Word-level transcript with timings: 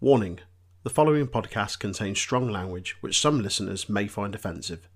Warning 0.00 0.40
the 0.82 0.90
following 0.90 1.28
podcast 1.28 1.78
contains 1.78 2.18
strong 2.18 2.50
language 2.50 2.96
which 3.00 3.18
some 3.18 3.40
listeners 3.40 3.88
may 3.88 4.08
find 4.08 4.34
offensive. 4.34 4.88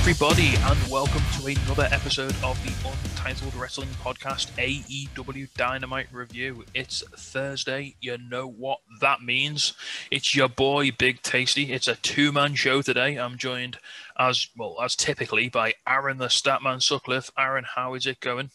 Everybody, 0.00 0.54
and 0.62 0.90
welcome 0.90 1.20
to 1.38 1.46
another 1.46 1.86
episode 1.92 2.34
of 2.42 2.58
the 2.64 2.88
Untitled 2.88 3.54
Wrestling 3.54 3.90
Podcast 4.02 4.50
AEW 4.56 5.46
Dynamite 5.58 6.06
Review. 6.10 6.64
It's 6.72 7.02
Thursday. 7.02 7.96
You 8.00 8.16
know 8.16 8.48
what 8.48 8.78
that 9.02 9.20
means. 9.20 9.74
It's 10.10 10.34
your 10.34 10.48
boy, 10.48 10.90
Big 10.92 11.20
Tasty. 11.20 11.70
It's 11.74 11.86
a 11.86 11.96
two 11.96 12.32
man 12.32 12.54
show 12.54 12.80
today. 12.80 13.16
I'm 13.16 13.36
joined, 13.36 13.76
as 14.18 14.48
well 14.56 14.80
as 14.82 14.96
typically, 14.96 15.50
by 15.50 15.74
Aaron 15.86 16.16
the 16.16 16.28
Statman 16.28 16.82
Sutcliffe. 16.82 17.30
Aaron, 17.38 17.66
how 17.74 17.92
is 17.92 18.06
it 18.06 18.20
going? 18.20 18.50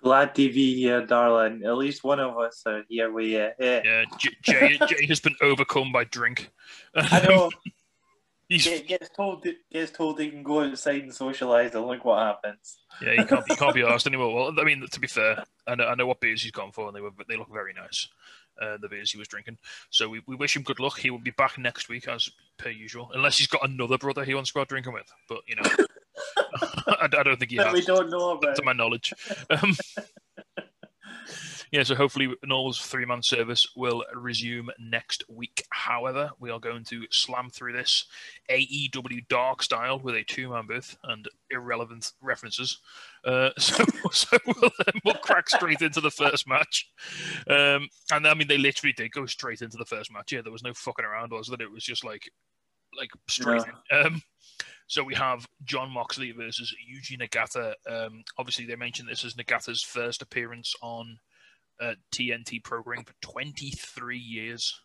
Glad 0.00 0.36
to 0.36 0.52
be 0.52 0.76
here, 0.76 1.04
darling. 1.04 1.64
At 1.64 1.76
least 1.76 2.04
one 2.04 2.20
of 2.20 2.38
us 2.38 2.62
are 2.66 2.84
here 2.88 3.10
We. 3.10 3.34
Yeah. 3.34 3.50
Yeah, 3.58 4.04
Jay, 4.42 4.78
Jay 4.86 5.06
has 5.08 5.18
been 5.18 5.34
overcome 5.42 5.90
by 5.90 6.04
drink. 6.04 6.50
I 6.94 7.26
know. 7.26 7.50
He's, 8.48 8.64
Get, 8.64 8.86
gets 8.86 9.08
told 9.08 9.44
gets 9.72 9.90
told 9.90 10.20
he 10.20 10.30
can 10.30 10.42
go 10.44 10.60
outside 10.62 11.02
and 11.02 11.10
socialise, 11.10 11.74
and 11.74 11.84
look 11.86 12.04
what 12.04 12.20
happens. 12.22 12.78
yeah, 13.02 13.12
he 13.16 13.24
can't, 13.24 13.44
he 13.48 13.56
can't 13.56 13.74
be 13.74 13.82
asked 13.82 14.06
anymore. 14.06 14.32
Well, 14.32 14.54
I 14.60 14.62
mean, 14.64 14.86
to 14.88 15.00
be 15.00 15.08
fair, 15.08 15.42
I 15.66 15.74
know, 15.74 15.86
I 15.86 15.94
know 15.96 16.06
what 16.06 16.20
beers 16.20 16.42
he's 16.42 16.52
gone 16.52 16.70
for, 16.70 16.86
and 16.86 16.94
they 16.96 17.00
were 17.00 17.10
they 17.28 17.36
look 17.36 17.52
very 17.52 17.72
nice. 17.74 18.06
Uh, 18.62 18.76
the 18.80 18.88
beers 18.88 19.10
he 19.10 19.18
was 19.18 19.28
drinking. 19.28 19.58
So 19.90 20.08
we, 20.08 20.22
we 20.26 20.34
wish 20.36 20.56
him 20.56 20.62
good 20.62 20.80
luck. 20.80 20.96
He 20.98 21.10
will 21.10 21.18
be 21.18 21.30
back 21.32 21.58
next 21.58 21.88
week 21.90 22.08
as 22.08 22.30
per 22.56 22.70
usual, 22.70 23.10
unless 23.12 23.36
he's 23.36 23.48
got 23.48 23.68
another 23.68 23.98
brother 23.98 24.24
he 24.24 24.34
wants 24.34 24.50
to 24.50 24.54
go 24.54 24.60
out 24.60 24.68
drinking 24.68 24.92
with. 24.94 25.12
But 25.28 25.40
you 25.48 25.56
know, 25.56 25.62
I, 26.86 27.08
I 27.18 27.22
don't 27.24 27.38
think 27.38 27.50
he 27.50 27.56
That 27.58 27.66
has, 27.66 27.74
we 27.74 27.82
don't 27.84 28.10
know 28.10 28.30
about. 28.30 28.54
to 28.56 28.62
my 28.62 28.72
knowledge. 28.72 29.12
Um, 29.50 29.76
yeah, 31.72 31.82
so 31.82 31.94
hopefully 31.94 32.34
Noel's 32.44 32.80
three 32.80 33.04
man 33.04 33.22
service 33.22 33.66
will 33.76 34.04
resume 34.14 34.70
next 34.78 35.24
week. 35.28 35.64
However, 35.70 36.30
we 36.38 36.50
are 36.50 36.60
going 36.60 36.84
to 36.84 37.06
slam 37.10 37.50
through 37.50 37.72
this 37.72 38.06
AEW 38.50 39.26
Dark 39.28 39.62
style 39.62 39.98
with 39.98 40.14
a 40.14 40.24
two 40.24 40.50
man 40.50 40.66
booth 40.66 40.96
and 41.04 41.28
irrelevant 41.50 42.12
references. 42.20 42.78
Uh, 43.24 43.50
so 43.58 43.84
so 44.12 44.36
we'll, 44.46 44.70
we'll 45.04 45.14
crack 45.14 45.48
straight 45.48 45.82
into 45.82 46.00
the 46.00 46.10
first 46.10 46.48
match. 46.48 46.88
Um, 47.48 47.88
and 48.12 48.26
I 48.26 48.34
mean, 48.34 48.48
they 48.48 48.58
literally 48.58 48.92
did 48.92 49.12
go 49.12 49.26
straight 49.26 49.62
into 49.62 49.76
the 49.76 49.84
first 49.84 50.12
match. 50.12 50.32
Yeah, 50.32 50.42
there 50.42 50.52
was 50.52 50.62
no 50.62 50.74
fucking 50.74 51.04
around, 51.04 51.32
was 51.32 51.48
there? 51.48 51.66
It 51.66 51.72
was 51.72 51.84
just 51.84 52.04
like, 52.04 52.30
like 52.96 53.10
straight 53.28 53.62
in. 53.90 53.98
Um, 53.98 54.22
so 54.88 55.02
we 55.02 55.14
have 55.14 55.46
Jon 55.64 55.90
Moxley 55.90 56.30
versus 56.30 56.72
Yuji 56.88 57.20
Nagata. 57.20 57.74
Um, 57.88 58.22
obviously, 58.38 58.66
they 58.66 58.76
mentioned 58.76 59.08
this 59.08 59.24
as 59.24 59.34
Nagata's 59.34 59.82
first 59.82 60.22
appearance 60.22 60.74
on 60.80 61.18
uh, 61.80 61.94
TNT 62.12 62.62
programming 62.62 63.04
for 63.04 63.14
23 63.22 64.18
years. 64.18 64.80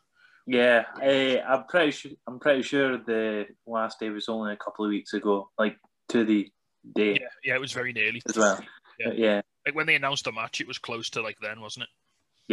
Yeah, 0.48 0.86
eh, 1.02 1.40
I'm 1.48 1.66
pretty 1.66 1.92
sure. 1.92 2.12
I'm 2.28 2.40
pretty 2.40 2.64
sure 2.64 2.98
the 2.98 3.46
last 3.68 4.00
day 4.00 4.10
was 4.10 4.28
only 4.28 4.54
a 4.54 4.58
couple 4.58 4.84
of 4.86 4.90
weeks 4.90 5.14
ago, 5.14 5.50
like 5.58 5.78
to 6.10 6.26
the 6.26 6.50
day 6.96 7.14
Yeah, 7.14 7.28
yeah, 7.44 7.56
it 7.56 7.62
was 7.62 7.72
very 7.72 7.94
nearly. 7.94 8.22
as 8.28 8.38
well. 8.38 8.60
Yeah. 9.00 9.12
Yeah, 9.14 9.42
Like 9.66 9.76
when 9.76 9.86
they 9.88 9.96
announced 9.96 10.26
the 10.26 10.32
match, 10.32 10.60
it 10.62 10.68
was 10.68 10.78
close 10.78 11.10
to 11.12 11.22
like 11.22 11.38
then, 11.42 11.62
wasn't 11.62 11.84
it? 11.84 11.90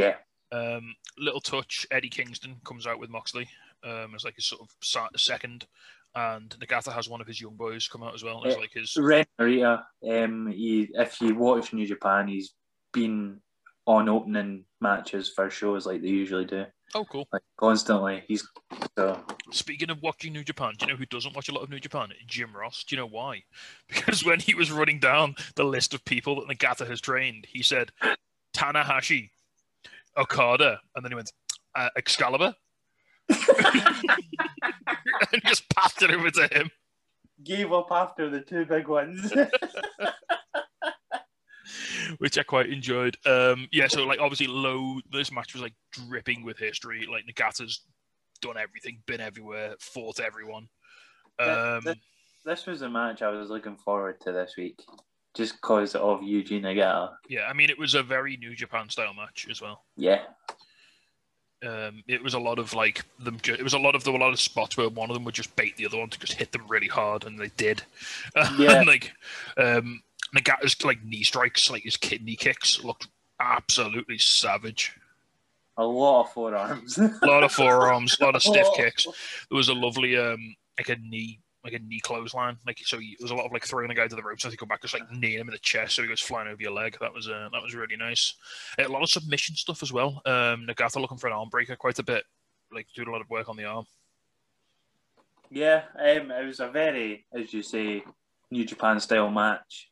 yeah. 0.00 0.14
Um, 0.50 0.94
little 1.18 1.40
touch. 1.42 1.86
Eddie 1.90 2.08
Kingston 2.08 2.56
comes 2.64 2.86
out 2.86 2.98
with 2.98 3.10
Moxley 3.10 3.48
um, 3.84 4.14
as 4.14 4.24
like 4.24 4.36
his 4.36 4.46
sort 4.46 4.62
of 4.62 4.70
second, 5.20 5.66
and 6.14 6.48
Nagata 6.58 6.90
has 6.92 7.06
one 7.08 7.20
of 7.20 7.26
his 7.26 7.38
young 7.40 7.54
boys 7.56 7.86
come 7.88 8.02
out 8.02 8.14
as 8.14 8.24
well 8.24 8.46
as 8.46 8.54
Eh, 8.54 8.58
like 8.58 8.72
his. 8.72 8.96
Ren 8.98 9.26
Narita. 9.38 9.82
Um, 10.08 10.46
he, 10.46 10.88
if 10.94 11.20
you 11.20 11.34
watch 11.34 11.74
New 11.74 11.86
Japan, 11.86 12.28
he's 12.28 12.54
been 12.94 13.40
on 13.88 14.06
opening 14.08 14.64
matches 14.82 15.30
for 15.34 15.48
shows 15.48 15.86
like 15.86 16.02
they 16.02 16.08
usually 16.08 16.44
do, 16.44 16.66
Oh, 16.94 17.06
cool. 17.06 17.26
like 17.32 17.40
constantly. 17.56 18.22
He's 18.28 18.46
so 18.98 19.18
Speaking 19.50 19.88
of 19.88 20.02
watching 20.02 20.34
New 20.34 20.44
Japan, 20.44 20.74
do 20.76 20.84
you 20.84 20.92
know 20.92 20.98
who 20.98 21.06
doesn't 21.06 21.34
watch 21.34 21.48
a 21.48 21.52
lot 21.54 21.62
of 21.62 21.70
New 21.70 21.80
Japan? 21.80 22.10
Jim 22.26 22.54
Ross. 22.54 22.84
Do 22.84 22.94
you 22.94 23.00
know 23.00 23.06
why? 23.08 23.44
Because 23.88 24.22
when 24.26 24.40
he 24.40 24.54
was 24.54 24.70
running 24.70 24.98
down 25.00 25.34
the 25.56 25.64
list 25.64 25.94
of 25.94 26.04
people 26.04 26.36
that 26.36 26.48
Nagata 26.54 26.86
has 26.86 27.00
trained, 27.00 27.46
he 27.48 27.62
said 27.62 27.90
Tanahashi, 28.54 29.30
Okada, 30.18 30.80
and 30.94 31.02
then 31.02 31.10
he 31.12 31.16
went 31.16 31.32
uh, 31.74 31.88
Excalibur, 31.96 32.54
and 35.32 35.42
just 35.46 35.66
passed 35.74 36.02
it 36.02 36.10
over 36.10 36.30
to 36.30 36.46
him. 36.52 36.70
gave 37.42 37.72
up 37.72 37.88
after 37.90 38.28
the 38.28 38.40
two 38.42 38.66
big 38.66 38.86
ones. 38.88 39.32
which 42.18 42.38
I 42.38 42.42
quite 42.42 42.70
enjoyed. 42.70 43.16
Um, 43.26 43.68
yeah, 43.70 43.86
so 43.88 44.04
like 44.06 44.20
obviously, 44.20 44.46
low. 44.46 45.00
This 45.12 45.30
match 45.30 45.52
was 45.52 45.62
like 45.62 45.74
dripping 45.92 46.44
with 46.44 46.58
history. 46.58 47.06
Like 47.10 47.24
Nagata's 47.26 47.80
done 48.40 48.56
everything, 48.56 49.02
been 49.06 49.20
everywhere, 49.20 49.74
fought 49.80 50.20
everyone. 50.20 50.68
Um, 51.38 51.82
Th- 51.82 51.96
this 52.44 52.66
was 52.66 52.82
a 52.82 52.88
match 52.88 53.20
I 53.22 53.28
was 53.28 53.50
looking 53.50 53.76
forward 53.76 54.20
to 54.22 54.32
this 54.32 54.54
week, 54.56 54.80
just 55.34 55.54
because 55.54 55.94
of 55.94 56.20
Yuji 56.20 56.60
Nagata. 56.62 57.12
yeah, 57.28 57.46
I 57.48 57.52
mean, 57.52 57.68
it 57.70 57.78
was 57.78 57.94
a 57.94 58.02
very 58.02 58.36
New 58.36 58.54
Japan 58.54 58.88
style 58.88 59.12
match 59.14 59.46
as 59.50 59.60
well. 59.60 59.82
Yeah, 59.96 60.22
Um, 61.66 62.04
it 62.06 62.22
was 62.22 62.34
a 62.34 62.38
lot 62.38 62.58
of 62.60 62.72
like 62.72 63.04
them. 63.18 63.38
Ju- 63.42 63.54
it 63.54 63.64
was 63.64 63.74
a 63.74 63.78
lot 63.78 63.94
of 63.96 64.04
there 64.04 64.12
were 64.12 64.18
a 64.20 64.22
lot 64.22 64.32
of 64.32 64.38
spots 64.40 64.76
where 64.76 64.88
one 64.88 65.10
of 65.10 65.14
them 65.14 65.24
would 65.24 65.34
just 65.34 65.54
bait 65.56 65.76
the 65.76 65.86
other 65.86 65.98
one 65.98 66.08
to 66.10 66.18
just 66.18 66.34
hit 66.34 66.52
them 66.52 66.66
really 66.68 66.86
hard, 66.86 67.24
and 67.24 67.38
they 67.38 67.50
did. 67.56 67.82
Yeah. 68.56 68.78
and, 68.78 68.86
like 68.86 69.12
um, 69.56 70.00
Nagata's 70.36 70.82
like 70.84 71.02
knee 71.04 71.22
strikes, 71.22 71.70
like 71.70 71.82
his 71.82 71.96
kidney 71.96 72.36
kicks, 72.36 72.82
looked 72.84 73.08
absolutely 73.40 74.18
savage. 74.18 74.94
a 75.76 75.84
lot 75.84 76.22
of 76.22 76.32
forearms. 76.32 76.98
A 76.98 77.18
lot 77.22 77.44
of 77.44 77.52
forearms, 77.52 78.16
a 78.20 78.24
lot 78.24 78.34
of 78.34 78.42
stiff 78.42 78.66
kicks. 78.76 79.04
There 79.04 79.56
was 79.56 79.68
a 79.68 79.74
lovely 79.74 80.16
um 80.16 80.56
like 80.76 80.88
a 80.88 80.96
knee 80.96 81.40
like 81.64 81.72
a 81.72 81.78
knee 81.80 82.00
clothesline. 82.00 82.56
Like 82.66 82.78
so, 82.84 82.98
he, 82.98 83.16
there 83.18 83.24
was 83.24 83.30
a 83.30 83.34
lot 83.34 83.46
of 83.46 83.52
like 83.52 83.64
throwing 83.64 83.88
the 83.88 83.94
guy 83.94 84.06
to 84.06 84.16
the 84.16 84.22
ropes 84.22 84.44
as 84.44 84.52
he 84.52 84.56
go 84.56 84.66
back, 84.66 84.82
just 84.82 84.94
like 84.94 85.10
kneeing 85.10 85.40
him 85.40 85.48
in 85.48 85.52
the 85.52 85.58
chest, 85.58 85.96
so 85.96 86.02
he 86.02 86.08
goes 86.08 86.20
flying 86.20 86.48
over 86.48 86.62
your 86.62 86.72
leg. 86.72 86.96
That 87.00 87.12
was 87.12 87.28
uh, 87.28 87.48
that 87.52 87.62
was 87.62 87.74
really 87.74 87.96
nice. 87.96 88.34
A 88.78 88.88
lot 88.88 89.02
of 89.02 89.10
submission 89.10 89.54
stuff 89.56 89.82
as 89.82 89.92
well. 89.92 90.22
Um, 90.24 90.66
Nagata 90.66 91.00
looking 91.00 91.18
for 91.18 91.26
an 91.26 91.32
arm 91.32 91.48
breaker 91.48 91.76
quite 91.76 91.98
a 91.98 92.02
bit, 92.04 92.24
like 92.72 92.86
doing 92.94 93.08
a 93.08 93.10
lot 93.10 93.20
of 93.20 93.30
work 93.30 93.48
on 93.48 93.56
the 93.56 93.64
arm. 93.64 93.86
yeah, 95.50 95.82
um, 95.98 96.30
it 96.30 96.46
was 96.46 96.60
a 96.60 96.68
very, 96.68 97.26
as 97.32 97.52
you 97.52 97.62
say, 97.62 98.04
New 98.50 98.64
Japan 98.64 99.00
style 99.00 99.30
match. 99.30 99.90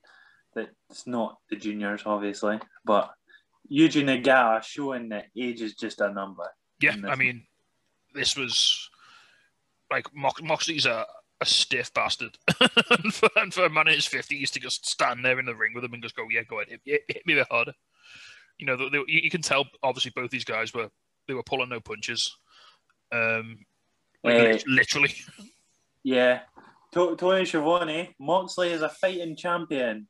That 0.57 0.71
it's 0.91 1.07
not 1.07 1.39
the 1.51 1.57
juniors, 1.57 2.03
obviously, 2.07 2.59
but 2.85 3.11
Yuji 3.71 4.03
Nagata 4.03 4.63
showing 4.63 5.11
that 5.11 5.27
age 5.39 5.61
is 5.63 5.75
just 5.75 6.01
a 6.01 6.11
number. 6.13 6.49
Yeah, 6.81 6.97
I 7.09 7.15
mean, 7.15 7.45
this 8.15 8.37
was 8.37 8.91
like 9.91 10.07
Mox- 10.15 10.43
Moxley's 10.43 10.87
a, 10.87 11.07
a 11.41 11.47
stiff 11.47 11.93
bastard, 11.95 12.37
and, 12.91 13.13
for, 13.15 13.29
and 13.37 13.53
for 13.55 13.67
a 13.67 13.71
man 13.71 13.87
in 13.89 13.95
his 13.95 14.07
fifties 14.07 14.51
to 14.53 14.61
just 14.61 14.87
stand 14.87 15.25
there 15.25 15.39
in 15.39 15.47
the 15.47 15.55
ring 15.55 15.73
with 15.75 15.85
him 15.85 15.93
and 15.93 16.03
just 16.03 16.17
go, 16.17 16.27
"Yeah, 16.31 16.43
go 16.43 16.61
ahead, 16.61 16.71
hit, 16.71 16.81
hit, 16.85 17.03
hit 17.07 17.27
me 17.27 17.35
a 17.35 17.37
bit 17.37 17.49
harder." 17.51 17.73
You 18.59 18.67
know, 18.67 18.77
they, 18.77 18.89
they- 18.89 18.99
you 19.07 19.21
you 19.25 19.31
can 19.31 19.43
tell 19.43 19.67
obviously 19.83 20.11
both 20.17 20.31
these 20.31 20.45
guys 20.45 20.73
were 20.75 20.89
they 21.29 21.35
were 21.35 21.43
pulling 21.43 21.69
no 21.69 21.81
punches, 21.81 22.35
um, 23.13 23.59
like, 24.25 24.57
Uh, 24.57 24.59
literally. 24.67 25.15
Yeah. 26.03 26.41
Tony 26.93 27.45
Schiavone, 27.45 28.15
Moxley 28.19 28.71
is 28.73 28.81
a 28.81 28.89
fighting 28.89 29.37
champion. 29.37 30.07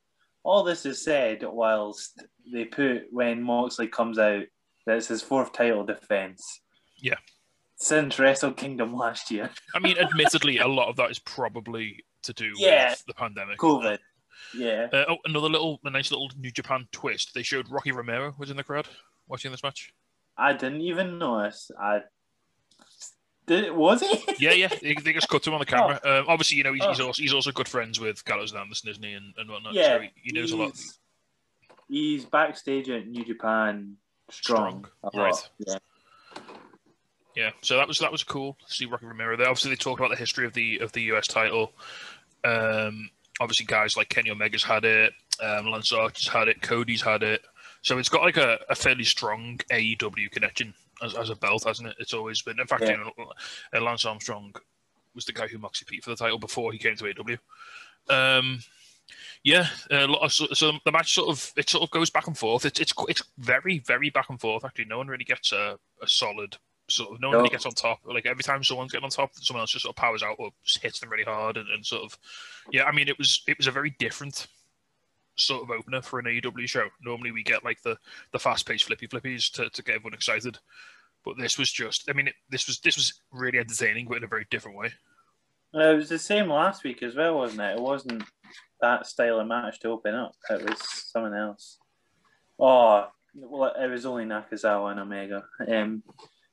All 0.46 0.62
this 0.62 0.86
is 0.86 1.02
said 1.02 1.42
whilst 1.42 2.22
they 2.52 2.64
put 2.66 3.06
when 3.10 3.42
Moxley 3.42 3.88
comes 3.88 4.16
out 4.16 4.44
that 4.86 4.96
it's 4.96 5.08
his 5.08 5.20
fourth 5.20 5.52
title 5.52 5.84
defense. 5.84 6.60
Yeah. 6.98 7.16
Since 7.74 8.20
Wrestle 8.20 8.52
Kingdom 8.52 8.94
last 8.94 9.28
year. 9.32 9.50
I 9.74 9.80
mean, 9.80 9.98
admittedly, 9.98 10.58
a 10.58 10.68
lot 10.68 10.88
of 10.88 10.94
that 10.96 11.10
is 11.10 11.18
probably 11.18 12.04
to 12.22 12.32
do 12.32 12.52
Yeah. 12.56 12.90
with 12.90 13.04
the 13.08 13.14
pandemic. 13.14 13.58
COVID. 13.58 13.98
Yeah. 14.56 14.86
Uh, 14.92 15.04
oh, 15.08 15.16
another 15.24 15.48
little, 15.48 15.80
a 15.84 15.90
nice 15.90 16.12
little 16.12 16.30
New 16.38 16.52
Japan 16.52 16.86
twist. 16.92 17.32
They 17.34 17.42
showed 17.42 17.68
Rocky 17.68 17.90
Romero 17.90 18.32
was 18.38 18.48
in 18.52 18.56
the 18.56 18.62
crowd 18.62 18.86
watching 19.26 19.50
this 19.50 19.64
match. 19.64 19.92
I 20.38 20.52
didn't 20.52 20.82
even 20.82 21.18
notice. 21.18 21.72
I 21.80 22.02
did 23.46 23.72
was 23.72 24.00
he? 24.00 24.24
Yeah, 24.38 24.52
yeah. 24.52 24.68
They, 24.68 24.94
they 24.94 25.12
just 25.12 25.28
cut 25.28 25.42
to 25.44 25.50
him 25.50 25.54
on 25.54 25.60
the 25.60 25.66
camera. 25.66 26.00
Um, 26.04 26.24
obviously, 26.28 26.58
you 26.58 26.64
know, 26.64 26.72
he's, 26.72 26.84
he's, 26.84 27.00
Oh. 27.00 27.06
also, 27.08 27.22
he's 27.22 27.32
also 27.34 27.52
good 27.52 27.68
friends 27.68 27.98
with 28.00 28.24
Gallows 28.24 28.52
and 28.52 28.60
Anderson, 28.60 28.90
isn't 28.90 29.02
he, 29.04 29.12
and, 29.12 29.32
and 29.38 29.48
whatnot. 29.50 29.74
Yeah. 29.74 29.96
so 29.96 30.00
he, 30.00 30.10
he 30.22 30.32
knows 30.32 30.52
a 30.52 30.56
lot. 30.56 30.66
he's- 30.68 30.98
He's 31.88 32.24
backstage 32.24 32.90
at 32.90 33.06
New 33.06 33.24
Japan 33.24 33.96
strong. 34.28 34.86
Strong, 35.08 35.22
right. 35.24 35.50
Yeah. 35.58 35.76
Yeah, 37.36 37.50
so 37.60 37.76
that 37.76 37.86
was 37.86 37.98
that 37.98 38.10
was 38.10 38.24
cool 38.24 38.56
see 38.66 38.86
Rocky 38.86 39.06
Romero 39.06 39.36
there. 39.36 39.46
Obviously, 39.48 39.70
they 39.70 39.76
talk 39.76 39.98
about 39.98 40.10
the 40.10 40.16
history 40.16 40.46
of 40.46 40.54
the 40.54 40.78
of 40.78 40.90
the 40.92 41.02
US 41.12 41.26
title. 41.26 41.72
Um, 42.44 43.10
obviously, 43.40 43.66
guys 43.66 43.96
like 43.96 44.08
Kenny 44.08 44.30
Omega's 44.30 44.64
had 44.64 44.84
it, 44.84 45.12
um, 45.42 45.66
Lance 45.66 45.92
Archer's 45.92 46.28
had 46.28 46.48
it, 46.48 46.62
Cody's 46.62 47.02
had 47.02 47.22
it. 47.22 47.42
So 47.82 47.98
it's 47.98 48.08
got 48.08 48.22
like 48.22 48.36
a, 48.38 48.58
a 48.70 48.74
fairly 48.74 49.04
strong 49.04 49.58
AEW 49.70 50.30
connection 50.30 50.74
as, 51.02 51.14
as 51.14 51.30
a 51.30 51.36
belt, 51.36 51.64
hasn't 51.66 51.88
it? 51.88 51.96
It's 51.98 52.14
always 52.14 52.42
been. 52.42 52.58
In 52.60 52.66
fact, 52.66 52.82
Yeah. 52.82 52.92
you 52.92 52.96
know, 52.98 53.32
uh, 53.74 53.80
Lance 53.80 54.04
Armstrong 54.04 54.54
was 55.14 55.24
the 55.24 55.32
guy 55.32 55.46
who 55.46 55.58
Moxie 55.58 55.86
beat 55.88 56.04
for 56.04 56.10
the 56.10 56.16
title 56.16 56.38
before 56.38 56.72
he 56.72 56.78
came 56.78 56.96
to 56.96 57.04
AEW. 57.04 57.38
Um, 58.08 58.60
yeah, 59.42 59.68
a 59.90 60.06
lot 60.06 60.22
of, 60.22 60.32
so, 60.32 60.46
so 60.52 60.72
the 60.84 60.92
match 60.92 61.12
sort 61.14 61.28
of 61.28 61.52
it 61.56 61.68
sort 61.70 61.82
of 61.84 61.90
goes 61.90 62.10
back 62.10 62.26
and 62.26 62.36
forth. 62.36 62.64
It's 62.64 62.80
it's 62.80 62.92
it's 63.08 63.22
very 63.38 63.78
very 63.80 64.10
back 64.10 64.28
and 64.30 64.40
forth. 64.40 64.64
Actually, 64.64 64.86
no 64.86 64.98
one 64.98 65.08
really 65.08 65.24
gets 65.24 65.52
a, 65.52 65.78
a 66.02 66.08
solid 66.08 66.56
sort 66.88 67.12
of. 67.14 67.20
No 67.20 67.28
one 67.28 67.34
No. 67.34 67.38
really 67.42 67.50
gets 67.50 67.66
on 67.66 67.72
top. 67.72 68.00
Like 68.04 68.26
every 68.26 68.42
time 68.42 68.64
someone's 68.64 68.92
getting 68.92 69.04
on 69.04 69.10
top, 69.10 69.30
someone 69.34 69.60
else 69.62 69.70
just 69.72 69.84
sort 69.84 69.92
of 69.96 70.00
powers 70.00 70.22
out 70.22 70.36
or 70.38 70.50
just 70.64 70.82
hits 70.82 70.98
them 70.98 71.10
really 71.10 71.22
hard 71.24 71.56
and, 71.56 71.68
and 71.70 71.84
sort 71.86 72.02
of. 72.02 72.18
Yeah, 72.72 72.84
I 72.84 72.92
mean, 72.92 73.08
it 73.08 73.18
was 73.18 73.42
it 73.46 73.56
was 73.56 73.66
a 73.68 73.72
very 73.72 73.90
different 73.98 74.48
sort 75.36 75.62
of 75.62 75.70
opener 75.70 76.02
for 76.02 76.18
an 76.18 76.26
AEW 76.26 76.68
show. 76.68 76.88
Normally, 77.02 77.32
we 77.32 77.42
get 77.42 77.64
like 77.64 77.80
the 77.82 77.96
the 78.32 78.38
fast 78.38 78.66
paced 78.66 78.84
flippy 78.84 79.06
flippies 79.06 79.50
to, 79.52 79.70
to 79.70 79.82
get 79.82 79.96
everyone 79.96 80.14
excited, 80.14 80.58
but 81.24 81.36
this 81.38 81.58
was 81.58 81.70
just. 81.70 82.10
I 82.10 82.12
mean, 82.12 82.28
it, 82.28 82.34
this 82.50 82.66
was 82.66 82.80
this 82.80 82.96
was 82.96 83.20
really 83.32 83.58
entertaining, 83.58 84.06
but 84.08 84.18
in 84.18 84.24
a 84.24 84.28
very 84.28 84.46
different 84.50 84.78
way. 84.78 84.92
Uh, 85.74 85.92
It 85.92 85.96
was 85.96 86.08
the 86.08 86.18
same 86.18 86.48
last 86.48 86.84
week 86.84 87.02
as 87.02 87.14
well, 87.14 87.36
wasn't 87.36 87.60
it? 87.60 87.76
It 87.76 87.80
wasn't 87.80 88.24
that 88.80 89.06
style 89.06 89.40
of 89.40 89.46
match 89.46 89.80
to 89.80 89.88
open 89.88 90.14
up. 90.14 90.32
It 90.50 90.68
was 90.68 90.78
someone 91.12 91.34
else. 91.34 91.78
Oh, 92.58 93.08
well, 93.34 93.74
it 93.78 93.90
was 93.90 94.06
only 94.06 94.24
Nakazawa 94.24 94.92
and 94.92 95.00
Omega. 95.00 95.44
Um, 95.68 96.02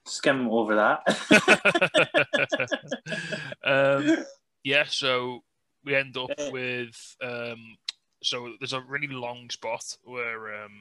skim 0.05 0.49
over 0.49 0.75
that. 0.75 1.03
um, 3.63 4.25
yeah, 4.63 4.83
so 4.87 5.43
we 5.85 5.95
end 5.95 6.17
up 6.17 6.31
with 6.51 7.15
um, 7.21 7.77
so 8.23 8.53
there's 8.59 8.73
a 8.73 8.81
really 8.81 9.07
long 9.07 9.49
spot 9.49 9.83
where 10.03 10.63
um, 10.63 10.71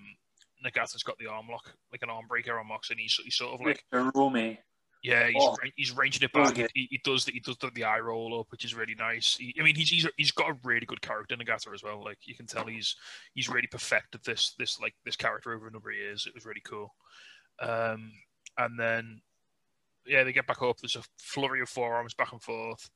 Nagata's 0.65 1.03
got 1.03 1.19
the 1.19 1.27
arm 1.27 1.47
lock, 1.51 1.73
like 1.91 2.03
an 2.03 2.11
arm 2.11 2.27
breaker 2.29 2.59
on 2.59 2.69
Mox, 2.69 2.91
and 2.91 2.99
he's, 3.01 3.15
he's 3.25 3.35
sort 3.37 3.55
of 3.55 3.67
like 3.67 3.85
Romy. 4.15 4.59
yeah, 5.03 5.27
he's 5.27 5.37
Oh. 5.39 5.57
he's 5.77 5.91
ranging 5.97 6.23
it 6.23 6.33
back. 6.33 6.57
He, 6.75 6.87
he 6.91 7.01
does 7.05 7.25
the, 7.25 7.33
he 7.33 7.41
does 7.41 7.57
the, 7.59 7.71
the 7.75 7.85
eye 7.85 7.99
roll 7.99 8.39
up, 8.41 8.47
which 8.51 8.65
is 8.65 8.75
really 8.75 8.95
nice. 8.95 9.37
He, 9.37 9.55
I 9.59 9.63
mean, 9.65 9.75
he's, 9.75 9.89
he's 9.91 10.07
he's 10.17 10.31
got 10.31 10.51
a 10.51 10.59
really 10.63 10.87
good 10.87 11.03
character 11.03 11.37
Nagata 11.37 11.75
as 11.75 11.83
well. 11.83 12.03
Like 12.05 12.19
you 12.25 12.35
can 12.35 12.47
tell 12.47 12.67
he's 12.67 12.95
he's 13.35 13.49
really 13.49 13.67
perfected 13.67 14.21
this 14.25 14.55
this 14.59 14.79
like 14.81 14.95
this 15.05 15.17
character 15.17 15.53
over 15.53 15.67
a 15.67 15.71
number 15.73 15.91
of 15.91 15.97
years. 15.97 16.27
It 16.27 16.35
was 16.35 16.47
really 16.47 16.63
cool. 16.65 16.95
Um, 17.61 18.13
and 18.59 18.79
then 18.79 19.21
yeah, 20.07 20.25
they 20.25 20.33
get 20.33 20.47
back 20.47 20.63
up. 20.63 20.79
There's 20.79 20.97
a 20.97 21.03
flurry 21.19 21.61
of 21.61 21.69
forearms 21.69 22.15
back 22.15 22.33
and 22.33 22.43
forth. 22.43 22.91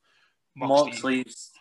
Moxley, 0.55 0.91
Moxley's 0.91 1.51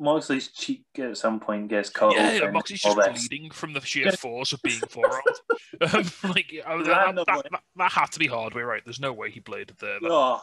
Moxley's 0.00 0.48
cheek 0.48 0.84
at 0.98 1.18
some 1.18 1.38
point 1.38 1.68
gets 1.68 1.90
cut 1.90 2.14
yeah, 2.14 2.38
open. 2.40 2.54
Moxley's 2.54 2.80
just 2.80 2.96
this. 2.96 3.28
bleeding 3.28 3.50
from 3.50 3.74
the 3.74 3.80
sheer 3.82 4.10
force 4.12 4.52
of 4.54 4.62
being 4.62 4.80
forearmed. 4.80 5.22
um, 5.82 6.10
like 6.30 6.54
I 6.66 6.82
that, 6.82 7.14
that, 7.14 7.26
that, 7.26 7.60
that 7.76 7.92
had 7.92 8.06
to 8.06 8.18
be 8.18 8.26
hardware, 8.26 8.66
right? 8.66 8.82
There's 8.82 8.98
no 8.98 9.12
way 9.12 9.30
he 9.30 9.40
bladed 9.40 9.76
there. 9.78 9.98
Oh, 10.02 10.40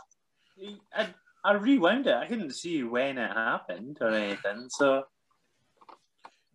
I, 0.96 1.08
I 1.44 1.54
rewound 1.54 2.06
it. 2.06 2.14
I 2.14 2.28
couldn't 2.28 2.54
see 2.54 2.84
when 2.84 3.18
it 3.18 3.32
happened 3.32 3.98
or 4.00 4.12
anything. 4.12 4.68
So 4.70 5.06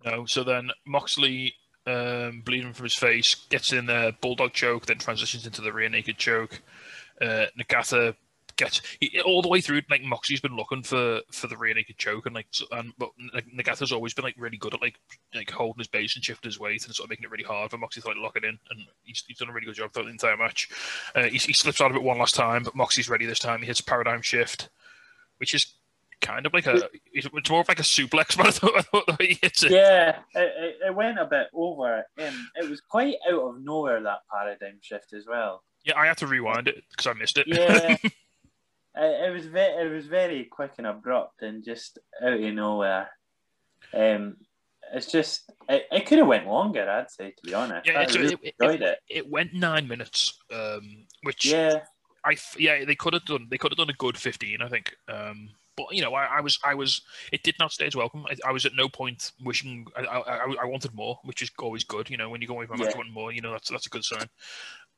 No. 0.05 0.25
So 0.25 0.45
then 0.45 0.71
Moxley, 0.87 1.55
um, 1.87 2.43
bleeding 2.45 2.73
from 2.73 2.85
his 2.85 2.95
face, 2.95 3.35
gets 3.35 3.73
in 3.73 3.91
a 3.91 4.13
bulldog 4.21 4.53
choke, 4.53 4.87
then 4.87 4.99
transitions 4.99 5.45
into 5.45 5.61
the 5.61 5.73
rear 5.73 5.89
naked 5.89 6.19
choke. 6.19 6.63
Uh, 7.21 7.47
Nagata 7.59 8.15
gets 8.57 8.81
he, 9.01 9.21
all 9.21 9.43
the 9.43 9.49
way 9.49 9.61
through. 9.61 9.83
Like 9.91 10.03
Moxley's 10.03 10.41
been 10.41 10.57
looking 10.57 10.83
for 10.83 11.21
for 11.31 11.47
the 11.47 11.57
rear 11.57 11.75
naked 11.75 11.99
choke, 11.99 12.27
and 12.27 12.35
like, 12.35 12.47
and 12.71 12.93
but 12.99 13.11
like, 13.35 13.47
Nagata's 13.47 13.93
always 13.93 14.15
been 14.15 14.25
like 14.25 14.37
really 14.39 14.57
good 14.57 14.75
at 14.75 14.83
like 14.83 14.99
like 15.35 15.51
holding 15.51 15.81
his 15.81 15.89
base 15.89 16.15
and 16.17 16.25
shifting 16.25 16.49
his 16.49 16.61
weight 16.61 16.85
and 16.87 16.95
sort 16.95 17.07
of 17.07 17.11
making 17.11 17.25
it 17.25 17.31
really 17.31 17.45
hard 17.45 17.71
for 17.71 17.79
Moxley 17.79 18.03
to 18.03 18.09
like 18.09 18.17
lock 18.19 18.37
it 18.37 18.45
in. 18.45 18.59
And 18.71 18.81
he's, 19.05 19.25
he's 19.27 19.39
done 19.39 19.49
a 19.49 19.53
really 19.53 19.67
good 19.67 19.77
job 19.77 19.93
throughout 19.93 20.07
the 20.07 20.13
entire 20.13 20.37
match. 20.37 20.69
Uh, 21.15 21.25
he, 21.25 21.39
he 21.39 21.53
slips 21.53 21.81
out 21.81 21.91
of 21.91 21.97
it 21.97 22.03
one 22.03 22.19
last 22.19 22.35
time, 22.35 22.63
but 22.63 22.75
Moxley's 22.75 23.09
ready 23.09 23.27
this 23.27 23.39
time. 23.39 23.61
He 23.61 23.67
hits 23.67 23.81
a 23.81 23.85
paradigm 23.85 24.23
shift, 24.23 24.69
which 25.39 25.55
is 25.55 25.75
kind 26.23 26.47
of 26.47 26.55
like 26.55 26.67
a 26.67 26.89
it's 27.13 27.29
more 27.51 27.61
of 27.61 27.69
like 27.69 27.81
a 27.81 27.83
suplex, 27.83 28.37
but 28.37 28.47
I 28.47 28.51
thought, 28.51 28.79
I 28.79 28.83
thought 28.83 29.21
he 29.21 29.39
hits 29.43 29.63
it. 29.65 29.73
yeah, 29.73 30.21
it, 30.35 30.53
it, 30.57 30.77
it 30.87 30.95
went 30.95 31.19
a 31.19 31.27
bit 31.27 31.49
over. 31.53 32.05
Um, 32.19 32.49
it 32.57 32.71
was 32.71 32.81
quite 32.81 33.17
out 33.31 33.41
of 33.41 33.61
nowhere 33.61 34.03
that 34.03 34.21
paradigm 34.31 34.79
shift 34.81 35.13
as 35.13 35.27
well. 35.27 35.63
Yeah, 35.85 35.99
I 35.99 36.07
had 36.07 36.19
to 36.19 36.27
rewind 36.27 36.69
it 36.69 36.85
because 36.91 37.09
I 37.09 37.13
missed 37.15 37.39
it. 37.39 37.47
Yeah, 37.49 37.97
it, 38.97 39.29
it 39.29 39.33
was 39.33 39.47
very, 39.47 39.87
it 39.87 39.91
was 39.93 40.07
very 40.07 40.45
quick 40.45 40.73
and 40.79 40.87
abrupt 40.87 41.43
and 41.43 41.65
just 41.65 41.99
out 42.23 42.33
of 42.35 42.41
nowhere. 42.41 43.09
Um, 43.95 44.37
it's 44.95 45.11
just 45.11 45.51
it, 45.69 45.87
it 45.91 46.07
could 46.07 46.19
have 46.19 46.27
went 46.27 46.47
longer. 46.47 46.89
I'd 46.89 47.11
say 47.11 47.31
to 47.31 47.43
be 47.43 47.55
honest. 47.55 47.87
Yeah, 47.87 47.99
I 48.01 48.03
it's- 48.03 48.17
really 48.17 48.35
it- 48.35 48.41
it- 48.43 48.55
enjoyed 48.61 48.83
it. 48.83 48.99
it 49.09 49.29
went 49.31 49.55
nine 49.55 49.89
minutes, 49.89 50.39
um, 50.53 51.07
which 51.23 51.47
Yeah, 51.47 51.81
I 52.25 52.37
yeah 52.59 52.85
they 52.85 52.95
could 52.95 53.15
have 53.15 53.25
done. 53.25 53.47
They 53.51 53.59
could 53.59 53.73
have 53.73 53.79
done 53.79 53.91
a 53.91 53.95
good 53.95 54.19
fifteen, 54.19 54.61
I 54.63 54.69
think. 54.69 54.95
Um, 55.09 55.51
but 55.77 55.87
you 55.93 56.03
know, 56.03 56.13
I, 56.15 56.25
I 56.27 56.41
was 56.41 56.59
I 56.65 56.75
was 56.75 57.01
it 57.33 57.43
did 57.43 57.55
not 57.59 57.73
stay 57.73 57.87
as 57.87 57.97
welcome. 57.97 58.27
I, 58.27 58.37
I 58.47 58.53
was 58.53 58.67
at 58.67 58.73
no 58.77 58.89
point 58.89 59.33
wishing 59.43 59.87
I, 59.97 60.03
I, 60.05 60.55
I- 60.63 60.67
wanted 60.67 60.93
more, 60.95 61.19
which 61.25 61.41
is 61.41 61.51
always 61.59 61.85
good. 61.85 62.11
You 62.11 62.19
know, 62.19 62.29
when 62.29 62.43
you 62.43 62.49
go 62.49 62.55
away 62.55 62.67
from 62.67 62.81
a 62.81 62.85
match, 62.85 62.93
you 62.95 62.99
want 62.99 63.11
more. 63.13 63.33
You 63.33 63.41
know, 63.41 63.53
that's 63.53 63.71
that's 63.71 63.87
a 63.87 63.91
good 63.91 64.05
sign. 64.05 64.29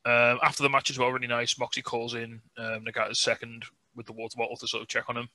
Um, 0.07 0.39
after 0.43 0.63
the 0.65 0.69
match 0.69 0.91
as 0.91 0.99
well, 0.99 1.11
really 1.11 1.27
nice. 1.29 1.57
Moxie 1.59 1.81
calls 1.83 2.15
in 2.15 2.41
um, 2.59 2.85
Nagata's 2.85 3.21
second 3.21 3.65
with 3.97 4.07
the 4.07 4.13
water 4.13 4.37
bottle 4.37 4.57
to 4.57 4.67
sort 4.69 4.83
of 4.83 4.89
check 4.89 5.05
on 5.09 5.17
him, 5.17 5.29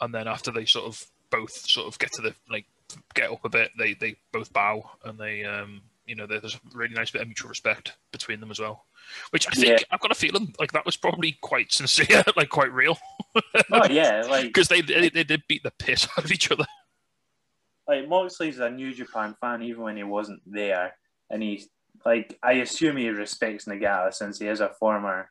and 0.00 0.14
then 0.14 0.26
after 0.28 0.50
they 0.50 0.64
sort 0.64 0.86
of 0.86 1.04
both 1.30 1.52
sort 1.52 1.86
of 1.86 1.98
get 1.98 2.12
to 2.12 2.22
the 2.22 2.34
like 2.50 2.66
get 3.14 3.30
up 3.30 3.44
a 3.44 3.48
bit, 3.48 3.70
they 3.78 3.94
they 3.94 4.16
both 4.32 4.52
bow 4.52 4.88
and 5.04 5.18
they 5.18 5.44
um 5.44 5.80
you 6.06 6.16
know 6.16 6.26
there's 6.26 6.56
a 6.56 6.60
really 6.74 6.94
nice 6.94 7.10
bit 7.10 7.22
of 7.22 7.28
mutual 7.28 7.48
respect 7.48 7.96
between 8.10 8.40
them 8.40 8.50
as 8.50 8.58
well, 8.58 8.84
which 9.30 9.46
I 9.46 9.52
think 9.52 9.68
Yeah. 9.68 9.86
I've 9.92 10.00
got 10.00 10.10
a 10.10 10.16
feeling 10.16 10.52
like 10.58 10.72
that 10.72 10.84
was 10.86 10.96
probably 10.96 11.38
quite 11.40 11.72
sincere, 11.72 12.24
like 12.36 12.48
quite 12.48 12.72
real, 12.72 12.98
oh 13.72 13.86
yeah, 13.88 14.24
like 14.28 14.44
because 14.46 14.66
they, 14.68 14.80
they 14.80 15.08
they 15.08 15.22
did 15.24 15.42
beat 15.46 15.62
the 15.62 15.70
piss 15.70 16.08
out 16.18 16.24
of 16.24 16.32
each 16.32 16.50
other. 16.50 16.66
like 17.86 18.08
Moxley's 18.08 18.58
a 18.58 18.70
New 18.70 18.92
Japan 18.92 19.36
fan 19.40 19.62
even 19.62 19.82
when 19.82 19.96
he 19.96 20.02
wasn't 20.02 20.40
there, 20.46 20.96
and 21.30 21.42
he 21.42 21.64
like 22.04 22.36
I 22.42 22.54
assume 22.54 22.96
he 22.96 23.08
respects 23.10 23.66
Nagata 23.66 24.12
since 24.12 24.38
he 24.40 24.48
is 24.48 24.60
a 24.60 24.70
former 24.70 25.30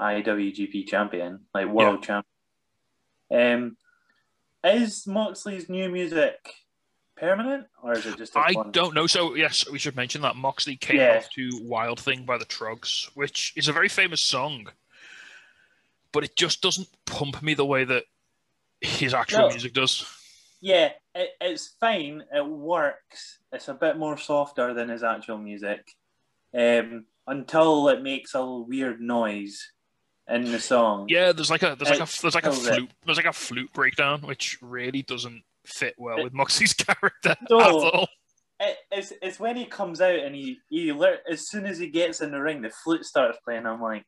IWGP 0.00 0.86
champion, 0.86 1.40
like 1.54 1.68
world 1.68 2.02
champion. 2.02 2.24
Um, 3.30 3.76
is 4.64 5.06
Moxley's 5.06 5.68
new 5.68 5.88
music 5.88 6.36
permanent 7.16 7.66
or 7.82 7.92
is 7.92 8.06
it 8.06 8.16
just? 8.16 8.36
a 8.36 8.38
I 8.40 8.54
don't 8.70 8.94
know. 8.94 9.06
So 9.06 9.34
yes, 9.34 9.68
we 9.70 9.78
should 9.78 9.96
mention 9.96 10.22
that 10.22 10.36
Moxley 10.36 10.76
came 10.76 10.96
Yeah. 10.96 11.18
off 11.18 11.28
to 11.30 11.50
"Wild 11.62 12.00
Thing" 12.00 12.24
by 12.24 12.38
the 12.38 12.44
Troggs, 12.44 13.10
which 13.14 13.52
is 13.56 13.68
a 13.68 13.72
very 13.72 13.88
famous 13.88 14.20
song, 14.20 14.68
but 16.12 16.24
it 16.24 16.36
just 16.36 16.62
doesn't 16.62 16.88
pump 17.06 17.42
me 17.42 17.54
the 17.54 17.66
way 17.66 17.84
that 17.84 18.04
his 18.80 19.14
actual 19.14 19.40
No. 19.40 19.48
music 19.50 19.72
does. 19.74 20.04
Yeah, 20.60 20.92
it, 21.14 21.30
it's 21.40 21.68
fine. 21.80 22.24
It 22.34 22.44
works. 22.46 23.38
It's 23.52 23.68
a 23.68 23.74
bit 23.74 23.96
more 23.96 24.16
softer 24.18 24.74
than 24.74 24.88
his 24.88 25.02
actual 25.04 25.38
music, 25.38 25.92
um, 26.52 27.06
until 27.26 27.88
it 27.88 28.02
makes 28.02 28.34
a 28.34 28.44
weird 28.44 29.00
noise 29.00 29.72
in 30.28 30.44
the 30.50 30.60
song. 30.60 31.06
Yeah, 31.08 31.32
there's 31.32 31.50
like 31.50 31.62
a 31.62 31.76
there's 31.78 31.98
like 31.98 32.08
a 32.08 32.20
there's 32.22 32.34
like 32.34 32.46
a 32.46 32.50
it. 32.50 32.54
flute 32.54 32.90
there's 33.04 33.16
like 33.16 33.26
a 33.26 33.32
flute 33.32 33.72
breakdown, 33.72 34.20
which 34.22 34.58
really 34.60 35.02
doesn't 35.02 35.42
fit 35.64 35.94
well 35.98 36.22
with 36.22 36.32
Moxley's 36.32 36.72
character 36.74 37.36
No. 37.50 37.60
at 37.60 37.70
all. 37.70 38.08
It, 38.60 38.76
it's, 38.90 39.12
it's 39.22 39.38
when 39.38 39.56
he 39.56 39.66
comes 39.66 40.00
out 40.00 40.18
and 40.18 40.34
he, 40.34 40.58
he 40.68 40.92
as 41.30 41.48
soon 41.48 41.64
as 41.64 41.78
he 41.78 41.90
gets 41.90 42.20
in 42.20 42.32
the 42.32 42.40
ring, 42.40 42.60
the 42.60 42.70
flute 42.70 43.04
starts 43.04 43.38
playing. 43.44 43.66
I'm 43.66 43.80
like, 43.80 44.04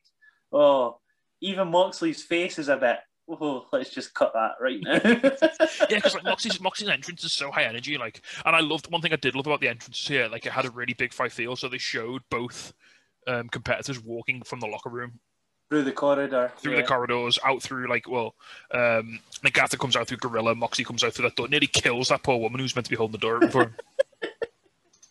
oh, 0.51 0.99
even 1.41 1.69
Moxley's 1.69 2.21
face 2.21 2.59
is 2.59 2.67
a 2.67 2.75
bit. 2.75 2.97
Oh, 3.29 3.65
let's 3.71 3.91
just 3.91 4.13
cut 4.13 4.33
that 4.33 4.53
right 4.59 4.79
now. 4.81 4.99
Yeah, 5.89 5.97
because 5.97 6.15
like 6.15 6.25
Moxley's 6.25 6.59
Moxley's 6.59 6.89
entrance 6.89 7.23
is 7.23 7.31
so 7.31 7.49
high 7.49 7.63
energy, 7.63 7.97
like, 7.97 8.21
and 8.45 8.55
I 8.55 8.59
loved 8.59 8.91
one 8.91 9.01
thing 9.01 9.13
I 9.13 9.17
did 9.17 9.35
love 9.35 9.47
about 9.47 9.61
the 9.61 9.69
entrance 9.69 10.05
here, 10.05 10.27
like 10.27 10.45
it 10.45 10.51
had 10.51 10.65
a 10.65 10.71
really 10.71 10.93
big 10.93 11.13
fight 11.13 11.31
feel, 11.31 11.55
so 11.55 11.69
they 11.69 11.77
showed 11.77 12.21
both 12.29 12.73
um, 13.27 13.47
competitors 13.47 14.03
walking 14.03 14.41
from 14.43 14.59
the 14.59 14.67
locker 14.67 14.89
room 14.89 15.19
through 15.71 15.83
the 15.83 15.91
corridor. 15.93 16.51
through 16.57 16.73
yeah. 16.73 16.81
the 16.81 16.87
corridors, 16.87 17.39
out 17.45 17.63
through 17.63 17.87
like 17.87 18.05
well, 18.09 18.35
um, 18.71 19.21
Nagata 19.41 19.79
comes 19.79 19.95
out 19.95 20.05
through 20.05 20.17
Gorilla, 20.17 20.53
Moxie 20.53 20.83
comes 20.83 21.01
out 21.01 21.13
through 21.13 21.29
that 21.29 21.37
door, 21.37 21.47
nearly 21.47 21.67
kills 21.67 22.09
that 22.09 22.23
poor 22.23 22.37
woman 22.37 22.59
who's 22.59 22.75
meant 22.75 22.87
to 22.87 22.89
be 22.89 22.97
holding 22.97 23.13
the 23.13 23.17
door 23.17 23.39
for 23.49 23.63
him. 23.63 23.75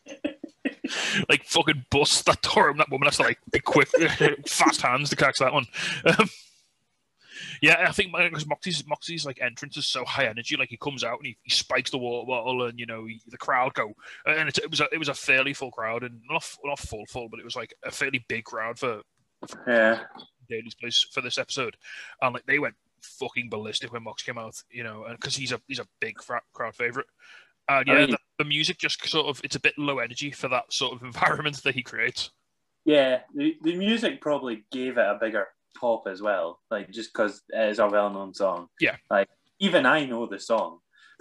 like 1.31 1.45
fucking 1.45 1.87
bust 1.91 2.27
that 2.27 2.43
door. 2.43 2.75
That 2.77 2.91
woman 2.91 3.07
has 3.07 3.17
to 3.17 3.23
like 3.23 3.39
be 3.51 3.61
quick, 3.61 3.89
fast 4.47 4.83
hands 4.83 5.09
to 5.09 5.17
catch 5.17 5.39
that 5.39 5.55
one. 5.55 5.65
Um, 6.05 6.29
yeah, 7.63 7.87
I 7.89 7.93
think 7.93 8.13
because 8.15 8.47
Moxley's 8.47 8.87
Moxley's 8.87 9.25
like 9.25 9.41
entrance 9.41 9.79
is 9.79 9.87
so 9.87 10.05
high 10.05 10.27
energy. 10.27 10.59
Like 10.59 10.69
he 10.69 10.77
comes 10.77 11.03
out 11.03 11.21
and 11.21 11.27
he, 11.27 11.39
he 11.43 11.51
spikes 11.51 11.91
the 11.91 11.97
water 11.97 12.27
bottle, 12.27 12.67
and 12.67 12.79
you 12.79 12.85
know 12.85 13.07
he, 13.07 13.23
the 13.29 13.39
crowd 13.39 13.73
go, 13.73 13.95
and 14.27 14.51
it, 14.51 14.59
it 14.59 14.71
was 14.71 14.81
a, 14.81 14.89
it 14.93 14.99
was 14.99 15.09
a 15.09 15.15
fairly 15.15 15.55
full 15.55 15.71
crowd, 15.71 16.03
and 16.03 16.21
not 16.29 16.45
not 16.65 16.79
full 16.79 17.07
full, 17.07 17.31
but 17.31 17.41
it 17.41 17.47
was 17.47 17.57
like 17.57 17.73
a 17.83 17.91
fairly 17.91 18.23
big 18.29 18.45
crowd 18.45 18.79
for 18.79 19.01
Yeah. 19.67 20.01
Daily's 20.51 20.75
place 20.75 21.07
for 21.13 21.21
this 21.23 21.39
episode, 21.39 21.77
and 22.21 22.35
like 22.35 22.45
they 22.47 22.59
went 22.59 22.75
fucking 23.03 23.49
ballistic 23.49 23.93
when 23.93 24.03
Mox 24.03 24.23
came 24.23 24.37
out, 24.37 24.63
you 24.71 24.83
know, 24.85 25.05
and 25.05 25.17
because 25.17 25.35
he's 25.37 25.53
a 25.53 25.61
he's 25.69 25.79
a 25.79 25.87
big 26.01 26.23
fra- 26.23 26.43
crowd 26.53 26.75
favorite, 26.75 27.07
Uh, 27.69 27.73
I 27.73 27.83
yeah, 27.87 27.95
mean- 28.01 28.11
the, 28.11 28.19
the 28.39 28.45
music 28.45 28.79
just 28.79 29.03
sort 29.09 29.27
of 29.27 29.41
it's 29.45 29.57
a 29.57 29.61
bit 29.61 29.79
low 29.79 29.99
energy 30.01 30.31
for 30.31 30.49
that 30.49 30.73
sort 30.73 30.93
of 30.95 31.03
environment 31.07 31.63
that 31.63 31.75
he 31.75 31.83
creates. 31.83 32.31
Yeah, 32.85 33.21
the, 33.35 33.57
the 33.63 33.77
music 33.77 34.21
probably 34.21 34.65
gave 34.73 34.99
it 34.99 35.07
a 35.07 35.19
bigger 35.21 35.49
pop 35.79 36.07
as 36.07 36.21
well, 36.23 36.61
like 36.71 36.91
just 36.91 37.13
because 37.13 37.43
it 37.51 37.69
is 37.71 37.79
a 37.79 37.87
well 37.87 38.11
known 38.11 38.35
song. 38.35 38.69
Yeah. 38.81 38.97
Like, 39.11 39.29
even 39.61 39.87
I 39.87 40.05
know 40.07 40.27
the 40.27 40.39
song. 40.41 40.81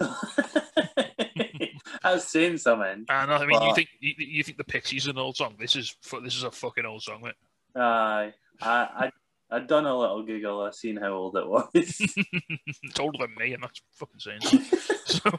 That's 2.02 2.28
saying 2.28 2.58
something. 2.58 3.04
And 3.08 3.32
I 3.32 3.44
mean, 3.46 3.60
you 3.62 3.74
think 3.74 3.88
you, 4.00 4.14
you 4.18 4.42
think 4.42 4.56
the 4.58 4.64
Pixies 4.64 5.06
are 5.06 5.10
an 5.10 5.18
old 5.18 5.36
song? 5.36 5.56
This 5.58 5.76
is 5.76 5.94
this 6.22 6.34
is 6.36 6.44
a 6.44 6.50
fucking 6.50 6.86
old 6.86 7.02
song, 7.02 7.20
mate. 7.22 7.34
Aye. 7.76 8.32
I, 8.62 8.70
I, 8.70 9.10
I'd 9.50 9.66
done 9.66 9.86
a 9.86 9.96
little 9.98 10.22
Google, 10.22 10.62
I 10.62 10.70
seen 10.70 10.96
how 10.96 11.12
old 11.12 11.36
it 11.36 11.46
was. 11.46 11.68
it's 11.74 13.00
older 13.00 13.18
than 13.18 13.34
me, 13.36 13.52
and 13.54 13.62
that's 13.62 13.80
fucking 13.92 14.20
saying. 14.20 14.40
so 15.06 15.30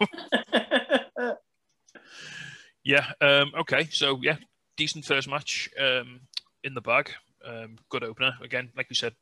yeah, 2.84 3.12
um, 3.22 3.52
okay, 3.60 3.88
so 3.92 4.20
yeah, 4.22 4.38
decent 4.78 5.06
first 5.06 5.30
match 5.30 5.70
um, 5.80 6.20
in 6.64 6.74
the 6.74 6.82
bag. 6.82 7.12
Um, 7.46 7.78
good 7.90 8.04
opener 8.04 8.34
again, 8.44 8.70
like 8.76 8.90
we 8.90 8.96
said, 8.96 9.14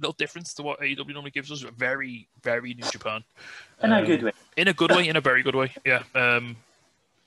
little 0.00 0.14
difference 0.18 0.52
to 0.54 0.62
what 0.62 0.80
AEW 0.80 1.12
normally 1.12 1.30
gives 1.30 1.50
us. 1.52 1.60
Very, 1.76 2.28
very 2.42 2.74
New 2.74 2.88
Japan. 2.90 3.22
In 3.82 3.92
a 3.92 3.98
Um, 3.98 4.04
good 4.04 4.22
way. 4.22 4.32
in 4.56 4.68
a 4.68 4.72
good 4.74 4.90
way, 4.90 5.08
in 5.08 5.16
a 5.16 5.20
very 5.20 5.42
good 5.42 5.54
way. 5.54 5.72
Yeah. 5.84 6.02
Um, 6.14 6.56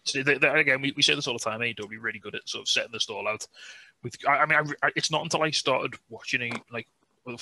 so 0.04 0.22
they, 0.24 0.38
they, 0.38 0.48
again, 0.48 0.82
we, 0.82 0.94
we 0.96 1.02
say 1.04 1.16
this 1.16 1.28
all 1.28 1.34
the 1.38 1.40
time. 1.44 1.60
AEW 1.62 1.98
really 2.02 2.20
good 2.20 2.36
at 2.36 2.48
sort 2.48 2.64
of 2.64 2.68
setting 2.70 2.92
the 2.92 3.00
stall 3.00 3.28
out. 3.28 3.46
With, 4.04 4.16
I, 4.28 4.38
I 4.38 4.46
mean, 4.46 4.60
I, 4.82 4.88
I- 4.88 4.92
it's 4.96 5.10
not 5.12 5.24
until 5.24 5.42
I 5.44 5.50
started 5.52 5.96
watching 6.10 6.42
it, 6.42 6.54
like, 6.72 6.88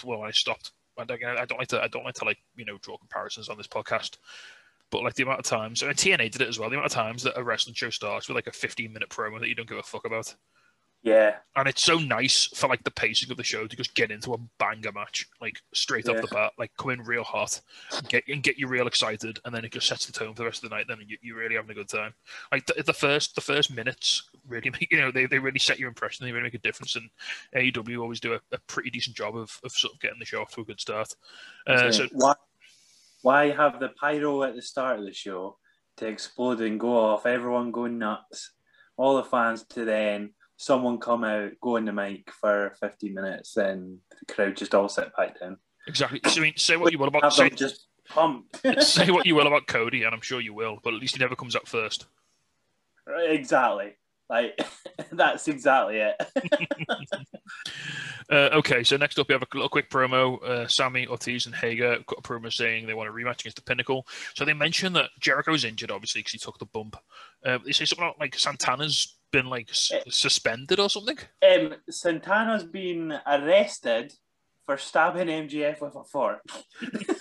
well, 0.03 0.23
I 0.23 0.31
stopped. 0.31 0.71
I 0.97 1.03
don't, 1.03 1.23
I 1.23 1.45
don't 1.45 1.57
like 1.57 1.67
to, 1.69 1.83
I 1.83 1.87
don't 1.87 2.05
like 2.05 2.15
to 2.15 2.25
like, 2.25 2.37
you 2.55 2.65
know, 2.65 2.77
draw 2.81 2.97
comparisons 2.97 3.49
on 3.49 3.57
this 3.57 3.67
podcast. 3.67 4.17
But 4.91 5.03
like 5.03 5.15
the 5.15 5.23
amount 5.23 5.39
of 5.39 5.45
times, 5.45 5.81
and 5.81 5.91
TNA 5.95 6.31
did 6.31 6.41
it 6.41 6.47
as 6.47 6.59
well. 6.59 6.69
The 6.69 6.75
amount 6.75 6.91
of 6.91 6.95
times 6.95 7.23
that 7.23 7.37
a 7.37 7.43
wrestling 7.43 7.73
show 7.73 7.89
starts 7.89 8.27
with 8.27 8.35
like 8.35 8.47
a 8.47 8.51
15 8.51 8.93
minute 8.93 9.09
promo 9.09 9.39
that 9.39 9.49
you 9.49 9.55
don't 9.55 9.67
give 9.67 9.77
a 9.77 9.83
fuck 9.83 10.05
about, 10.05 10.33
Yeah. 11.05 11.35
and 11.55 11.67
it's 11.67 11.83
so 11.83 11.99
nice 11.99 12.47
for 12.47 12.67
like 12.67 12.83
the 12.83 12.89
pacing 12.89 13.29
of 13.29 13.37
the 13.37 13.43
show 13.43 13.67
to 13.67 13.75
just 13.75 13.93
get 13.93 14.09
into 14.09 14.33
a 14.33 14.39
banger 14.57 14.91
match, 14.91 15.27
like 15.39 15.61
straight 15.71 16.09
off 16.09 16.19
the 16.19 16.27
bat, 16.27 16.53
like 16.57 16.71
come 16.79 16.89
in 16.89 17.01
real 17.03 17.23
hot, 17.23 17.61
and 17.95 18.09
get 18.09 18.23
and 18.27 18.41
get 18.41 18.57
you 18.57 18.67
real 18.67 18.87
excited, 18.87 19.37
and 19.45 19.53
then 19.53 19.63
it 19.63 19.71
just 19.71 19.85
sets 19.85 20.07
the 20.07 20.11
tone 20.11 20.33
for 20.33 20.41
the 20.41 20.45
rest 20.45 20.63
of 20.63 20.69
the 20.69 20.75
night. 20.75 20.87
Then 20.87 20.97
you, 21.05 21.15
you're 21.21 21.37
really 21.37 21.57
having 21.57 21.69
a 21.69 21.75
good 21.75 21.89
time. 21.89 22.15
Like 22.51 22.65
the, 22.65 22.81
the 22.81 22.91
first 22.91 23.35
the 23.35 23.41
first 23.41 23.71
minutes 23.71 24.23
really 24.47 24.71
make 24.71 24.87
you 24.91 24.97
know 24.97 25.11
they, 25.11 25.27
they 25.27 25.37
really 25.37 25.59
set 25.59 25.77
your 25.77 25.89
impression. 25.89 26.25
They 26.25 26.31
really 26.31 26.45
make 26.45 26.55
a 26.55 26.57
difference, 26.57 26.95
and 26.95 27.07
AEW 27.55 28.01
always 28.01 28.19
do 28.19 28.33
a, 28.33 28.39
a 28.51 28.57
pretty 28.65 28.89
decent 28.89 29.15
job 29.15 29.37
of, 29.37 29.59
of 29.63 29.73
sort 29.73 29.93
of 29.93 29.99
getting 29.99 30.17
the 30.17 30.25
show 30.25 30.41
off 30.41 30.55
to 30.55 30.61
a 30.61 30.65
good 30.65 30.81
start. 30.81 31.15
Uh, 31.67 31.91
so 31.91 32.07
why, 32.13 32.33
why 33.21 33.51
have 33.51 33.79
the 33.79 33.89
pyro 33.89 34.41
at 34.41 34.55
the 34.55 34.61
start 34.63 34.97
of 34.97 35.05
the 35.05 35.13
show 35.13 35.57
to 35.97 36.07
explode 36.07 36.61
and 36.61 36.79
go 36.79 36.97
off, 36.97 37.27
everyone 37.27 37.69
going 37.69 37.99
nuts, 37.99 38.53
all 38.97 39.17
the 39.17 39.23
fans 39.23 39.63
to 39.69 39.85
then 39.85 40.31
someone 40.57 40.99
come 40.99 41.23
out, 41.23 41.51
go 41.61 41.77
on 41.77 41.85
the 41.85 41.93
mic 41.93 42.31
for 42.31 42.73
50 42.79 43.09
minutes, 43.09 43.57
and 43.57 43.99
the 44.09 44.33
crowd 44.33 44.57
just 44.57 44.75
all 44.75 44.89
sit 44.89 45.15
back 45.15 45.39
down. 45.39 45.57
exactly. 45.87 46.21
So, 46.25 46.41
I 46.41 46.43
mean, 46.43 46.53
say 46.57 46.77
what 46.77 46.91
you 46.91 46.99
will 46.99 47.07
about 47.07 47.33
say, 47.33 47.49
just 47.49 47.87
pumped. 48.09 48.61
say 48.81 49.11
what 49.11 49.25
you 49.25 49.35
will 49.35 49.47
about 49.47 49.67
Cody, 49.67 50.03
and 50.03 50.13
I'm 50.13 50.21
sure 50.21 50.41
you 50.41 50.53
will, 50.53 50.79
but 50.83 50.93
at 50.93 50.99
least 50.99 51.15
he 51.15 51.19
never 51.19 51.35
comes 51.35 51.55
up 51.55 51.67
first. 51.67 52.05
Right, 53.07 53.31
exactly. 53.31 53.93
Like, 54.29 54.59
that's 55.11 55.47
exactly 55.47 55.97
it. 55.97 56.15
Uh, 58.31 58.49
okay, 58.53 58.83
so 58.83 58.97
next 58.97 59.19
up 59.19 59.27
we 59.27 59.33
have 59.33 59.43
a 59.43 59.47
little 59.53 59.69
quick 59.69 59.89
promo. 59.89 60.41
Uh, 60.43 60.67
Sammy, 60.67 61.05
Ortiz, 61.07 61.45
and 61.45 61.53
Hager 61.53 61.99
got 62.07 62.19
a 62.19 62.21
promo 62.21 62.51
saying 62.51 62.87
they 62.87 62.95
want 62.95 63.09
a 63.09 63.13
rematch 63.13 63.41
against 63.41 63.57
the 63.57 63.61
Pinnacle. 63.61 64.07
So 64.33 64.45
they 64.45 64.53
mentioned 64.53 64.95
that 64.95 65.11
Jericho's 65.19 65.63
injured, 65.63 65.91
obviously, 65.91 66.19
because 66.19 66.31
he 66.31 66.39
took 66.39 66.57
the 66.57 66.65
bump. 66.65 66.97
Uh, 67.45 67.59
they 67.63 67.71
say 67.71 67.85
something 67.85 68.03
about, 68.03 68.19
like 68.19 68.37
Santana's 68.37 69.15
been 69.35 69.49
like 69.49 69.69
s- 69.69 69.91
Eh. 69.93 70.01
suspended 70.09 70.79
or 70.79 70.89
something. 70.89 71.17
um, 71.49 71.75
Santana's 71.89 72.63
been 72.63 73.19
arrested 73.27 74.13
for 74.65 74.77
stabbing 74.77 75.27
MGF 75.27 75.81
with 75.81 75.95
a 75.95 76.03
fork. 76.03 76.41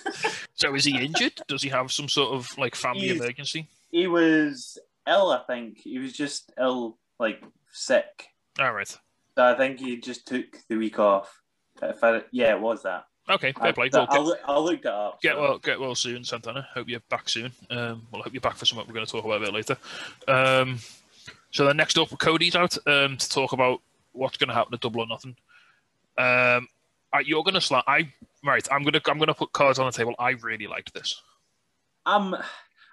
So 0.57 0.73
is 0.73 0.85
he 0.85 0.97
injured? 0.97 1.33
Does 1.49 1.61
he 1.61 1.69
have 1.69 1.91
some 1.91 2.07
sort 2.07 2.33
of 2.33 2.57
like 2.57 2.75
family 2.75 3.07
He's- 3.09 3.17
emergency? 3.19 3.67
he 3.91 4.07
was 4.07 4.77
ill, 5.07 5.29
I 5.31 5.41
think. 5.47 5.79
He 5.79 5.99
was 5.99 6.13
just 6.13 6.51
ill, 6.57 6.97
like 7.19 7.43
sick. 7.71 8.27
All 8.57 8.71
right. 8.73 8.87
So 8.87 8.99
I 9.43 9.53
think 9.57 9.79
he 9.81 9.97
just 9.97 10.25
took 10.25 10.45
the 10.69 10.77
week 10.77 10.97
off. 10.97 11.41
If 11.81 12.01
I, 12.03 12.21
yeah, 12.31 12.55
it 12.55 12.61
was 12.61 12.83
that. 12.83 13.03
Okay, 13.29 13.51
fair 13.51 13.73
play. 13.73 13.89
I, 13.93 13.97
Well, 13.97 14.07
I'll, 14.09 14.15
get, 14.15 14.23
look- 14.25 14.39
I'll 14.47 14.63
look 14.63 14.81
that 14.83 14.93
up. 14.93 15.21
get 15.21 15.33
so. 15.35 15.41
well, 15.41 15.57
get 15.59 15.79
well 15.79 15.95
soon, 15.95 16.23
Santana. 16.23 16.65
Hope 16.73 16.87
you're 16.87 17.01
back 17.09 17.27
soon. 17.27 17.51
Um, 17.69 18.07
well, 18.11 18.21
I 18.21 18.23
hope 18.23 18.33
you're 18.33 18.39
back 18.41 18.55
for 18.55 18.65
something 18.65 18.87
we're 18.87 18.93
going 18.93 19.05
to 19.05 19.11
talk 19.11 19.25
about 19.25 19.41
a 19.41 19.45
bit 19.45 19.53
later. 19.53 19.77
Um, 20.29 20.79
so 21.55 21.65
then 21.65 21.77
next 21.77 21.97
up, 21.97 22.09
Cody's 22.19 22.53
out 22.53 22.77
um, 22.85 23.15
to 23.15 23.29
talk 23.29 23.53
about 23.53 23.81
what's 24.11 24.35
going 24.35 24.49
to 24.49 24.53
happen 24.53 24.73
to 24.73 24.77
Double 24.77 24.99
or 24.99 25.07
Nothing. 25.07 25.37
Um, 26.17 26.67
you're 27.23 27.43
going 27.43 27.53
to 27.53 27.61
slam. 27.61 27.81
I 27.87 28.11
right. 28.43 28.67
I'm 28.69 28.83
going 28.83 28.91
to 28.91 29.01
I'm 29.09 29.17
going 29.17 29.27
to 29.27 29.33
put 29.33 29.53
cards 29.53 29.79
on 29.79 29.85
the 29.85 29.93
table. 29.93 30.15
I 30.19 30.31
really 30.31 30.67
liked 30.67 30.93
this. 30.93 31.21
Um, 32.05 32.35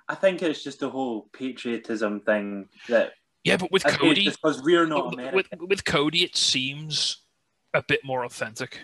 I 0.09 0.15
think 0.15 0.45
it's 0.45 0.63
just 0.63 0.79
the 0.79 0.89
whole 0.89 1.23
patriotism 1.33 2.21
thing 2.21 2.69
that 2.89 3.15
Yeah, 3.43 3.57
but 3.57 3.73
with 3.73 3.83
Cody, 3.83 4.29
because 4.29 4.63
we're 4.63 4.87
not 4.87 5.17
with, 5.35 5.49
with 5.59 5.85
Cody, 5.85 6.23
it 6.23 6.37
seems 6.37 7.17
a 7.75 7.83
bit 7.83 8.05
more 8.05 8.25
authentic 8.25 8.79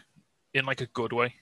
in 0.55 0.65
like 0.65 0.81
a 0.81 0.87
good 0.87 1.13
way. 1.13 1.37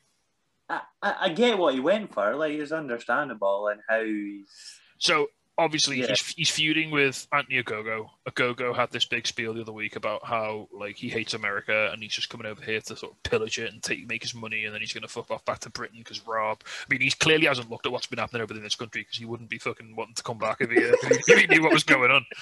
I, 0.69 0.83
I, 1.01 1.15
I 1.21 1.29
get 1.31 1.57
what 1.57 1.73
he 1.73 1.81
went 1.81 2.13
for. 2.13 2.37
Like 2.37 2.53
it's 2.53 2.71
understandable 2.71 3.69
and 3.69 3.81
how 3.89 4.05
he's 4.05 4.79
So 4.99 5.29
obviously 5.59 6.01
Yeah. 6.01 6.09
he's, 6.09 6.27
he's 6.35 6.51
feuding 6.51 6.91
with 6.91 7.27
Anthony 7.33 7.63
Ogogo. 7.63 8.11
Ogogo 8.29 8.75
had 8.77 8.91
this 8.91 9.05
big 9.07 9.27
spiel 9.27 9.55
the 9.55 9.63
other 9.63 9.73
week 9.73 9.97
about 9.97 10.25
how 10.25 10.69
like 10.73 10.97
he 10.97 11.09
hates 11.09 11.35
America 11.35 11.91
and 11.93 12.03
he's 12.03 12.13
just 12.13 12.29
coming 12.29 12.47
over 12.47 12.63
here 12.63 12.81
to 12.81 12.97
sort 12.97 13.13
of 13.13 13.23
pillage 13.23 13.59
it 13.59 13.73
and 13.73 13.83
take 13.83 14.07
make 14.07 14.23
his 14.23 14.35
money 14.35 14.65
and 14.65 14.75
then 14.75 14.81
he's 14.81 14.93
going 14.93 15.03
to 15.03 15.09
fuck 15.09 15.31
off 15.31 15.45
back 15.45 15.61
to 15.61 15.71
Britain 15.71 15.99
because 16.01 16.27
Rob. 16.27 16.61
I 16.65 16.87
mean, 16.91 17.01
he 17.01 17.11
clearly 17.11 17.47
hasn't 17.47 17.71
looked 17.71 17.87
at 17.87 17.93
what's 17.93 18.07
been 18.07 18.19
happening 18.19 18.43
over 18.43 18.55
in 18.55 18.63
this 18.63 18.75
country 18.75 19.03
because 19.03 19.17
he 19.19 19.25
wouldn't 19.25 19.49
be 19.51 19.59
fucking 19.59 19.97
wanting 19.97 20.15
to 20.17 20.23
come 20.23 20.39
back 20.39 20.59
if 20.61 20.71
he, 20.71 20.77
if 20.79 21.39
he 21.41 21.47
knew 21.47 21.63
what 21.63 21.73
was 21.73 21.85
going 21.85 22.11
on. 22.11 22.25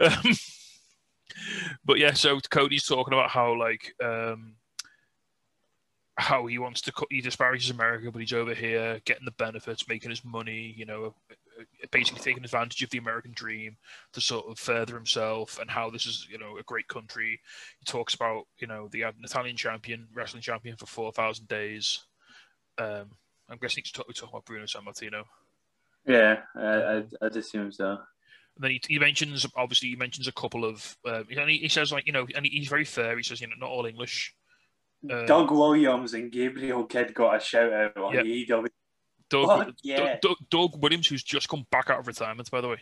Um, 0.00 0.34
but 1.84 1.98
yeah, 1.98 2.12
so 2.12 2.38
Cody's 2.50 2.86
talking 2.86 3.14
about 3.14 3.30
how 3.30 3.58
like 3.58 3.94
um, 4.04 4.54
how 6.16 6.46
he 6.46 6.58
wants 6.58 6.80
to 6.82 6.92
co- 6.92 7.06
he 7.10 7.20
disparages 7.20 7.70
America, 7.70 8.10
but 8.10 8.18
he's 8.20 8.32
over 8.32 8.54
here 8.54 9.00
getting 9.04 9.24
the 9.24 9.30
benefits, 9.32 9.88
making 9.88 10.10
his 10.10 10.24
money, 10.24 10.74
you 10.76 10.84
know, 10.84 11.14
basically 11.90 12.22
taking 12.22 12.44
advantage 12.44 12.82
of 12.82 12.90
the 12.90 12.98
American 12.98 13.32
dream 13.34 13.76
to 14.12 14.20
sort 14.20 14.46
of 14.48 14.58
further 14.58 14.94
himself 14.94 15.58
and 15.60 15.70
how 15.70 15.90
this 15.90 16.06
is, 16.06 16.26
you 16.30 16.38
know, 16.38 16.56
a 16.58 16.62
great 16.64 16.88
country. 16.88 17.40
He 17.78 17.84
talks 17.84 18.14
about, 18.14 18.44
you 18.58 18.66
know, 18.66 18.88
the 18.90 19.04
Italian 19.22 19.56
champion, 19.56 20.08
wrestling 20.14 20.42
champion 20.42 20.76
for 20.76 20.86
4,000 20.86 21.48
days. 21.48 22.00
Um, 22.78 23.10
I'm 23.48 23.58
guessing 23.60 23.82
he's 23.84 23.92
talk- 23.92 24.06
talking 24.14 24.28
about 24.30 24.44
Bruno 24.44 24.64
Sammartino. 24.64 25.24
yeah. 26.06 26.40
I, 26.56 26.62
I, 26.62 27.02
I'd 27.22 27.36
assume 27.36 27.72
so. 27.72 27.90
And 28.56 28.64
then 28.64 28.70
he, 28.72 28.80
he 28.86 28.98
mentions, 28.98 29.46
obviously, 29.56 29.88
he 29.90 29.96
mentions 29.96 30.28
a 30.28 30.32
couple 30.32 30.64
of, 30.64 30.96
um, 31.06 31.26
and 31.36 31.48
he, 31.50 31.58
he 31.58 31.68
says, 31.68 31.90
like, 31.92 32.06
you 32.06 32.12
know, 32.12 32.26
and 32.34 32.44
he's 32.46 32.68
very 32.68 32.84
fair. 32.84 33.16
He 33.16 33.22
says, 33.22 33.40
you 33.40 33.46
know, 33.46 33.54
not 33.58 33.70
all 33.70 33.86
English. 33.86 34.34
Doug 35.26 35.50
Williams 35.50 36.14
and 36.14 36.30
Gabriel 36.30 36.84
Kidd 36.84 37.12
got 37.12 37.36
a 37.36 37.40
shout 37.40 37.72
out 37.72 37.96
on 37.96 38.14
Yeah. 38.14 38.22
AEW. 38.22 38.68
Doug, 39.32 39.66
Fuck 39.66 39.74
yeah. 39.82 40.18
Doug, 40.20 40.36
Doug, 40.50 40.82
Williams, 40.82 41.06
who's 41.06 41.22
just 41.22 41.48
come 41.48 41.66
back 41.70 41.88
out 41.88 42.00
of 42.00 42.06
retirement, 42.06 42.50
by 42.50 42.60
the 42.60 42.68
way. 42.68 42.80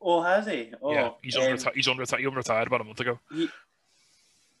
Oh, 0.00 0.22
has 0.22 0.46
he? 0.46 0.72
Oh, 0.80 0.92
yeah, 0.92 1.10
he's 1.22 1.36
on, 1.36 1.50
um, 1.50 1.58
reti- 1.58 1.74
he's 1.74 1.88
on 1.88 1.96
reti- 1.98 2.18
he 2.20 2.26
retired 2.26 2.68
about 2.68 2.80
a 2.80 2.84
month 2.84 3.00
ago. 3.00 3.18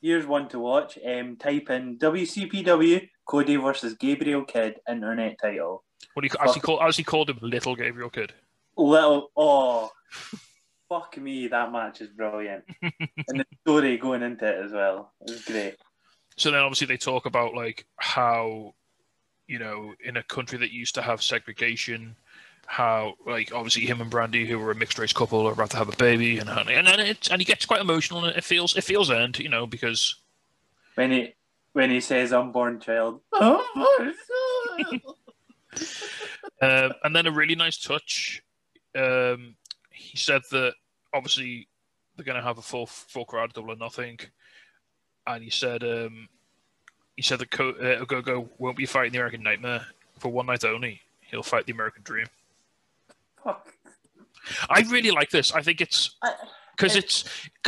Here's 0.02 0.26
one 0.26 0.48
to 0.48 0.58
watch. 0.58 0.98
Um, 1.06 1.36
type 1.36 1.70
in 1.70 1.98
WCPW 1.98 3.08
Cody 3.24 3.56
versus 3.56 3.94
Gabriel 3.94 4.44
Kidd 4.44 4.80
internet 4.88 5.38
title. 5.40 5.84
What 6.14 6.24
he, 6.24 6.30
as 6.40 6.54
he 6.54 6.60
Fuck. 6.60 6.62
called, 6.62 6.80
as 6.82 6.96
he 6.96 7.04
called 7.04 7.30
him, 7.30 7.38
Little 7.40 7.76
Gabriel 7.76 8.10
Kidd. 8.10 8.32
Little 8.76 9.30
oh, 9.36 9.90
fuck 10.88 11.16
me, 11.18 11.46
that 11.48 11.70
match 11.70 12.00
is 12.00 12.08
brilliant, 12.08 12.64
and 12.82 12.92
the 13.40 13.46
story 13.62 13.96
going 13.96 14.22
into 14.22 14.44
it 14.44 14.64
as 14.64 14.72
well. 14.72 15.12
It 15.20 15.30
was 15.30 15.44
great. 15.44 15.76
So 16.36 16.50
then, 16.50 16.60
obviously, 16.60 16.86
they 16.86 16.96
talk 16.96 17.26
about 17.26 17.54
like 17.54 17.86
how, 17.96 18.74
you 19.50 19.58
know, 19.58 19.94
in 20.04 20.16
a 20.16 20.22
country 20.22 20.56
that 20.58 20.70
used 20.70 20.94
to 20.94 21.02
have 21.02 21.20
segregation, 21.20 22.14
how 22.66 23.14
like 23.26 23.52
obviously 23.52 23.84
him 23.84 24.00
and 24.00 24.10
Brandi, 24.10 24.46
who 24.46 24.60
were 24.60 24.70
a 24.70 24.76
mixed 24.76 24.96
race 24.96 25.12
couple, 25.12 25.44
are 25.48 25.52
about 25.52 25.70
to 25.70 25.76
have 25.76 25.88
a 25.88 25.96
baby, 25.96 26.38
and 26.38 26.48
and 26.48 26.86
then 26.86 27.00
it, 27.00 27.28
and 27.32 27.40
he 27.40 27.44
gets 27.44 27.66
quite 27.66 27.80
emotional, 27.80 28.24
and 28.24 28.36
it 28.36 28.44
feels 28.44 28.76
it 28.76 28.84
feels 28.84 29.10
earned, 29.10 29.40
you 29.40 29.48
know, 29.48 29.66
because 29.66 30.14
When 30.94 31.10
he 31.10 31.34
when 31.72 31.90
he 31.90 32.00
says 32.00 32.32
unborn 32.32 32.78
child. 32.78 33.22
Unborn 33.32 34.14
child. 34.78 35.16
Um, 36.62 36.92
and 37.02 37.16
then 37.16 37.26
a 37.26 37.32
really 37.32 37.56
nice 37.56 37.78
touch. 37.78 38.42
Um, 38.96 39.56
he 39.90 40.16
said 40.16 40.42
that 40.52 40.74
obviously 41.12 41.68
they're 42.14 42.24
going 42.24 42.36
to 42.36 42.46
have 42.46 42.58
a 42.58 42.62
full 42.62 42.86
full 42.86 43.24
crowd, 43.24 43.52
double 43.52 43.72
or 43.72 43.76
nothing. 43.76 44.20
And 45.26 45.42
he 45.42 45.50
said 45.50 45.82
um, 45.82 46.28
he 47.20 47.22
said 47.22 47.38
that 47.38 47.50
Co- 47.50 47.72
uh, 47.72 48.02
Ogogo 48.02 48.48
won't 48.56 48.78
be 48.78 48.86
fighting 48.86 49.12
the 49.12 49.18
American 49.18 49.42
Nightmare 49.42 49.84
for 50.18 50.32
one 50.32 50.46
night 50.46 50.64
only. 50.64 51.02
He'll 51.20 51.42
fight 51.42 51.66
the 51.66 51.72
American 51.72 52.02
Dream. 52.02 52.24
Fuck. 53.44 53.74
I 54.70 54.80
really 54.88 55.10
like 55.10 55.28
this. 55.28 55.52
I 55.52 55.60
think 55.60 55.82
it's 55.82 56.16
because 56.74 56.96
It- 56.96 57.04
it's 57.04 57.24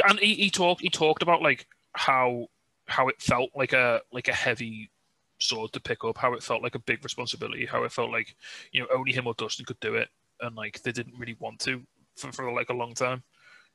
and 0.09 0.19
he, 0.19 0.33
he 0.37 0.49
talked 0.49 0.81
he 0.81 0.89
talked 0.89 1.21
about 1.21 1.43
like 1.43 1.67
how 1.93 2.49
how 2.87 3.09
it 3.09 3.21
felt 3.21 3.51
like 3.55 3.75
a 3.75 4.01
like 4.11 4.29
a 4.29 4.33
heavy 4.33 4.89
sword 5.39 5.71
to 5.75 5.81
pick 5.81 6.03
up, 6.03 6.17
how 6.17 6.33
it 6.33 6.43
felt 6.43 6.63
like 6.63 6.75
a 6.75 6.79
big 6.79 7.05
responsibility, 7.05 7.67
how 7.67 7.85
it 7.85 7.93
felt 7.93 8.11
like 8.11 8.35
you 8.73 8.81
know 8.81 8.87
only 8.91 9.13
him 9.13 9.27
or 9.27 9.35
Dustin 9.35 9.67
could 9.67 9.81
do 9.81 9.97
it, 9.97 10.09
and 10.41 10.57
like 10.57 10.81
they 10.83 10.93
didn't 10.93 11.19
really 11.19 11.37
want 11.41 11.61
to 11.61 11.83
for, 12.17 12.33
for 12.33 12.51
like 12.55 12.71
a 12.71 12.75
long 12.75 12.95
time 12.95 13.23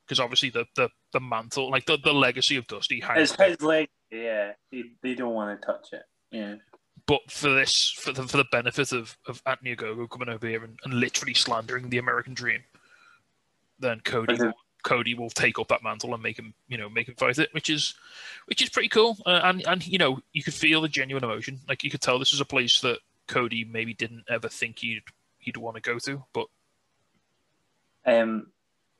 because 0.05 0.19
obviously 0.19 0.49
the, 0.49 0.65
the 0.75 0.89
the 1.13 1.19
mantle 1.19 1.69
like 1.69 1.85
the, 1.85 1.97
the 2.03 2.13
legacy 2.13 2.55
of 2.55 2.65
Dusty 2.65 2.99
hangs. 2.99 3.35
his 3.35 3.61
leg. 3.61 3.89
Yeah, 4.11 4.53
they, 4.71 4.83
they 5.01 5.15
don't 5.15 5.33
want 5.33 5.59
to 5.59 5.65
touch 5.65 5.93
it. 5.93 6.03
Yeah. 6.31 6.55
But 7.05 7.29
for 7.29 7.53
this, 7.53 7.91
for 7.91 8.11
the, 8.11 8.23
for 8.23 8.37
the 8.37 8.45
benefit 8.51 8.91
of, 8.91 9.17
of 9.27 9.41
Anthony 9.45 9.75
Ogogo 9.75 10.09
coming 10.09 10.29
over 10.29 10.47
here 10.47 10.63
and, 10.63 10.77
and 10.83 10.93
literally 10.93 11.33
slandering 11.33 11.89
the 11.89 11.99
American 11.99 12.33
dream, 12.33 12.63
then 13.79 14.01
Cody 14.01 14.33
Okay. 14.33 14.51
Cody 14.83 15.13
will 15.13 15.29
take 15.29 15.59
up 15.59 15.67
that 15.67 15.83
mantle 15.83 16.13
and 16.13 16.23
make 16.23 16.39
him, 16.39 16.53
you 16.69 16.77
know, 16.77 16.87
make 16.87 17.09
him 17.09 17.15
fight 17.15 17.37
it, 17.39 17.49
which 17.53 17.69
is 17.69 17.95
which 18.45 18.61
is 18.61 18.69
pretty 18.69 18.87
cool. 18.89 19.17
Uh, 19.25 19.41
and 19.43 19.65
and 19.67 19.85
you 19.85 19.97
know, 19.97 20.19
you 20.31 20.43
could 20.43 20.53
feel 20.53 20.81
the 20.81 20.87
genuine 20.87 21.23
emotion. 21.23 21.59
Like 21.67 21.83
you 21.83 21.89
could 21.89 22.01
tell 22.01 22.19
this 22.19 22.31
is 22.31 22.39
a 22.39 22.45
place 22.45 22.79
that 22.81 22.99
Cody 23.27 23.65
maybe 23.65 23.93
didn't 23.93 24.23
ever 24.29 24.47
think 24.47 24.79
he'd 24.79 25.01
he'd 25.39 25.57
want 25.57 25.75
to 25.75 25.81
go 25.81 25.99
to, 25.99 26.23
but 26.33 26.47
Um, 28.05 28.47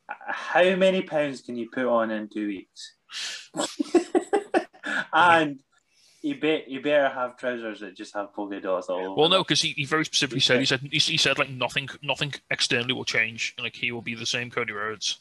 how 0.07 0.75
many 0.75 1.01
pounds 1.01 1.41
can 1.41 1.55
you 1.55 1.69
put 1.69 1.85
on 1.85 2.11
in 2.11 2.27
two 2.27 2.47
weeks? 2.47 2.93
And 5.17 5.59
you 6.21 6.39
bet 6.39 6.67
you 6.67 6.81
better 6.81 7.09
have 7.09 7.37
trousers 7.37 7.79
that 7.79 7.95
just 7.95 8.13
have 8.15 8.33
polka 8.33 8.59
dots 8.59 8.87
all 8.87 8.99
over. 8.99 9.13
well, 9.15 9.29
no, 9.29 9.43
because 9.43 9.61
he, 9.61 9.69
he 9.69 9.85
very 9.85 10.03
specifically 10.05 10.39
said 10.39 10.59
he 10.59 10.65
said 10.65 10.81
he, 10.81 10.97
he 10.97 11.17
said 11.17 11.37
like 11.37 11.49
nothing 11.49 11.89
nothing 12.01 12.33
externally 12.49 12.93
will 12.93 13.05
change. 13.05 13.55
Like 13.59 13.75
he 13.75 13.91
will 13.91 14.01
be 14.01 14.15
the 14.15 14.25
same 14.25 14.49
Cody 14.49 14.73
Rhodes. 14.73 15.19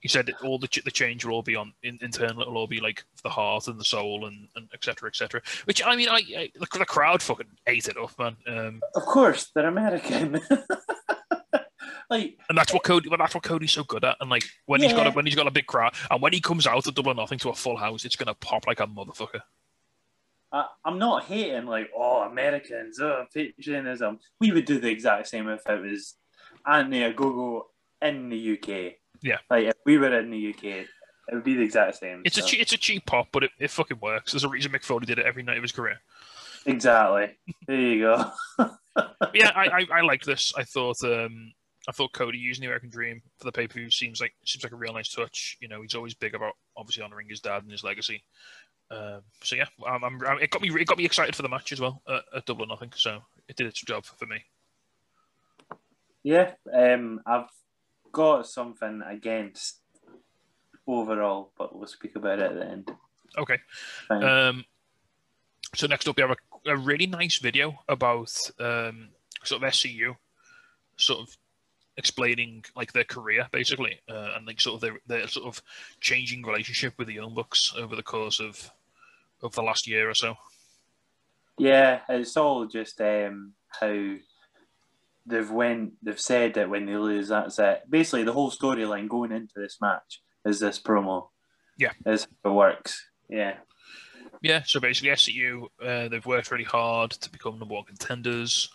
He 0.00 0.08
said 0.08 0.26
that 0.26 0.40
all 0.42 0.58
the 0.58 0.66
ch- 0.66 0.82
the 0.82 0.90
change 0.90 1.24
will 1.24 1.34
all 1.34 1.42
be 1.42 1.54
on 1.54 1.74
in, 1.84 1.98
internal. 2.02 2.42
It'll 2.42 2.56
all 2.56 2.66
be 2.66 2.80
like 2.80 3.04
the 3.22 3.28
heart 3.28 3.68
and 3.68 3.78
the 3.78 3.84
soul 3.84 4.26
and, 4.26 4.48
and 4.56 4.68
etc. 4.74 4.94
cetera, 4.94 5.08
et 5.10 5.16
cetera. 5.16 5.42
Which 5.64 5.80
I 5.84 5.94
mean, 5.94 6.08
I, 6.08 6.22
I 6.36 6.50
the, 6.58 6.66
the 6.78 6.84
crowd 6.84 7.22
fucking 7.22 7.46
ate 7.68 7.86
it 7.86 7.96
up, 7.96 8.18
man. 8.18 8.36
Um, 8.48 8.80
Of 8.96 9.04
course, 9.04 9.50
they're 9.54 9.68
American. 9.68 10.40
like 12.12 12.38
and 12.48 12.56
that's 12.56 12.72
what 12.72 12.84
Cody. 12.84 13.08
Well, 13.08 13.18
that's 13.18 13.34
what 13.34 13.42
Cody's 13.42 13.72
so 13.72 13.84
good 13.84 14.04
at. 14.04 14.16
And 14.20 14.30
like 14.30 14.44
when 14.66 14.82
he's 14.82 14.92
got 14.92 15.06
a, 15.06 15.10
when 15.10 15.26
he's 15.26 15.34
got 15.34 15.46
a 15.46 15.50
big 15.50 15.66
crowd, 15.66 15.94
and 16.10 16.20
when 16.22 16.32
he 16.32 16.40
comes 16.40 16.66
out 16.66 16.86
of 16.86 16.94
double 16.94 17.14
nothing 17.14 17.38
to 17.40 17.48
a 17.50 17.54
full 17.54 17.76
house, 17.76 18.04
it's 18.04 18.16
gonna 18.16 18.34
pop 18.34 18.66
like 18.66 18.80
a 18.80 18.86
motherfucker. 18.86 19.40
I, 20.52 20.66
I'm 20.84 20.98
not 20.98 21.24
hating 21.24 21.66
like 21.66 21.90
oh 21.96 22.22
Americans, 22.22 23.00
oh 23.00 23.24
patriotism. 23.34 24.18
We 24.40 24.52
would 24.52 24.66
do 24.66 24.78
the 24.78 24.90
exact 24.90 25.28
same 25.28 25.48
if 25.48 25.62
it 25.66 25.80
was 25.80 26.14
Anthony 26.66 27.00
Ogogo 27.00 27.62
in 28.02 28.28
the 28.28 28.52
UK. 28.52 28.94
Yeah. 29.22 29.38
Like 29.50 29.66
if 29.66 29.76
we 29.86 29.98
were 29.98 30.18
in 30.18 30.30
the 30.30 30.50
UK, 30.50 30.64
it 30.64 30.88
would 31.32 31.44
be 31.44 31.54
the 31.54 31.62
exact 31.62 31.96
same. 31.96 32.22
It's 32.24 32.36
a 32.36 32.42
so- 32.42 32.48
che- 32.48 32.58
it's 32.58 32.72
a 32.72 32.78
cheap 32.78 33.06
pop, 33.06 33.28
but 33.32 33.44
it, 33.44 33.50
it 33.58 33.70
fucking 33.70 33.98
works. 34.02 34.32
There's 34.32 34.44
a 34.44 34.48
reason 34.48 34.72
Mick 34.72 34.84
Foley 34.84 35.06
did 35.06 35.18
it 35.18 35.24
every 35.26 35.42
night 35.42 35.56
of 35.56 35.62
his 35.62 35.72
career. 35.72 35.98
Exactly. 36.66 37.36
There 37.66 37.80
you 37.80 38.00
go. 38.00 38.30
Yeah, 39.32 39.50
I, 39.54 39.66
I, 39.68 39.86
I 39.90 40.00
liked 40.02 40.26
this. 40.26 40.52
I 40.54 40.64
thought 40.64 41.02
um, 41.04 41.52
I 41.88 41.92
thought 41.92 42.12
Cody 42.12 42.38
using 42.38 42.62
the 42.62 42.68
American 42.68 42.90
Dream 42.90 43.22
for 43.38 43.44
the 43.44 43.52
pay 43.52 43.66
per 43.66 43.74
view 43.74 43.90
seems 43.90 44.20
like 44.20 44.34
seems 44.44 44.62
like 44.62 44.72
a 44.72 44.76
real 44.76 44.92
nice 44.92 45.12
touch. 45.12 45.56
You 45.60 45.68
know, 45.68 45.82
he's 45.82 45.94
always 45.94 46.14
big 46.14 46.34
about 46.34 46.54
obviously 46.76 47.02
honoring 47.02 47.28
his 47.28 47.40
dad 47.40 47.62
and 47.62 47.72
his 47.72 47.84
legacy. 47.84 48.22
Um, 48.90 49.22
so 49.42 49.56
yeah, 49.56 49.66
I'm, 49.86 50.04
I'm, 50.04 50.20
it 50.40 50.50
got 50.50 50.62
me 50.62 50.68
it 50.68 50.86
got 50.86 50.98
me 50.98 51.04
excited 51.04 51.34
for 51.34 51.42
the 51.42 51.48
match 51.48 51.72
as 51.72 51.80
well 51.80 52.02
at, 52.08 52.22
at 52.36 52.46
Double 52.46 52.64
or 52.64 52.68
Nothing. 52.68 52.92
So 52.94 53.20
it 53.48 53.56
did 53.56 53.66
its 53.66 53.80
job 53.80 54.04
for 54.04 54.26
me. 54.26 54.44
Yeah, 56.22 56.52
um, 56.72 57.20
I've 57.26 57.48
got 58.12 58.46
something 58.46 59.02
against 59.04 59.80
overall, 60.86 61.52
but 61.58 61.76
we'll 61.76 61.88
speak 61.88 62.14
about 62.16 62.38
it 62.38 62.52
at 62.52 62.54
the 62.54 62.66
end. 62.66 62.90
Okay. 63.36 63.58
Fine. 64.08 64.24
Um, 64.24 64.64
so 65.74 65.86
next 65.86 66.06
up, 66.06 66.16
we 66.16 66.22
have 66.22 66.30
a, 66.30 66.70
a 66.70 66.76
really 66.76 67.06
nice 67.06 67.38
video 67.38 67.78
about 67.88 68.32
um, 68.60 69.08
sort 69.42 69.62
of 69.62 69.72
SCU, 69.72 70.14
sort 70.96 71.20
of 71.20 71.36
explaining 71.96 72.64
like 72.74 72.92
their 72.92 73.04
career 73.04 73.48
basically, 73.52 74.00
uh, 74.08 74.30
and 74.36 74.46
like 74.46 74.60
sort 74.60 74.76
of 74.76 74.80
their, 74.80 74.98
their 75.06 75.26
sort 75.26 75.46
of 75.46 75.62
changing 76.00 76.42
relationship 76.42 76.94
with 76.98 77.08
the 77.08 77.14
Young 77.14 77.34
Bucks 77.34 77.74
over 77.76 77.96
the 77.96 78.02
course 78.02 78.40
of 78.40 78.70
of 79.42 79.52
the 79.54 79.62
last 79.62 79.86
year 79.88 80.08
or 80.08 80.14
so. 80.14 80.36
yeah, 81.58 82.00
it's 82.08 82.36
all 82.36 82.66
just 82.66 83.00
um, 83.00 83.52
how 83.68 84.14
they've 85.26 85.50
went. 85.50 85.94
They've 86.02 86.20
said 86.20 86.54
that 86.54 86.70
when 86.70 86.86
they 86.86 86.96
lose, 86.96 87.28
that's 87.28 87.58
it. 87.58 87.82
Basically, 87.88 88.24
the 88.24 88.32
whole 88.32 88.50
storyline 88.50 89.08
going 89.08 89.32
into 89.32 89.54
this 89.56 89.78
match 89.80 90.22
is 90.44 90.60
this 90.60 90.80
promo. 90.80 91.28
Yeah. 91.78 91.92
is 92.06 92.26
how 92.44 92.50
it 92.50 92.54
works. 92.54 93.08
Yeah, 93.28 93.56
Yeah, 94.42 94.62
so 94.64 94.80
basically 94.80 95.10
SCU, 95.10 95.66
uh, 95.82 96.08
they've 96.08 96.26
worked 96.26 96.50
really 96.50 96.64
hard 96.64 97.12
to 97.12 97.30
become 97.30 97.58
number 97.58 97.74
one 97.74 97.84
contenders. 97.84 98.70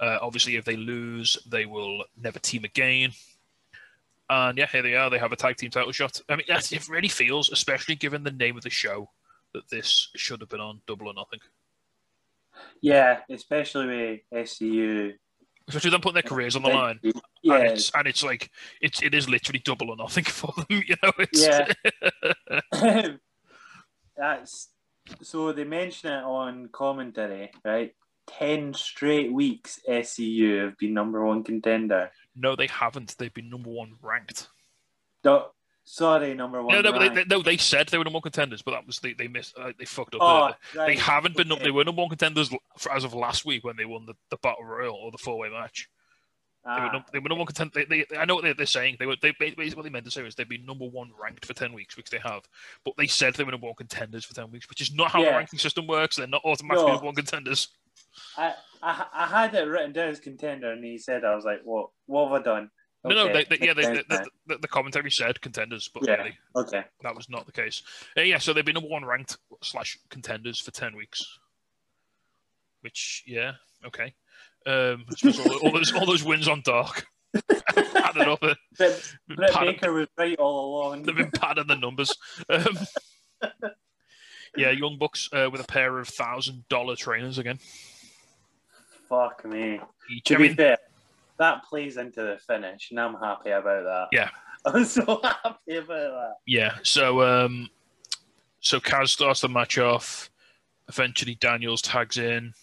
Uh, 0.00 0.18
obviously, 0.20 0.56
if 0.56 0.64
they 0.64 0.76
lose, 0.76 1.36
they 1.46 1.64
will 1.66 2.04
never 2.16 2.38
team 2.38 2.64
again. 2.64 3.10
And 4.30 4.56
yeah, 4.58 4.66
here 4.66 4.82
they 4.82 4.94
are. 4.94 5.10
They 5.10 5.18
have 5.18 5.32
a 5.32 5.36
tag 5.36 5.56
team 5.56 5.70
title 5.70 5.92
shot. 5.92 6.20
I 6.28 6.36
mean, 6.36 6.46
that's- 6.48 6.72
it 6.72 6.88
really 6.88 7.08
feels, 7.08 7.50
especially 7.50 7.94
given 7.96 8.22
the 8.24 8.30
name 8.30 8.56
of 8.56 8.62
the 8.62 8.70
show, 8.70 9.10
that 9.52 9.68
this 9.68 10.08
should 10.16 10.40
have 10.40 10.48
been 10.48 10.60
on 10.60 10.80
Double 10.86 11.08
or 11.08 11.14
Nothing. 11.14 11.40
yeah, 12.80 13.20
especially 13.30 13.86
with 13.86 14.20
SCU. 14.48 15.14
Especially 15.68 15.90
them 15.90 16.00
putting 16.00 16.14
their 16.14 16.22
careers 16.22 16.56
on 16.56 16.62
the 16.62 16.68
line. 16.70 16.98
And 17.02 17.12
Yeah, 17.42 17.58
it's, 17.58 17.90
and 17.94 18.06
it's 18.08 18.24
like 18.24 18.50
it's 18.80 19.00
it 19.02 19.14
is 19.14 19.28
literally 19.28 19.60
double 19.60 19.90
or 19.90 19.96
nothing 19.96 20.24
for 20.38 20.52
them. 20.56 20.66
You 20.70 20.96
know, 21.02 21.12
it's 21.18 21.46
Yeah. 22.72 23.12
That's 24.16 24.68
so 25.22 25.52
they 25.52 25.64
mention 25.64 26.12
it 26.12 26.24
on 26.24 26.68
commentary, 26.68 27.50
right? 27.64 27.94
Ten 28.26 28.72
straight 28.74 29.32
weeks 29.32 29.80
SCU 29.88 30.64
have 30.64 30.78
been 30.78 30.94
number 30.94 31.24
one 31.24 31.42
contender. 31.42 32.10
no, 32.36 32.54
they 32.56 32.68
haven't. 32.68 33.16
They've 33.18 33.34
been 33.34 33.50
number 33.50 33.70
one 33.70 33.94
ranked. 34.00 34.48
No, 35.24 35.48
sorry, 35.84 36.32
number 36.34 36.62
one. 36.62 36.74
No, 36.74 36.80
no, 36.82 36.92
but 36.92 37.00
they, 37.00 37.08
they, 37.08 37.24
no, 37.24 37.42
they 37.42 37.56
said 37.56 37.88
they 37.88 37.98
were 37.98 38.04
number 38.04 38.16
one 38.18 38.22
contenders, 38.22 38.62
but 38.62 38.72
that 38.72 38.86
was 38.86 39.00
they 39.00 39.12
they 39.12 39.28
missed. 39.28 39.58
Uh, 39.58 39.72
they 39.78 39.84
fucked 39.84 40.14
up. 40.14 40.20
oh, 40.22 40.50
there. 40.72 40.82
right. 40.86 40.94
They 40.94 41.00
haven't 41.00 41.36
been. 41.36 41.50
okay. 41.52 41.64
They 41.64 41.70
were 41.72 41.84
number 41.84 42.00
one 42.00 42.08
contenders 42.10 42.50
for, 42.78 42.92
as 42.92 43.04
of 43.04 43.12
last 43.12 43.44
week 43.44 43.64
when 43.64 43.76
they 43.76 43.84
won 43.84 44.06
the, 44.06 44.14
the 44.30 44.36
battle 44.36 44.64
royal 44.64 44.94
or 44.94 45.10
the 45.10 45.18
four 45.18 45.38
way 45.38 45.48
match. 45.50 45.88
They 46.64 46.70
were, 46.70 46.76
Ah, 46.76 46.90
num- 46.92 47.04
they 47.12 47.18
were 47.18 47.28
number 47.28 47.40
one 47.40 47.46
contender. 47.46 47.84
They, 47.88 48.04
they, 48.08 48.16
I 48.16 48.24
know 48.24 48.36
what 48.36 48.44
they're, 48.44 48.54
they're 48.54 48.66
saying. 48.66 48.96
They 49.00 49.06
were. 49.06 49.16
They 49.20 49.32
basically 49.36 49.70
what 49.74 49.82
they 49.82 49.90
meant 49.90 50.04
to 50.04 50.12
say 50.12 50.24
is 50.24 50.36
they've 50.36 50.48
been 50.48 50.64
number 50.64 50.84
one 50.86 51.10
ranked 51.20 51.44
for 51.44 51.54
ten 51.54 51.72
weeks, 51.72 51.96
which 51.96 52.08
they 52.10 52.18
have. 52.18 52.42
But 52.84 52.94
they 52.96 53.08
said 53.08 53.34
they 53.34 53.42
were 53.42 53.50
number 53.50 53.66
one 53.66 53.74
contenders 53.74 54.24
for 54.24 54.34
ten 54.34 54.50
weeks, 54.52 54.68
which 54.68 54.80
is 54.80 54.94
not 54.94 55.10
how 55.10 55.24
the 55.24 55.30
ranking 55.30 55.58
system 55.58 55.88
works. 55.88 56.16
They're 56.16 56.28
not 56.28 56.42
automatically 56.44 56.86
No. 56.86 56.92
number 56.92 57.06
one 57.06 57.14
contenders. 57.16 57.66
I, 58.36 58.54
I 58.82 59.06
I 59.12 59.26
had 59.26 59.54
it 59.54 59.62
written 59.68 59.92
down 59.92 60.08
as 60.08 60.20
contender, 60.20 60.72
and 60.72 60.84
he 60.84 60.98
said, 60.98 61.24
"I 61.24 61.34
was 61.34 61.44
like, 61.44 61.60
what? 61.64 61.90
What 62.06 62.30
have 62.30 62.40
I 62.40 62.44
done?" 62.44 62.70
No, 63.04 63.14
no, 63.16 63.32
they, 63.32 63.42
they, 63.44 63.58
yeah, 63.66 63.74
they, 63.74 63.84
okay, 63.84 64.02
the, 64.08 64.26
the, 64.46 64.58
the 64.58 64.68
commentary 64.68 65.10
said 65.10 65.40
contenders, 65.40 65.90
but 65.92 66.06
Yeah. 66.06 66.14
really 66.18 66.38
okay. 66.54 66.84
that 67.02 67.16
was 67.16 67.28
not 67.28 67.46
the 67.46 67.52
case. 67.52 67.82
Uh, 68.16 68.20
yeah, 68.20 68.38
so 68.38 68.52
they've 68.52 68.64
been 68.64 68.74
number 68.74 68.88
one 68.88 69.04
ranked 69.04 69.38
slash 69.60 69.98
contenders 70.08 70.60
for 70.60 70.70
ten 70.70 70.94
weeks. 70.94 71.20
Which, 72.82 73.24
yeah, 73.26 73.52
okay. 73.86 74.14
Um, 74.66 75.04
all, 75.24 75.58
all 75.66 75.72
those 75.72 75.92
all 75.92 76.06
those 76.06 76.22
wins 76.22 76.46
on 76.46 76.62
dark 76.64 77.06
added 77.74 78.28
up. 78.28 78.42
uh, 78.42 78.54
Britt, 78.76 79.14
been 79.26 79.36
Britt 79.36 79.52
padded- 79.52 79.74
Baker 79.80 79.92
was 79.92 80.06
right 80.16 80.38
all 80.38 80.78
along. 80.78 81.02
They've 81.02 81.16
been 81.16 81.30
padding 81.32 81.66
the 81.66 81.74
numbers. 81.74 82.14
Um, 82.48 82.78
yeah, 84.56 84.70
Young 84.70 84.98
Bucks 84.98 85.28
uh, 85.32 85.48
with 85.50 85.60
a 85.60 85.66
pair 85.66 85.98
of 85.98 86.06
thousand 86.08 86.68
dollar 86.68 86.94
trainers 86.94 87.38
again. 87.38 87.58
Fuck 89.12 89.44
me. 89.44 89.78
To 90.24 90.34
I 90.34 90.38
be 90.38 90.42
mean, 90.44 90.56
fair, 90.56 90.78
that 91.38 91.64
plays 91.64 91.98
into 91.98 92.22
the 92.22 92.38
finish, 92.46 92.90
and 92.90 92.98
I'm 92.98 93.14
happy 93.16 93.50
about 93.50 93.84
that. 93.84 94.06
Yeah. 94.10 94.30
I'm 94.64 94.86
so 94.86 95.20
happy 95.22 95.76
about 95.76 95.88
that. 96.12 96.34
yeah. 96.46 96.76
So, 96.82 97.20
um, 97.20 97.68
so 98.60 98.80
Kaz 98.80 99.08
starts 99.08 99.42
the 99.42 99.50
match 99.50 99.76
off. 99.76 100.30
Eventually, 100.88 101.34
Daniels 101.34 101.82
tags 101.82 102.16
in. 102.16 102.54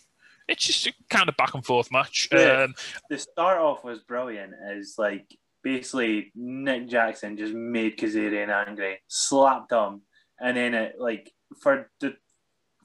It's 0.48 0.66
just 0.66 0.88
a 0.88 0.94
kind 1.12 1.30
of 1.30 1.38
back 1.38 1.54
and 1.54 1.64
forth 1.64 1.92
match. 1.92 2.30
Yeah. 2.32 2.64
Um, 2.64 2.74
The 3.12 3.20
start 3.20 3.60
off 3.60 3.84
was 3.84 4.00
brilliant. 4.00 4.54
Is 4.72 4.96
like 4.98 5.28
basically 5.62 6.32
Nick 6.34 6.88
Jackson 6.88 7.38
just 7.38 7.54
made 7.54 7.96
Kazarian 7.96 8.50
angry, 8.50 9.02
slapped 9.08 9.72
him, 9.72 10.02
and 10.42 10.58
then 10.58 10.74
it 10.74 10.96
like 11.00 11.32
for 11.62 11.92
the 12.00 12.16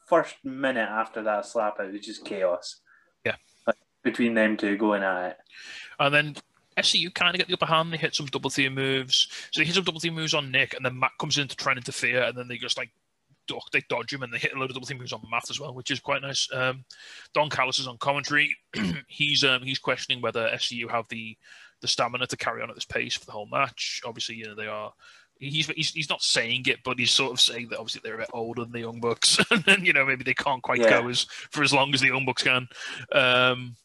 first 0.06 0.34
minute 0.44 0.90
after 0.90 1.22
that 1.22 1.46
slap, 1.46 1.80
it 1.80 1.90
was 1.92 2.04
just 2.04 2.26
chaos. 2.26 2.82
Between 4.04 4.34
them 4.34 4.56
two 4.56 4.76
going 4.76 5.02
at 5.02 5.30
it. 5.30 5.38
And 5.98 6.14
then 6.14 6.36
SCU 6.78 7.12
kind 7.14 7.34
of 7.34 7.38
get 7.38 7.48
the 7.48 7.54
upper 7.54 7.66
hand. 7.66 7.92
They 7.92 7.96
hit 7.96 8.14
some 8.14 8.26
double 8.26 8.50
team 8.50 8.74
moves. 8.74 9.28
So 9.50 9.60
they 9.60 9.64
hit 9.64 9.74
some 9.74 9.84
double 9.84 10.00
team 10.00 10.14
moves 10.14 10.34
on 10.34 10.50
Nick, 10.50 10.74
and 10.74 10.84
then 10.84 10.98
Matt 10.98 11.12
comes 11.18 11.38
in 11.38 11.48
to 11.48 11.56
try 11.56 11.72
and 11.72 11.78
interfere, 11.78 12.22
and 12.22 12.36
then 12.36 12.48
they 12.48 12.56
just 12.58 12.78
like 12.78 12.90
duck, 13.46 13.70
they 13.72 13.82
dodge 13.88 14.12
him, 14.12 14.22
and 14.22 14.32
they 14.32 14.38
hit 14.38 14.54
a 14.54 14.58
load 14.58 14.70
of 14.70 14.74
double 14.74 14.86
team 14.86 14.98
moves 14.98 15.12
on 15.12 15.22
Matt 15.30 15.50
as 15.50 15.60
well, 15.60 15.74
which 15.74 15.90
is 15.90 16.00
quite 16.00 16.22
nice. 16.22 16.48
Um, 16.52 16.84
Don 17.34 17.50
Callis 17.50 17.78
is 17.78 17.86
on 17.86 17.98
commentary. 17.98 18.56
he's 19.08 19.44
um, 19.44 19.62
he's 19.62 19.78
questioning 19.78 20.20
whether 20.22 20.48
SCU 20.54 20.90
have 20.90 21.08
the 21.08 21.36
the 21.80 21.88
stamina 21.88 22.26
to 22.26 22.36
carry 22.36 22.62
on 22.62 22.70
at 22.70 22.74
this 22.74 22.84
pace 22.84 23.16
for 23.16 23.26
the 23.26 23.32
whole 23.32 23.46
match. 23.46 24.00
Obviously, 24.04 24.36
you 24.36 24.46
know 24.46 24.54
they 24.54 24.66
are. 24.66 24.92
He's, 25.38 25.66
he's 25.66 25.90
he's 25.90 26.08
not 26.08 26.22
saying 26.22 26.62
it, 26.66 26.78
but 26.84 26.98
he's 26.98 27.10
sort 27.10 27.32
of 27.32 27.40
saying 27.40 27.68
that 27.70 27.78
obviously 27.78 28.00
they're 28.04 28.14
a 28.14 28.18
bit 28.18 28.30
older 28.32 28.62
than 28.62 28.72
the 28.72 28.80
Young 28.80 29.00
Bucks, 29.00 29.38
and 29.66 29.86
you 29.86 29.92
know 29.92 30.06
maybe 30.06 30.24
they 30.24 30.32
can't 30.34 30.62
quite 30.62 30.78
Yeah. 30.80 31.00
go 31.02 31.08
as 31.08 31.24
for 31.50 31.62
as 31.62 31.72
long 31.72 31.92
as 31.92 32.00
the 32.00 32.06
Young 32.06 32.24
Bucks 32.24 32.44
can. 32.44 32.68
Um, 33.12 33.76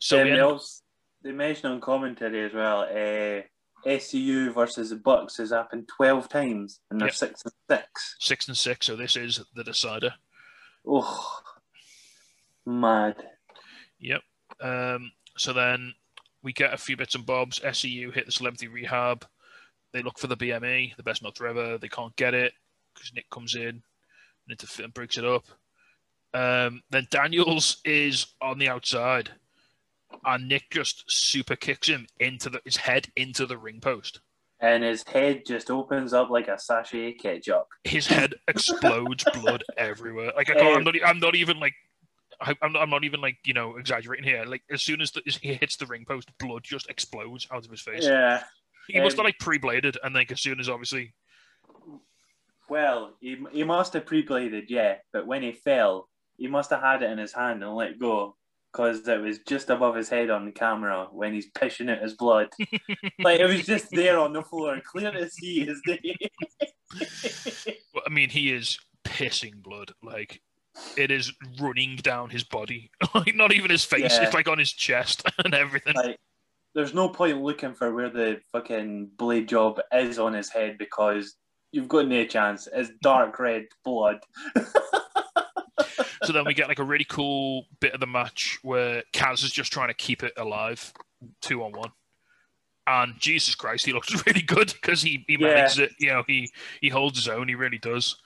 so 0.00 0.20
Um, 0.22 0.30
they, 0.30 0.40
also, 0.40 0.82
they 1.22 1.32
mentioned 1.32 1.72
on 1.72 1.80
commentary 1.80 2.44
as 2.44 2.52
well. 2.52 2.82
Uh, 2.82 3.42
SCU 3.86 4.52
versus 4.54 4.90
the 4.90 4.96
Bucks 4.96 5.36
has 5.36 5.50
happened 5.50 5.88
twelve 5.94 6.28
times, 6.28 6.80
and 6.90 7.00
they're 7.00 7.08
Yep. 7.08 7.14
six 7.16 7.42
and 7.44 7.52
six. 7.70 8.16
six 8.18 8.48
and 8.48 8.56
six, 8.56 8.86
so 8.86 8.96
this 8.96 9.14
is 9.16 9.40
the 9.54 9.64
decider. 9.64 10.14
Oh, 10.86 11.42
mad. 12.66 13.16
Yep. 13.98 14.22
Um, 14.60 15.12
so 15.36 15.52
then 15.52 15.94
we 16.42 16.52
get 16.52 16.72
a 16.72 16.78
few 16.78 16.96
bits 16.96 17.14
and 17.14 17.26
bobs. 17.26 17.60
SCU 17.60 18.12
hit 18.12 18.26
the 18.26 18.32
celebrity 18.32 18.68
rehab. 18.68 19.26
They 19.92 20.02
look 20.02 20.18
for 20.18 20.26
the 20.26 20.36
BME, 20.36 20.96
the 20.96 21.02
best 21.02 21.22
month 21.22 21.40
ever. 21.40 21.78
They 21.78 21.88
can't 21.88 22.14
get 22.16 22.34
it 22.34 22.52
because 22.94 23.12
Nick 23.14 23.28
comes 23.30 23.54
in 23.54 23.82
and, 24.48 24.58
interf- 24.58 24.82
and 24.82 24.92
breaks 24.94 25.18
it 25.18 25.24
up. 25.24 25.44
Um, 26.32 26.82
then 26.90 27.06
Daniels 27.10 27.80
is 27.84 28.26
on 28.42 28.58
the 28.58 28.68
outside, 28.68 29.30
and 30.24 30.48
Nick 30.48 30.70
just 30.70 31.04
super 31.10 31.56
kicks 31.56 31.88
him 31.88 32.06
into 32.20 32.50
the 32.50 32.60
his 32.64 32.76
head 32.76 33.08
into 33.16 33.46
the 33.46 33.58
ring 33.58 33.80
post. 33.80 34.20
And 34.60 34.82
his 34.82 35.02
head 35.06 35.42
just 35.46 35.70
opens 35.70 36.12
up 36.12 36.30
like 36.30 36.48
a 36.48 36.58
sachet 36.58 37.14
ketchup. 37.14 37.66
His 37.84 38.06
head 38.06 38.34
explodes, 38.48 39.24
blood 39.34 39.62
everywhere. 39.76 40.32
Like 40.36 40.50
I 40.50 40.72
I'm 40.72 40.84
not. 40.84 40.94
I'm 41.04 41.18
not 41.20 41.34
even 41.34 41.60
like. 41.60 41.74
I- 42.40 42.56
I'm 42.62 42.72
not, 42.72 42.82
I'm 42.82 42.90
not 42.90 43.04
even 43.04 43.20
like 43.20 43.36
you 43.44 43.54
know 43.54 43.76
exaggerating 43.76 44.24
here. 44.24 44.44
Like 44.44 44.62
as 44.70 44.82
soon 44.82 45.00
as, 45.00 45.10
the, 45.12 45.22
as 45.26 45.36
he 45.36 45.54
hits 45.54 45.76
the 45.76 45.86
ring 45.86 46.04
post, 46.04 46.30
blood 46.38 46.62
just 46.64 46.88
explodes 46.90 47.46
out 47.52 47.64
of 47.64 47.70
his 47.70 47.80
face. 47.80 48.04
Yeah. 48.04 48.42
He 48.88 49.00
must 49.00 49.16
have 49.16 49.20
Um, 49.20 49.26
like 49.26 49.38
pre-bladed, 49.38 49.96
and 50.02 50.14
then 50.14 50.26
as 50.30 50.40
soon 50.40 50.60
as 50.60 50.68
obviously, 50.68 51.14
Well, 52.68 53.14
he, 53.20 53.38
he 53.52 53.64
must 53.64 53.92
have 53.94 54.06
pre-bladed, 54.06 54.64
yeah. 54.68 54.96
But 55.12 55.26
when 55.26 55.42
he 55.42 55.52
fell, 55.52 56.08
he 56.36 56.48
must 56.48 56.70
have 56.70 56.82
had 56.82 57.02
it 57.02 57.10
in 57.10 57.18
his 57.18 57.32
hand 57.32 57.62
and 57.62 57.74
let 57.74 57.98
go 57.98 58.36
because 58.74 59.06
it 59.06 59.20
was 59.20 59.38
just 59.40 59.70
above 59.70 59.94
his 59.94 60.08
head 60.08 60.30
on 60.30 60.44
the 60.44 60.50
camera 60.50 61.06
when 61.12 61.32
he's 61.32 61.50
pissing 61.52 61.90
out 61.90 62.02
his 62.02 62.14
blood. 62.14 62.48
like 63.20 63.38
it 63.38 63.46
was 63.46 63.64
just 63.64 63.90
there 63.92 64.18
on 64.18 64.32
the 64.32 64.42
floor, 64.42 64.80
clear 64.84 65.12
to 65.12 65.30
see 65.30 65.64
his 65.64 65.80
name. 65.86 66.16
well, 67.94 68.04
I 68.04 68.10
mean, 68.10 68.30
he 68.30 68.52
is 68.52 68.78
pissing 69.04 69.62
blood. 69.62 69.92
Like 70.02 70.40
it 70.96 71.12
is 71.12 71.32
running 71.60 71.96
down 71.96 72.30
his 72.30 72.42
body. 72.42 72.90
like 73.14 73.36
not 73.36 73.52
even 73.52 73.70
his 73.70 73.84
face. 73.84 74.16
Yeah. 74.16 74.24
It's 74.24 74.34
like 74.34 74.48
on 74.48 74.58
his 74.58 74.72
chest 74.72 75.22
and 75.44 75.54
everything. 75.54 75.94
like, 75.94 76.18
there's 76.74 76.94
no 76.94 77.08
point 77.08 77.40
looking 77.40 77.74
for 77.74 77.94
where 77.94 78.10
the 78.10 78.40
fucking 78.50 79.10
blade 79.16 79.48
job 79.48 79.80
is 79.92 80.18
on 80.18 80.32
his 80.32 80.50
head 80.50 80.78
because 80.78 81.36
you've 81.70 81.86
got 81.86 82.08
no 82.08 82.24
chance. 82.26 82.66
It's 82.72 82.90
dark 83.00 83.38
red 83.38 83.66
blood. 83.84 84.18
So 86.24 86.32
then 86.32 86.44
we 86.44 86.54
get 86.54 86.68
like 86.68 86.78
a 86.78 86.84
really 86.84 87.04
cool 87.04 87.66
bit 87.80 87.94
of 87.94 88.00
the 88.00 88.06
match 88.06 88.58
where 88.62 89.02
Kaz 89.12 89.44
is 89.44 89.50
just 89.52 89.72
trying 89.72 89.88
to 89.88 89.94
keep 89.94 90.22
it 90.22 90.32
alive, 90.36 90.92
two 91.40 91.62
on 91.62 91.72
one. 91.72 91.92
And 92.86 93.14
Jesus 93.18 93.54
Christ, 93.54 93.86
he 93.86 93.92
looks 93.92 94.12
really 94.26 94.42
good 94.42 94.72
because 94.72 95.00
he, 95.02 95.24
he 95.26 95.36
Yeah. 95.40 95.46
manages 95.54 95.78
it. 95.78 95.92
You 95.98 96.08
know, 96.12 96.22
he 96.26 96.50
he 96.80 96.88
holds 96.88 97.18
his 97.18 97.28
own. 97.28 97.48
He 97.48 97.54
really 97.54 97.78
does. 97.78 98.16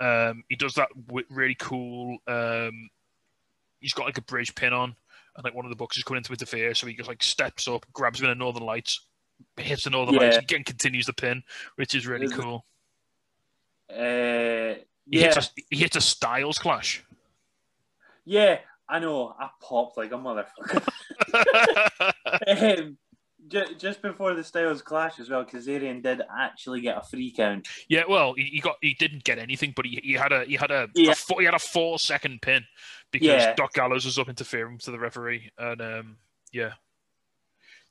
Um, 0.00 0.44
he 0.48 0.56
does 0.56 0.74
that 0.74 0.88
w- 1.06 1.26
really 1.30 1.56
cool. 1.56 2.18
Um, 2.26 2.90
he's 3.80 3.92
got 3.92 4.06
like 4.06 4.18
a 4.18 4.22
bridge 4.22 4.54
pin 4.54 4.72
on, 4.72 4.94
and 5.36 5.44
like 5.44 5.54
one 5.54 5.64
of 5.64 5.70
the 5.70 5.76
boxes 5.76 6.02
coming 6.04 6.18
into 6.18 6.32
interfere. 6.32 6.74
So 6.74 6.86
he 6.86 6.94
just 6.94 7.08
like 7.08 7.22
steps 7.22 7.66
up, 7.68 7.86
grabs 7.92 8.20
him 8.20 8.26
in 8.26 8.32
a 8.32 8.34
Northern 8.36 8.64
Lights, 8.64 9.06
hits 9.56 9.84
the 9.84 9.90
Northern 9.90 10.14
Yeah. 10.14 10.20
Lights, 10.22 10.38
again 10.38 10.62
continues 10.64 11.06
the 11.06 11.12
pin, 11.12 11.42
which 11.76 11.94
is 11.94 12.06
really 12.06 12.28
cool. 12.28 12.64
Uh, 13.90 13.94
He, 15.10 15.20
yeah, 15.20 15.34
hits 15.34 15.36
a, 15.36 15.50
he 15.70 15.76
hits 15.76 15.96
a 15.96 16.00
Styles 16.00 16.58
clash. 16.58 17.04
Yeah, 18.24 18.58
I 18.88 18.98
know. 18.98 19.34
I 19.38 19.48
popped 19.60 19.96
like 19.96 20.12
a 20.12 20.16
motherfucker. 20.16 20.86
um, 22.80 22.98
ju- 23.48 23.74
just 23.78 24.02
before 24.02 24.34
the 24.34 24.44
Styles 24.44 24.82
clash 24.82 25.18
as 25.20 25.30
well, 25.30 25.44
Kazarian 25.44 26.02
did 26.02 26.22
actually 26.38 26.80
get 26.80 26.96
a 26.98 27.02
free 27.02 27.30
count. 27.32 27.66
Yeah, 27.88 28.02
well, 28.08 28.34
he, 28.34 28.44
he 28.44 28.60
got 28.60 28.76
he 28.82 28.94
didn't 28.94 29.24
get 29.24 29.38
anything, 29.38 29.72
but 29.74 29.86
he, 29.86 30.00
he 30.02 30.12
had 30.12 30.32
a 30.32 30.44
he 30.44 30.54
had 30.54 30.70
a, 30.70 30.88
Yeah. 30.94 31.12
a 31.12 31.14
four, 31.14 31.40
he 31.40 31.46
had 31.46 31.54
a 31.54 31.58
four 31.58 31.98
second 31.98 32.42
pin 32.42 32.64
because 33.10 33.26
Yeah. 33.28 33.54
Doc 33.54 33.72
Gallows 33.72 34.04
was 34.04 34.18
up 34.18 34.28
interfering 34.28 34.78
to 34.78 34.90
the 34.90 34.98
referee, 34.98 35.50
and 35.58 35.80
um, 35.80 36.16
yeah, 36.52 36.72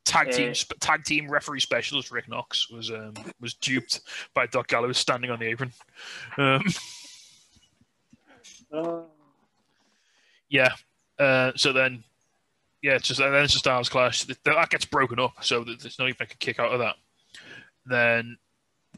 tag 0.06 0.32
team 0.32 0.52
Uh, 0.52 0.54
sp- 0.54 0.78
tag 0.80 1.04
team 1.06 1.30
referee 1.30 1.60
specialist 1.62 2.12
Rick 2.12 2.30
Knox 2.30 2.70
was 2.70 2.92
um, 2.92 3.14
was 3.40 3.54
duped 3.56 4.02
by 4.34 4.46
Doc 4.48 4.68
Gallows 4.68 4.98
standing 4.98 5.32
on 5.32 5.40
the 5.40 5.48
apron. 5.48 5.72
Um, 6.38 6.64
Oh. 8.76 9.06
Yeah, 10.54 10.70
uh, 11.20 11.52
so 11.56 11.74
then 11.74 12.04
yeah, 12.84 12.94
it's 12.94 13.08
just 13.08 13.20
then 13.20 13.34
it's 13.34 13.56
a 13.56 13.60
Styles 13.60 13.90
clash 13.90 14.24
that, 14.24 14.70
gets 14.70 14.86
broken 14.86 15.20
up, 15.20 15.34
so 15.42 15.64
that 15.64 15.80
there's 15.80 15.98
not 15.98 16.10
even 16.10 16.28
a 16.30 16.36
kick 16.36 16.60
out 16.60 16.72
of 16.72 16.80
that. 16.80 16.96
Then 17.86 18.38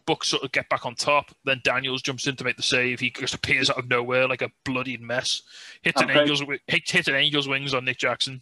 Bucks 0.06 0.28
sort 0.28 0.44
of 0.44 0.52
get 0.52 0.68
back 0.70 0.86
on 0.86 0.96
top. 0.96 1.32
Then 1.46 1.62
Daniels 1.64 2.02
jumps 2.02 2.28
in 2.28 2.36
to 2.36 2.44
make 2.44 2.58
the 2.58 2.64
save. 2.64 3.00
He 3.00 3.10
just 3.10 3.34
appears 3.34 3.70
out 3.70 3.78
of 3.78 3.88
nowhere 3.88 4.28
like 4.28 4.42
a 4.42 4.52
bloodied 4.66 5.02
mess. 5.02 5.44
Hits 5.82 6.02
an 6.02 6.10
Okay. 6.12 6.20
angel's 6.20 6.44
hits, 6.68 6.92
hits 6.92 7.08
an 7.08 7.16
angel's 7.16 7.48
wings 7.48 7.74
on 7.74 7.86
Nick 7.86 8.00
Jackson. 8.00 8.42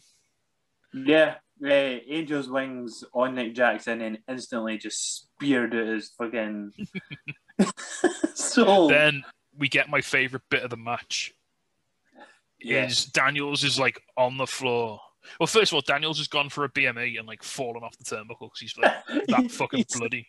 Yeah, 0.92 1.36
uh, 1.62 1.68
Angel's 1.68 2.48
wings 2.48 3.04
on 3.12 3.36
Nick 3.36 3.54
Jackson 3.54 4.00
and 4.00 4.18
instantly 4.28 4.76
just 4.76 5.26
speared 5.36 5.74
at 5.74 5.86
his 5.86 6.10
fucking 6.18 6.72
soul. 8.34 8.88
Then 8.88 9.22
we 9.56 9.68
get 9.68 9.88
my 9.88 10.00
favorite 10.00 10.42
bit 10.50 10.64
of 10.64 10.70
the 10.70 10.76
match. 10.76 11.32
Yeah. 12.64 12.86
Is 12.86 13.06
Daniels 13.06 13.62
is 13.64 13.78
like 13.78 14.00
on 14.16 14.36
the 14.38 14.46
floor. 14.46 15.00
Well, 15.40 15.46
first 15.46 15.72
of 15.72 15.76
all, 15.76 15.80
Daniels 15.82 16.18
has 16.18 16.28
gone 16.28 16.48
for 16.50 16.64
a 16.64 16.68
BME 16.68 17.18
and 17.18 17.26
like 17.26 17.42
fallen 17.42 17.82
off 17.82 17.96
the 17.98 18.04
turnbuckle 18.04 18.40
because 18.40 18.60
he's 18.60 18.76
like 18.76 18.92
that 19.28 19.50
fucking 19.50 19.78
he, 19.78 19.98
bloody. 19.98 20.28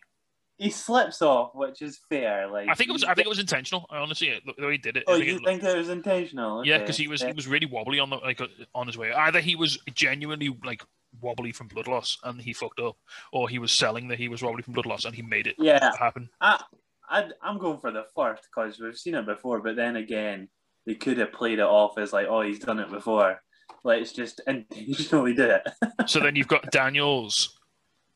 he 0.57 0.69
slips 0.69 1.21
off, 1.21 1.53
which 1.53 1.81
is 1.81 1.99
fair. 2.09 2.47
Like 2.47 2.69
I 2.69 2.75
think 2.75 2.89
it 2.89 2.93
was. 2.93 3.03
I 3.03 3.13
think 3.13 3.25
it 3.25 3.29
was 3.29 3.39
intentional. 3.39 3.85
I 3.89 3.97
honestly, 3.97 4.39
the 4.57 4.65
way 4.65 4.73
he 4.73 4.77
did 4.77 4.97
it. 4.97 5.03
Oh, 5.07 5.15
you 5.15 5.35
it- 5.37 5.43
think 5.43 5.63
it 5.63 5.77
was 5.77 5.89
intentional? 5.89 6.65
Yeah, 6.65 6.77
because 6.77 6.97
he 6.97 7.07
was 7.07 7.21
he 7.21 7.33
was 7.33 7.47
really 7.47 7.65
wobbly 7.67 7.99
on 7.99 8.09
the 8.09 8.17
like 8.17 8.39
uh, 8.41 8.47
on 8.73 8.87
his 8.87 8.97
way. 8.97 9.11
Either 9.11 9.39
he 9.41 9.55
was 9.55 9.77
genuinely 9.93 10.55
like 10.63 10.81
wobbly 11.21 11.51
from 11.53 11.67
blood 11.67 11.87
loss 11.87 12.17
and 12.25 12.41
he 12.41 12.51
fucked 12.53 12.79
up, 12.79 12.97
or 13.31 13.47
he 13.49 13.59
was 13.59 13.71
selling 13.71 14.07
that 14.09 14.17
he 14.17 14.27
was 14.27 14.41
wobbly 14.43 14.61
from 14.63 14.73
blood 14.73 14.85
loss 14.85 15.05
and 15.05 15.15
he 15.15 15.21
made 15.21 15.47
it 15.47 15.55
Yeah, 15.57 15.91
happen. 15.97 16.29
I, 16.41 16.61
I, 17.09 17.29
I'm 17.41 17.57
going 17.57 17.79
for 17.79 17.91
the 17.91 18.05
first 18.15 18.43
because 18.43 18.79
we've 18.79 18.97
seen 18.97 19.15
it 19.15 19.25
before, 19.25 19.61
but 19.61 19.75
then 19.77 19.95
again, 19.95 20.49
they 20.85 20.95
could 20.95 21.17
have 21.17 21.31
played 21.31 21.59
it 21.59 21.65
off 21.65 21.97
as 21.97 22.13
like, 22.13 22.27
oh, 22.29 22.41
he's 22.41 22.59
done 22.59 22.79
it 22.79 22.91
before. 22.91 23.41
Let's 23.83 24.11
just 24.11 24.41
intentionally 24.47 25.33
do 25.33 25.49
it. 25.49 25.67
so 26.07 26.19
then 26.19 26.35
you've 26.35 26.47
got 26.47 26.71
Daniels, 26.71 27.59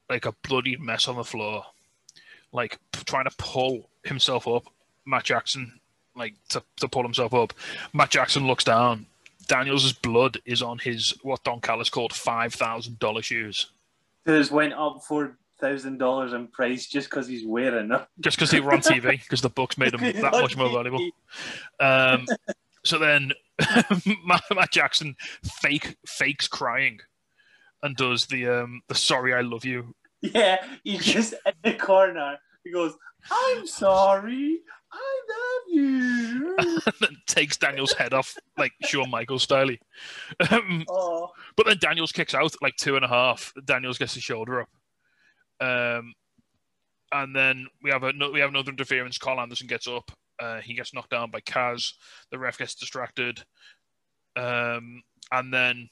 like 0.10 0.25
a 0.25 0.34
bloody 0.47 0.77
mess 0.77 1.08
on 1.08 1.15
the 1.15 1.23
floor, 1.23 1.63
like 2.51 2.79
trying 3.05 3.25
to 3.25 3.36
pull 3.38 3.89
himself 4.03 4.47
up. 4.47 4.65
Matt 5.05 5.23
Jackson, 5.23 5.79
like 6.15 6.36
to, 6.49 6.63
to 6.77 6.88
pull 6.88 7.03
himself 7.03 7.34
up. 7.34 7.53
Matt 7.93 8.10
Jackson 8.10 8.47
looks 8.47 8.63
down. 8.63 9.05
Daniels' 9.47 9.93
blood 9.93 10.38
is 10.45 10.62
on 10.62 10.77
his 10.77 11.13
what 11.23 11.43
Don 11.43 11.60
Callis 11.60 11.89
called 11.89 12.13
five 12.13 12.53
thousand 12.53 12.99
dollar 12.99 13.21
shoes. 13.21 13.71
Who's 14.25 14.51
went 14.51 14.73
up 14.73 15.01
four 15.08 15.38
thousand 15.60 15.97
dollars 15.97 16.34
in 16.34 16.47
price 16.47 16.88
just 16.88 17.10
because 17.10 17.27
he's 17.27 17.45
wearing 17.45 17.89
them. 17.89 18.01
Just 18.19 18.38
because 18.38 18.51
they 18.51 18.60
were 18.60 18.73
on 18.73 18.79
TV, 18.79 19.21
because 19.21 19.41
the 19.41 19.49
Bucks 19.49 19.77
made 19.77 19.91
them 19.91 20.01
that 20.21 20.32
much 20.32 20.55
more 20.55 20.69
valuable. 20.69 21.10
Um, 21.79 22.25
so 22.89 22.97
then 22.97 23.34
Matt, 24.25 24.71
Jackson 24.71 25.15
fake 25.43 25.95
fakes 26.08 26.47
crying 26.47 26.99
and 27.84 27.95
does 27.95 28.25
the 28.25 28.47
um 28.47 28.82
the 28.89 28.95
sorry 28.95 29.34
I 29.34 29.41
love 29.41 29.63
you. 29.63 29.93
Yeah, 30.21 30.58
he's 30.84 31.06
just 31.06 31.34
in 31.45 31.54
the 31.63 31.73
corner. 31.75 32.38
He 32.63 32.71
goes, 32.71 32.95
"I'm 33.32 33.67
sorry, 33.67 34.60
I 34.91 35.21
love 35.30 35.75
you." 35.75 36.58
and 37.08 37.17
takes 37.28 37.58
Daniel's 37.58 37.93
head 37.93 38.13
off 38.13 38.36
like 38.58 38.73
Shawn 38.84 39.12
Michaels 39.12 39.43
style. 39.43 39.69
Um, 40.49 40.84
oh, 40.89 41.30
but 41.56 41.67
then 41.67 41.78
Daniels 41.80 42.12
kicks 42.12 42.34
out 42.34 42.56
like 42.62 42.75
two 42.75 42.95
and 42.95 43.06
a 43.06 43.10
half. 43.10 43.54
Daniels 43.65 43.99
gets 43.99 44.15
his 44.15 44.23
shoulder 44.23 44.62
up. 44.62 44.69
Um, 45.62 46.13
and 47.12 47.36
then 47.36 47.67
we 47.84 47.91
have 47.91 48.04
a 48.04 48.13
we 48.34 48.39
have 48.39 48.49
another 48.49 48.71
interference. 48.71 49.19
Carl 49.19 49.39
Anderson 49.39 49.67
gets 49.67 49.88
up. 49.88 50.12
Uh, 50.39 50.60
he 50.62 50.73
gets 50.73 50.93
knocked 50.93 51.10
down 51.10 51.32
by 51.32 51.41
Kaz. 51.41 51.93
The 52.32 52.39
ref 52.39 52.58
gets 52.58 52.75
distracted. 52.75 53.43
Um, 54.36 55.04
and 55.32 55.54
then 55.54 55.89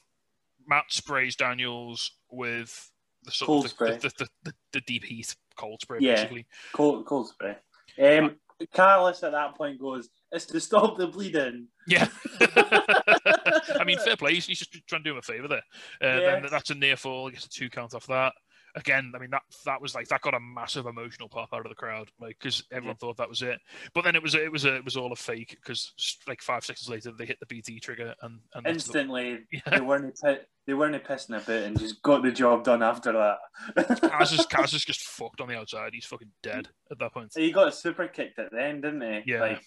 Matt 0.66 0.84
sprays 0.88 1.36
Daniels 1.36 2.12
with 2.30 2.90
the 3.24 3.30
sort 3.30 3.46
Cold 3.46 3.58
of 3.58 3.62
the, 3.64 3.68
spray. 3.74 3.96
The, 3.96 4.12
the, 4.18 4.28
the, 4.44 4.52
the 4.72 4.80
deep 4.82 5.04
heat 5.04 5.34
cold 5.56 5.80
spray, 5.82 5.98
Yeah. 6.00 6.14
basically. 6.14 6.46
cold, 6.72 7.04
cold 7.06 7.28
spray. 7.28 7.56
Um, 8.00 8.36
Callis 8.74 9.22
at 9.22 9.32
that 9.32 9.54
point 9.56 9.80
goes, 9.80 10.08
"It's 10.32 10.44
to 10.46 10.58
stop 10.60 10.96
the 10.96 11.06
bleeding." 11.06 11.68
Yeah. 11.86 12.08
I 12.40 13.84
mean, 13.86 13.98
fair 13.98 14.16
play. 14.16 14.34
He's, 14.34 14.46
he's 14.46 14.58
just 14.58 14.72
trying 14.88 15.02
to 15.02 15.10
do 15.10 15.12
him 15.12 15.18
a 15.18 15.22
favour 15.22 15.46
there. 15.48 15.62
Uh, 16.02 16.20
Yeah. 16.20 16.40
Then 16.40 16.48
that's 16.50 16.70
a 16.70 16.74
near 16.74 16.96
fall. 16.96 17.26
He 17.28 17.34
gets 17.34 17.46
a 17.46 17.50
two 17.50 17.70
count 17.70 17.94
off 17.94 18.06
that. 18.08 18.32
Again, 18.78 19.12
I 19.14 19.18
mean 19.18 19.30
that 19.30 19.42
that 19.64 19.80
was 19.82 19.94
like 19.94 20.08
that 20.08 20.20
got 20.22 20.34
a 20.34 20.40
massive 20.40 20.86
emotional 20.86 21.28
pop 21.28 21.48
out 21.52 21.64
of 21.66 21.68
the 21.68 21.74
crowd, 21.74 22.10
like 22.20 22.38
because 22.38 22.62
everyone 22.72 22.96
thought 22.96 23.16
that 23.18 23.28
was 23.28 23.42
it. 23.42 23.58
But 23.94 24.04
then 24.04 24.16
it 24.16 24.22
was 24.22 24.34
it 24.34 24.50
was 24.50 24.64
a, 24.64 24.76
it 24.76 24.84
was 24.84 24.96
all 24.96 25.12
a 25.12 25.16
fake 25.16 25.50
because 25.62 25.92
like 26.26 26.40
five 26.42 26.64
seconds 26.64 26.88
later 26.88 27.10
they 27.12 27.26
hit 27.26 27.38
the 27.40 27.46
BT 27.46 27.80
trigger 27.80 28.14
and, 28.22 28.40
and 28.54 28.64
the- 28.66 28.70
Instantly, 28.70 29.40
Yeah. 29.52 29.60
they 29.70 29.80
weren't 29.80 30.18
pi- 30.20 30.40
they 30.66 30.74
weren't 30.74 31.02
pissing 31.04 31.36
a 31.36 31.44
bit 31.44 31.64
and 31.64 31.78
just 31.78 32.02
got 32.02 32.22
the 32.22 32.30
job 32.32 32.64
done 32.64 32.82
after 32.82 33.12
that. 33.12 33.38
Kaz 34.00 34.32
is, 34.38 34.46
Kaz 34.46 34.74
is 34.74 34.84
just 34.84 35.00
fucked 35.02 35.40
on 35.40 35.48
the 35.48 35.56
outside. 35.56 35.94
He's 35.94 36.04
fucking 36.04 36.30
dead 36.42 36.68
at 36.90 36.98
that 36.98 37.12
point. 37.14 37.32
he 37.34 37.50
got 37.52 37.68
a 37.68 37.72
super 37.72 38.06
kicked 38.06 38.38
at 38.38 38.50
the 38.50 38.62
end, 38.62 38.82
didn't 38.82 39.00
he? 39.00 39.32
Yeah. 39.32 39.40
Like, 39.40 39.62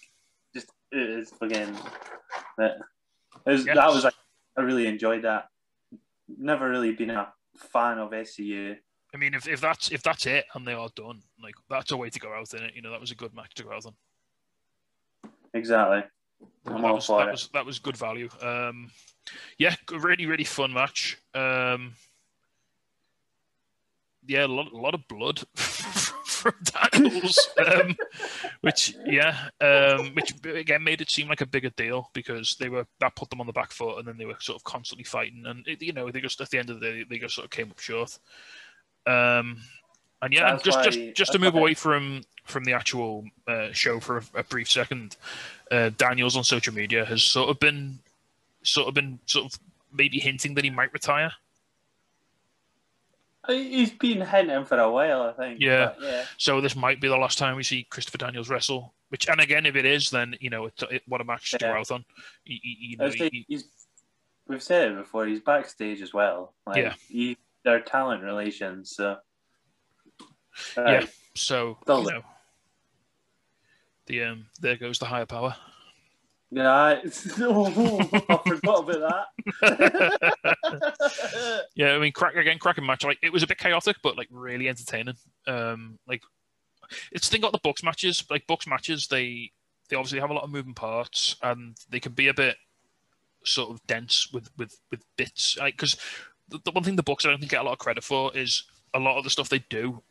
just 0.54 0.70
again. 1.40 1.76
It 2.58 2.72
was, 3.46 3.66
Yes. 3.66 3.76
that 3.76 3.88
was 3.88 4.04
like, 4.04 4.14
I 4.56 4.60
really 4.62 4.86
enjoyed 4.86 5.22
that. 5.22 5.46
Never 6.38 6.68
really 6.68 6.92
been 6.92 7.10
a 7.10 7.32
fan 7.56 7.98
of 7.98 8.10
SCU. 8.10 8.76
I 9.14 9.18
mean, 9.18 9.34
if, 9.34 9.46
if 9.46 9.60
that's 9.60 9.90
if 9.92 10.02
that's 10.02 10.26
it 10.26 10.46
and 10.54 10.66
they 10.66 10.72
are 10.72 10.88
done, 10.96 11.22
like 11.42 11.54
that's 11.68 11.90
a 11.90 11.96
way 11.96 12.10
to 12.10 12.20
go 12.20 12.32
out 12.32 12.52
in 12.54 12.62
it. 12.62 12.74
You 12.74 12.82
know, 12.82 12.90
that 12.90 13.00
was 13.00 13.10
a 13.10 13.16
good 13.16 13.34
match 13.34 13.54
to 13.54 13.64
go 13.64 13.72
out 13.72 13.86
on. 13.86 13.94
Exactly. 15.54 16.02
I'm 16.66 16.82
that 16.82 16.94
was, 16.94 17.06
that 17.08 17.30
was 17.30 17.48
that 17.52 17.66
was 17.66 17.78
good 17.78 17.96
value. 17.96 18.28
Um, 18.40 18.90
yeah, 19.58 19.74
really 19.90 20.26
really 20.26 20.44
fun 20.44 20.72
match. 20.72 21.18
Um, 21.34 21.94
yeah, 24.26 24.46
a 24.46 24.48
lot, 24.48 24.72
a 24.72 24.76
lot 24.76 24.94
of 24.94 25.06
blood 25.08 25.42
from 25.54 26.54
Daniels, 26.92 27.48
um, 27.66 27.96
which 28.60 28.94
yeah, 29.04 29.48
um, 29.60 30.14
which 30.14 30.34
again 30.44 30.82
made 30.82 31.00
it 31.00 31.10
seem 31.10 31.28
like 31.28 31.40
a 31.40 31.46
bigger 31.46 31.70
deal 31.70 32.08
because 32.14 32.56
they 32.58 32.68
were 32.68 32.86
that 33.00 33.16
put 33.16 33.30
them 33.30 33.40
on 33.40 33.46
the 33.46 33.52
back 33.52 33.72
foot, 33.72 33.98
and 33.98 34.06
then 34.06 34.16
they 34.16 34.24
were 34.24 34.36
sort 34.40 34.56
of 34.56 34.64
constantly 34.64 35.04
fighting, 35.04 35.44
and 35.46 35.66
it, 35.66 35.82
you 35.82 35.92
know 35.92 36.10
they 36.10 36.20
just 36.20 36.40
at 36.40 36.50
the 36.50 36.58
end 36.58 36.70
of 36.70 36.80
the 36.80 36.86
day 36.86 37.04
they 37.08 37.18
just 37.18 37.34
sort 37.34 37.44
of 37.44 37.50
came 37.50 37.70
up 37.70 37.78
short. 37.78 38.18
Um, 39.06 39.58
and 40.22 40.32
yeah, 40.32 40.50
That's 40.52 40.62
just 40.62 40.82
just 40.84 40.98
why- 40.98 41.12
just 41.14 41.32
to 41.32 41.38
move 41.38 41.54
away 41.54 41.74
from 41.74 42.22
from 42.44 42.64
the 42.64 42.72
actual 42.72 43.24
uh, 43.48 43.72
show 43.72 44.00
for 44.00 44.18
a, 44.18 44.22
a 44.40 44.42
brief 44.44 44.68
second, 44.70 45.16
uh, 45.70 45.90
Daniels 45.96 46.36
on 46.36 46.44
social 46.44 46.74
media 46.74 47.04
has 47.04 47.22
sort 47.22 47.48
of 47.50 47.58
been 47.60 47.98
sort 48.62 48.88
of 48.88 48.94
been 48.94 49.18
sort 49.26 49.46
of 49.52 49.58
maybe 49.92 50.18
hinting 50.18 50.54
that 50.54 50.64
he 50.64 50.70
might 50.70 50.92
retire. 50.92 51.32
He's 53.48 53.90
been 53.90 54.20
hinting 54.20 54.64
for 54.64 54.78
a 54.78 54.88
while, 54.90 55.22
I 55.22 55.32
think. 55.32 55.60
Yeah. 55.60 55.94
yeah. 56.00 56.24
So 56.36 56.60
this 56.60 56.76
might 56.76 57.00
be 57.00 57.08
the 57.08 57.16
last 57.16 57.38
time 57.38 57.56
we 57.56 57.64
see 57.64 57.82
Christopher 57.90 58.18
Daniels 58.18 58.48
wrestle. 58.48 58.92
Which, 59.08 59.28
and 59.28 59.40
again, 59.40 59.66
if 59.66 59.74
it 59.76 59.84
is, 59.84 60.10
then 60.10 60.36
you 60.40 60.48
know, 60.48 60.66
it, 60.66 60.82
it, 60.90 61.02
what 61.08 61.20
a 61.20 61.24
match 61.24 61.50
to 61.50 61.58
go 61.58 61.72
out 61.72 61.90
on. 61.90 62.04
You, 62.46 62.96
know, 62.96 63.08
he- 63.10 63.44
he's, 63.48 63.64
we've 64.46 64.62
said 64.62 64.92
it 64.92 64.96
before. 64.96 65.26
He's 65.26 65.40
backstage 65.40 66.00
as 66.02 66.14
well. 66.14 66.52
Like, 66.66 66.76
Yeah. 66.76 66.94
he, 67.08 67.36
they're 67.64 67.80
talent 67.80 68.22
relations. 68.22 68.94
So, 68.96 69.16
Uh, 70.76 70.82
Yeah. 70.82 71.06
so 71.34 71.78
you 71.88 72.02
know, 72.04 72.22
the 74.06 74.22
um, 74.24 74.46
there 74.60 74.76
goes 74.76 74.98
the 74.98 75.06
higher 75.06 75.26
power. 75.26 75.56
Yeah, 76.50 76.70
I, 76.70 77.02
oh, 77.40 78.10
I 78.28 78.36
forgot 78.46 78.88
about 78.90 79.26
that. 79.62 80.56
Yeah, 81.74 81.94
I 81.94 81.98
mean, 81.98 82.12
crack 82.12 82.36
again, 82.36 82.58
cracking 82.58 82.84
match. 82.84 83.04
Like 83.04 83.18
it 83.22 83.32
was 83.32 83.42
a 83.42 83.46
bit 83.46 83.56
chaotic, 83.58 83.96
but 84.02 84.18
like 84.18 84.28
really 84.30 84.68
entertaining. 84.68 85.14
Um, 85.46 85.98
like 86.06 86.22
it's 87.10 87.26
the 87.28 87.32
thing 87.32 87.40
about 87.42 87.52
the 87.52 87.60
box 87.64 87.82
matches. 87.82 88.24
Like 88.28 88.46
box 88.46 88.66
matches, 88.66 89.06
they 89.06 89.50
they 89.88 89.96
obviously 89.96 90.20
have 90.20 90.30
a 90.30 90.34
lot 90.34 90.44
of 90.44 90.50
moving 90.50 90.74
parts, 90.74 91.36
and 91.42 91.74
they 91.88 92.00
can 92.00 92.12
be 92.12 92.28
a 92.28 92.34
bit 92.34 92.56
sort 93.44 93.70
of 93.70 93.84
dense 93.86 94.30
with 94.32 94.50
with 94.58 94.78
with 94.90 95.02
bits. 95.16 95.56
Like 95.58 95.74
because 95.74 95.96
the, 96.64 96.70
one 96.72 96.84
thing 96.84 96.96
the 96.96 97.02
Bucks 97.02 97.24
I 97.24 97.30
don't 97.30 97.38
think 97.38 97.50
get 97.50 97.60
a 97.60 97.64
lot 97.64 97.72
of 97.72 97.78
credit 97.78 98.04
for 98.04 98.36
is 98.36 98.64
a 98.94 98.98
lot 98.98 99.18
of 99.18 99.24
the 99.24 99.30
stuff 99.30 99.48
they 99.48 99.64
do 99.70 100.02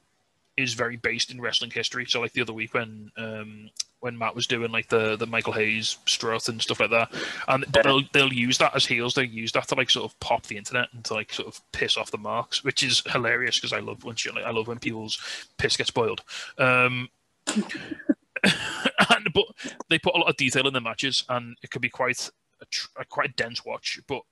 is 0.58 0.74
very 0.74 0.98
based 0.98 1.32
in 1.32 1.40
wrestling 1.40 1.72
history. 1.72 2.06
So 2.06 2.22
like 2.22 2.34
the 2.34 2.42
other 2.42 2.54
week 2.54 2.74
when 2.74 3.12
um 3.18 3.70
when 4.02 4.18
Matt 4.18 4.36
was 4.36 4.48
doing 4.48 4.72
like 4.72 4.90
the 4.90 5.16
the 5.16 5.28
Michael 5.28 5.54
Hayes 5.54 5.98
strut 6.06 6.50
and 6.50 6.62
stuff 6.62 6.80
like 6.80 6.90
that, 6.90 7.12
and 7.48 7.66
but 7.72 7.84
they'll 7.84 8.02
they'll 8.14 8.34
use 8.34 8.58
that 8.58 8.76
as 8.76 8.86
heels. 8.86 9.14
They 9.14 9.26
use 9.26 9.52
that 9.54 9.68
to 9.70 9.76
like 9.76 9.90
sort 9.90 10.12
of 10.12 10.20
pop 10.20 10.46
the 10.48 10.58
internet 10.58 10.90
and 10.94 11.06
to 11.06 11.14
like 11.14 11.32
sort 11.32 11.48
of 11.48 11.62
piss 11.72 11.98
off 11.98 12.12
the 12.12 12.18
marks, 12.18 12.64
which 12.64 12.84
is 12.84 13.04
hilarious 13.08 13.58
because 13.58 13.74
I 13.74 13.80
love 13.80 14.04
when 14.04 14.16
shit 14.16 14.36
like, 14.36 14.46
I 14.46 14.52
love 14.52 14.68
when 14.68 14.80
people's 14.80 15.20
piss 15.58 15.78
gets 15.78 15.92
boiled. 15.92 16.24
Um, 16.58 17.10
and 18.44 19.28
but 19.34 19.46
they 19.90 20.00
put 20.00 20.16
a 20.16 20.18
lot 20.18 20.30
of 20.30 20.38
detail 20.38 20.68
in 20.68 20.74
the 20.74 20.82
matches, 20.82 21.24
and 21.30 21.56
it 21.62 21.70
can 21.70 21.82
be 21.82 21.90
quite 21.90 22.30
a, 22.62 22.66
tr- 22.66 22.90
a 23.00 23.06
quite 23.06 23.30
a 23.30 23.34
dense 23.34 23.64
watch. 23.64 24.00
But 24.08 24.24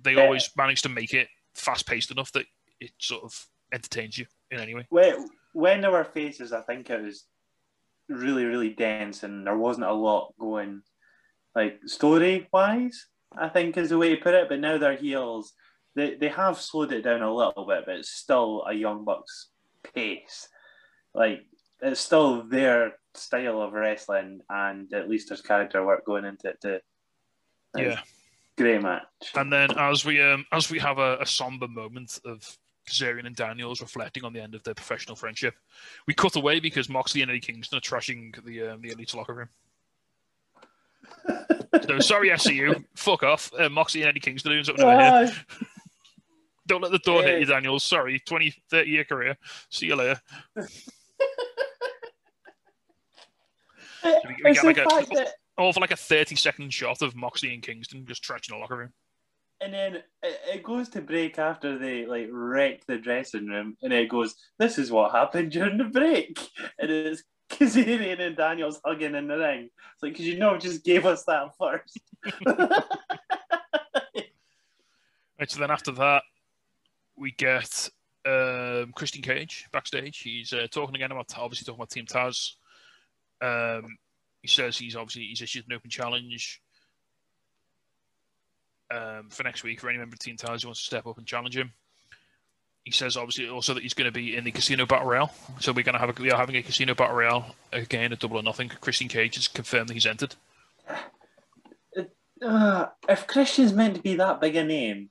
they 0.00 0.16
always 0.16 0.50
manage 0.56 0.82
to 0.82 0.88
make 0.88 1.14
it 1.14 1.28
fast 1.56 1.86
paced 1.86 2.10
enough 2.10 2.32
that 2.32 2.46
it 2.80 2.92
sort 2.98 3.24
of 3.24 3.46
entertains 3.72 4.18
you 4.18 4.26
in 4.50 4.60
any 4.60 4.74
way. 4.74 4.86
when, 4.90 5.28
when 5.52 5.80
there 5.80 5.90
were 5.90 6.04
faces, 6.04 6.52
I 6.52 6.60
think 6.60 6.90
it 6.90 7.02
was 7.02 7.24
really, 8.08 8.44
really 8.44 8.70
dense, 8.70 9.22
and 9.22 9.46
there 9.46 9.56
wasn't 9.56 9.86
a 9.86 9.92
lot 9.92 10.34
going, 10.38 10.82
like 11.54 11.80
story 11.86 12.48
wise. 12.52 13.06
I 13.36 13.48
think 13.48 13.76
is 13.76 13.90
the 13.90 13.98
way 13.98 14.14
to 14.14 14.22
put 14.22 14.34
it. 14.34 14.48
But 14.48 14.60
now 14.60 14.78
they're 14.78 14.96
heels. 14.96 15.52
They 15.94 16.14
they 16.14 16.28
have 16.28 16.60
slowed 16.60 16.92
it 16.92 17.02
down 17.02 17.22
a 17.22 17.34
little 17.34 17.66
bit, 17.66 17.84
but 17.86 17.96
it's 17.96 18.10
still 18.10 18.64
a 18.68 18.72
Young 18.72 19.04
Bucks 19.04 19.48
pace. 19.94 20.48
Like 21.14 21.40
it's 21.80 22.00
still 22.00 22.42
their 22.42 22.92
style 23.14 23.60
of 23.60 23.72
wrestling, 23.72 24.40
and 24.48 24.92
at 24.92 25.08
least 25.08 25.28
there's 25.28 25.42
character 25.42 25.84
work 25.84 26.04
going 26.04 26.24
into 26.24 26.48
it 26.48 26.60
too. 26.60 26.78
Like, 27.74 27.84
Yeah. 27.84 28.00
Great 28.56 28.82
match. 28.82 29.04
And 29.34 29.52
then 29.52 29.70
as 29.78 30.04
we 30.04 30.20
um 30.22 30.44
as 30.52 30.70
we 30.70 30.78
have 30.78 30.98
a, 30.98 31.18
a 31.18 31.26
somber 31.26 31.68
moment 31.68 32.20
of 32.24 32.58
Kazarian 32.88 33.26
and 33.26 33.34
Daniels 33.34 33.80
reflecting 33.80 34.24
on 34.24 34.32
the 34.32 34.40
end 34.40 34.54
of 34.54 34.62
their 34.62 34.74
professional 34.74 35.16
friendship, 35.16 35.54
we 36.06 36.14
cut 36.14 36.36
away 36.36 36.60
because 36.60 36.88
Moxley 36.88 37.22
and 37.22 37.30
Eddie 37.30 37.40
Kingston 37.40 37.78
are 37.78 37.80
trashing 37.80 38.42
the 38.44 38.68
um, 38.68 38.80
the 38.80 38.90
Elite's 38.90 39.14
locker 39.14 39.34
room. 39.34 39.48
so 41.86 41.98
sorry, 42.00 42.30
SCU, 42.30 42.84
fuck 42.94 43.22
off. 43.22 43.50
Uh, 43.58 43.68
Moxley 43.68 44.02
and 44.02 44.08
Eddie 44.10 44.20
Kingston 44.20 44.52
are 44.52 44.54
doing 44.54 44.64
something 44.64 44.84
over 44.84 45.26
here. 45.26 45.36
Don't 46.66 46.80
let 46.82 46.90
the 46.90 46.98
door 46.98 47.22
hit 47.22 47.38
you, 47.40 47.46
Daniels. 47.46 47.84
Sorry, 47.84 48.18
20, 48.18 48.52
30 48.70 48.90
year 48.90 49.04
career. 49.04 49.36
See 49.70 49.86
you 49.86 49.94
later. 49.94 50.20
we- 50.56 50.66
we 54.44 54.50
it's 54.50 54.62
get 54.62 54.64
like 54.64 54.76
the 54.76 55.12
a- 55.12 55.14
that 55.14 55.28
All 55.58 55.72
for 55.72 55.80
like 55.80 55.90
a 55.90 55.96
30 55.96 56.36
second 56.36 56.72
shot 56.72 57.02
of 57.02 57.16
Moxley 57.16 57.54
and 57.54 57.62
Kingston 57.62 58.04
just 58.06 58.22
trashing 58.22 58.50
the 58.50 58.56
locker 58.56 58.76
room. 58.76 58.92
And 59.60 59.72
then 59.72 59.94
it, 59.94 60.04
it 60.22 60.62
goes 60.62 60.90
to 60.90 61.00
break 61.00 61.38
after 61.38 61.78
they 61.78 62.04
like 62.04 62.28
wreck 62.30 62.84
the 62.86 62.98
dressing 62.98 63.46
room, 63.46 63.76
and 63.82 63.90
it 63.90 64.10
goes, 64.10 64.34
"This 64.58 64.78
is 64.78 64.90
what 64.90 65.12
happened 65.12 65.52
during 65.52 65.78
the 65.78 65.84
break," 65.84 66.38
and 66.78 66.90
it's 66.90 67.22
Kazarian 67.48 68.20
and 68.20 68.36
Daniels 68.36 68.82
hugging 68.84 69.14
in 69.14 69.28
the 69.28 69.38
ring. 69.38 69.70
It's 69.94 70.02
like, 70.02 70.12
because 70.12 70.26
you 70.26 70.36
know, 70.38 70.58
just 70.58 70.84
gave 70.84 71.06
us 71.06 71.24
that 71.24 71.52
first. 71.58 72.00
Right, 75.38 75.50
so 75.50 75.60
then 75.60 75.70
after 75.70 75.92
that, 75.92 76.22
we 77.16 77.32
get 77.32 77.90
um, 78.24 78.92
Christian 78.94 79.22
Cage 79.22 79.66
backstage. 79.70 80.18
He's 80.18 80.52
uh, 80.52 80.66
talking 80.70 80.94
again 80.94 81.12
about 81.12 81.36
obviously 81.36 81.66
talking 81.66 81.78
about 81.78 81.90
Team 81.90 82.06
Taz. 82.06 82.52
Um, 83.42 83.98
he 84.46 84.52
says 84.52 84.78
he's 84.78 84.94
obviously 84.94 85.24
he's 85.24 85.42
issued 85.42 85.64
an 85.66 85.74
open 85.74 85.90
challenge 85.90 86.62
um, 88.92 89.28
for 89.28 89.42
next 89.42 89.64
week 89.64 89.80
for 89.80 89.88
any 89.88 89.98
member 89.98 90.14
of 90.14 90.20
Team 90.20 90.36
Taz 90.36 90.62
who 90.62 90.68
wants 90.68 90.78
to 90.82 90.86
step 90.86 91.04
up 91.04 91.18
and 91.18 91.26
challenge 91.26 91.56
him. 91.56 91.72
He 92.84 92.92
says 92.92 93.16
obviously 93.16 93.48
also 93.48 93.74
that 93.74 93.82
he's 93.82 93.94
going 93.94 94.04
to 94.04 94.12
be 94.12 94.36
in 94.36 94.44
the 94.44 94.52
Casino 94.52 94.86
Battle 94.86 95.08
Royale. 95.08 95.34
So 95.58 95.72
we're 95.72 95.82
going 95.82 95.94
to 95.94 95.98
have 95.98 96.16
a, 96.16 96.22
we 96.22 96.30
are 96.30 96.38
having 96.38 96.54
a 96.54 96.62
Casino 96.62 96.94
Battle 96.94 97.16
Royale 97.16 97.56
again, 97.72 98.12
a 98.12 98.16
double 98.16 98.36
or 98.36 98.44
nothing. 98.44 98.68
Christian 98.68 99.08
Cage 99.08 99.34
has 99.34 99.48
confirmed 99.48 99.88
that 99.88 99.94
he's 99.94 100.06
entered. 100.06 100.36
uh, 102.40 102.86
if 103.08 103.26
Christian's 103.26 103.72
meant 103.72 103.96
to 103.96 104.00
be 104.00 104.14
that 104.14 104.40
big 104.40 104.54
a 104.54 104.62
name, 104.62 105.10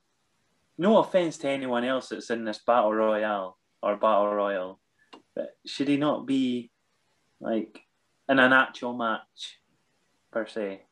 no 0.78 0.96
offense 0.96 1.36
to 1.38 1.48
anyone 1.50 1.84
else 1.84 2.08
that's 2.08 2.30
in 2.30 2.46
this 2.46 2.60
battle 2.66 2.94
royale 2.94 3.58
or 3.82 3.96
battle 3.96 4.32
royal, 4.32 4.80
but 5.34 5.58
should 5.66 5.88
he 5.88 5.98
not 5.98 6.24
be 6.24 6.70
like 7.38 7.85
in 8.28 8.38
an 8.38 8.52
actual 8.52 8.92
match 8.92 9.58
per 10.30 10.46
se? 10.46 10.82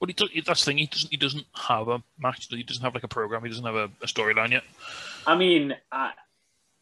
Well, 0.00 0.06
he 0.06 0.12
does, 0.12 0.28
that's 0.46 0.64
the 0.64 0.70
thing. 0.70 0.78
He 0.78 0.86
doesn't. 0.86 1.10
He 1.10 1.16
doesn't 1.16 1.46
have 1.54 1.88
a 1.88 2.02
match. 2.18 2.46
He 2.48 2.62
doesn't 2.62 2.82
have 2.82 2.94
like 2.94 3.04
a 3.04 3.08
program. 3.08 3.42
He 3.42 3.48
doesn't 3.48 3.64
have 3.64 3.74
a, 3.74 3.90
a 4.00 4.06
storyline 4.06 4.50
yet. 4.50 4.62
I 5.26 5.36
mean, 5.36 5.74
I, 5.90 6.12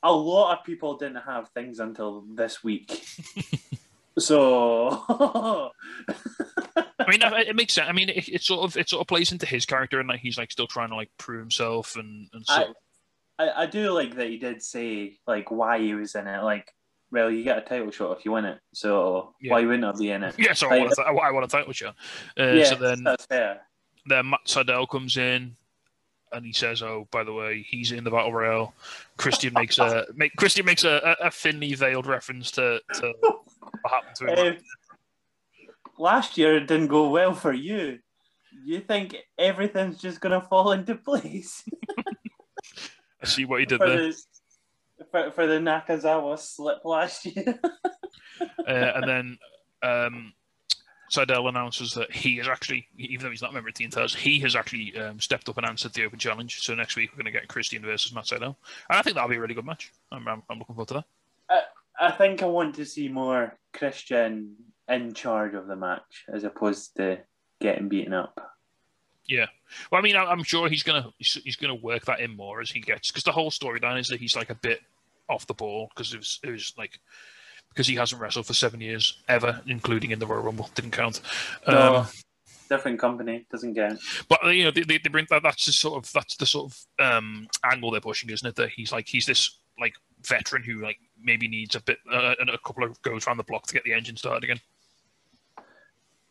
a 0.02 0.12
lot 0.12 0.58
of 0.58 0.64
people 0.64 0.96
didn't 0.96 1.22
have 1.22 1.48
things 1.50 1.80
until 1.80 2.24
this 2.34 2.62
week. 2.64 3.02
so, 4.18 5.02
I 5.08 5.70
mean, 7.08 7.22
it 7.22 7.32
it 7.48 7.56
makes 7.56 7.74
sense. 7.74 7.88
I 7.88 7.92
mean, 7.92 8.08
it, 8.08 8.28
it 8.28 8.42
sort 8.42 8.64
of 8.64 8.76
it 8.76 8.88
sort 8.88 9.00
of 9.00 9.06
plays 9.06 9.32
into 9.32 9.46
his 9.46 9.66
character, 9.66 10.00
and 10.00 10.08
like 10.08 10.20
he's 10.20 10.38
like 10.38 10.50
still 10.50 10.66
trying 10.66 10.90
to 10.90 10.96
like 10.96 11.10
prove 11.18 11.40
himself, 11.40 11.96
and 11.96 12.28
and 12.32 12.46
sort 12.46 12.68
of, 12.68 12.76
I, 13.38 13.62
I 13.62 13.66
do 13.66 13.92
like 13.92 14.16
that 14.16 14.28
he 14.28 14.38
did 14.38 14.62
say 14.62 15.18
like 15.26 15.50
why 15.50 15.78
he 15.78 15.94
was 15.94 16.14
in 16.14 16.26
it. 16.26 16.42
Like, 16.42 16.72
well, 17.12 17.30
you 17.30 17.42
get 17.44 17.58
a 17.58 17.62
title 17.62 17.90
shot 17.90 18.16
if 18.18 18.24
you 18.24 18.32
win 18.32 18.44
it, 18.44 18.60
so 18.72 19.34
Yeah. 19.40 19.52
why 19.52 19.62
wouldn't 19.64 19.84
I 19.84 19.92
be 19.98 20.10
in 20.10 20.22
it? 20.22 20.34
yeah. 20.38 20.52
So 20.52 20.68
I 20.68 20.78
Like- 20.78 20.96
want 20.96 20.98
a, 20.98 21.22
I 21.22 21.30
want 21.30 21.44
a 21.44 21.48
title 21.48 21.72
shot. 21.72 21.96
Uh, 22.38 22.52
yeah, 22.52 22.64
so 22.64 22.74
then 22.76 23.02
that's 23.04 23.26
fair. 23.26 23.66
then 24.06 24.30
Matt 24.30 24.40
Sydal 24.46 24.88
comes 24.88 25.16
in, 25.16 25.56
and 26.32 26.46
he 26.46 26.52
says, 26.52 26.82
"Oh, 26.82 27.08
by 27.10 27.24
the 27.24 27.32
way, 27.32 27.62
he's 27.68 27.92
in 27.92 28.04
the 28.04 28.10
battle 28.10 28.32
royale." 28.32 28.74
Christian 29.16 29.52
makes 29.54 29.78
a 29.78 30.06
make, 30.14 30.34
Christian 30.36 30.64
makes 30.64 30.84
a, 30.84 31.16
a, 31.20 31.30
thinly 31.30 31.74
veiled 31.74 32.06
reference 32.06 32.50
to, 32.52 32.80
to 32.94 33.12
what 33.20 33.42
happened 33.92 34.16
to 34.16 34.26
him. 34.26 34.56
Um, 34.56 34.58
last 35.98 36.38
year 36.38 36.56
it 36.56 36.66
didn't 36.66 36.86
go 36.88 37.08
well 37.10 37.34
for 37.34 37.52
you. 37.52 37.98
You 38.64 38.80
think 38.80 39.16
everything's 39.38 40.00
just 40.00 40.20
gonna 40.20 40.40
fall 40.40 40.72
into 40.72 40.94
place 41.10 41.64
I 43.22 43.26
see 43.26 43.44
what 43.44 43.60
he 43.60 43.66
did 43.66 43.78
for 43.78 43.88
there, 43.88 43.96
the 44.08 44.16
for, 45.10 45.30
for 45.30 45.46
the 45.46 45.58
Nakazawa 45.58 46.38
slip 46.38 46.84
last 46.84 47.26
year? 47.26 47.58
uh, 48.40 48.46
and 48.66 49.08
then 49.08 49.38
um, 49.82 50.32
Sydal 51.10 51.48
announces 51.48 51.94
that 51.94 52.12
he 52.12 52.38
is 52.38 52.48
actually, 52.48 52.86
even 52.96 53.24
though 53.24 53.30
he's 53.30 53.42
not 53.42 53.50
a 53.50 53.54
member 53.54 53.68
of 53.68 53.74
Team 53.74 53.90
Taz, 53.90 54.14
he 54.14 54.40
has 54.40 54.56
actually 54.56 54.96
um, 54.98 55.20
stepped 55.20 55.48
up 55.48 55.56
and 55.56 55.66
answered 55.66 55.92
the 55.92 56.04
Open 56.04 56.18
Challenge. 56.18 56.60
So 56.60 56.74
next 56.74 56.96
week 56.96 57.10
we're 57.12 57.22
going 57.22 57.32
to 57.32 57.38
get 57.38 57.48
Christian 57.48 57.82
versus 57.82 58.14
Matt 58.14 58.24
Sydal, 58.24 58.56
and 58.88 58.98
I 58.98 59.02
think 59.02 59.14
that'll 59.14 59.30
be 59.30 59.36
a 59.36 59.40
really 59.40 59.54
good 59.54 59.66
match. 59.66 59.92
I'm, 60.12 60.26
I'm, 60.28 60.42
I'm 60.48 60.58
looking 60.58 60.74
forward 60.74 60.88
to 60.88 60.94
that. 60.94 61.04
I 62.00 62.10
think 62.12 62.42
I 62.42 62.46
want 62.46 62.76
to 62.76 62.86
see 62.86 63.08
more 63.08 63.58
Christian 63.74 64.56
in 64.88 65.12
charge 65.12 65.54
of 65.54 65.66
the 65.66 65.76
match 65.76 66.24
as 66.32 66.44
opposed 66.44 66.96
to 66.96 67.18
getting 67.60 67.88
beaten 67.88 68.14
up. 68.14 68.56
Yeah. 69.30 69.46
Well, 69.90 70.00
I 70.00 70.02
mean, 70.02 70.16
I'm 70.16 70.42
sure 70.42 70.68
he's 70.68 70.82
gonna 70.82 71.12
he's, 71.18 71.54
gonna 71.54 71.76
work 71.76 72.04
that 72.06 72.18
in 72.18 72.36
more 72.36 72.60
as 72.60 72.68
he 72.68 72.80
gets 72.80 73.12
because 73.12 73.22
the 73.22 73.30
whole 73.30 73.52
storyline 73.52 74.00
is 74.00 74.08
that 74.08 74.18
he's 74.18 74.34
like 74.34 74.50
a 74.50 74.56
bit 74.56 74.80
off 75.28 75.46
the 75.46 75.54
ball 75.54 75.88
because 75.94 76.12
it 76.12 76.18
was 76.18 76.40
it 76.42 76.50
was 76.50 76.74
like 76.76 76.98
because 77.68 77.86
he 77.86 77.94
hasn't 77.94 78.20
wrestled 78.20 78.46
for 78.46 78.54
seven 78.54 78.80
years 78.80 79.22
ever, 79.28 79.60
including 79.68 80.10
in 80.10 80.18
the 80.18 80.26
Royal 80.26 80.42
Rumble. 80.42 80.68
Didn't 80.74 80.90
count. 80.90 81.20
Um, 81.64 81.74
No. 81.74 82.06
Different 82.68 82.98
company 82.98 83.46
doesn't 83.50 83.74
count. 83.74 84.00
But 84.28 84.44
you 84.54 84.64
know, 84.64 84.70
they, 84.72 84.82
they, 84.82 84.98
they 84.98 85.08
bring 85.08 85.26
that. 85.30 85.44
That's 85.44 85.66
the 85.66 85.72
sort 85.72 86.04
of 86.04 86.12
that's 86.12 86.36
the 86.36 86.46
sort 86.46 86.72
of 86.72 87.04
um, 87.04 87.48
angle 87.64 87.92
they're 87.92 88.00
pushing, 88.00 88.30
isn't 88.30 88.48
it? 88.48 88.56
That 88.56 88.70
he's 88.70 88.90
like 88.90 89.08
he's 89.08 89.26
this 89.26 89.58
like 89.78 89.94
veteran 90.22 90.64
who 90.64 90.80
like 90.80 90.98
maybe 91.22 91.46
needs 91.46 91.76
a 91.76 91.80
bit 91.80 91.98
uh, 92.12 92.34
a 92.40 92.58
couple 92.58 92.84
of 92.84 93.00
goes 93.02 93.26
around 93.26 93.36
the 93.36 93.44
block 93.44 93.66
to 93.68 93.74
get 93.74 93.84
the 93.84 93.92
engine 93.92 94.16
started 94.16 94.42
again. 94.42 94.60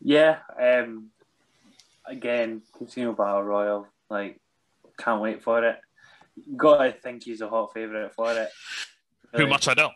Yeah. 0.02 0.40
Um. 0.58 1.12
Again, 2.06 2.62
Casino 2.78 3.14
Battle 3.14 3.44
Royal. 3.44 3.88
Like, 4.10 4.40
can't 4.98 5.22
wait 5.22 5.44
for 5.44 5.64
it. 5.64 5.78
Gotta 6.56 6.92
think 6.92 7.24
he's 7.24 7.42
a 7.42 7.50
hot 7.50 7.74
favorite 7.74 8.14
for 8.14 8.32
it. 8.32 8.50
Who 9.36 9.48
Matt 9.48 9.62
Sydal? 9.62 9.92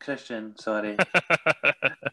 Christian, 0.00 0.56
sorry. 0.58 0.96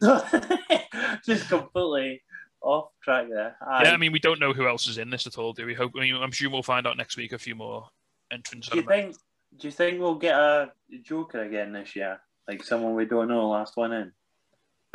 Just 1.24 1.48
completely 1.48 2.22
off 2.60 2.90
track 3.02 3.28
there. 3.30 3.56
Aye. 3.60 3.84
yeah, 3.84 3.92
I 3.92 3.96
mean, 3.96 4.12
we 4.12 4.18
don't 4.18 4.40
know 4.40 4.52
who 4.52 4.66
else 4.66 4.88
is 4.88 4.98
in 4.98 5.10
this 5.10 5.26
at 5.26 5.38
all, 5.38 5.52
do 5.52 5.66
we? 5.66 5.74
Hope. 5.74 5.92
I 5.96 6.00
mean, 6.00 6.16
I'm 6.16 6.32
sure 6.32 6.50
we'll 6.50 6.62
find 6.62 6.86
out 6.86 6.96
next 6.96 7.16
week 7.16 7.32
a 7.32 7.38
few 7.38 7.54
more 7.54 7.88
entrants. 8.30 8.68
do 8.68 8.78
you 8.78 8.84
think? 8.86 9.16
Do 9.58 9.68
you 9.68 9.72
think 9.72 10.00
we'll 10.00 10.16
get 10.16 10.34
a 10.34 10.70
Joker 11.02 11.42
again 11.42 11.72
this 11.72 11.96
year? 11.96 12.20
Like 12.48 12.62
someone 12.62 12.94
we 12.94 13.06
don't 13.06 13.28
know, 13.28 13.48
last 13.48 13.76
one 13.76 13.92
in. 13.92 14.12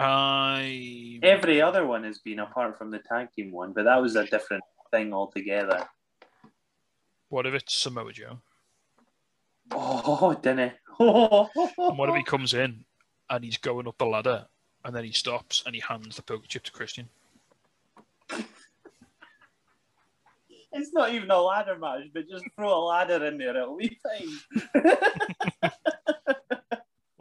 I 0.02 1.20
Every 1.22 1.62
other 1.62 1.86
one 1.86 2.04
has 2.04 2.20
been 2.20 2.40
apart 2.40 2.78
from 2.78 2.90
the 2.92 3.00
tag 3.00 3.32
team 3.36 3.52
one, 3.52 3.72
but 3.74 3.84
that 3.86 4.02
was 4.02 4.16
a 4.16 4.26
different 4.26 4.64
thing 4.90 5.14
altogether. 5.14 5.88
what 7.30 7.46
if 7.46 7.54
it's 7.54 7.74
Samoa 7.76 8.12
Joe? 8.12 8.40
Oh, 9.72 10.34
didn't 10.42 10.60
it? 10.60 10.78
And 11.00 11.98
what 11.98 12.10
if 12.10 12.16
he 12.16 12.24
comes 12.24 12.54
in 12.54 12.84
and 13.30 13.44
he's 13.44 13.58
going 13.58 13.88
up 13.88 13.98
the 13.98 14.06
ladder 14.06 14.46
and 14.84 14.96
then 14.96 15.04
he 15.04 15.12
stops 15.12 15.64
and 15.66 15.74
he 15.76 15.82
hands 15.82 16.16
the 16.16 16.22
poker 16.24 16.46
chip 16.48 16.64
to 16.64 16.72
Christian? 16.72 17.08
It's 20.74 20.94
not 20.94 21.12
even 21.14 21.30
a 21.32 21.42
ladder 21.42 21.78
match, 21.78 22.04
but 22.14 22.30
just 22.30 22.46
throw 22.56 22.74
a 22.74 22.84
ladder 22.86 23.26
in 23.26 23.38
there, 23.38 23.58
it'll 23.58 23.76
be 23.78 24.00
fine. 24.02 24.30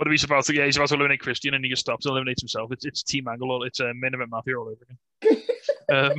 What 0.01 0.07
if 0.07 0.13
he's 0.13 0.25
about 0.25 0.45
to? 0.47 0.55
Yeah, 0.55 0.65
he's 0.65 0.77
about 0.79 0.89
to 0.89 0.95
eliminate 0.95 1.21
Christian, 1.21 1.53
and 1.53 1.63
he 1.63 1.69
just 1.71 1.83
stops 1.83 2.07
and 2.07 2.13
eliminates 2.13 2.41
himself. 2.41 2.73
It's 2.73 2.87
it's 2.87 3.03
Team 3.03 3.29
Angle. 3.29 3.51
all- 3.51 3.65
It's 3.65 3.81
a 3.81 3.93
main 3.93 4.15
event 4.15 4.31
mafia 4.31 4.59
all 4.59 4.69
over 4.71 4.87
again. 5.21 5.43
um, 5.93 6.19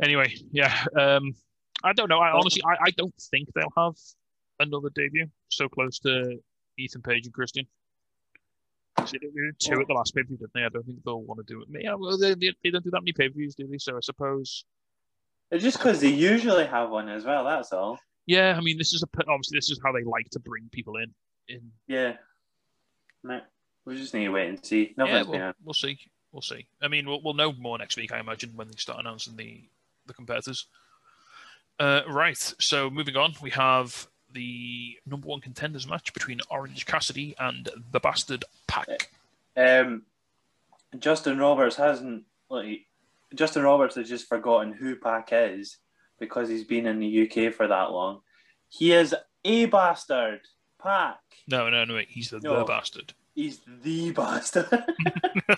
anyway, 0.00 0.32
yeah. 0.52 0.84
Um, 0.96 1.34
I 1.82 1.92
don't 1.92 2.08
know. 2.08 2.20
I 2.20 2.30
honestly, 2.30 2.62
I, 2.64 2.76
I 2.84 2.90
don't 2.92 3.12
think 3.32 3.48
they'll 3.52 3.72
have 3.76 3.94
another 4.60 4.90
debut 4.94 5.26
so 5.48 5.68
close 5.68 5.98
to 5.98 6.38
Ethan 6.78 7.02
Page 7.02 7.24
and 7.26 7.34
Christian. 7.34 7.66
They 8.98 9.18
did 9.18 9.58
two 9.58 9.80
at 9.80 9.88
the 9.88 9.92
last 9.94 10.14
pay 10.14 10.22
per 10.22 10.28
view, 10.28 10.36
didn't 10.36 10.52
they? 10.54 10.62
I 10.64 10.68
don't 10.68 10.86
think 10.86 11.02
they'll 11.04 11.20
want 11.20 11.44
to 11.44 11.52
do 11.52 11.62
it. 11.62 11.82
Yeah, 11.82 11.94
well, 11.94 12.16
they, 12.16 12.34
they, 12.34 12.52
they 12.62 12.70
don't 12.70 12.84
do 12.84 12.90
that 12.92 13.00
many 13.02 13.12
pay 13.12 13.28
per 13.28 13.34
views, 13.34 13.56
do 13.56 13.66
they? 13.66 13.78
So 13.78 13.96
I 13.96 14.00
suppose. 14.02 14.64
It's 15.50 15.64
just 15.64 15.78
because 15.78 16.00
they 16.00 16.10
usually 16.10 16.66
have 16.66 16.90
one 16.90 17.08
as 17.08 17.24
well, 17.24 17.42
that's 17.44 17.72
all. 17.72 17.98
Yeah, 18.26 18.54
I 18.56 18.60
mean, 18.60 18.78
this 18.78 18.92
is 18.92 19.02
a 19.02 19.08
obviously 19.28 19.56
this 19.58 19.70
is 19.70 19.80
how 19.82 19.90
they 19.90 20.04
like 20.04 20.30
to 20.30 20.38
bring 20.38 20.68
people 20.70 20.96
in. 20.98 21.12
In 21.48 21.72
Yeah. 21.86 22.14
No, 23.24 23.40
we 23.84 23.96
just 23.96 24.14
need 24.14 24.24
to 24.24 24.30
wait 24.30 24.48
and 24.48 24.64
see. 24.64 24.94
yeah, 24.96 25.22
we'll, 25.22 25.52
we'll 25.64 25.74
see. 25.74 25.98
We'll 26.32 26.42
see. 26.42 26.66
I 26.82 26.88
mean, 26.88 27.08
we'll, 27.08 27.22
we'll 27.22 27.34
know 27.34 27.52
more 27.52 27.78
next 27.78 27.96
week, 27.96 28.12
I 28.12 28.20
imagine, 28.20 28.52
when 28.54 28.68
they 28.68 28.76
start 28.76 29.00
announcing 29.00 29.36
the 29.36 29.62
the 30.06 30.14
competitors. 30.14 30.66
Uh, 31.78 32.02
right. 32.08 32.38
So 32.58 32.90
moving 32.90 33.16
on, 33.16 33.34
we 33.40 33.50
have 33.50 34.08
the 34.32 34.96
number 35.06 35.26
one 35.26 35.40
contenders 35.40 35.86
match 35.86 36.12
between 36.12 36.40
Orange 36.50 36.86
Cassidy 36.86 37.34
and 37.38 37.68
the 37.92 38.00
Bastard 38.00 38.44
Pac. 38.66 39.10
Um, 39.56 40.02
Justin 40.98 41.38
Roberts 41.38 41.76
hasn't 41.76 42.24
like 42.48 42.86
Justin 43.34 43.62
Roberts 43.62 43.94
has 43.96 44.08
just 44.08 44.28
forgotten 44.28 44.72
who 44.72 44.96
Pac 44.96 45.30
is 45.32 45.78
because 46.18 46.48
he's 46.48 46.64
been 46.64 46.86
in 46.86 46.98
the 46.98 47.22
UK 47.22 47.52
for 47.52 47.66
that 47.68 47.92
long. 47.92 48.20
He 48.68 48.92
is 48.92 49.14
a 49.44 49.66
bastard. 49.66 50.40
Pac. 50.82 51.18
No, 51.46 51.68
no, 51.70 51.84
no. 51.84 52.00
He's 52.08 52.30
the, 52.30 52.38
the 52.38 52.64
bastard. 52.66 53.12
He's 53.34 53.60
the 53.82 54.10
bastard. 54.12 54.66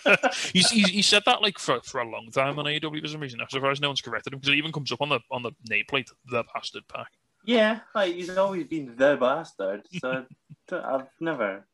he's, 0.52 0.70
he's 0.70 0.88
he 0.88 1.02
said 1.02 1.22
that 1.26 1.42
like 1.42 1.58
for, 1.58 1.80
for 1.82 2.00
a 2.00 2.08
long 2.08 2.30
time 2.30 2.58
on 2.58 2.66
AEW 2.66 3.00
for 3.00 3.08
some 3.08 3.20
reason. 3.20 3.40
I'm 3.40 3.48
surprised 3.48 3.80
no 3.80 3.88
one's 3.88 4.00
corrected 4.00 4.32
him 4.32 4.38
because 4.38 4.52
it 4.52 4.58
even 4.58 4.72
comes 4.72 4.92
up 4.92 5.00
on 5.00 5.08
the 5.08 5.20
on 5.30 5.42
the 5.42 5.52
nameplate, 5.70 6.10
the 6.26 6.44
Bastard 6.54 6.86
Pac. 6.88 7.08
yeah, 7.44 7.80
like 7.94 8.14
he's 8.14 8.36
always 8.36 8.66
been 8.66 8.94
the 8.96 9.16
bastard. 9.18 9.82
So 9.98 10.24
I've 10.72 11.06
never. 11.20 11.64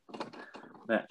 Yeah. 0.89 1.03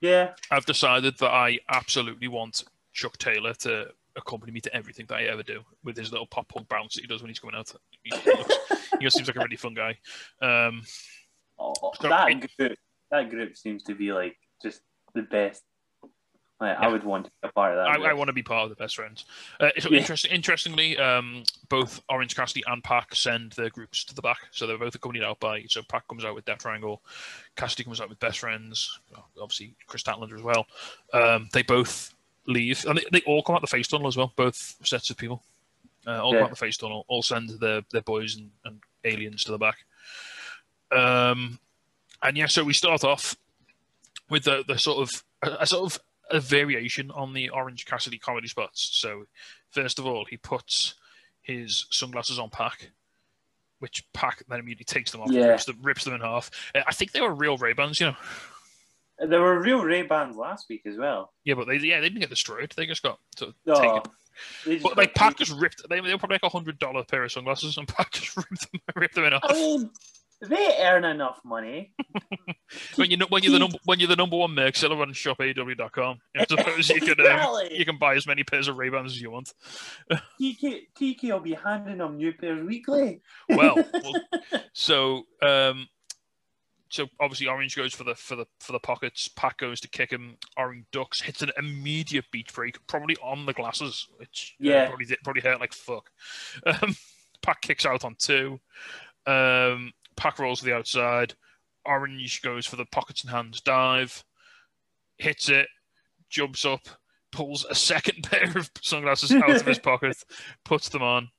Yeah. 0.00 0.32
I've 0.50 0.66
decided 0.66 1.18
that 1.18 1.30
I 1.30 1.58
absolutely 1.68 2.28
want 2.28 2.64
Chuck 2.92 3.18
Taylor 3.18 3.54
to 3.54 3.88
accompany 4.16 4.52
me 4.52 4.60
to 4.60 4.74
everything 4.74 5.06
that 5.08 5.16
I 5.16 5.22
ever 5.24 5.42
do 5.42 5.60
with 5.84 5.96
his 5.96 6.12
little 6.12 6.26
pop 6.26 6.48
punk 6.48 6.68
bounce 6.68 6.94
that 6.94 7.00
he 7.02 7.06
does 7.06 7.22
when 7.22 7.28
he's 7.28 7.38
coming 7.38 7.56
out. 7.56 7.72
He, 8.02 8.16
he 8.16 8.30
looks, 8.30 8.54
he 8.98 9.04
just 9.04 9.16
seems 9.16 9.28
like 9.28 9.36
a 9.36 9.40
really 9.40 9.56
fun 9.56 9.74
guy. 9.74 9.96
Um, 10.40 10.82
Oh, 11.58 11.92
So 12.00 12.08
that 12.08 12.28
it- 12.30 12.56
group, 12.56 12.78
that 13.10 13.30
group 13.30 13.56
seems 13.56 13.82
to 13.84 13.94
be 13.94 14.12
like 14.12 14.36
just 14.62 14.80
the 15.14 15.22
best. 15.22 15.62
Like, 16.60 16.76
Yeah. 16.76 16.86
I 16.86 16.88
would 16.88 17.04
want 17.04 17.26
to 17.26 17.30
be 17.40 17.48
a 17.48 17.52
part 17.52 17.72
of 17.72 17.76
that. 17.78 18.00
I, 18.04 18.10
I 18.10 18.12
want 18.14 18.28
to 18.28 18.32
be 18.32 18.42
part 18.42 18.64
of 18.64 18.70
the 18.70 18.74
best 18.76 18.96
friends. 18.96 19.24
Uh, 19.60 19.70
so 19.78 19.90
Yeah. 19.90 19.98
interest, 20.00 20.24
interestingly, 20.26 20.98
um, 20.98 21.44
both 21.68 22.02
Orange 22.08 22.34
Cassidy 22.34 22.64
and 22.66 22.82
Pac 22.82 23.14
send 23.14 23.52
their 23.52 23.70
groups 23.70 24.04
to 24.06 24.14
the 24.14 24.22
back, 24.22 24.38
so 24.50 24.66
they're 24.66 24.76
both 24.76 24.94
accompanied 24.96 25.22
out 25.24 25.38
by. 25.38 25.62
So 25.68 25.82
Pac 25.84 26.08
comes 26.08 26.24
out 26.24 26.34
with 26.34 26.44
Death 26.46 26.58
Triangle, 26.58 27.00
Cassidy 27.56 27.84
comes 27.84 28.00
out 28.00 28.08
with 28.08 28.18
Best 28.18 28.40
Friends, 28.40 28.98
obviously 29.40 29.74
Kris 29.86 30.02
Statlander 30.02 30.34
as 30.34 30.42
well. 30.42 30.66
Um, 31.12 31.48
they 31.52 31.62
both 31.62 32.12
leave, 32.46 32.84
and 32.86 32.98
they, 32.98 33.04
they 33.12 33.20
all 33.24 33.42
come 33.42 33.54
out 33.54 33.60
the 33.60 33.68
face 33.68 33.86
tunnel 33.86 34.08
as 34.08 34.16
well. 34.16 34.32
Both 34.34 34.76
sets 34.84 35.10
of 35.10 35.16
people 35.16 35.42
uh, 36.08 36.20
all 36.22 36.32
Yeah. 36.32 36.38
come 36.40 36.44
out 36.46 36.50
the 36.50 36.56
face 36.56 36.76
tunnel, 36.76 37.04
all 37.06 37.22
send 37.22 37.50
their 37.60 37.82
their 37.92 38.02
boys 38.02 38.34
and, 38.36 38.50
and 38.64 38.80
aliens 39.04 39.44
to 39.44 39.52
the 39.52 39.58
back. 39.58 39.76
Um, 40.90 41.58
and 42.22 42.36
yeah, 42.36 42.46
so 42.46 42.64
we 42.64 42.72
start 42.72 43.04
off 43.04 43.36
with 44.30 44.44
the, 44.44 44.64
the 44.66 44.78
sort 44.78 44.98
of 44.98 45.24
a, 45.42 45.62
a 45.62 45.66
sort 45.66 45.92
of 45.92 46.00
a 46.30 46.40
variation 46.40 47.10
on 47.12 47.32
the 47.32 47.48
Orange 47.50 47.86
Cassidy 47.86 48.18
comedy 48.18 48.48
spots. 48.48 48.88
So, 48.92 49.24
first 49.70 49.98
of 49.98 50.06
all, 50.06 50.24
he 50.24 50.36
puts 50.36 50.94
his 51.42 51.86
sunglasses 51.90 52.38
on 52.38 52.50
Pac, 52.50 52.90
which 53.78 54.04
Pac 54.12 54.42
then 54.48 54.58
immediately 54.60 54.84
takes 54.84 55.10
them 55.12 55.20
off, 55.22 55.30
Yeah. 55.30 55.40
and 55.42 55.48
rips, 55.50 55.64
them, 55.64 55.78
rips 55.82 56.04
them 56.04 56.14
in 56.14 56.20
half. 56.20 56.50
Uh, 56.74 56.80
I 56.86 56.92
think 56.92 57.12
they 57.12 57.20
were 57.20 57.32
real 57.34 57.56
Ray 57.56 57.72
Bans, 57.72 58.00
you 58.00 58.06
know. 58.08 58.16
There 59.26 59.40
were 59.40 59.58
real 59.60 59.82
Ray 59.82 60.02
Bans 60.02 60.36
last 60.36 60.68
week 60.68 60.82
as 60.86 60.96
well. 60.96 61.32
Yeah, 61.44 61.54
but 61.54 61.66
they 61.66 61.76
yeah 61.78 62.00
they 62.00 62.08
didn't 62.08 62.20
get 62.20 62.30
destroyed. 62.30 62.72
They 62.76 62.86
just 62.86 63.02
got 63.02 63.18
sort 63.36 63.50
of 63.50 63.54
Oh, 63.66 63.80
taken. 64.64 64.80
But 64.82 64.96
like 64.96 65.14
Pac 65.14 65.38
just 65.38 65.50
ripped. 65.58 65.82
They, 65.88 66.00
they 66.00 66.12
were 66.12 66.18
probably 66.18 66.34
like 66.36 66.44
a 66.44 66.48
hundred 66.48 66.78
dollar 66.78 67.02
pair 67.02 67.24
of 67.24 67.32
sunglasses, 67.32 67.78
and 67.78 67.88
Pac 67.88 68.10
just 68.12 68.36
ripped 68.36 68.70
them, 68.70 68.80
ripped 68.94 69.14
them 69.16 69.24
in 69.24 69.32
half. 69.32 69.40
I 69.44 69.54
mean, 69.54 69.90
they 70.40 70.76
earn 70.80 71.04
enough 71.04 71.40
money. 71.44 71.92
when 72.96 73.10
you 73.10 73.16
know 73.16 73.26
when 73.28 73.42
you're 73.42 73.52
the 73.52 73.58
number 73.58 73.78
when 73.84 73.98
you're 73.98 74.08
the 74.08 74.16
number 74.16 74.36
one 74.36 74.54
merc 74.54 74.76
seller 74.76 75.00
on 75.00 75.12
shopaew.com, 75.12 76.18
I 76.36 76.46
suppose 76.46 76.88
you 76.88 77.00
can 77.00 77.20
um, 77.26 77.58
you 77.70 77.84
can 77.84 77.98
buy 77.98 78.14
as 78.14 78.26
many 78.26 78.44
pairs 78.44 78.68
of 78.68 78.76
Ray 78.76 78.88
Bans 78.88 79.12
as 79.12 79.20
you 79.20 79.30
want. 79.30 79.52
TK, 80.40 80.82
TK 80.98 81.22
will 81.32 81.40
be 81.40 81.54
handing 81.54 81.98
them 81.98 82.16
new 82.16 82.32
pairs 82.32 82.62
weekly. 82.62 83.20
Well, 83.48 83.76
well 83.92 84.14
so 84.72 85.24
um, 85.42 85.88
so 86.88 87.06
obviously 87.20 87.46
Orange 87.46 87.76
goes 87.76 87.94
for 87.94 88.04
the 88.04 88.14
for 88.14 88.36
the 88.36 88.46
for 88.60 88.72
the 88.72 88.78
pockets. 88.78 89.28
Pac 89.28 89.58
goes 89.58 89.80
to 89.80 89.88
kick 89.88 90.10
him. 90.10 90.36
Orange 90.56 90.86
ducks, 90.92 91.20
hits 91.20 91.42
an 91.42 91.50
immediate 91.58 92.26
beach 92.30 92.54
break, 92.54 92.78
probably 92.86 93.16
on 93.22 93.46
the 93.46 93.52
glasses, 93.52 94.06
which 94.16 94.56
uh, 94.60 94.68
Yeah. 94.68 94.88
probably 94.88 95.06
probably 95.24 95.42
hurt 95.42 95.60
like 95.60 95.72
fuck. 95.72 96.10
Um, 96.64 96.96
kicks 97.62 97.86
out 97.86 98.04
on 98.04 98.14
two. 98.18 98.60
Um, 99.26 99.92
Pac 100.18 100.38
rolls 100.38 100.58
to 100.58 100.64
the 100.66 100.74
outside. 100.74 101.34
Orange 101.86 102.42
goes 102.42 102.66
for 102.66 102.76
the 102.76 102.84
pockets 102.84 103.22
and 103.22 103.30
hands 103.30 103.60
dive, 103.62 104.22
hits 105.16 105.48
it, 105.48 105.68
jumps 106.28 106.64
up, 106.66 106.86
pulls 107.32 107.64
a 107.64 107.74
second 107.74 108.22
pair 108.30 108.52
of 108.56 108.70
sunglasses 108.82 109.32
out 109.32 109.48
of 109.48 109.64
his 109.64 109.78
pocket, 109.78 110.16
puts 110.64 110.88
them 110.90 111.02
on, 111.02 111.30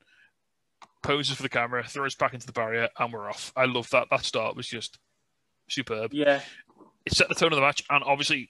poses 1.03 1.35
for 1.35 1.43
the 1.43 1.49
camera, 1.49 1.83
throws 1.83 2.15
back 2.15 2.33
into 2.33 2.47
the 2.47 2.53
barrier, 2.53 2.89
and 2.97 3.13
we're 3.13 3.29
off. 3.29 3.51
I 3.55 3.65
love 3.65 3.89
that. 3.91 4.07
That 4.09 4.23
start 4.25 4.55
was 4.55 4.67
just 4.67 4.97
superb. 5.69 6.13
Yeah, 6.13 6.41
It 7.05 7.13
set 7.13 7.29
the 7.29 7.35
tone 7.35 7.51
of 7.51 7.57
the 7.57 7.61
match, 7.61 7.83
and 7.89 8.03
obviously 8.03 8.49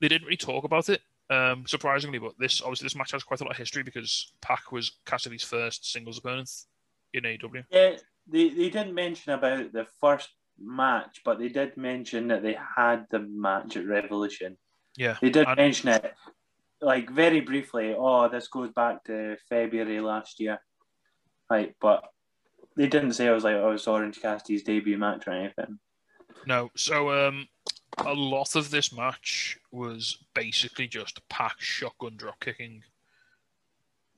they 0.00 0.08
didn't 0.08 0.24
really 0.24 0.36
talk 0.36 0.64
about 0.64 0.88
it. 0.88 1.02
Um, 1.28 1.64
surprisingly, 1.66 2.18
but 2.18 2.32
this 2.38 2.60
obviously 2.60 2.86
this 2.86 2.94
match 2.96 3.12
has 3.12 3.24
quite 3.24 3.40
a 3.40 3.44
lot 3.44 3.50
of 3.50 3.56
history 3.56 3.82
because 3.82 4.32
Pac 4.40 4.70
was 4.72 4.92
Cassidy's 5.04 5.42
first 5.42 5.90
singles 5.90 6.18
opponent 6.18 6.50
in 7.12 7.24
AEW. 7.24 7.64
yeah. 7.70 7.96
They 8.26 8.48
they 8.48 8.70
didn't 8.70 8.94
mention 8.94 9.32
about 9.32 9.72
the 9.72 9.86
first 10.00 10.30
match, 10.58 11.22
but 11.24 11.38
they 11.38 11.48
did 11.48 11.76
mention 11.76 12.28
that 12.28 12.42
they 12.42 12.56
had 12.76 13.06
the 13.10 13.20
match 13.20 13.76
at 13.76 13.86
Revolution. 13.86 14.56
Yeah, 14.96 15.16
They 15.20 15.30
did 15.30 15.46
mention 15.56 15.90
it, 15.90 16.14
like 16.80 17.10
very 17.10 17.40
briefly. 17.40 17.94
Oh, 17.96 18.28
this 18.28 18.48
goes 18.48 18.70
back 18.72 19.04
to 19.04 19.36
February 19.48 20.00
last 20.00 20.40
year, 20.40 20.58
like, 21.50 21.76
but 21.80 22.04
they 22.76 22.88
didn't 22.88 23.12
say 23.12 23.26
it 23.26 23.32
was 23.32 23.44
like 23.44 23.56
oh, 23.56 23.70
it 23.70 23.72
was 23.72 23.86
Orange 23.86 24.20
Cassidy's 24.20 24.62
debut 24.62 24.98
match 24.98 25.26
or 25.26 25.32
anything. 25.32 25.78
No, 26.46 26.70
so 26.76 27.26
um, 27.26 27.48
a 27.98 28.12
lot 28.12 28.56
of 28.56 28.70
this 28.70 28.92
match 28.92 29.58
was 29.70 30.18
basically 30.34 30.86
just 30.86 31.26
Pac 31.28 31.56
shotgun 31.58 32.16
drop 32.16 32.40
kicking 32.40 32.82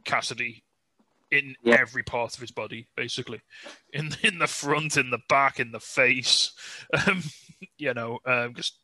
Cassidy 0.05 0.63
in 1.31 1.55
Yeah. 1.62 1.76
every 1.79 2.03
part 2.03 2.35
of 2.35 2.41
his 2.41 2.51
body, 2.51 2.87
basically, 2.97 3.41
in 3.93 4.14
in 4.22 4.39
the 4.39 4.47
front, 4.47 4.97
in 4.97 5.11
the 5.11 5.20
back, 5.29 5.61
in 5.61 5.72
the 5.72 5.81
face. 5.81 6.53
Um, 7.07 7.22
you 7.79 7.95
know, 7.95 8.18
um, 8.24 8.55
just 8.55 8.79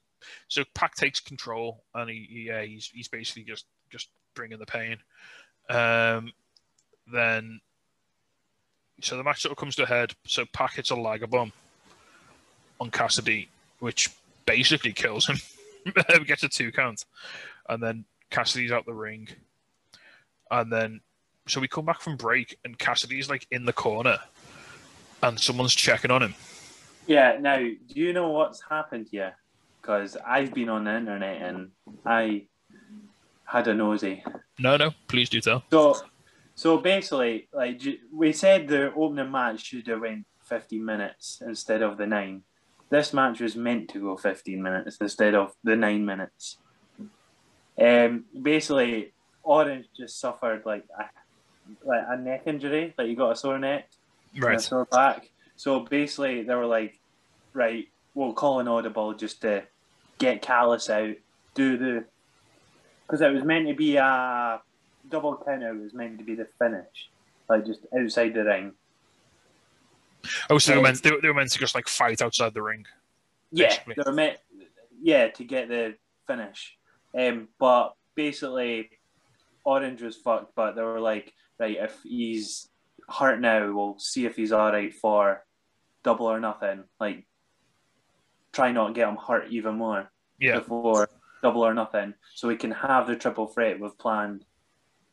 so 0.48 0.64
Pac 0.74 0.94
takes 0.94 1.20
control, 1.20 1.84
and 1.94 2.08
he, 2.10 2.26
he 2.30 2.40
yeah, 2.46 2.62
he's 2.62 2.86
he's 2.92 3.08
basically 3.08 3.44
just 3.44 3.66
just 3.90 4.08
bringing 4.34 4.58
the 4.58 4.66
pain. 4.66 4.98
Um, 5.70 6.32
then, 7.12 7.60
so 9.00 9.16
the 9.16 9.22
match 9.24 9.42
sort 9.42 9.52
of 9.52 9.58
comes 9.58 9.76
to 9.76 9.84
a 9.84 9.86
head. 9.86 10.14
So 10.26 10.44
Pac 10.52 10.74
hits 10.74 10.90
a 10.90 10.94
Liger 10.94 11.26
bomb 11.26 11.52
on 12.80 12.90
Cassidy, 12.90 13.48
which 13.78 14.10
basically 14.46 14.92
kills 14.92 15.26
him. 15.26 15.36
Gets 16.26 16.42
a 16.42 16.48
two 16.48 16.72
count, 16.72 17.04
and 17.68 17.82
then 17.82 18.04
Cassidy's 18.30 18.72
out 18.72 18.86
the 18.86 18.94
ring, 18.94 19.28
and 20.50 20.72
then 20.72 21.00
so 21.46 21.60
we 21.60 21.68
come 21.68 21.84
back 21.84 22.00
from 22.00 22.16
break, 22.16 22.58
and 22.64 22.78
Cassidy's 22.78 23.28
like 23.28 23.46
in 23.50 23.64
the 23.64 23.72
corner, 23.72 24.18
and 25.22 25.38
someone's 25.38 25.74
checking 25.74 26.10
on 26.10 26.22
him. 26.22 26.34
Yeah. 27.06 27.38
Now, 27.40 27.58
do 27.58 27.76
you 27.94 28.12
know 28.12 28.30
what's 28.30 28.62
happened 28.68 29.08
here? 29.10 29.36
Because 29.80 30.16
I've 30.26 30.54
been 30.54 30.68
on 30.68 30.84
the 30.84 30.96
internet 30.96 31.42
and 31.42 31.70
I 32.06 32.46
had 33.44 33.68
a 33.68 33.74
nosy. 33.74 34.24
No, 34.58 34.76
no, 34.76 34.92
please 35.08 35.28
do 35.28 35.40
tell. 35.40 35.62
So, 35.70 35.96
so 36.54 36.78
basically, 36.78 37.48
like 37.52 37.82
we 38.12 38.32
said, 38.32 38.68
the 38.68 38.92
opening 38.94 39.30
match 39.30 39.64
should 39.66 39.86
have 39.88 40.00
went 40.00 40.24
15 40.44 40.84
minutes 40.84 41.42
instead 41.46 41.82
of 41.82 41.98
the 41.98 42.06
nine. 42.06 42.42
This 42.90 43.12
match 43.12 43.40
was 43.40 43.56
meant 43.56 43.90
to 43.90 44.00
go 44.00 44.16
15 44.16 44.62
minutes 44.62 44.96
instead 45.00 45.34
of 45.34 45.52
the 45.62 45.76
nine 45.76 46.04
minutes. 46.04 46.58
Um, 47.78 48.24
basically, 48.40 49.12
Orange 49.42 49.86
just 49.96 50.20
suffered 50.20 50.62
like 50.64 50.84
a, 50.98 51.04
like 51.84 52.02
a 52.08 52.16
neck 52.16 52.42
injury, 52.46 52.94
like 52.98 53.08
you 53.08 53.16
got 53.16 53.32
a 53.32 53.36
sore 53.36 53.58
neck 53.58 53.88
Right. 54.36 54.60
sore 54.60 54.84
back. 54.86 55.30
So 55.56 55.80
basically, 55.80 56.42
they 56.42 56.54
were 56.54 56.66
like, 56.66 56.98
right, 57.52 57.88
we'll 58.14 58.32
call 58.32 58.60
an 58.60 58.68
audible 58.68 59.14
just 59.14 59.40
to 59.42 59.62
get 60.18 60.42
Callis 60.42 60.90
out, 60.90 61.14
do 61.54 61.76
the 61.76 62.04
because 63.06 63.20
it 63.20 63.32
was 63.32 63.44
meant 63.44 63.68
to 63.68 63.74
be 63.74 63.96
a 63.96 64.60
double 65.08 65.36
count 65.36 65.62
out. 65.62 65.76
It 65.76 65.82
was 65.82 65.94
meant 65.94 66.18
to 66.18 66.24
be 66.24 66.34
the 66.34 66.48
finish, 66.58 67.10
like 67.48 67.66
just 67.66 67.80
outside 67.98 68.34
the 68.34 68.44
ring. 68.44 68.72
Oh, 70.48 70.58
so 70.58 70.72
they 70.72 70.78
were, 70.78 70.82
meant, 70.82 71.02
they, 71.02 71.10
they 71.20 71.28
were 71.28 71.34
meant 71.34 71.52
to 71.52 71.58
just 71.58 71.74
like 71.74 71.86
fight 71.86 72.22
outside 72.22 72.54
the 72.54 72.62
ring. 72.62 72.86
Yeah, 73.52 73.68
Basically. 73.68 73.94
they 73.96 74.02
were 74.06 74.12
meant, 74.12 74.38
yeah, 75.02 75.28
to 75.28 75.44
get 75.44 75.68
the 75.68 75.94
finish. 76.26 76.76
Um, 77.16 77.48
but 77.58 77.94
basically, 78.14 78.90
Orange 79.64 80.00
was 80.02 80.16
fucked. 80.16 80.54
But 80.54 80.76
they 80.76 80.82
were 80.82 80.98
like, 81.00 81.34
right, 81.58 81.76
if 81.80 81.98
he's 82.02 82.68
hurt 83.08 83.40
now, 83.40 83.72
we'll 83.72 83.98
see 83.98 84.26
if 84.26 84.36
he's 84.36 84.52
all 84.52 84.72
right 84.72 84.94
for 84.94 85.44
double 86.02 86.26
or 86.26 86.40
nothing. 86.40 86.84
Like, 87.00 87.26
try 88.52 88.72
not 88.72 88.88
to 88.88 88.92
get 88.94 89.08
him 89.08 89.16
hurt 89.16 89.48
even 89.50 89.76
more 89.76 90.10
Yeah. 90.38 90.58
before 90.58 91.08
double 91.42 91.64
or 91.66 91.74
nothing, 91.74 92.14
so 92.34 92.48
we 92.48 92.56
can 92.56 92.70
have 92.70 93.06
the 93.06 93.16
triple 93.16 93.46
threat 93.46 93.78
we've 93.78 93.98
planned. 93.98 94.44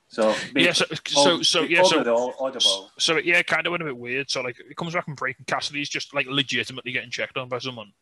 So, 0.08 0.36
Yeah. 0.56 0.74
So, 0.74 0.86
so, 1.08 1.42
so 1.42 1.62
yeah. 1.64 1.84
So, 1.84 2.00
audible. 2.40 2.92
so 2.98 3.18
yeah, 3.18 3.38
it 3.38 3.48
kind 3.48 3.66
of 3.66 3.72
went 3.72 3.82
a 3.84 3.86
bit 3.86 3.98
weird. 3.98 4.30
So 4.30 4.42
like, 4.42 4.60
it 4.60 4.76
comes 4.76 4.94
back 4.94 5.06
from 5.06 5.16
break, 5.16 5.38
and 5.38 5.48
Cassidy's 5.48 5.90
just 5.90 6.14
like 6.14 6.28
legitimately 6.28 6.92
getting 6.92 7.10
checked 7.10 7.38
on 7.38 7.48
by 7.50 7.60
someone. 7.60 7.94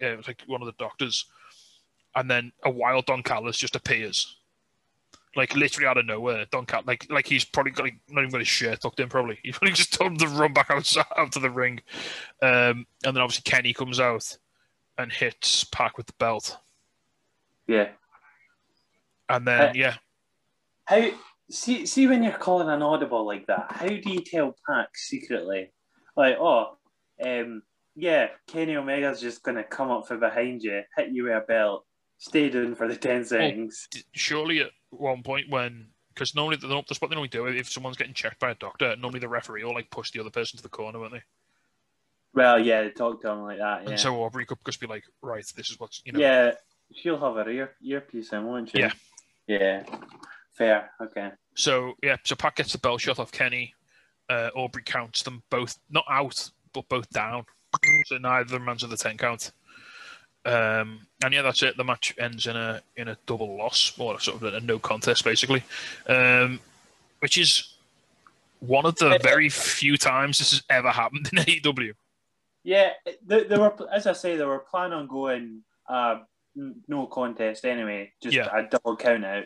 Yeah, 0.00 0.12
it 0.12 0.16
was 0.16 0.26
like 0.28 0.42
one 0.46 0.62
of 0.62 0.66
the 0.66 0.74
doctors, 0.78 1.26
and 2.14 2.30
then 2.30 2.52
a 2.64 2.70
wild 2.70 3.06
Don 3.06 3.22
Callis 3.22 3.56
just 3.56 3.76
appears, 3.76 4.36
like 5.34 5.54
literally 5.56 5.86
out 5.86 5.98
of 5.98 6.06
nowhere. 6.06 6.46
Don 6.50 6.66
Cal, 6.66 6.82
like 6.86 7.06
like 7.10 7.26
he's 7.26 7.44
probably 7.44 7.72
got 7.72 7.84
like, 7.84 7.96
not 8.08 8.20
even 8.20 8.30
got 8.32 8.38
his 8.40 8.48
shirt 8.48 8.80
tucked 8.80 9.00
in. 9.00 9.08
Probably 9.08 9.38
he's 9.42 9.56
probably 9.56 9.74
just 9.74 9.92
told 9.94 10.12
him 10.12 10.18
to 10.18 10.28
run 10.28 10.52
back 10.52 10.70
outside 10.70 11.06
out 11.16 11.32
to 11.32 11.40
the 11.40 11.50
ring, 11.50 11.80
um, 12.42 12.86
and 13.04 13.16
then 13.16 13.18
obviously 13.18 13.42
Kenny 13.50 13.72
comes 13.72 13.98
out 14.00 14.36
and 14.98 15.10
hits 15.12 15.64
Pac 15.64 15.96
with 15.96 16.06
the 16.06 16.12
belt, 16.18 16.58
Yeah. 17.66 17.88
and 19.28 19.46
then 19.46 19.70
Uh, 19.70 19.72
yeah, 19.74 19.94
How 20.84 21.10
see 21.50 21.86
see 21.86 22.06
when 22.06 22.22
you're 22.22 22.32
calling 22.32 22.68
an 22.68 22.82
audible 22.82 23.26
like 23.26 23.46
that? 23.46 23.66
How 23.70 23.88
do 23.88 24.02
you 24.10 24.20
tell 24.20 24.54
Pac 24.68 24.96
secretly, 24.96 25.70
like, 26.16 26.36
oh, 26.38 26.76
um, 27.24 27.62
yeah, 27.94 28.28
Kenny 28.46 28.76
Omega's 28.76 29.20
just 29.20 29.42
gonna 29.42 29.64
come 29.64 29.90
up 29.90 30.06
from 30.06 30.20
behind 30.20 30.62
you, 30.62 30.82
hit 30.96 31.08
you 31.10 31.24
with 31.24 31.36
a 31.36 31.40
belt, 31.40 31.86
stay 32.22 32.46
in 32.50 32.74
for 32.76 32.86
the 32.86 32.96
ten 32.96 33.24
seconds. 33.24 33.88
surely 34.12 34.60
at 34.60 34.70
one 34.90 35.22
point 35.24 35.50
when 35.50 35.88
because 36.14 36.34
normally 36.36 36.56
the, 36.56 36.68
the 36.68 36.94
spot 36.94 37.10
they 37.10 37.16
normally 37.16 37.28
do 37.28 37.46
if 37.46 37.68
someone's 37.68 37.96
getting 37.96 38.14
checked 38.14 38.38
by 38.38 38.50
a 38.50 38.54
doctor, 38.54 38.94
normally 38.96 39.18
the 39.18 39.28
referee 39.28 39.64
will 39.64 39.74
like 39.74 39.90
push 39.90 40.12
the 40.12 40.20
other 40.20 40.30
person 40.30 40.56
to 40.56 40.62
the 40.62 40.68
corner, 40.68 40.98
won't 41.00 41.12
they? 41.12 41.22
Well, 42.34 42.60
yeah, 42.60 42.82
they 42.82 42.90
talk 42.90 43.20
to 43.22 43.30
him 43.30 43.42
like 43.42 43.58
that. 43.58 43.82
Yeah, 43.82 43.90
And 43.90 44.00
so 44.00 44.22
Aubrey 44.22 44.46
could 44.46 44.58
just 44.64 44.80
be 44.80 44.86
like, 44.86 45.04
right, 45.20 45.44
this 45.56 45.70
is 45.70 45.80
what's 45.80 46.00
you 46.04 46.12
know. 46.12 46.20
yeah, 46.20 46.52
she'll 46.94 47.18
have 47.18 47.34
her 47.44 47.50
ear 47.50 47.72
earpiece 47.82 48.32
in, 48.32 48.44
won't 48.44 48.70
she? 48.70 48.78
Yeah. 48.78 48.92
yeah, 49.48 49.82
fair. 50.52 50.90
Okay. 51.00 51.32
So 51.54 51.94
yeah, 52.02 52.16
so 52.24 52.36
Pac 52.36 52.56
gets 52.56 52.72
the 52.72 52.78
bell 52.78 52.98
shot 52.98 53.18
off 53.18 53.32
Kenny. 53.32 53.74
Uh, 54.30 54.50
Aubrey 54.54 54.82
counts 54.84 55.24
them 55.24 55.42
both 55.50 55.76
not 55.90 56.04
out, 56.08 56.50
but 56.72 56.88
both 56.88 57.10
down. 57.10 57.44
So 58.06 58.18
neither 58.18 58.42
of 58.42 58.50
them 58.50 58.66
runs 58.66 58.82
to 58.82 58.86
the 58.86 58.96
ten 58.96 59.16
count. 59.16 59.50
Um, 60.44 61.06
and 61.24 61.32
yeah, 61.32 61.42
that's 61.42 61.62
it. 61.62 61.76
The 61.76 61.84
match 61.84 62.14
ends 62.18 62.46
in 62.46 62.56
a 62.56 62.82
in 62.96 63.08
a 63.08 63.16
double 63.26 63.56
loss, 63.56 63.92
or 63.98 64.18
sort 64.20 64.42
of 64.42 64.54
a 64.54 64.60
no 64.60 64.78
contest, 64.78 65.24
basically, 65.24 65.62
um, 66.08 66.58
which 67.20 67.38
is 67.38 67.74
one 68.60 68.86
of 68.86 68.96
the 68.96 69.18
very 69.22 69.48
few 69.48 69.96
times 69.96 70.38
this 70.38 70.50
has 70.50 70.62
ever 70.70 70.90
happened 70.90 71.28
in 71.32 71.38
AEW. 71.44 71.92
Yeah, 72.64 72.90
they, 73.26 73.44
they 73.44 73.56
were, 73.58 73.72
as 73.92 74.06
I 74.06 74.12
say, 74.12 74.36
they 74.36 74.44
were 74.44 74.60
planning 74.60 74.98
on 74.98 75.06
going 75.08 75.62
uh, 75.88 76.20
no 76.86 77.06
contest 77.06 77.64
anyway, 77.64 78.12
just 78.22 78.34
Yeah. 78.36 78.48
a 78.56 78.62
double 78.68 78.96
count 78.96 79.24
out, 79.24 79.44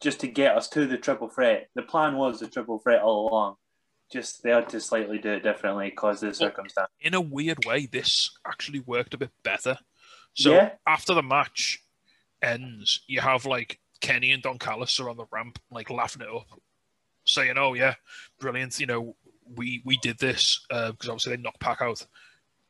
just 0.00 0.20
to 0.20 0.28
get 0.28 0.56
us 0.56 0.68
to 0.70 0.86
the 0.86 0.96
triple 0.98 1.28
threat. 1.28 1.68
The 1.74 1.82
plan 1.82 2.16
was 2.16 2.38
the 2.38 2.46
triple 2.46 2.78
threat 2.78 3.02
all 3.02 3.28
along. 3.28 3.56
Just 4.12 4.42
they 4.42 4.50
had 4.50 4.68
to 4.70 4.80
slightly 4.80 5.18
do 5.18 5.32
it 5.32 5.42
differently 5.42 5.90
because 5.90 6.22
of 6.22 6.30
the 6.30 6.34
circumstance. 6.34 6.88
in 7.00 7.14
a 7.14 7.20
weird 7.20 7.64
way, 7.66 7.86
this 7.86 8.30
actually 8.46 8.80
worked 8.80 9.14
a 9.14 9.18
bit 9.18 9.30
better. 9.42 9.76
So 10.38 10.52
Yeah. 10.54 10.70
after 10.86 11.14
the 11.14 11.22
match 11.22 11.82
ends, 12.42 13.00
you 13.08 13.20
have 13.20 13.44
like 13.44 13.80
Kenny 14.00 14.30
and 14.30 14.40
Don 14.42 14.58
Callis 14.58 15.00
are 15.00 15.10
on 15.10 15.16
the 15.16 15.24
ramp, 15.32 15.58
like 15.70 15.90
laughing 15.90 16.22
it 16.22 16.28
up, 16.28 16.46
saying, 17.24 17.58
"Oh 17.58 17.74
yeah, 17.74 17.96
brilliant! 18.38 18.78
You 18.78 18.86
know, 18.86 19.16
we 19.56 19.82
we 19.84 19.96
did 19.96 20.18
this 20.18 20.60
because 20.68 21.08
obviously 21.08 21.34
they 21.34 21.42
knocked 21.42 21.58
Pac 21.58 21.82
out, 21.82 22.06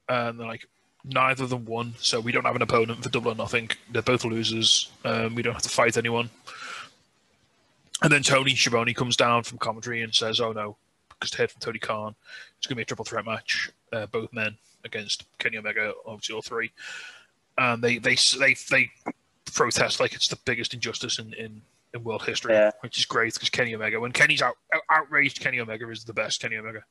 and 0.08 0.40
they're 0.40 0.46
like." 0.46 0.66
Neither 1.04 1.44
of 1.44 1.50
them 1.50 1.64
won, 1.64 1.94
so 1.98 2.18
we 2.20 2.32
don't 2.32 2.44
have 2.44 2.56
an 2.56 2.60
opponent 2.60 3.02
for 3.02 3.08
double 3.08 3.30
or 3.30 3.34
nothing. 3.34 3.70
They're 3.90 4.02
both 4.02 4.24
losers. 4.24 4.90
Um, 5.04 5.36
we 5.36 5.42
don't 5.42 5.54
have 5.54 5.62
to 5.62 5.68
fight 5.68 5.96
anyone. 5.96 6.28
And 8.02 8.12
then 8.12 8.22
Tony 8.24 8.54
Schiavone 8.56 8.92
comes 8.94 9.16
down 9.16 9.44
from 9.44 9.58
commentary 9.58 10.02
and 10.02 10.12
says, 10.14 10.40
"Oh 10.40 10.52
no, 10.52 10.76
because 11.08 11.30
to 11.30 11.36
hear 11.38 11.48
from 11.48 11.60
Tony 11.60 11.78
Khan, 11.78 12.14
it's 12.58 12.66
going 12.66 12.74
to 12.74 12.76
be 12.76 12.82
a 12.82 12.84
triple 12.84 13.04
threat 13.04 13.24
match. 13.24 13.70
uh, 13.92 14.06
both 14.06 14.32
men 14.34 14.58
against 14.84 15.24
Kenny 15.38 15.56
Omega, 15.56 15.94
obviously 16.04 16.34
all 16.34 16.42
three, 16.42 16.72
and 17.58 17.82
they 17.82 17.98
they 17.98 18.16
they 18.38 18.54
they 18.70 18.90
protest 19.54 20.00
like 20.00 20.14
it's 20.14 20.28
the 20.28 20.38
biggest 20.44 20.74
injustice 20.74 21.18
in 21.18 21.32
in, 21.34 21.62
in 21.94 22.04
world 22.04 22.22
history, 22.22 22.54
Yeah. 22.54 22.70
which 22.80 22.98
is 22.98 23.04
great 23.04 23.34
because 23.34 23.50
Kenny 23.50 23.74
Omega, 23.74 23.98
when 24.00 24.12
Kenny's 24.12 24.42
out, 24.42 24.56
out 24.74 24.82
outraged, 24.90 25.40
Kenny 25.40 25.60
Omega 25.60 25.88
is 25.90 26.04
the 26.04 26.12
best 26.14 26.40
Kenny 26.40 26.56
Omega. 26.56 26.84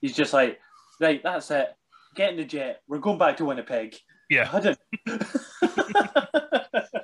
He's 0.00 0.14
just 0.14 0.32
like, 0.32 0.60
right, 1.00 1.22
that's 1.22 1.50
it. 1.50 1.74
Get 2.14 2.30
in 2.30 2.36
the 2.36 2.44
jet. 2.44 2.82
We're 2.88 2.98
going 2.98 3.18
back 3.18 3.36
to 3.38 3.44
Winnipeg. 3.44 3.96
Yeah. 4.30 4.48
I 4.52 4.60
don't. 4.60 4.78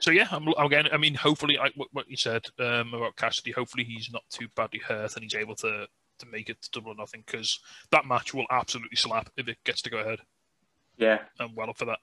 So 0.00 0.12
yeah, 0.12 0.28
I'm, 0.30 0.46
again, 0.58 0.86
I 0.92 0.96
mean, 0.96 1.14
hopefully, 1.14 1.58
I, 1.58 1.70
what, 1.74 1.88
what 1.92 2.08
you 2.10 2.16
said 2.16 2.46
um, 2.58 2.94
about 2.94 3.16
Cassidy, 3.16 3.50
hopefully 3.50 3.84
he's 3.84 4.10
not 4.10 4.22
too 4.30 4.46
badly 4.56 4.80
hurt 4.80 5.14
and 5.14 5.22
he's 5.22 5.34
able 5.34 5.54
to 5.56 5.86
to 6.20 6.26
make 6.26 6.48
it 6.48 6.60
to 6.62 6.70
double 6.72 6.92
or 6.92 6.94
nothing 6.96 7.22
because 7.26 7.60
that 7.92 8.04
match 8.06 8.34
will 8.34 8.46
absolutely 8.50 8.96
slap 8.96 9.30
if 9.36 9.46
it 9.48 9.58
gets 9.64 9.82
to 9.82 9.90
go 9.90 9.98
ahead. 9.98 10.18
Yeah. 10.98 11.20
I'm 11.40 11.54
well 11.54 11.70
up 11.70 11.78
for 11.78 11.86
that. 11.86 11.98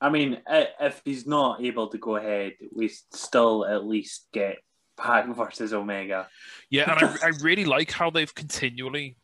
I 0.00 0.10
mean, 0.10 0.38
if 0.48 1.02
he's 1.04 1.26
not 1.26 1.64
able 1.64 1.88
to 1.88 1.98
go 1.98 2.16
ahead, 2.16 2.52
we 2.74 2.88
still 2.88 3.66
at 3.66 3.84
least 3.84 4.28
get 4.32 4.58
Pac 4.96 5.26
versus 5.36 5.72
Omega. 5.72 6.28
Yeah, 6.70 6.92
and 6.92 7.04
I, 7.04 7.16
I 7.28 7.30
really 7.40 7.64
like 7.64 7.90
how 7.90 8.10
they've 8.10 8.34
continually. 8.34 9.16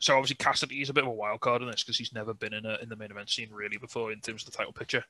So 0.00 0.14
obviously 0.14 0.36
Cassidy 0.36 0.80
is 0.80 0.90
a 0.90 0.94
bit 0.94 1.04
of 1.04 1.10
a 1.10 1.14
wild 1.14 1.40
card 1.40 1.62
in 1.62 1.70
this 1.70 1.82
because 1.82 1.98
he's 1.98 2.12
never 2.12 2.32
been 2.32 2.54
in 2.54 2.64
a 2.64 2.78
in 2.82 2.88
the 2.88 2.96
main 2.96 3.10
event 3.10 3.30
scene 3.30 3.48
really 3.50 3.78
before 3.78 4.12
in 4.12 4.20
terms 4.20 4.42
of 4.42 4.52
the 4.52 4.56
title 4.56 4.72
picture. 4.72 5.04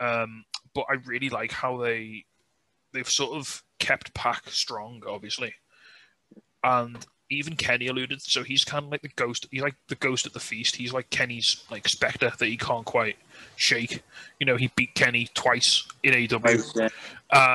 Um, 0.00 0.44
but 0.74 0.86
I 0.90 0.94
really 1.04 1.28
like 1.28 1.52
how 1.52 1.76
they 1.76 2.24
they've 2.92 3.08
sort 3.08 3.36
of 3.36 3.62
kept 3.78 4.14
Pac 4.14 4.48
strong, 4.48 5.02
obviously, 5.06 5.54
and 6.64 7.04
even 7.30 7.56
Kenny 7.56 7.88
alluded. 7.88 8.22
So 8.22 8.42
he's 8.42 8.64
kind 8.64 8.84
of 8.84 8.90
like 8.90 9.02
the 9.02 9.10
ghost. 9.16 9.46
He's 9.50 9.62
like 9.62 9.74
the 9.88 9.94
ghost 9.96 10.26
at 10.26 10.32
the 10.32 10.40
feast. 10.40 10.76
He's 10.76 10.92
like 10.92 11.10
Kenny's 11.10 11.64
like 11.70 11.88
specter 11.88 12.32
that 12.38 12.46
he 12.46 12.56
can't 12.56 12.84
quite 12.84 13.16
shake. 13.56 14.02
You 14.38 14.46
know, 14.46 14.56
he 14.56 14.70
beat 14.76 14.94
Kenny 14.94 15.28
twice 15.34 15.86
in 16.02 16.14
AEW 16.14 16.72
Yeah. 16.76 16.88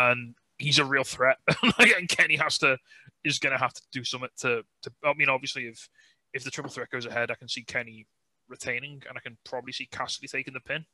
and 0.09 0.35
he's 0.57 0.79
a 0.79 0.85
real 0.85 1.03
threat. 1.03 1.37
and 1.79 2.09
Kenny 2.09 2.35
has 2.35 2.57
to 2.59 2.77
is 3.23 3.39
going 3.39 3.53
to 3.53 3.59
have 3.59 3.73
to 3.73 3.81
do 3.91 4.03
something 4.03 4.29
to, 4.39 4.63
to. 4.83 4.91
I 5.05 5.13
mean, 5.13 5.29
obviously, 5.29 5.67
if 5.67 5.89
if 6.33 6.43
the 6.43 6.51
triple 6.51 6.71
threat 6.71 6.89
goes 6.89 7.05
ahead, 7.05 7.31
I 7.31 7.35
can 7.35 7.47
see 7.47 7.63
Kenny 7.63 8.07
retaining, 8.49 9.03
and 9.07 9.17
I 9.17 9.21
can 9.21 9.37
probably 9.45 9.71
see 9.73 9.87
Cassidy 9.91 10.27
taking 10.27 10.53
the 10.53 10.59
pin. 10.59 10.85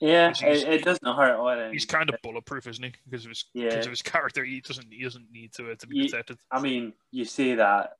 Yeah, 0.00 0.30
it, 0.42 0.68
it 0.68 0.84
doesn't 0.84 1.04
hurt. 1.06 1.72
He's 1.72 1.84
kind 1.84 2.08
of 2.08 2.16
bulletproof, 2.22 2.66
isn't 2.66 2.82
he? 2.82 2.92
Because 3.08 3.24
of 3.24 3.30
his 3.30 3.44
Yeah. 3.54 3.68
because 3.70 3.86
of 3.86 3.92
his 3.92 4.02
character, 4.02 4.42
he 4.44 4.60
doesn't 4.60 4.92
he 4.92 5.02
doesn't 5.02 5.30
need 5.30 5.52
to 5.54 5.70
uh, 5.70 5.74
to 5.76 5.86
be 5.86 5.96
Ye- 5.98 6.08
protected. 6.08 6.38
I 6.50 6.60
mean, 6.60 6.94
you 7.10 7.24
say 7.24 7.54
that. 7.56 7.92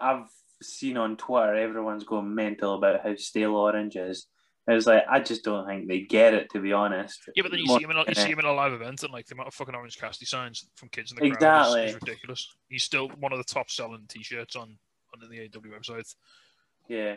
I've 0.00 0.28
seen 0.62 0.96
on 0.96 1.16
Twitter 1.16 1.54
everyone's 1.54 2.04
going 2.04 2.34
mental 2.34 2.74
about 2.74 3.02
how 3.02 3.14
stale 3.16 3.54
Orange 3.56 3.96
is. 3.96 4.26
I 4.68 4.74
was 4.74 4.86
like, 4.86 5.02
I 5.10 5.18
just 5.18 5.42
don't 5.42 5.66
think 5.66 5.88
they 5.88 6.02
get 6.02 6.34
it, 6.34 6.50
to 6.52 6.60
be 6.60 6.72
honest. 6.72 7.18
Yeah, 7.34 7.42
but 7.42 7.50
then 7.50 7.58
you 7.60 7.66
More 7.66 7.78
see 7.78 7.84
him 7.84 7.90
in 7.90 7.96
a, 7.96 8.04
you 8.06 8.14
see 8.14 8.30
him 8.30 8.38
in 8.38 8.44
a 8.44 8.52
live 8.52 8.72
event, 8.72 9.02
and 9.02 9.12
like 9.12 9.26
the 9.26 9.34
amount 9.34 9.48
of 9.48 9.54
fucking 9.54 9.74
Orange 9.74 9.98
Cassidy 9.98 10.24
signs 10.26 10.68
from 10.76 10.88
kids 10.90 11.10
in 11.12 11.16
the 11.16 11.34
crowd 11.34 11.66
is, 11.66 11.68
is 11.68 11.74
Exactly. 11.86 12.10
ridiculous. 12.10 12.48
He's 12.68 12.84
still 12.84 13.08
one 13.18 13.32
of 13.32 13.38
the 13.38 13.44
top 13.44 13.70
selling 13.70 14.04
T-shirts 14.08 14.54
on 14.54 14.78
on 15.14 15.28
the 15.28 15.40
AW 15.44 15.60
website. 15.78 16.14
Yeah, 16.88 17.16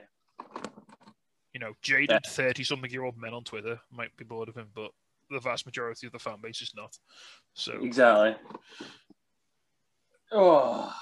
you 1.56 1.60
know, 1.60 1.72
jaded 1.82 2.26
thirty-something-year-old 2.26 3.18
men 3.18 3.34
on 3.34 3.46
Twitter 3.46 3.80
might 3.90 4.16
be 4.18 4.26
bored 4.26 4.50
of 4.50 4.56
him, 4.56 4.68
but 4.76 4.92
the 5.32 5.40
vast 5.40 5.66
majority 5.66 6.06
of 6.06 6.12
the 6.12 6.20
fan 6.20 6.36
base 6.44 6.62
is 6.62 6.74
not. 6.76 6.98
So, 7.54 7.82
exactly. 7.82 8.36
Oh, 10.34 10.94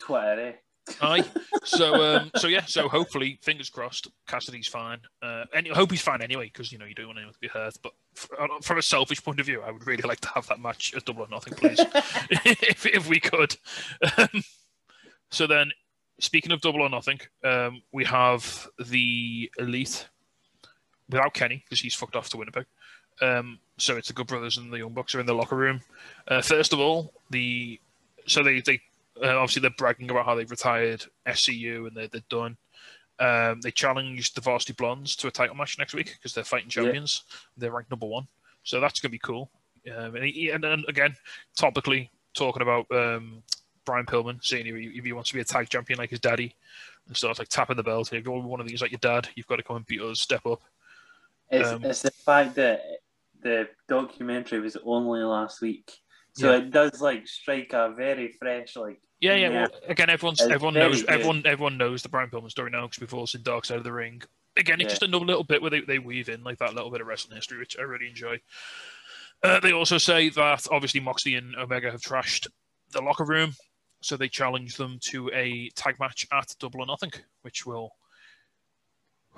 Twitter, 0.00 0.54
aye. 1.02 1.24
So, 1.64 1.94
um, 2.00 2.30
so 2.36 2.46
yeah. 2.46 2.64
So 2.66 2.88
hopefully, 2.88 3.40
fingers 3.42 3.70
crossed, 3.70 4.06
Cassidy's 4.28 4.68
fine. 4.68 5.00
Uh, 5.20 5.46
and 5.52 5.66
I 5.68 5.74
hope 5.74 5.90
he's 5.90 6.00
fine 6.00 6.22
anyway, 6.22 6.44
because 6.44 6.70
you 6.70 6.78
know 6.78 6.84
you 6.84 6.94
don't 6.94 7.08
want 7.08 7.18
anyone 7.18 7.34
to 7.34 7.40
be 7.40 7.48
hurt. 7.48 7.76
But 7.82 7.92
f- 8.16 8.62
from 8.62 8.78
a 8.78 8.82
selfish 8.82 9.20
point 9.24 9.40
of 9.40 9.46
view, 9.46 9.62
I 9.62 9.72
would 9.72 9.84
really 9.84 10.04
like 10.04 10.20
to 10.20 10.28
have 10.28 10.46
that 10.46 10.60
match 10.60 10.94
at 10.94 11.06
Double 11.06 11.24
or 11.24 11.28
Nothing, 11.28 11.54
please, 11.54 11.80
if 12.30 12.86
if 12.86 13.08
we 13.08 13.18
could. 13.18 13.56
Um, 14.16 14.44
so 15.32 15.48
then, 15.48 15.72
speaking 16.20 16.52
of 16.52 16.60
Double 16.60 16.82
or 16.82 16.88
Nothing, 16.88 17.20
um, 17.44 17.82
we 17.92 18.04
have 18.04 18.68
the 18.78 19.50
Elite 19.58 20.08
without 21.08 21.34
Kenny 21.34 21.62
because 21.64 21.80
he's 21.80 21.94
fucked 21.94 22.16
off 22.16 22.28
to 22.30 22.36
Winnipeg. 22.36 22.66
Um, 23.20 23.58
so 23.78 23.96
it's 23.96 24.08
the 24.08 24.14
Good 24.14 24.26
Brothers 24.26 24.56
and 24.58 24.72
the 24.72 24.78
Young 24.78 24.92
Bucks 24.92 25.14
are 25.14 25.20
in 25.20 25.26
the 25.26 25.34
locker 25.34 25.56
room. 25.56 25.80
Uh, 26.28 26.40
first 26.42 26.72
of 26.72 26.80
all, 26.80 27.12
the 27.30 27.80
so 28.26 28.42
they 28.42 28.60
they 28.60 28.80
uh, 29.22 29.36
obviously 29.36 29.60
they're 29.60 29.70
bragging 29.70 30.10
about 30.10 30.26
how 30.26 30.34
they've 30.34 30.50
retired 30.50 31.04
SCU 31.26 31.86
and 31.88 31.96
they're, 31.96 32.08
they're 32.08 32.22
done. 32.28 32.56
Um, 33.18 33.60
they 33.60 33.72
challenged 33.72 34.36
the 34.36 34.40
Varsity 34.40 34.74
Blondes 34.74 35.16
to 35.16 35.26
a 35.26 35.30
title 35.30 35.56
match 35.56 35.76
next 35.78 35.94
week 35.94 36.14
because 36.16 36.34
they're 36.34 36.44
fighting 36.44 36.68
Yeah. 36.68 36.84
champions. 36.84 37.24
They're 37.56 37.72
ranked 37.72 37.90
number 37.90 38.06
one, 38.06 38.28
so 38.62 38.78
that's 38.80 39.00
going 39.00 39.10
to 39.10 39.12
be 39.12 39.18
cool. 39.18 39.50
Um, 39.96 40.14
and, 40.14 40.24
he, 40.24 40.50
and, 40.50 40.64
and 40.64 40.84
again, 40.88 41.16
topically 41.56 42.10
talking 42.34 42.62
about 42.62 42.86
um, 42.92 43.42
Brian 43.88 44.04
Pillman 44.06 44.44
saying 44.44 44.66
if 44.66 44.74
he, 44.76 44.84
if 44.98 45.04
he 45.04 45.12
wants 45.14 45.30
to 45.30 45.34
be 45.34 45.40
a 45.40 45.44
tag 45.44 45.68
champion 45.70 45.98
like 45.98 46.10
his 46.10 46.20
daddy, 46.20 46.54
and 47.06 47.16
starts 47.16 47.38
like 47.38 47.48
tapping 47.48 47.76
the 47.76 47.82
belt. 47.82 48.12
If 48.12 48.24
you're 48.24 48.38
one 48.42 48.60
of 48.60 48.68
these 48.68 48.82
like 48.82 48.90
your 48.90 48.98
dad, 48.98 49.28
you've 49.34 49.46
got 49.46 49.56
to 49.56 49.62
come 49.62 49.76
and 49.76 49.86
beat 49.86 50.02
us. 50.02 50.20
Step 50.20 50.44
up. 50.44 50.60
It's, 51.50 51.68
Um, 51.70 51.82
it's 51.84 52.02
the 52.02 52.10
fact 52.10 52.54
that 52.56 52.82
the 53.40 53.66
documentary 53.88 54.60
was 54.60 54.76
only 54.84 55.20
last 55.22 55.62
week, 55.62 55.90
so 56.34 56.50
Yeah. 56.52 56.58
it 56.58 56.70
does 56.70 57.00
like 57.00 57.26
strike 57.26 57.72
a 57.72 57.94
very 57.96 58.28
fresh 58.38 58.76
like. 58.76 59.00
Yeah, 59.20 59.36
yeah. 59.36 59.48
Well, 59.48 59.68
again, 59.88 60.10
everyone's 60.10 60.40
It's 60.40 60.50
everyone 60.50 60.74
knows 60.74 61.00
good. 61.00 61.10
everyone 61.10 61.42
everyone 61.46 61.78
knows 61.78 62.02
the 62.02 62.10
Brian 62.10 62.28
Pillman 62.30 62.50
story 62.50 62.70
now 62.70 62.86
because 62.86 63.00
we've 63.00 63.14
all 63.14 63.26
seen 63.26 63.42
Dark 63.42 63.64
Side 63.64 63.78
of 63.78 63.84
the 63.84 63.92
Ring. 63.92 64.20
Again, 64.56 64.80
it's 64.80 64.84
Yeah. 64.84 64.90
just 64.90 65.02
another 65.02 65.24
little 65.24 65.44
bit 65.44 65.62
where 65.62 65.70
they, 65.70 65.80
they 65.80 65.98
weave 65.98 66.28
in 66.28 66.44
like 66.44 66.58
that 66.58 66.74
little 66.74 66.90
bit 66.90 67.00
of 67.00 67.06
wrestling 67.06 67.36
history, 67.36 67.58
which 67.58 67.78
I 67.78 67.82
really 67.82 68.08
enjoy. 68.08 68.40
Uh, 69.42 69.60
they 69.60 69.72
also 69.72 69.98
say 69.98 70.28
that 70.30 70.66
obviously 70.70 71.00
Moxley 71.00 71.36
and 71.36 71.54
Omega 71.56 71.90
have 71.90 72.00
trashed 72.02 72.48
the 72.90 73.00
locker 73.00 73.24
room, 73.24 73.54
so 74.00 74.16
they 74.16 74.28
challenge 74.28 74.76
them 74.76 74.98
to 75.02 75.30
a 75.32 75.70
tag 75.70 75.98
match 75.98 76.26
at 76.32 76.54
Double 76.58 76.82
or 76.82 76.86
Nothing, 76.86 77.12
which 77.42 77.66
will. 77.66 77.92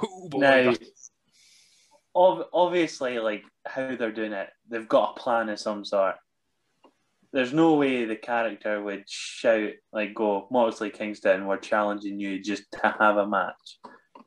Oh 0.02 0.28
boy, 0.28 0.38
Now, 0.38 0.74
ob- 2.14 2.46
obviously, 2.52 3.18
like 3.18 3.44
how 3.66 3.94
they're 3.96 4.12
doing 4.12 4.32
it, 4.32 4.50
they've 4.68 4.88
got 4.88 5.16
a 5.16 5.20
plan 5.20 5.48
of 5.48 5.60
some 5.60 5.84
sort. 5.84 6.16
There's 7.32 7.52
no 7.52 7.74
way 7.74 8.04
the 8.04 8.16
character 8.16 8.82
would 8.82 9.04
shout 9.08 9.72
like, 9.92 10.14
"Go, 10.14 10.48
Moxley 10.50 10.90
Kingston, 10.90 11.46
we're 11.46 11.58
challenging 11.58 12.18
you 12.18 12.42
just 12.42 12.64
to 12.72 12.94
have 12.98 13.18
a 13.18 13.26
match." 13.26 13.78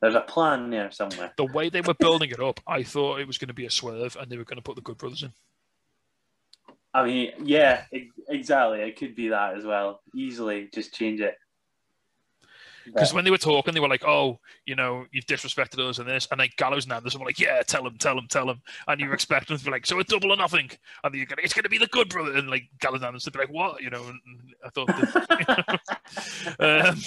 There's 0.02 0.16
a 0.16 0.22
plan 0.22 0.70
there 0.70 0.92
somewhere. 0.92 1.32
the 1.38 1.46
way 1.46 1.70
they 1.70 1.82
were 1.82 1.94
building 1.94 2.30
it 2.30 2.40
up, 2.42 2.60
I 2.68 2.84
thought 2.84 3.22
it 3.22 3.28
was 3.28 3.38
going 3.38 3.48
to 3.48 3.54
be 3.54 3.66
a 3.66 3.70
swerve, 3.70 4.18
and 4.20 4.30
they 4.30 4.38
were 4.38 4.44
going 4.44 4.58
to 4.58 4.62
put 4.62 4.76
the 4.76 4.82
Good 4.82 4.98
Brothers 4.98 5.24
in. 5.24 5.32
I 6.94 7.06
mean, 7.06 7.32
yeah, 7.44 7.86
exactly. 8.30 8.82
It 8.82 8.98
could 8.98 9.16
be 9.16 9.30
that 9.30 9.58
as 9.58 9.66
well. 9.66 10.02
Easily, 10.16 10.70
just 10.74 10.94
change 10.94 11.22
it. 11.22 11.36
Because 12.86 13.14
when 13.14 13.24
they 13.24 13.32
were 13.32 13.38
talking, 13.38 13.74
they 13.74 13.80
were 13.80 13.88
like, 13.88 14.04
"Oh, 14.06 14.40
you 14.66 14.76
know, 14.76 15.06
you've 15.12 15.26
disrespected 15.26 15.80
us 15.80 16.00
and 16.00 16.08
this," 16.08 16.28
and 16.30 16.40
like 16.40 16.56
Gallows 16.58 16.84
and 16.84 16.94
Anderson 16.94 17.20
were 17.22 17.26
like, 17.26 17.40
"Yeah, 17.40 17.62
tell 17.64 17.86
him, 17.88 17.98
tell 17.98 18.18
him, 18.18 18.28
tell 18.28 18.50
him," 18.50 18.62
and 18.88 19.00
you 19.00 19.08
were 19.08 19.14
expecting 19.14 19.56
them 19.56 19.60
to 19.60 19.66
be 19.66 19.72
like, 19.72 19.86
"So 19.86 20.00
a 20.00 20.04
double 20.04 20.34
or 20.34 20.36
nothing," 20.36 20.70
and 21.04 21.16
you're 21.16 21.26
gonna, 21.26 21.42
it's 21.44 21.54
going 21.54 21.64
to 21.64 21.70
be 21.70 21.78
the 21.78 21.88
good 21.88 22.10
brother, 22.10 22.34
and 22.34 22.50
like 22.50 22.64
Gallows 22.80 23.00
and 23.00 23.08
Anderson 23.08 23.32
be 23.34 23.40
like, 23.40 23.54
"What?" 23.54 23.82
You 23.82 23.90
know, 23.90 24.04
and 24.04 24.20
I 24.66 24.70
thought, 24.70 24.88
that, 24.88 25.80
um, 26.90 27.02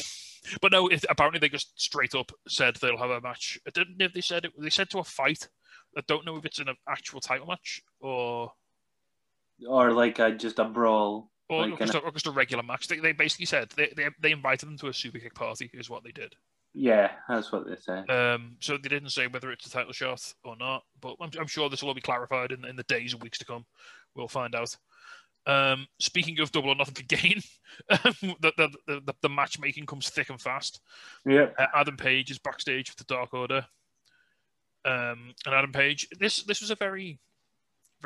but 0.60 0.72
no, 0.72 0.88
it, 0.88 1.04
apparently 1.10 1.40
they 1.40 1.48
just 1.48 1.78
straight 1.80 2.14
up 2.14 2.32
said 2.48 2.76
they'll 2.76 2.96
have 2.96 3.10
a 3.10 3.20
match. 3.20 3.58
Didn't 3.72 3.98
know 3.98 4.06
if 4.06 4.14
they 4.14 4.20
said 4.20 4.46
it. 4.46 4.52
They 4.58 4.70
said 4.70 4.90
to 4.90 4.98
a 4.98 5.04
fight. 5.04 5.48
I 5.96 6.02
don't 6.06 6.26
know 6.26 6.36
if 6.36 6.44
it's 6.44 6.58
an 6.58 6.68
actual 6.88 7.20
title 7.20 7.46
match 7.46 7.82
or 8.00 8.52
or 9.68 9.92
like 9.92 10.18
a, 10.18 10.32
just 10.32 10.58
a 10.58 10.64
brawl. 10.64 11.30
or, 11.48 11.68
Like 11.68 11.78
just, 11.78 11.94
a, 11.94 11.98
or 11.98 12.10
just 12.10 12.26
a 12.26 12.30
regular 12.30 12.62
match. 12.62 12.88
They, 12.88 12.98
they 12.98 13.12
basically 13.12 13.46
said 13.46 13.70
they, 13.76 13.92
they 13.96 14.08
they 14.20 14.32
invited 14.32 14.66
them 14.66 14.78
to 14.78 14.88
a 14.88 14.92
super 14.92 15.18
kick 15.18 15.34
party, 15.34 15.70
is 15.72 15.90
what 15.90 16.04
they 16.04 16.12
did. 16.12 16.34
Yeah, 16.78 17.12
that's 17.26 17.52
what 17.52 17.66
they 17.66 17.76
say. 17.76 18.00
Um, 18.12 18.56
so 18.60 18.76
they 18.76 18.90
didn't 18.90 19.08
say 19.08 19.28
whether 19.28 19.50
it's 19.50 19.66
a 19.66 19.70
title 19.70 19.92
shot 19.92 20.34
or 20.44 20.56
not, 20.56 20.82
but 21.00 21.16
I'm, 21.22 21.30
I'm 21.40 21.46
sure 21.46 21.70
this 21.70 21.80
will 21.80 21.88
all 21.88 21.94
be 21.94 22.02
clarified 22.02 22.52
in, 22.52 22.66
in 22.66 22.76
the 22.76 22.82
days 22.82 23.14
and 23.14 23.22
weeks 23.22 23.38
to 23.38 23.46
come. 23.46 23.64
We'll 24.14 24.28
find 24.28 24.54
out. 24.54 24.76
Um, 25.46 25.86
speaking 26.00 26.38
of 26.40 26.52
double 26.52 26.70
or 26.70 26.74
nothing 26.74 26.96
again, 26.98 27.40
the, 27.88 28.52
the, 28.56 28.70
the, 28.86 29.14
the 29.22 29.28
matchmaking 29.28 29.86
comes 29.86 30.10
thick 30.10 30.28
and 30.28 30.40
fast. 30.40 30.80
Yep. 31.24 31.54
Uh, 31.58 31.66
Adam 31.74 31.96
Page 31.96 32.30
is 32.30 32.38
backstage 32.38 32.90
with 32.90 32.98
the 32.98 33.04
Dark 33.14 33.32
Order. 33.32 33.64
Um, 34.84 35.32
and 35.46 35.54
Adam 35.54 35.72
Page, 35.72 36.08
this 36.18 36.42
this 36.42 36.60
was 36.60 36.70
a 36.70 36.76
very, 36.76 37.18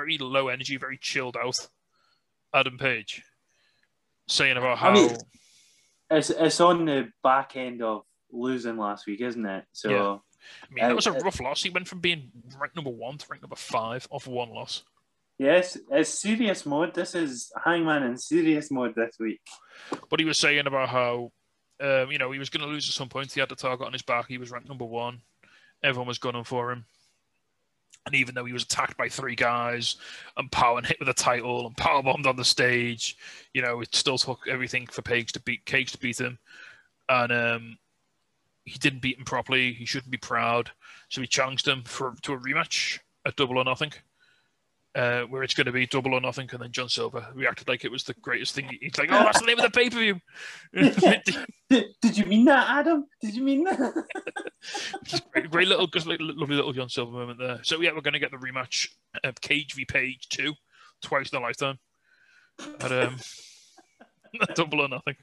very 0.00 0.18
low 0.18 0.48
energy, 0.48 0.76
very 0.76 0.96
chilled 0.98 1.36
out 1.36 1.56
Adam 2.54 2.78
Page, 2.78 3.22
saying 4.26 4.56
about 4.56 4.78
how 4.78 4.90
I 4.90 4.94
mean- 4.94 5.16
It's 6.10 6.30
it's 6.30 6.60
on 6.60 6.86
the 6.86 7.12
back 7.22 7.56
end 7.56 7.82
of 7.82 8.02
losing 8.32 8.76
last 8.76 9.06
week, 9.06 9.20
isn't 9.20 9.46
it? 9.46 9.64
So 9.72 9.90
Yeah. 9.90 10.18
I 10.64 10.72
mean 10.72 10.88
that 10.88 10.96
was 10.96 11.06
a 11.06 11.12
uh, 11.14 11.20
rough 11.20 11.40
loss. 11.40 11.62
He 11.62 11.70
went 11.70 11.86
from 11.86 12.00
being 12.00 12.32
ranked 12.58 12.74
number 12.76 12.90
one 12.90 13.18
to 13.18 13.26
ranked 13.28 13.42
number 13.42 13.56
five 13.56 14.08
off 14.10 14.26
one 14.26 14.50
loss. 14.50 14.82
yes, 15.38 15.76
it's 15.90 16.10
serious 16.10 16.64
mode. 16.66 16.94
This 16.94 17.14
is 17.14 17.52
Hangman 17.64 18.02
in 18.02 18.16
serious 18.16 18.70
mode 18.70 18.94
this 18.94 19.16
week. 19.20 19.40
But 20.08 20.18
he 20.20 20.26
was 20.26 20.38
saying 20.38 20.66
about 20.66 20.88
how 20.88 21.32
Um, 21.82 22.10
you 22.12 22.18
know, 22.18 22.30
he 22.30 22.38
was 22.38 22.50
going 22.50 22.60
to 22.66 22.72
lose 22.74 22.86
at 22.90 22.94
some 22.94 23.08
point. 23.08 23.32
He 23.32 23.40
had 23.40 23.48
the 23.48 23.56
target 23.56 23.86
on 23.86 23.94
his 23.94 24.02
back. 24.02 24.26
He 24.28 24.36
was 24.36 24.50
ranked 24.50 24.68
number 24.68 24.84
one. 24.84 25.22
Everyone 25.82 26.08
was 26.08 26.18
gunning 26.18 26.44
for 26.44 26.72
him. 26.72 26.84
And 28.06 28.14
even 28.14 28.34
though 28.34 28.44
he 28.44 28.52
was 28.52 28.62
attacked 28.62 28.96
by 28.96 29.08
three 29.08 29.34
guys 29.34 29.96
and 30.36 30.50
power 30.50 30.78
and 30.78 30.86
hit 30.86 30.98
with 30.98 31.08
a 31.08 31.14
title 31.14 31.66
and 31.66 31.76
power 31.76 32.02
bombed 32.02 32.26
on 32.26 32.36
the 32.36 32.44
stage, 32.44 33.16
you 33.52 33.62
know, 33.62 33.80
it 33.80 33.94
still 33.94 34.18
took 34.18 34.40
everything 34.48 34.86
for 34.86 35.02
Cage 35.02 35.32
to 35.32 35.40
beat 35.40 35.64
Cage 35.66 35.92
to 35.92 35.98
beat 35.98 36.20
him. 36.20 36.38
And 37.08 37.32
um, 37.32 37.78
he 38.64 38.78
didn't 38.78 39.02
beat 39.02 39.18
him 39.18 39.24
properly. 39.24 39.72
He 39.72 39.84
shouldn't 39.84 40.10
be 40.10 40.18
proud. 40.18 40.70
So 41.08 41.20
he 41.20 41.26
challenged 41.26 41.68
him 41.68 41.82
for 41.84 42.14
to 42.22 42.32
a 42.32 42.38
rematch 42.38 42.98
at 43.26 43.36
Double 43.36 43.58
or 43.58 43.64
Nothing 43.64 43.92
uh, 44.94 45.22
where 45.22 45.42
it's 45.42 45.54
going 45.54 45.66
to 45.66 45.72
be 45.72 45.86
double 45.86 46.14
or 46.14 46.20
nothing, 46.20 46.48
and 46.52 46.60
then 46.60 46.72
John 46.72 46.88
Silver 46.88 47.26
reacted 47.34 47.68
like 47.68 47.84
it 47.84 47.92
was 47.92 48.04
the 48.04 48.14
greatest 48.14 48.54
thing. 48.54 48.68
He's 48.80 48.98
like, 48.98 49.10
"Oh, 49.12 49.22
that's 49.22 49.40
the 49.40 49.46
name 49.46 49.58
of 49.58 49.64
the 49.64 49.70
pay 49.70 49.88
per 49.88 49.98
view." 49.98 50.20
did, 50.72 51.94
did 52.02 52.18
you 52.18 52.26
mean 52.26 52.44
that, 52.46 52.68
Adam? 52.68 53.06
Did 53.20 53.34
you 53.34 53.42
mean 53.42 53.64
that? 53.64 54.04
great, 55.32 55.50
great, 55.50 55.68
little, 55.68 55.86
just 55.86 56.06
like 56.06 56.18
lovely 56.20 56.56
little 56.56 56.72
John 56.72 56.88
Silver 56.88 57.12
moment 57.12 57.38
there. 57.38 57.60
So 57.62 57.80
yeah, 57.80 57.90
we're 57.94 58.00
going 58.00 58.14
to 58.14 58.18
get 58.18 58.32
the 58.32 58.36
rematch 58.36 58.88
of 59.22 59.40
Cage 59.40 59.74
v 59.74 59.84
Page 59.84 60.28
two, 60.28 60.54
twice 61.02 61.30
in 61.30 61.38
a 61.38 61.42
lifetime. 61.42 61.78
But 62.78 62.92
um, 62.92 63.16
double 64.54 64.80
or 64.80 64.88
nothing. 64.88 65.16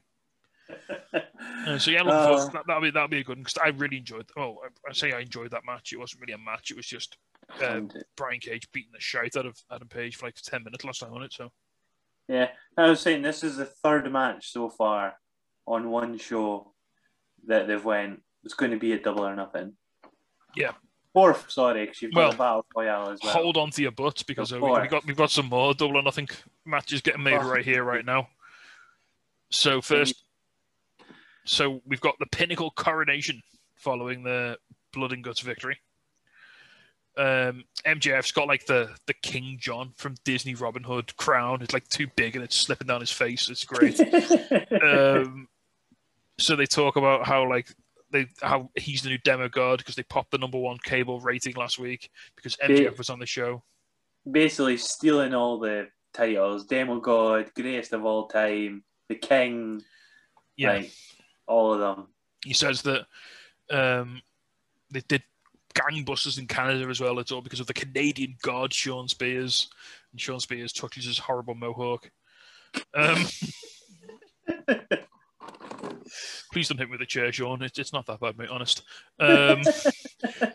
Uh, 1.66 1.78
so 1.78 1.90
yeah, 1.90 2.02
uh, 2.02 2.48
that, 2.50 2.64
that'll 2.66 2.82
be 2.82 2.90
that'll 2.90 3.08
be 3.08 3.20
a 3.20 3.24
good 3.24 3.36
one 3.36 3.44
because 3.44 3.58
I 3.62 3.68
really 3.68 3.98
enjoyed. 3.98 4.30
Oh, 4.36 4.58
I, 4.64 4.90
I 4.90 4.92
say 4.92 5.12
I 5.12 5.20
enjoyed 5.20 5.50
that 5.50 5.66
match. 5.66 5.92
It 5.92 5.98
wasn't 5.98 6.22
really 6.22 6.32
a 6.32 6.38
match. 6.38 6.70
It 6.70 6.76
was 6.76 6.86
just 6.86 7.16
um, 7.62 7.90
Brian 8.16 8.40
Cage 8.40 8.70
beating 8.72 8.92
the 8.92 9.00
shit 9.00 9.36
out 9.36 9.46
of 9.46 9.56
Adam 9.70 9.88
Page 9.88 10.16
for 10.16 10.26
like 10.26 10.34
10 10.36 10.64
minutes 10.64 10.84
last 10.84 11.00
time 11.00 11.12
on 11.12 11.22
it. 11.22 11.32
So, 11.32 11.50
yeah, 12.28 12.48
I 12.76 12.88
was 12.88 13.00
saying 13.00 13.22
this 13.22 13.42
is 13.42 13.56
the 13.56 13.64
third 13.64 14.10
match 14.12 14.52
so 14.52 14.68
far 14.68 15.14
on 15.66 15.90
one 15.90 16.18
show 16.18 16.72
that 17.46 17.66
they've 17.66 17.84
went. 17.84 18.22
It's 18.44 18.54
going 18.54 18.72
to 18.72 18.78
be 18.78 18.92
a 18.92 19.00
double 19.00 19.26
or 19.26 19.34
nothing. 19.34 19.74
Yeah. 20.54 20.72
Fourth, 21.12 21.50
sorry, 21.50 21.84
because 21.84 22.02
you've 22.02 22.12
got 22.12 22.20
well, 22.20 22.30
a 22.30 22.36
battle 22.36 22.66
royale 22.76 23.10
as 23.10 23.20
well. 23.22 23.32
Hold 23.32 23.56
on 23.56 23.70
to 23.70 23.82
your 23.82 23.90
butts 23.90 24.22
because 24.22 24.52
we, 24.52 24.60
we 24.60 24.88
got 24.88 25.04
we've 25.06 25.16
got 25.16 25.30
some 25.30 25.46
more 25.46 25.74
double 25.74 25.96
or 25.96 26.02
nothing 26.02 26.28
matches 26.64 27.00
getting 27.00 27.22
made 27.22 27.38
right 27.38 27.64
here, 27.64 27.82
right 27.82 28.04
now. 28.04 28.28
So 29.50 29.80
first, 29.80 30.22
so 31.44 31.80
we've 31.86 32.00
got 32.00 32.14
the 32.20 32.26
pinnacle 32.26 32.70
coronation 32.70 33.42
following 33.74 34.22
the 34.22 34.58
blood 34.92 35.12
and 35.12 35.24
guts 35.24 35.40
victory 35.40 35.78
um, 37.18 37.64
MJF's 37.84 38.30
got 38.30 38.46
like 38.46 38.64
the 38.66 38.90
the 39.06 39.14
King 39.14 39.58
John 39.60 39.92
from 39.96 40.14
Disney 40.24 40.54
Robin 40.54 40.84
Hood 40.84 41.16
crown. 41.16 41.62
It's 41.62 41.74
like 41.74 41.88
too 41.88 42.06
big 42.16 42.36
and 42.36 42.44
it's 42.44 42.56
slipping 42.56 42.86
down 42.86 43.00
his 43.00 43.10
face. 43.10 43.50
It's 43.50 43.64
great. 43.64 44.00
um, 44.82 45.48
so 46.38 46.54
they 46.54 46.66
talk 46.66 46.94
about 46.94 47.26
how 47.26 47.48
like 47.48 47.74
they 48.12 48.28
how 48.40 48.70
he's 48.76 49.02
the 49.02 49.10
new 49.10 49.18
demigod 49.18 49.78
because 49.78 49.96
they 49.96 50.04
popped 50.04 50.30
the 50.30 50.38
number 50.38 50.58
one 50.58 50.78
cable 50.84 51.20
rating 51.20 51.56
last 51.56 51.78
week 51.78 52.08
because 52.36 52.56
MJF 52.56 52.96
was 52.96 53.10
on 53.10 53.18
the 53.18 53.26
show. 53.26 53.64
Basically, 54.30 54.76
stealing 54.76 55.34
all 55.34 55.58
the 55.58 55.88
titles: 56.12 56.66
demigod, 56.66 57.50
greatest 57.54 57.92
of 57.92 58.04
all 58.04 58.28
time, 58.28 58.84
the 59.08 59.16
king. 59.16 59.82
Yeah, 60.56 60.74
like, 60.74 60.92
all 61.48 61.74
of 61.74 61.80
them. 61.80 62.08
He 62.44 62.52
says 62.52 62.82
that 62.82 63.06
um, 63.70 64.22
they 64.90 65.00
did 65.00 65.22
gangbusters 65.78 66.38
in 66.38 66.46
Canada 66.46 66.88
as 66.88 67.00
well. 67.00 67.18
It's 67.18 67.32
all 67.32 67.40
because 67.40 67.60
of 67.60 67.66
the 67.66 67.74
Canadian 67.74 68.36
god 68.42 68.72
Shawn 68.72 69.08
Spears, 69.08 69.68
and 70.12 70.20
Shawn 70.20 70.40
Spears 70.40 70.72
touches 70.72 71.04
his 71.04 71.18
horrible 71.18 71.54
mohawk. 71.54 72.10
Um, 72.94 73.24
please 76.52 76.68
don't 76.68 76.78
hit 76.78 76.88
me 76.88 76.92
with 76.92 77.02
a 77.02 77.06
chair, 77.06 77.32
Shawn. 77.32 77.62
It's, 77.62 77.78
it's 77.78 77.92
not 77.92 78.06
that 78.06 78.20
bad, 78.20 78.38
mate. 78.38 78.50
Honest. 78.50 78.82
Um, 79.18 79.62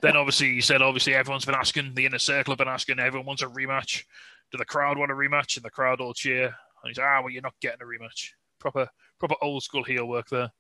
then 0.02 0.16
obviously 0.16 0.54
he 0.54 0.62
said, 0.62 0.82
obviously 0.82 1.14
everyone's 1.14 1.46
been 1.46 1.56
asking, 1.56 1.94
the 1.94 2.06
inner 2.06 2.20
circle 2.20 2.52
have 2.52 2.58
been 2.58 2.68
asking, 2.68 3.00
everyone 3.00 3.28
wants 3.28 3.42
a 3.42 3.48
rematch. 3.48 4.04
Do 4.52 4.58
the 4.58 4.66
crowd 4.66 4.98
want 4.98 5.12
a 5.12 5.16
rematch? 5.16 5.56
And 5.58 5.66
the 5.66 5.70
crowd 5.70 6.02
all 6.02 6.14
cheer. 6.14 6.46
And 6.46 6.90
he's 6.90 7.00
ah, 7.00 7.22
well, 7.22 7.30
you're 7.30 7.42
not 7.42 7.60
getting 7.62 7.82
a 7.82 7.86
rematch. 7.86 8.32
Proper, 8.60 8.90
proper 9.20 9.36
old 9.42 9.64
school 9.64 9.84
heel 9.84 10.08
work 10.08 10.30
there. 10.30 10.52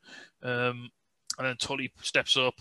Um, 0.41 0.89
and 1.37 1.47
then 1.47 1.57
Tully 1.57 1.91
steps 2.01 2.37
up 2.37 2.55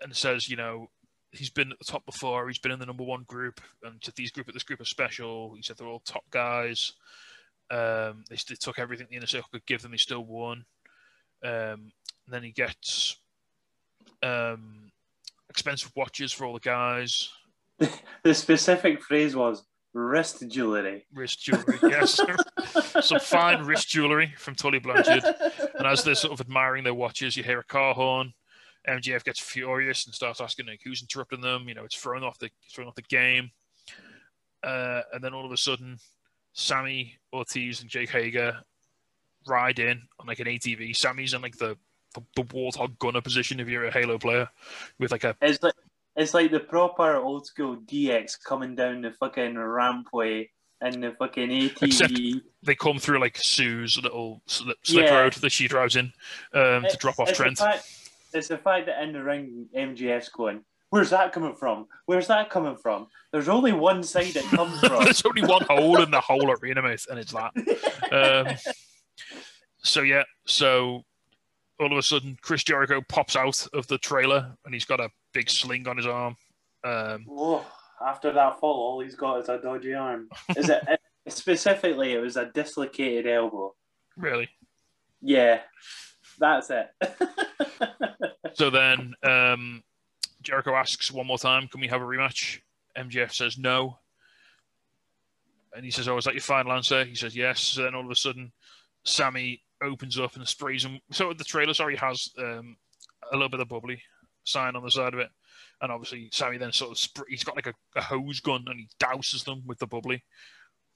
and 0.00 0.14
says, 0.14 0.48
you 0.48 0.56
know, 0.56 0.88
he's 1.32 1.50
been 1.50 1.72
at 1.72 1.78
the 1.78 1.84
top 1.84 2.04
before. 2.06 2.48
He's 2.48 2.58
been 2.58 2.72
in 2.72 2.78
the 2.78 2.86
number 2.86 3.04
one 3.04 3.24
group, 3.24 3.60
and 3.82 4.00
said 4.02 4.14
these 4.16 4.32
group 4.32 4.48
at 4.48 4.54
this 4.54 4.62
group 4.62 4.80
are 4.80 4.84
special. 4.84 5.54
He 5.54 5.62
said 5.62 5.76
they're 5.76 5.86
all 5.86 6.02
top 6.04 6.24
guys. 6.30 6.92
Um, 7.70 8.24
they, 8.28 8.36
they, 8.48 8.56
took 8.56 8.78
everything 8.78 9.06
the 9.10 9.16
inner 9.16 9.26
circle 9.26 9.48
could 9.52 9.66
give 9.66 9.82
them. 9.82 9.92
He 9.92 9.98
still 9.98 10.24
won. 10.24 10.64
Um, 11.44 11.92
and 12.26 12.34
then 12.34 12.42
he 12.42 12.50
gets 12.50 13.16
um, 14.22 14.90
expensive 15.48 15.92
watches 15.94 16.32
for 16.32 16.46
all 16.46 16.54
the 16.54 16.60
guys. 16.60 17.30
the 18.22 18.34
specific 18.34 19.02
phrase 19.02 19.36
was 19.36 19.64
wrist 19.94 20.48
jewelry. 20.48 21.06
Wrist 21.14 21.42
jewelry, 21.42 21.78
yes. 21.82 22.20
Some 23.00 23.20
fine 23.20 23.64
wrist 23.64 23.88
jewelry 23.88 24.34
from 24.36 24.54
Tully 24.54 24.78
Blanchard. 24.80 25.24
And 25.74 25.86
as 25.86 26.04
they're 26.04 26.14
sort 26.14 26.32
of 26.32 26.40
admiring 26.40 26.84
their 26.84 26.94
watches, 26.94 27.36
you 27.36 27.42
hear 27.42 27.60
a 27.60 27.64
car 27.64 27.94
horn. 27.94 28.32
MJF 28.88 29.24
gets 29.24 29.40
furious 29.40 30.06
and 30.06 30.14
starts 30.14 30.40
asking 30.40 30.66
like, 30.66 30.80
who's 30.84 31.02
interrupting 31.02 31.40
them. 31.40 31.68
You 31.68 31.74
know, 31.74 31.84
it's 31.84 31.96
thrown 31.96 32.24
off 32.24 32.38
the 32.38 32.50
thrown 32.72 32.88
off 32.88 32.94
the 32.94 33.02
game. 33.02 33.50
Uh, 34.62 35.02
and 35.12 35.22
then 35.22 35.34
all 35.34 35.46
of 35.46 35.52
a 35.52 35.56
sudden, 35.56 35.98
Sammy 36.52 37.18
Ortiz 37.32 37.80
and 37.80 37.90
Jake 37.90 38.10
Hager 38.10 38.58
ride 39.46 39.78
in 39.78 40.02
on 40.18 40.26
like 40.26 40.40
an 40.40 40.46
ATV. 40.46 40.94
Sammy's 40.94 41.34
in 41.34 41.42
like 41.42 41.56
the 41.56 41.76
the, 42.14 42.22
the 42.36 42.42
warthog 42.42 42.98
gunner 42.98 43.20
position 43.20 43.60
if 43.60 43.68
you're 43.68 43.86
a 43.86 43.92
Halo 43.92 44.18
player, 44.18 44.48
with 44.98 45.12
like 45.12 45.24
a. 45.24 45.36
It's 45.40 45.62
like 45.62 45.74
it's 46.16 46.34
like 46.34 46.50
the 46.50 46.60
proper 46.60 47.16
old 47.16 47.46
school 47.46 47.76
DX 47.76 48.42
coming 48.44 48.74
down 48.74 49.02
the 49.02 49.12
fucking 49.12 49.54
rampway 49.54 50.48
and 50.80 51.02
the 51.02 51.12
fucking 51.18 51.50
ATV. 51.50 51.82
Except 51.82 52.14
they 52.62 52.74
come 52.74 52.98
through 52.98 53.20
like 53.20 53.38
Sue's 53.38 53.98
little 54.02 54.42
slip, 54.46 54.78
slip 54.82 55.06
yeah. 55.06 55.20
road 55.20 55.34
that 55.34 55.52
she 55.52 55.68
drives 55.68 55.96
in 55.96 56.12
um, 56.52 56.84
to 56.88 56.96
drop 56.98 57.18
off 57.18 57.32
Trent. 57.32 57.58
Fact, 57.58 57.86
it's 58.34 58.48
the 58.48 58.58
fact 58.58 58.86
that 58.86 59.02
in 59.02 59.12
the 59.12 59.22
ring, 59.22 59.66
MJF's 59.76 60.28
going, 60.28 60.64
Where's 60.90 61.10
that 61.10 61.32
coming 61.32 61.54
from? 61.54 61.86
Where's 62.06 62.26
that 62.26 62.50
coming 62.50 62.76
from? 62.76 63.06
There's 63.32 63.48
only 63.48 63.72
one 63.72 64.02
side 64.02 64.34
it 64.34 64.44
comes 64.46 64.80
from. 64.86 65.04
There's 65.04 65.22
only 65.24 65.42
one 65.42 65.62
hole 65.62 66.02
in 66.02 66.10
the 66.10 66.20
whole 66.20 66.50
arena, 66.50 66.82
mate, 66.82 67.06
and 67.08 67.18
it's 67.18 67.32
that. 67.32 67.52
um, 68.12 68.56
so 69.78 70.02
yeah, 70.02 70.24
so 70.46 71.04
all 71.78 71.92
of 71.92 71.96
a 71.96 72.02
sudden, 72.02 72.36
Chris 72.42 72.64
Jericho 72.64 73.00
pops 73.08 73.36
out 73.36 73.66
of 73.72 73.86
the 73.86 73.98
trailer, 73.98 74.52
and 74.64 74.74
he's 74.74 74.84
got 74.84 75.00
a 75.00 75.08
big 75.32 75.48
sling 75.48 75.86
on 75.86 75.96
his 75.96 76.06
arm. 76.06 76.36
Um, 76.82 77.24
Whoa, 77.26 77.64
after 78.04 78.32
that 78.32 78.58
fall, 78.58 78.74
all 78.74 79.00
he's 79.00 79.14
got 79.14 79.40
is 79.40 79.48
a 79.48 79.58
dodgy 79.58 79.94
arm. 79.94 80.28
Is 80.56 80.68
it 80.68 80.82
specifically? 81.28 82.14
It 82.14 82.20
was 82.20 82.36
a 82.36 82.46
dislocated 82.46 83.28
elbow. 83.28 83.74
Really? 84.16 84.48
Yeah, 85.22 85.60
that's 86.40 86.70
it. 86.70 86.88
so 88.54 88.70
then 88.70 89.14
um, 89.22 89.82
Jericho 90.42 90.74
asks 90.74 91.12
one 91.12 91.26
more 91.26 91.38
time, 91.38 91.68
"Can 91.68 91.80
we 91.80 91.88
have 91.88 92.02
a 92.02 92.04
rematch?" 92.04 92.60
MJF 92.96 93.32
says 93.32 93.58
no, 93.58 93.98
and 95.74 95.84
he 95.84 95.90
says, 95.90 96.08
"Oh, 96.08 96.16
is 96.16 96.24
that 96.24 96.34
your 96.34 96.42
final 96.42 96.72
answer?" 96.72 97.04
He 97.04 97.14
says 97.14 97.36
yes. 97.36 97.60
So 97.60 97.82
then 97.82 97.94
all 97.94 98.04
of 98.04 98.10
a 98.10 98.16
sudden, 98.16 98.52
Sammy 99.04 99.62
opens 99.82 100.18
up 100.18 100.36
and 100.36 100.46
sprays 100.46 100.84
him. 100.84 100.98
So 101.12 101.32
the 101.32 101.44
trailer, 101.44 101.74
sorry, 101.74 101.96
has 101.96 102.30
um, 102.38 102.76
a 103.32 103.36
little 103.36 103.48
bit 103.48 103.60
of 103.60 103.68
bubbly 103.68 104.02
sign 104.44 104.74
on 104.76 104.82
the 104.82 104.90
side 104.90 105.14
of 105.14 105.20
it, 105.20 105.28
and 105.82 105.92
obviously 105.92 106.28
Sammy 106.32 106.58
then 106.58 106.72
sort 106.72 106.92
of 106.92 106.98
sp- 106.98 107.28
he's 107.28 107.44
got 107.44 107.56
like 107.56 107.66
a, 107.66 107.74
a 107.96 108.02
hose 108.02 108.40
gun 108.40 108.64
and 108.66 108.80
he 108.80 108.88
douses 108.98 109.44
them 109.44 109.62
with 109.66 109.78
the 109.78 109.86
bubbly. 109.86 110.22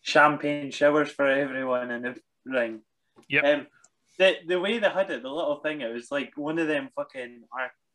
Champagne 0.03 0.70
showers 0.70 1.11
for 1.11 1.26
everyone 1.26 1.90
in 1.90 2.03
the 2.03 2.16
ring. 2.45 2.80
Yep. 3.28 3.45
Um, 3.45 3.66
the 4.18 4.36
the 4.46 4.60
way 4.60 4.78
they 4.78 4.88
had 4.88 5.10
it, 5.10 5.22
the 5.22 5.28
little 5.28 5.56
thing, 5.56 5.80
it 5.80 5.92
was 5.92 6.10
like 6.10 6.32
one 6.36 6.58
of 6.58 6.68
them 6.68 6.90
fucking 6.94 7.42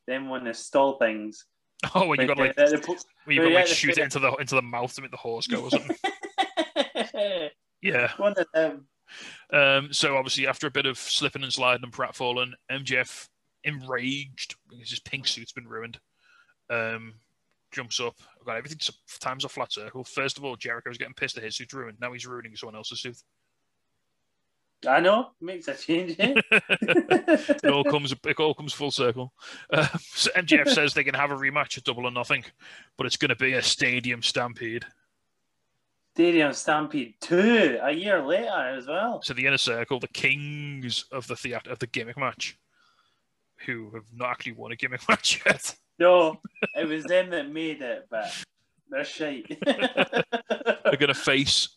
them 0.07 0.29
one 0.29 0.41
of 0.41 0.47
the 0.47 0.53
stall 0.53 0.97
things. 0.97 1.45
Oh, 1.95 2.07
when 2.07 2.19
you 2.19 2.27
got 2.27 2.37
like, 2.37 2.57
the, 2.57 2.65
the, 2.65 3.03
when 3.23 3.37
you 3.37 3.43
got 3.43 3.53
like 3.53 3.67
shoot 3.67 3.97
it 3.97 4.03
into 4.03 4.19
the 4.19 4.33
into 4.33 4.55
the 4.55 4.61
mouth 4.61 4.93
to 4.95 5.01
make 5.01 5.11
the 5.11 5.17
horse 5.17 5.47
go 5.47 5.61
or 5.61 5.69
something. 5.69 5.95
yeah. 7.81 8.11
One 8.17 8.33
of 8.37 8.45
them. 8.53 8.85
Um, 9.53 9.93
so 9.93 10.17
obviously, 10.17 10.45
after 10.45 10.67
a 10.67 10.71
bit 10.71 10.85
of 10.85 10.97
slipping 10.97 11.41
and 11.41 11.53
sliding 11.53 11.85
and 11.85 11.93
pratfalling, 11.93 12.51
MJF 12.69 13.29
enraged 13.63 14.55
because 14.69 14.89
his 14.89 14.99
pink 14.99 15.25
suit's 15.25 15.53
been 15.53 15.69
ruined. 15.69 15.99
Um, 16.69 17.13
jumps 17.71 17.99
up. 17.99 18.15
I've 18.39 18.45
got 18.45 18.57
everything 18.57 18.79
times 19.19 19.45
a 19.45 19.49
flat 19.49 19.71
circle. 19.71 20.03
First 20.03 20.37
of 20.37 20.43
all, 20.43 20.55
Jericho's 20.55 20.97
getting 20.97 21.13
pissed 21.13 21.37
at 21.37 21.43
his 21.43 21.55
suit's 21.55 21.73
ruined. 21.73 21.97
Now 21.99 22.11
he's 22.11 22.27
ruining 22.27 22.55
someone 22.55 22.75
else's 22.75 23.01
suit. 23.01 23.17
I 24.87 25.01
know, 25.01 25.31
makes 25.41 25.67
a 25.67 25.75
change. 25.75 26.15
Eh? 26.19 26.33
it 26.51 27.65
all 27.65 27.83
comes, 27.83 28.13
it 28.25 28.39
all 28.39 28.53
comes 28.53 28.71
full 28.71 28.91
circle. 28.91 29.33
Uh, 29.71 29.87
so 29.99 30.31
MJF 30.31 30.69
says 30.73 30.93
they 30.93 31.03
can 31.03 31.15
have 31.15 31.31
a 31.31 31.35
rematch 31.35 31.77
at 31.77 31.83
Double 31.83 32.05
or 32.05 32.11
Nothing, 32.11 32.45
but 32.97 33.05
it's 33.05 33.17
going 33.17 33.29
to 33.29 33.35
be 33.35 33.53
a 33.53 33.61
stadium 33.61 34.21
stampede. 34.21 34.85
Stadium 36.15 36.51
Stampede 36.51 37.13
2 37.21 37.79
a 37.81 37.91
year 37.91 38.21
later 38.21 38.49
as 38.49 38.87
well. 38.87 39.21
So 39.21 39.33
the 39.33 39.45
inner 39.45 39.57
circle, 39.57 40.01
the 40.01 40.09
kings 40.09 41.05
of 41.13 41.25
the 41.27 41.35
theater 41.35 41.71
of 41.71 41.79
the 41.79 41.87
gimmick 41.87 42.17
match, 42.17 42.57
who 43.65 43.91
have 43.93 44.03
not 44.13 44.31
actually 44.31 44.53
won 44.53 44.71
a 44.71 44.75
gimmick 44.75 45.01
match 45.09 45.41
yet. 45.45 45.75
No, 45.97 46.41
it 46.75 46.87
was 46.87 47.05
them 47.05 47.29
that 47.29 47.51
made 47.51 47.81
it, 47.81 48.07
but 48.09 48.33
they're 48.89 49.05
shite. 49.05 49.59
They're 49.65 50.97
going 50.97 51.07
to 51.07 51.13
face 51.13 51.69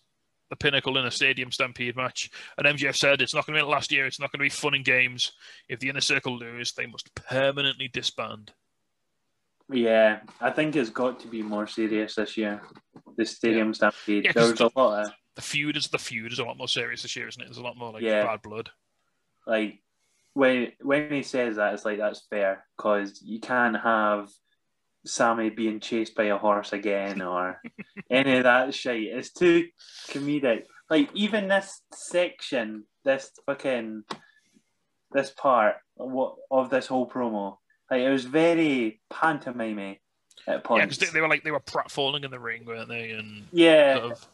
the 0.52 0.56
pinnacle 0.56 0.98
in 0.98 1.06
a 1.06 1.10
stadium 1.10 1.50
stampede 1.50 1.96
match. 1.96 2.30
And 2.58 2.66
MJF 2.66 2.94
said 2.94 3.22
it's 3.22 3.34
not 3.34 3.46
going 3.46 3.58
to 3.58 3.64
be 3.64 3.70
last 3.70 3.90
year. 3.90 4.04
It's 4.04 4.20
not 4.20 4.30
going 4.30 4.38
to 4.40 4.44
be 4.44 4.50
fun 4.50 4.74
and 4.74 4.84
games. 4.84 5.32
If 5.66 5.80
the 5.80 5.88
inner 5.88 6.02
circle 6.02 6.36
lose, 6.36 6.72
they 6.74 6.84
must 6.84 7.12
permanently 7.14 7.88
disband. 7.88 8.52
yeah, 9.72 10.20
I 10.42 10.50
think 10.50 10.76
it's 10.76 10.90
got 10.90 11.18
to 11.20 11.28
be 11.28 11.42
more 11.42 11.66
serious 11.66 12.16
this 12.16 12.36
year. 12.36 12.60
The 13.16 13.24
Stadium 13.24 13.72
Stampede. 13.72 14.24
Yeah, 14.26 14.32
there 14.32 14.42
'cause- 14.42 14.60
was 14.60 14.72
a 14.74 14.78
lot 14.78 15.06
of 15.06 15.12
The 15.36 15.40
feud 15.40 15.78
is 15.78 15.88
the 15.88 15.98
feud 15.98 16.30
is 16.32 16.38
a 16.38 16.44
lot 16.44 16.58
more 16.58 16.68
serious 16.68 17.00
this 17.00 17.16
year, 17.16 17.26
isn't 17.28 17.40
it? 17.40 17.46
There's 17.46 17.56
a 17.56 17.62
lot 17.62 17.78
more 17.78 17.90
like 17.92 18.02
Yeah. 18.02 18.24
bad 18.26 18.42
blood. 18.42 18.70
like 19.46 19.82
when 20.34 20.72
when 20.80 21.10
he 21.10 21.22
says 21.22 21.56
that, 21.56 21.72
it's 21.72 21.84
like 21.86 21.96
that's 21.98 22.26
fair 22.28 22.66
because 22.76 23.22
you 23.22 23.40
can't 23.40 23.76
have 23.80 24.28
Sammy 25.04 25.50
being 25.50 25.80
chased 25.80 26.14
by 26.14 26.24
a 26.24 26.38
horse 26.38 26.72
again 26.72 27.20
or 27.22 27.60
any 28.10 28.36
of 28.38 28.44
that 28.44 28.74
shit. 28.74 29.02
It's 29.02 29.32
too 29.32 29.68
comedic. 30.08 30.64
Like 30.88 31.10
even 31.14 31.48
this 31.48 31.80
section, 31.92 32.84
this 33.04 33.30
fucking 33.46 34.04
this 35.12 35.30
part 35.30 35.76
of 36.50 36.70
this 36.70 36.86
whole 36.86 37.08
promo, 37.08 37.58
like 37.90 38.02
it 38.02 38.10
was 38.10 38.24
very 38.24 39.00
pantomime 39.10 39.96
at 40.46 40.54
Yeah, 40.54 40.58
points. 40.58 40.96
because 40.96 40.98
they, 40.98 41.14
they 41.14 41.20
were 41.20 41.28
like 41.28 41.44
they 41.44 41.50
were 41.50 41.60
pratfalling 41.60 42.24
in 42.24 42.30
the 42.30 42.38
ring, 42.40 42.64
weren't 42.64 42.88
they? 42.88 43.10
And 43.10 43.46
yeah, 43.52 43.98
sort 43.98 44.12
of, 44.12 44.26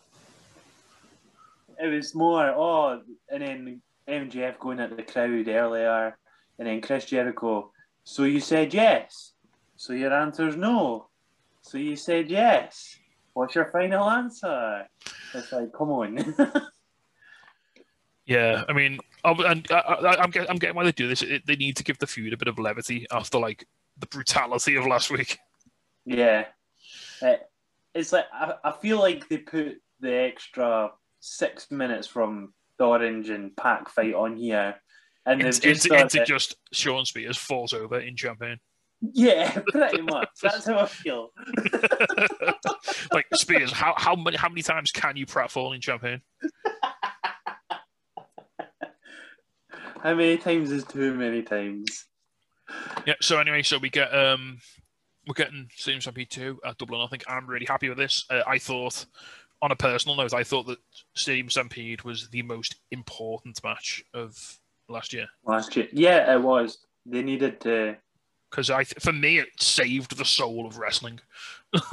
it 1.83 1.87
was 1.89 2.15
more 2.15 2.45
oh, 2.49 3.01
and 3.31 3.43
then 3.43 3.83
MJF 4.09 4.59
going 4.59 4.81
at 4.81 4.97
the 4.97 5.03
crowd 5.03 5.49
earlier, 5.49 6.17
and 6.59 6.69
then 6.69 6.81
Chris 6.81 7.07
Jericho. 7.07 7.73
So 8.05 8.25
you 8.25 8.41
said 8.41 8.73
yes. 8.73 9.33
So 9.79 9.93
your 9.93 10.13
answer's 10.13 10.57
no. 10.57 11.07
So 11.63 11.79
you 11.79 11.95
said 11.95 12.29
yes. 12.29 12.99
What's 13.33 13.55
your 13.55 13.67
final 13.67 14.11
answer? 14.11 14.89
It's 15.33 15.53
like, 15.53 15.73
come 15.73 15.91
on. 15.91 16.35
yeah, 18.27 18.65
I 18.69 18.73
mean, 18.73 18.99
I'll- 19.25 19.41
and 19.47 19.65
I, 19.71 20.17
I'm 20.19 20.31
getting, 20.31 20.51
I'm 20.51 20.57
getting 20.57 20.75
why 20.75 20.83
they 20.85 20.91
do 20.93 21.07
this. 21.07 21.23
It, 21.23 21.47
they 21.47 21.55
need 21.55 21.77
to 21.77 21.85
give 21.85 21.99
the 21.99 22.09
feud 22.09 22.33
a 22.33 22.37
bit 22.37 22.49
of 22.49 22.59
levity 22.59 23.07
after 23.13 23.39
like 23.39 23.67
the 23.99 24.09
brutality 24.09 24.75
of 24.75 24.85
last 24.87 25.11
week. 25.11 25.39
yeah, 26.05 26.47
It- 27.23 27.49
it's 27.95 28.13
like 28.13 28.27
I, 28.33 28.55
I 28.65 28.73
feel 28.73 28.99
like 28.99 29.29
they 29.29 29.39
put 29.39 29.81
the 30.01 30.13
extra 30.13 30.91
six 31.21 31.71
minutes 31.71 32.07
from 32.09 32.53
the 32.79 32.85
Orange 32.85 33.29
and 33.31 33.57
Pac 33.57 33.89
fight 33.89 34.15
on 34.15 34.37
here, 34.37 34.75
and 35.27 35.41
they've 35.41 35.47
Into, 35.47 35.61
just 35.89 35.91
into 35.91 36.25
just 36.25 36.57
Shawn 36.73 37.05
Spears 37.07 37.37
falls 37.39 37.73
over 37.73 37.99
in 38.01 38.15
champagne. 38.17 38.59
Yeah, 39.01 39.61
pretty 39.69 40.03
much. 40.03 40.29
That's 40.43 40.67
how 40.67 40.81
I 40.81 40.87
feel. 40.87 41.31
like 43.13 43.27
Spears, 43.35 43.73
how 43.73 43.95
how 43.97 44.15
many 44.15 44.37
how 44.37 44.49
many 44.49 44.63
times 44.63 44.91
can 44.91 45.17
you 45.17 45.27
pratfall 45.27 45.75
in 45.75 45.81
champagne? 45.81 46.23
How 50.01 50.15
many 50.15 50.37
times 50.37 50.71
is 50.71 50.85
too 50.85 51.13
many 51.13 51.43
times? 51.43 52.05
Yeah. 53.05 53.15
So 53.21 53.41
anyway, 53.41 53.65
so 53.65 53.79
we 53.79 53.91
get 53.91 54.15
um 54.15 54.61
we're 55.27 55.35
getting 55.35 55.69
Stadium 55.75 56.01
Stampede 56.01 56.31
two 56.31 56.61
at 56.65 56.79
Dublin. 56.79 57.01
I 57.01 57.09
think 57.09 57.25
I'm 57.29 57.49
really 57.49 57.67
happy 57.67 57.89
with 57.89 57.99
this. 57.99 58.25
Uh, 58.31 58.43
I 58.47 58.59
thought, 58.59 59.07
on 59.61 59.73
a 59.73 59.77
personal 59.77 60.17
note, 60.17 60.33
I 60.33 60.45
thought 60.45 60.67
that 60.69 60.79
Stadium 61.15 61.51
Stampede 61.51 62.03
was 62.03 62.29
the 62.29 62.43
most 62.43 62.77
important 62.93 63.63
match 63.65 64.05
of 64.15 64.61
last 64.89 65.13
year 65.13 65.27
last 65.45 65.75
year. 65.77 65.89
Yeah, 65.93 66.33
it 66.33 66.41
was. 66.41 66.79
They 67.05 67.23
needed 67.23 67.61
to. 67.63 67.97
Because 68.51 68.71
I 68.71 68.85
for 68.85 69.13
me 69.13 69.39
it 69.39 69.49
saved 69.61 70.17
the 70.17 70.25
soul 70.25 70.67
of 70.67 70.79
wrestling. 70.79 71.21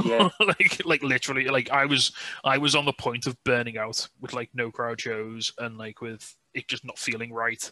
Yeah. 0.03 0.29
like 0.39 0.81
like 0.85 1.03
literally 1.03 1.45
like 1.45 1.69
I 1.69 1.85
was 1.85 2.11
I 2.43 2.57
was 2.57 2.75
on 2.75 2.85
the 2.85 2.93
point 2.93 3.27
of 3.27 3.41
burning 3.43 3.77
out 3.77 4.07
with 4.21 4.33
like 4.33 4.49
no 4.53 4.71
crowd 4.71 5.01
shows 5.01 5.53
and 5.57 5.77
like 5.77 6.01
with 6.01 6.35
it 6.53 6.67
just 6.67 6.85
not 6.85 6.97
feeling 6.97 7.33
right 7.33 7.71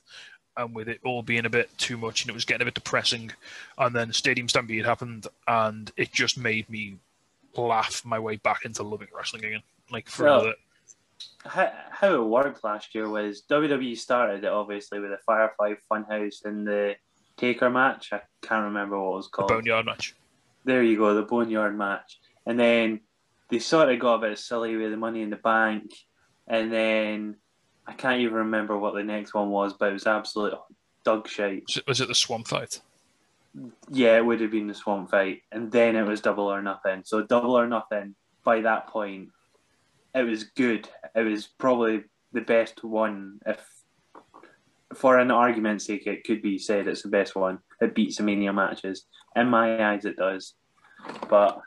and 0.58 0.76
with 0.76 0.88
it 0.88 1.00
all 1.04 1.24
being 1.24 1.46
a 1.46 1.50
bit 1.50 1.76
too 1.78 1.98
much 1.98 2.22
and 2.22 2.30
it 2.30 2.34
was 2.34 2.46
getting 2.46 2.62
a 2.62 2.66
bit 2.66 2.76
depressing 2.76 3.32
and 3.78 3.96
then 3.96 4.12
Stadium 4.14 4.48
Stampede 4.48 4.86
happened 4.86 5.28
and 5.48 5.92
it 5.98 6.12
just 6.12 6.38
made 6.38 6.70
me 6.70 6.98
laugh 7.56 8.04
my 8.06 8.20
way 8.20 8.36
back 8.38 8.66
into 8.66 8.84
loving 8.84 9.08
wrestling 9.16 9.46
again. 9.46 9.64
Like 9.90 10.10
for 10.10 10.26
Well, 10.26 10.40
another 10.42 10.56
How, 11.46 11.72
how 11.90 12.14
it 12.16 12.26
worked 12.26 12.64
last 12.64 12.94
year 12.94 13.10
was 13.10 13.44
WWE 13.50 13.98
started 13.98 14.44
it 14.44 14.52
obviously 14.52 15.00
with 15.00 15.12
the 15.12 15.20
Firefly 15.26 15.76
Funhouse 15.92 16.46
and 16.46 16.68
the 16.68 16.96
Taker 17.38 17.70
match. 17.70 18.10
I 18.12 18.22
can't 18.42 18.66
remember 18.66 19.00
what 19.00 19.14
it 19.14 19.16
was 19.16 19.26
the 19.26 19.32
called. 19.32 19.50
boneyard 19.50 19.86
match. 19.86 20.16
There 20.66 20.84
you 20.84 20.98
go, 20.98 21.14
the 21.14 21.24
Boneyard 21.24 21.78
match. 21.78 22.20
And 22.46 22.60
then 22.60 23.02
they 23.50 23.60
sort 23.60 23.90
of 23.90 24.00
got 24.00 24.16
a 24.24 24.30
bit 24.30 24.40
silly 24.40 24.76
with 24.78 24.92
the 24.92 24.98
Money 24.98 25.22
in 25.22 25.30
the 25.30 25.36
Bank. 25.36 25.92
And 26.48 26.72
then 26.72 27.36
I 27.86 27.94
can't 27.94 28.22
even 28.22 28.36
remember 28.36 28.78
what 28.78 28.94
the 28.94 29.04
next 29.04 29.34
one 29.34 29.50
was, 29.50 29.74
but 29.74 29.90
it 29.90 29.94
was 29.94 30.08
absolute 30.08 30.54
dog 31.04 31.28
shite. 31.28 31.64
Was 31.68 31.78
it, 31.78 31.88
was 31.88 32.02
it 32.02 32.08
the 32.08 32.16
swamp 32.16 32.48
fight? 32.48 32.80
Yeah, 33.90 34.18
it 34.18 34.26
would 34.26 34.42
have 34.42 34.52
been 34.52 34.68
the 34.68 34.74
Swamp 34.74 35.12
Fight. 35.12 35.44
And 35.52 35.72
then 35.72 35.96
it 35.96 36.04
was 36.04 36.22
Double 36.22 36.52
or 36.52 36.62
Nothing. 36.62 37.04
So 37.06 37.22
Double 37.22 37.58
or 37.58 37.68
Nothing, 37.68 38.16
by 38.44 38.62
that 38.62 38.88
point, 38.88 39.30
it 40.16 40.24
was 40.24 40.46
good. 40.46 40.90
It 41.16 41.22
was 41.22 41.46
probably 41.46 42.04
the 42.32 42.42
best 42.42 42.84
one. 42.84 43.40
If 43.46 43.64
for 44.94 45.18
an 45.20 45.32
argument's 45.32 45.86
sake, 45.86 46.08
it 46.08 46.24
could 46.24 46.42
be 46.42 46.58
said 46.58 46.88
it's 46.88 47.04
the 47.04 47.10
best 47.10 47.36
one. 47.36 47.60
It 47.82 47.96
beats 47.96 48.18
the 48.18 48.24
Mania 48.24 48.54
matches. 48.54 49.06
In 49.36 49.48
my 49.48 49.92
eyes, 49.92 50.06
it 50.06 50.18
does. 50.18 50.54
But 51.30 51.62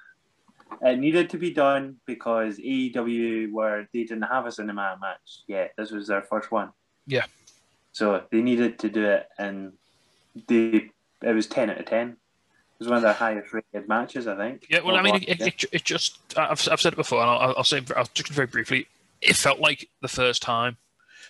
it 0.82 0.98
needed 0.98 1.30
to 1.30 1.38
be 1.38 1.52
done 1.52 1.96
because 2.06 2.58
AEW 2.58 3.52
were 3.52 3.86
they 3.92 4.04
didn't 4.04 4.22
have 4.22 4.46
a 4.46 4.50
cinematic 4.50 5.00
match 5.00 5.42
yet. 5.46 5.72
This 5.76 5.90
was 5.90 6.08
their 6.08 6.22
first 6.22 6.50
one. 6.50 6.70
Yeah. 7.06 7.26
So 7.92 8.22
they 8.30 8.42
needed 8.42 8.78
to 8.80 8.88
do 8.88 9.04
it, 9.04 9.28
and 9.38 9.72
they 10.48 10.90
it 11.22 11.32
was 11.32 11.46
ten 11.46 11.70
out 11.70 11.78
of 11.78 11.86
ten. 11.86 12.10
It 12.10 12.80
was 12.80 12.88
one 12.88 12.98
of 12.98 13.02
their 13.02 13.14
highest 13.14 13.54
rated 13.54 13.88
matches, 13.88 14.26
I 14.26 14.36
think. 14.36 14.66
Yeah, 14.68 14.80
well, 14.82 14.96
I 14.96 15.02
mean, 15.02 15.24
it, 15.26 15.40
it, 15.40 15.64
it 15.72 15.84
just, 15.84 16.18
I've, 16.36 16.68
I've 16.70 16.78
said 16.78 16.92
it 16.92 16.96
before, 16.96 17.22
and 17.22 17.30
I'll, 17.30 17.54
I'll 17.56 17.64
say, 17.64 17.80
I'll 17.96 18.06
just 18.12 18.28
very 18.28 18.46
briefly, 18.46 18.86
it 19.22 19.34
felt 19.34 19.60
like 19.60 19.88
the 20.02 20.08
first 20.08 20.42
time, 20.42 20.76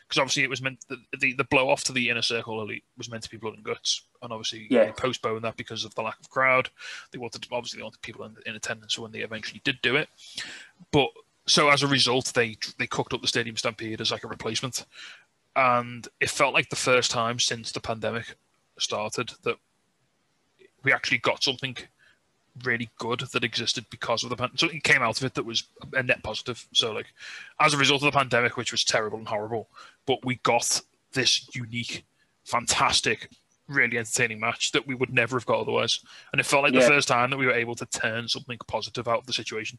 because 0.08 0.20
obviously 0.20 0.44
it 0.44 0.50
was 0.50 0.62
meant, 0.62 0.78
the, 0.88 0.98
the, 1.18 1.32
the 1.34 1.44
blow 1.44 1.68
off 1.68 1.82
to 1.84 1.92
the 1.92 2.08
inner 2.10 2.22
circle 2.22 2.62
elite 2.62 2.84
was 2.96 3.10
meant 3.10 3.22
to 3.24 3.30
be 3.30 3.36
blood 3.36 3.54
and 3.54 3.64
guts, 3.64 4.02
and 4.22 4.32
obviously 4.32 4.66
Yeah. 4.70 4.84
they 4.86 4.92
postponed 4.92 5.42
that 5.44 5.56
because 5.56 5.84
of 5.84 5.94
the 5.94 6.02
lack 6.02 6.20
of 6.20 6.30
crowd. 6.30 6.70
They 7.10 7.18
wanted, 7.18 7.46
obviously, 7.50 7.78
they 7.78 7.82
wanted 7.82 8.02
people 8.02 8.24
in, 8.24 8.36
in 8.46 8.54
attendance 8.54 8.98
when 8.98 9.12
they 9.12 9.20
eventually 9.20 9.60
did 9.64 9.80
do 9.82 9.96
it. 9.96 10.08
But, 10.92 11.08
so 11.46 11.70
as 11.70 11.82
a 11.82 11.86
result, 11.86 12.32
they 12.34 12.56
they 12.78 12.88
cooked 12.88 13.12
up 13.12 13.20
the 13.22 13.28
Stadium 13.28 13.56
Stampede 13.56 14.00
as 14.00 14.10
like 14.10 14.24
a 14.24 14.28
replacement. 14.28 14.84
And 15.54 16.06
it 16.20 16.28
felt 16.28 16.54
like 16.54 16.70
the 16.70 16.76
first 16.76 17.10
time 17.10 17.38
since 17.38 17.72
the 17.72 17.80
pandemic 17.80 18.34
started 18.78 19.32
that 19.44 19.56
we 20.82 20.92
actually 20.92 21.18
got 21.18 21.42
something 21.42 21.76
really 22.64 22.90
good 22.98 23.20
that 23.20 23.44
existed 23.44 23.86
because 23.90 24.24
of 24.24 24.30
the 24.30 24.36
pandemic. 24.36 24.60
So 24.60 24.68
it 24.68 24.82
came 24.82 25.02
out 25.02 25.18
of 25.18 25.24
it 25.24 25.34
that 25.34 25.44
was 25.44 25.64
a 25.92 26.02
net 26.02 26.22
positive. 26.22 26.66
So 26.72 26.92
like, 26.92 27.06
as 27.60 27.74
a 27.74 27.78
result 27.78 28.02
of 28.02 28.12
the 28.12 28.18
pandemic, 28.18 28.56
which 28.56 28.72
was 28.72 28.84
terrible 28.84 29.18
and 29.18 29.28
horrible, 29.28 29.68
but 30.06 30.24
we 30.24 30.36
got 30.36 30.80
this 31.12 31.48
unique, 31.54 32.04
fantastic, 32.44 33.28
really 33.68 33.98
entertaining 33.98 34.40
match 34.40 34.72
that 34.72 34.86
we 34.86 34.94
would 34.94 35.12
never 35.12 35.36
have 35.36 35.46
got 35.46 35.60
otherwise. 35.60 36.00
And 36.32 36.40
it 36.40 36.46
felt 36.46 36.62
like 36.62 36.72
Yeah. 36.72 36.80
the 36.80 36.86
first 36.88 37.08
time 37.08 37.30
that 37.30 37.36
we 37.36 37.46
were 37.46 37.52
able 37.52 37.74
to 37.76 37.86
turn 37.86 38.28
something 38.28 38.58
positive 38.68 39.08
out 39.08 39.18
of 39.18 39.26
the 39.26 39.32
situation. 39.32 39.78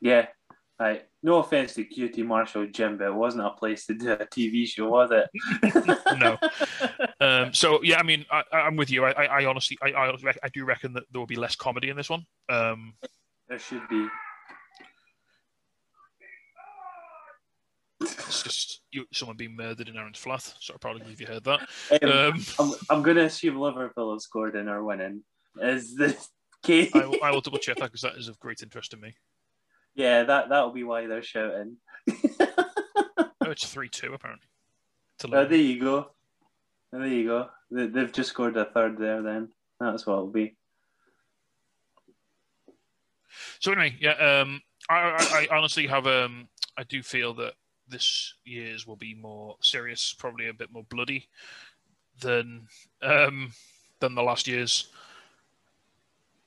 Yeah. 0.00 0.26
Right. 0.80 1.04
No 1.24 1.38
offense 1.38 1.74
to 1.74 1.84
QT 1.84 2.24
Marshall 2.24 2.66
Jim, 2.68 2.98
but 2.98 3.08
it 3.08 3.14
wasn't 3.14 3.44
a 3.44 3.50
place 3.50 3.84
to 3.86 3.94
do 3.94 4.12
a 4.12 4.18
TV 4.18 4.64
show, 4.66 4.88
was 4.88 5.10
it? 5.10 5.28
No. 6.18 6.38
Um, 7.20 7.52
so 7.52 7.82
yeah, 7.82 7.98
I 7.98 8.02
mean, 8.04 8.24
I, 8.30 8.42
I'm 8.52 8.76
with 8.76 8.90
you. 8.90 9.04
I, 9.04 9.10
I, 9.10 9.24
I 9.24 9.44
honestly, 9.46 9.76
I, 9.82 9.88
I, 9.90 10.14
I 10.42 10.48
do 10.54 10.64
reckon 10.64 10.92
that 10.92 11.04
there 11.10 11.20
will 11.20 11.26
be 11.26 11.36
less 11.36 11.56
comedy 11.56 11.90
in 11.90 11.96
this 11.96 12.08
one. 12.08 12.24
Um, 12.48 12.94
There 13.48 13.58
should 13.58 13.86
be. 13.88 14.06
it's 18.00 18.42
just 18.42 18.82
you, 18.92 19.04
someone 19.12 19.36
being 19.36 19.56
murdered 19.56 19.88
in 19.88 19.96
Aaron's 19.96 20.18
flat. 20.18 20.42
So 20.60 20.74
I 20.74 20.76
probably 20.78 21.12
if 21.12 21.20
you 21.20 21.26
heard 21.26 21.44
that. 21.44 21.60
Um, 22.02 22.10
Um, 22.10 22.44
I'm, 22.58 22.72
I'm 22.90 23.02
going 23.02 23.16
to 23.16 23.24
assume 23.24 23.56
Liverpool 23.58 24.12
have 24.12 24.20
scored 24.20 24.54
and 24.54 24.68
are 24.68 24.84
winning. 24.84 25.22
Is 25.60 25.96
this 25.96 26.28
case? 26.62 26.90
I, 26.94 27.06
will, 27.06 27.18
I 27.22 27.30
will 27.30 27.40
double 27.40 27.58
check 27.58 27.76
that 27.78 27.86
because 27.86 28.02
that 28.02 28.16
is 28.16 28.28
of 28.28 28.38
great 28.38 28.62
interest 28.62 28.92
to 28.92 28.96
me. 28.96 29.14
Yeah, 29.98 30.22
that 30.22 30.48
that'll 30.48 30.70
be 30.70 30.84
why 30.84 31.06
they're 31.06 31.22
shouting. 31.22 31.76
Oh, 33.48 33.52
it's 33.52 33.66
three 33.66 33.88
two 33.88 34.12
apparently. 34.12 34.46
Oh, 35.24 35.46
there 35.46 35.56
you 35.56 35.80
go. 35.80 36.10
There 36.92 37.06
you 37.06 37.24
go. 37.24 37.48
They, 37.70 37.86
they've 37.86 38.12
just 38.12 38.28
scored 38.28 38.58
a 38.58 38.66
third 38.66 38.98
there. 38.98 39.22
Then 39.22 39.48
that's 39.80 40.06
what 40.06 40.14
it'll 40.14 40.26
be. 40.26 40.54
So 43.60 43.72
anyway, 43.72 43.96
yeah, 44.00 44.12
um, 44.12 44.60
I, 44.90 44.96
I, 44.96 45.46
I 45.50 45.56
honestly 45.56 45.86
have 45.86 46.06
um, 46.06 46.48
I 46.76 46.82
do 46.82 47.02
feel 47.02 47.32
that 47.34 47.54
this 47.88 48.34
year's 48.44 48.86
will 48.86 48.96
be 48.96 49.14
more 49.14 49.56
serious, 49.62 50.14
probably 50.18 50.48
a 50.48 50.52
bit 50.52 50.70
more 50.70 50.84
bloody 50.90 51.30
than 52.20 52.66
um, 53.00 53.52
than 54.00 54.14
the 54.14 54.22
last 54.22 54.46
year's. 54.46 54.90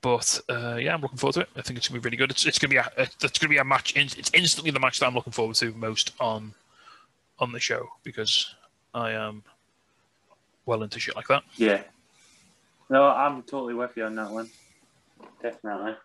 But 0.02 0.42
uh, 0.50 0.76
yeah, 0.76 0.94
I'm 0.94 1.02
looking 1.02 1.18
forward 1.18 1.34
to 1.34 1.40
it. 1.42 1.50
I 1.56 1.62
think 1.62 1.78
it's 1.78 1.88
gonna 1.88 2.00
be 2.00 2.04
really 2.04 2.18
good. 2.18 2.32
It's, 2.32 2.46
it's 2.46 2.58
gonna 2.58 2.70
be 2.70 2.78
a 2.78 2.90
it's 2.98 3.38
gonna 3.38 3.50
be 3.50 3.58
a 3.58 3.64
match. 3.64 3.96
It's 3.96 4.32
instantly 4.34 4.72
the 4.72 4.80
match 4.80 5.00
that 5.00 5.06
I'm 5.06 5.14
looking 5.14 5.34
forward 5.34 5.56
to 5.58 5.72
most 5.74 6.14
on 6.20 6.54
on 7.40 7.52
the 7.52 7.60
show 7.60 7.88
because 8.04 8.56
I 8.94 9.12
am 9.12 9.44
well 10.66 10.84
into 10.84 11.00
shit 11.00 11.16
like 11.16 11.28
that. 11.28 11.44
Yeah. 11.56 11.82
No, 12.90 13.06
I'm 13.06 13.44
totally 13.44 13.74
with 13.74 13.96
you 13.96 14.06
on 14.06 14.16
that 14.16 14.32
one. 14.32 14.50
Definitely. 15.42 15.96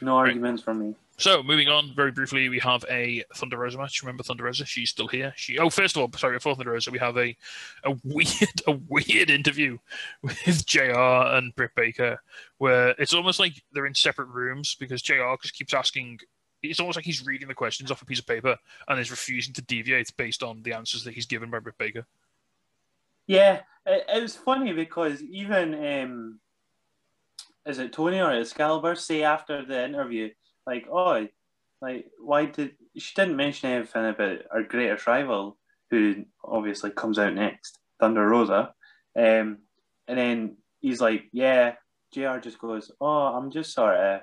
No 0.00 0.16
arguments 0.16 0.62
from 0.62 0.78
me. 0.80 0.94
So 1.18 1.42
moving 1.42 1.66
on 1.66 1.92
very 1.96 2.12
briefly, 2.12 2.48
we 2.48 2.60
have 2.60 2.84
a 2.88 3.24
Thunder 3.34 3.58
Rosa 3.58 3.76
match. 3.76 4.02
Remember 4.04 4.22
Thunder 4.22 4.44
Rosa? 4.44 4.64
She's 4.64 4.90
still 4.90 5.08
here. 5.08 5.32
She 5.36 5.58
oh, 5.58 5.68
first 5.68 5.96
of 5.96 6.02
all, 6.02 6.12
sorry, 6.16 6.36
before 6.36 6.54
Thunder 6.54 6.70
Rosa, 6.70 6.92
we 6.92 6.98
have 7.00 7.18
a 7.18 7.36
a 7.82 7.96
weird 8.04 8.62
a 8.68 8.72
weird 8.88 9.28
interview 9.28 9.78
with 10.22 10.64
Jr. 10.64 10.92
and 10.94 11.54
Britt 11.56 11.74
Baker, 11.74 12.22
where 12.58 12.90
it's 12.98 13.14
almost 13.14 13.40
like 13.40 13.64
they're 13.72 13.86
in 13.86 13.96
separate 13.96 14.28
rooms 14.28 14.76
because 14.78 15.02
Jr. 15.02 15.34
just 15.42 15.54
keeps 15.54 15.74
asking. 15.74 16.20
It's 16.62 16.80
almost 16.80 16.96
like 16.96 17.04
he's 17.04 17.26
reading 17.26 17.48
the 17.48 17.54
questions 17.54 17.90
off 17.90 18.02
a 18.02 18.04
piece 18.04 18.18
of 18.20 18.26
paper 18.26 18.56
and 18.86 19.00
is 19.00 19.10
refusing 19.10 19.54
to 19.54 19.62
deviate 19.62 20.16
based 20.16 20.44
on 20.44 20.62
the 20.62 20.72
answers 20.72 21.04
that 21.04 21.14
he's 21.14 21.26
given 21.26 21.50
by 21.50 21.58
Britt 21.58 21.78
Baker. 21.78 22.06
Yeah, 23.26 23.60
it, 23.86 24.04
it 24.08 24.22
was 24.22 24.36
funny 24.36 24.72
because 24.72 25.22
even 25.22 25.74
um, 25.74 26.40
is 27.66 27.78
it 27.78 27.92
Tony 27.92 28.20
or 28.20 28.32
Excalibur 28.32 28.94
say 28.94 29.22
after 29.22 29.64
the 29.64 29.84
interview, 29.84 30.30
like, 30.68 30.86
oh, 30.92 31.26
like 31.80 32.06
why 32.20 32.44
did 32.46 32.72
she 32.96 33.12
didn't 33.14 33.36
mention 33.36 33.70
anything 33.70 34.06
about 34.06 34.38
our 34.52 34.62
greatest 34.62 35.06
rival, 35.06 35.56
who 35.90 36.24
obviously 36.44 36.90
comes 36.90 37.18
out 37.18 37.34
next, 37.34 37.78
Thunder 38.00 38.26
Rosa, 38.26 38.72
um, 39.16 39.58
and 40.06 40.18
then 40.18 40.56
he's 40.80 41.00
like, 41.00 41.24
yeah, 41.32 41.74
Jr. 42.12 42.38
just 42.38 42.58
goes, 42.58 42.90
oh, 43.00 43.06
I'm 43.06 43.50
just 43.50 43.72
sort 43.72 43.96
of 43.96 44.20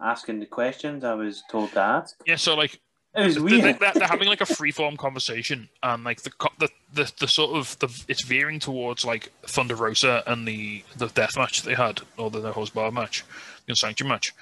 asking 0.00 0.40
the 0.40 0.46
questions 0.46 1.04
I 1.04 1.14
was 1.14 1.42
told 1.50 1.72
to 1.72 1.80
ask. 1.80 2.16
Yeah, 2.26 2.36
so 2.36 2.54
like 2.54 2.80
It 3.16 3.24
was 3.24 3.34
they're, 3.34 3.44
weird. 3.44 3.78
they're, 3.78 3.92
they're 3.94 4.08
having 4.08 4.28
like 4.28 4.40
a 4.40 4.46
free 4.58 4.70
form 4.72 4.96
conversation, 4.96 5.68
and 5.82 6.04
like 6.04 6.22
the, 6.22 6.30
the 6.58 6.68
the 6.92 7.12
the 7.20 7.28
sort 7.28 7.56
of 7.56 7.78
the 7.80 7.88
it's 8.08 8.24
veering 8.24 8.60
towards 8.60 9.04
like 9.04 9.32
Thunder 9.46 9.76
Rosa 9.76 10.22
and 10.26 10.46
the 10.46 10.84
the 10.96 11.08
death 11.08 11.36
match 11.36 11.62
they 11.62 11.74
had, 11.74 12.00
or 12.16 12.30
the 12.30 12.40
no 12.40 12.52
holds 12.52 12.70
bar 12.70 12.90
match, 12.90 13.24
the 13.66 13.72
unsanctioned 13.72 14.08
match. 14.08 14.32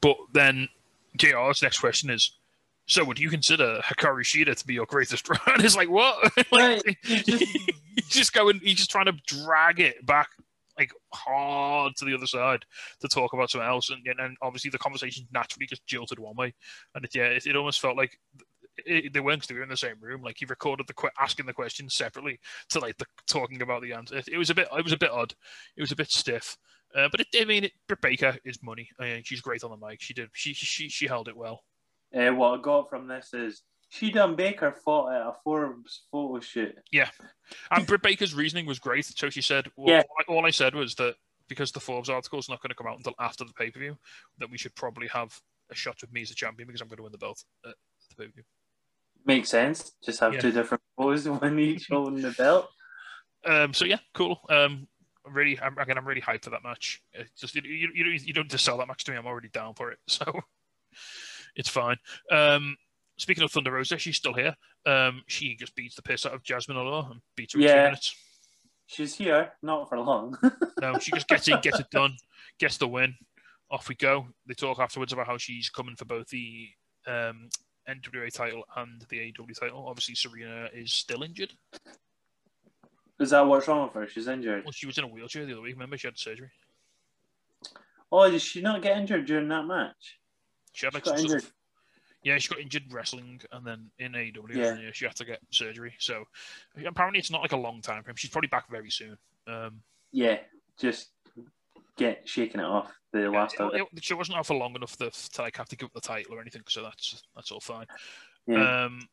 But 0.00 0.16
then 0.32 0.68
JR's 1.16 1.62
next 1.62 1.78
question 1.78 2.10
is, 2.10 2.36
so 2.86 3.04
would 3.04 3.18
you 3.18 3.30
consider 3.30 3.80
Hikaru 3.84 4.22
Shida 4.22 4.56
to 4.56 4.66
be 4.66 4.74
your 4.74 4.86
greatest? 4.86 5.28
and 5.28 5.38
it's 5.64 5.76
like 5.76 5.90
what? 5.90 6.32
Right, 6.52 6.82
Like, 6.86 6.98
he's 7.02 8.08
just 8.08 8.32
going. 8.32 8.60
He's 8.62 8.76
just 8.76 8.90
trying 8.90 9.06
to 9.06 9.16
drag 9.26 9.80
it 9.80 10.04
back 10.04 10.28
like 10.78 10.90
hard 11.12 11.92
to 11.96 12.04
the 12.04 12.14
other 12.14 12.26
side 12.26 12.64
to 13.00 13.08
talk 13.08 13.32
about 13.34 13.50
something 13.50 13.68
else, 13.68 13.90
and, 13.90 14.00
and 14.18 14.36
obviously 14.42 14.70
the 14.70 14.78
conversation 14.78 15.26
naturally 15.32 15.66
just 15.66 15.86
jilted 15.86 16.18
one 16.18 16.34
way, 16.36 16.54
and 16.94 17.04
it, 17.04 17.14
yeah, 17.14 17.24
it, 17.24 17.46
it 17.46 17.56
almost 17.56 17.80
felt 17.80 17.96
like 17.96 18.18
it, 18.86 19.12
they 19.12 19.20
weren't 19.20 19.46
they 19.46 19.54
were 19.54 19.62
in 19.62 19.68
the 19.68 19.76
same 19.76 19.96
room. 20.00 20.22
Like 20.22 20.36
he 20.38 20.46
recorded 20.46 20.86
the 20.86 20.94
que- 20.94 21.10
asking 21.20 21.46
the 21.46 21.52
questions 21.52 21.94
separately 21.94 22.40
to 22.70 22.80
like 22.80 22.96
the 22.98 23.06
talking 23.26 23.62
about 23.62 23.82
the 23.82 23.92
answer. 23.92 24.16
It, 24.16 24.28
it 24.32 24.38
was 24.38 24.50
a 24.50 24.54
bit, 24.54 24.68
it 24.76 24.84
was 24.84 24.92
a 24.92 24.98
bit 24.98 25.10
odd. 25.10 25.34
It 25.76 25.80
was 25.80 25.92
a 25.92 25.96
bit 25.96 26.10
stiff. 26.10 26.56
Uh, 26.96 27.08
but 27.10 27.20
it, 27.20 27.26
I 27.40 27.44
mean, 27.44 27.64
it, 27.64 27.72
Britt 27.88 28.00
Baker 28.02 28.36
is 28.44 28.62
money. 28.62 28.88
I 28.98 29.04
mean, 29.04 29.22
she's 29.24 29.40
great 29.40 29.64
on 29.64 29.70
the 29.70 29.86
mic. 29.86 30.00
She 30.00 30.14
did. 30.14 30.28
She 30.32 30.52
she 30.54 30.88
she 30.88 31.06
held 31.06 31.28
it 31.28 31.36
well. 31.36 31.62
Uh, 32.14 32.30
what 32.30 32.58
I 32.58 32.62
got 32.62 32.90
from 32.90 33.08
this 33.08 33.32
is 33.32 33.62
she 33.88 34.10
done 34.10 34.36
Baker 34.36 34.72
fought 34.84 35.12
at 35.14 35.22
a 35.22 35.32
Forbes 35.44 36.02
photo 36.10 36.40
shoot. 36.40 36.74
Yeah, 36.90 37.08
and 37.70 37.86
Britt 37.86 38.02
Baker's 38.02 38.34
reasoning 38.34 38.66
was 38.66 38.78
great. 38.78 39.04
So 39.06 39.30
she 39.30 39.40
said, 39.42 39.70
well, 39.76 39.88
Yeah. 39.94 40.02
all, 40.28 40.36
I, 40.36 40.38
all 40.40 40.46
I 40.46 40.50
said 40.50 40.74
was 40.74 40.94
that 40.96 41.14
because 41.48 41.72
the 41.72 41.80
Forbes 41.80 42.08
article 42.10 42.38
is 42.38 42.48
not 42.48 42.60
going 42.62 42.70
to 42.70 42.74
come 42.74 42.86
out 42.86 42.96
until 42.98 43.14
after 43.18 43.44
the 43.44 43.52
pay 43.54 43.70
per 43.70 43.80
view, 43.80 43.96
that 44.38 44.50
we 44.50 44.58
should 44.58 44.74
probably 44.74 45.08
have 45.08 45.38
a 45.70 45.74
shot 45.74 45.96
with 46.02 46.12
me 46.12 46.22
as 46.22 46.30
a 46.30 46.34
champion 46.34 46.66
because 46.66 46.80
I'm 46.82 46.88
going 46.88 46.98
to 46.98 47.02
win 47.04 47.12
the 47.12 47.18
belt 47.18 47.42
at 47.66 47.74
the 48.10 48.16
pay 48.16 48.26
per 48.26 48.32
view. 48.32 48.44
Makes 49.24 49.50
sense. 49.50 49.92
Just 50.04 50.20
have 50.20 50.34
Yeah. 50.34 50.40
two 50.40 50.52
different 50.52 50.82
poses, 50.98 51.28
one 51.40 51.58
each 51.58 51.88
holding 51.90 52.20
the 52.22 52.32
belt. 52.32 52.68
Um, 53.44 53.72
so 53.74 53.84
yeah, 53.84 53.98
cool. 54.14 54.40
Um, 54.50 54.86
really, 55.30 55.58
I'm, 55.60 55.76
again, 55.78 55.98
I'm 55.98 56.06
really 56.06 56.20
hyped 56.20 56.44
for 56.44 56.50
that 56.50 56.62
match. 56.64 57.02
It 57.12 57.28
just 57.36 57.54
you, 57.54 57.62
you, 57.64 57.88
you, 57.94 58.32
don't- 58.32 58.50
just 58.50 58.64
sell 58.64 58.78
that 58.78 58.88
match 58.88 59.04
to 59.04 59.12
me. 59.12 59.16
I'm 59.16 59.26
already 59.26 59.48
down 59.48 59.74
for 59.74 59.90
it, 59.90 59.98
so 60.06 60.24
it's 61.56 61.68
fine. 61.68 61.96
Um, 62.30 62.76
speaking 63.16 63.44
of 63.44 63.52
Thunder 63.52 63.72
Rosa, 63.72 63.98
she's 63.98 64.16
still 64.16 64.34
here. 64.34 64.54
Um, 64.86 65.22
she 65.28 65.54
just 65.56 65.74
beats 65.74 65.94
the 65.94 66.02
piss 66.02 66.26
out 66.26 66.34
of 66.34 66.42
Jazmin 66.42 66.76
Allure 66.76 67.08
and 67.10 67.20
beats 67.36 67.54
her 67.54 67.60
in 67.60 67.66
two 67.66 67.74
minutes. 67.84 68.16
She's 68.86 69.14
here, 69.14 69.52
not 69.62 69.88
for 69.88 69.98
long. 69.98 70.36
No, 70.80 70.98
she 70.98 71.12
just 71.12 71.28
gets 71.28 71.46
in, 71.46 71.60
gets 71.60 71.78
it 71.78 71.88
done, 71.90 72.16
gets 72.58 72.76
the 72.76 72.88
win. 72.88 73.14
Off 73.70 73.88
we 73.88 73.94
go. 73.94 74.26
They 74.48 74.54
talk 74.54 74.80
afterwards 74.80 75.12
about 75.12 75.28
how 75.28 75.38
she's 75.38 75.70
coming 75.70 75.94
for 75.94 76.04
both 76.04 76.26
the 76.28 76.66
um, 77.06 77.48
NWA 77.88 78.32
title 78.32 78.64
and 78.76 79.00
the 79.08 79.18
AEW 79.32 79.58
title. 79.58 79.86
Obviously, 79.86 80.16
Serena 80.16 80.68
is 80.74 80.92
still 80.92 81.22
injured. 81.22 81.52
Is 83.22 83.30
that 83.30 83.46
what's 83.46 83.68
wrong 83.68 83.84
with 83.84 83.94
her? 83.94 84.06
She's 84.08 84.26
injured. 84.26 84.64
Well, 84.64 84.72
she 84.72 84.86
was 84.86 84.98
in 84.98 85.04
a 85.04 85.08
wheelchair 85.08 85.46
the 85.46 85.52
other 85.52 85.60
week. 85.62 85.74
Remember, 85.74 85.96
she 85.96 86.08
had 86.08 86.18
surgery. 86.18 86.50
Oh, 88.10 88.28
did 88.30 88.42
she 88.42 88.60
not 88.60 88.82
get 88.82 88.98
injured 88.98 89.26
during 89.26 89.48
that 89.48 89.64
match? 89.64 90.18
She 90.72 90.86
had 90.86 90.94
She 90.94 91.00
got 91.00 91.18
injured. 91.20 91.42
of- 91.44 91.52
yeah, 92.24 92.38
she 92.38 92.48
got 92.48 92.58
injured 92.60 92.92
wrestling, 92.92 93.40
and 93.52 93.64
then 93.66 93.90
in 93.98 94.12
AEW, 94.14 94.54
Yeah. 94.56 94.76
yeah, 94.78 94.90
she 94.92 95.04
had 95.04 95.16
to 95.16 95.24
get 95.24 95.40
surgery. 95.50 95.94
So 95.98 96.26
apparently, 96.84 97.20
it's 97.20 97.30
not 97.30 97.42
like 97.42 97.52
a 97.52 97.56
long 97.56 97.80
time 97.80 98.02
frame. 98.02 98.16
She's 98.16 98.30
probably 98.30 98.48
back 98.48 98.68
very 98.68 98.90
soon. 98.90 99.16
Um, 99.46 99.82
Yeah, 100.10 100.40
just 100.76 101.10
get 101.96 102.28
shaking 102.28 102.60
it 102.60 102.64
off 102.66 102.92
the 103.12 103.30
last 103.30 103.56
yeah, 103.58 103.68
it. 103.68 103.74
it- 103.82 103.88
it- 103.98 104.04
she 104.04 104.14
wasn't 104.14 104.36
out 104.38 104.46
for 104.46 104.54
long 104.56 104.74
enough 104.74 104.96
to, 104.96 105.10
to 105.10 105.42
like 105.42 105.56
have 105.56 105.68
to 105.68 105.76
give 105.76 105.86
up 105.86 105.92
the 105.94 106.00
title 106.00 106.34
or 106.34 106.40
anything, 106.40 106.62
so 106.68 106.82
that's 106.82 107.22
that's 107.34 107.50
all 107.52 107.60
fine. 107.60 107.86
Yeah. 108.46 108.84
Um, 108.84 109.08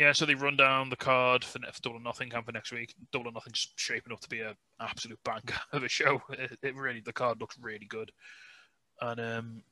yeah, 0.00 0.12
so 0.12 0.24
they 0.24 0.34
run 0.34 0.56
down 0.56 0.88
the 0.88 0.96
card 0.96 1.44
for, 1.44 1.58
for 1.58 1.82
Double 1.82 1.98
or 1.98 2.00
Nothing 2.00 2.30
camp 2.30 2.46
for 2.46 2.52
next 2.52 2.72
week. 2.72 2.94
Double 3.12 3.28
or 3.28 3.32
Nothing's 3.32 3.68
shaping 3.76 4.14
up 4.14 4.20
to 4.20 4.28
be 4.30 4.40
an 4.40 4.54
absolute 4.80 5.22
banger 5.24 5.60
of 5.74 5.82
a 5.82 5.88
show. 5.88 6.22
It, 6.30 6.58
it 6.62 6.74
really, 6.74 7.00
the 7.00 7.12
card 7.12 7.38
looks 7.38 7.58
really 7.60 7.84
good, 7.84 8.10
and 9.02 9.20
um, 9.20 9.62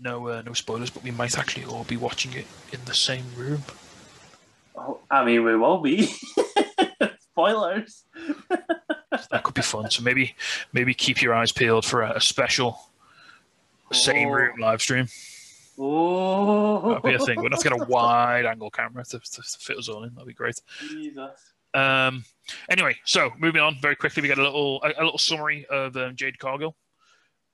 no 0.00 0.26
uh, 0.28 0.42
no 0.44 0.54
spoilers, 0.54 0.90
but 0.90 1.04
we 1.04 1.12
might 1.12 1.38
actually 1.38 1.66
all 1.66 1.84
be 1.84 1.96
watching 1.96 2.32
it 2.32 2.46
in 2.72 2.80
the 2.84 2.94
same 2.94 3.24
room. 3.36 3.62
Oh, 4.74 4.98
I 5.08 5.24
mean, 5.24 5.44
we 5.44 5.56
will 5.56 5.78
be. 5.78 6.12
Spoilers. 7.20 8.04
That 9.30 9.44
could 9.44 9.54
be 9.54 9.62
fun. 9.62 9.90
So 9.90 10.02
maybe 10.02 10.34
maybe 10.74 10.92
keep 10.92 11.22
your 11.22 11.32
eyes 11.32 11.50
peeled 11.50 11.86
for 11.86 12.02
a, 12.02 12.16
a 12.16 12.20
special 12.20 12.90
same 13.92 14.28
Oh. 14.28 14.32
room 14.32 14.58
live 14.60 14.82
stream. 14.82 15.06
Oh, 15.78 16.88
That'd 16.88 17.02
be 17.02 17.14
a 17.14 17.18
thing. 17.18 17.40
We'd 17.40 17.52
have 17.52 17.60
to 17.62 17.68
get 17.68 17.80
a 17.80 17.84
wide 17.88 18.46
angle 18.46 18.70
camera 18.70 19.04
to, 19.04 19.18
to, 19.18 19.42
fit 19.42 19.78
us 19.78 19.88
all 19.88 20.04
in. 20.04 20.14
That'd 20.14 20.28
be 20.28 20.34
great. 20.34 20.60
Jesus. 20.80 21.30
Um, 21.74 22.24
anyway, 22.70 22.96
so 23.04 23.30
moving 23.38 23.60
on 23.60 23.76
very 23.80 23.96
quickly, 23.96 24.22
we 24.22 24.28
get 24.28 24.38
a 24.38 24.42
little 24.42 24.82
a, 24.82 24.88
a 25.00 25.04
little 25.04 25.18
summary 25.18 25.66
of 25.66 25.96
um, 25.96 26.16
Jade 26.16 26.38
Cargill 26.38 26.74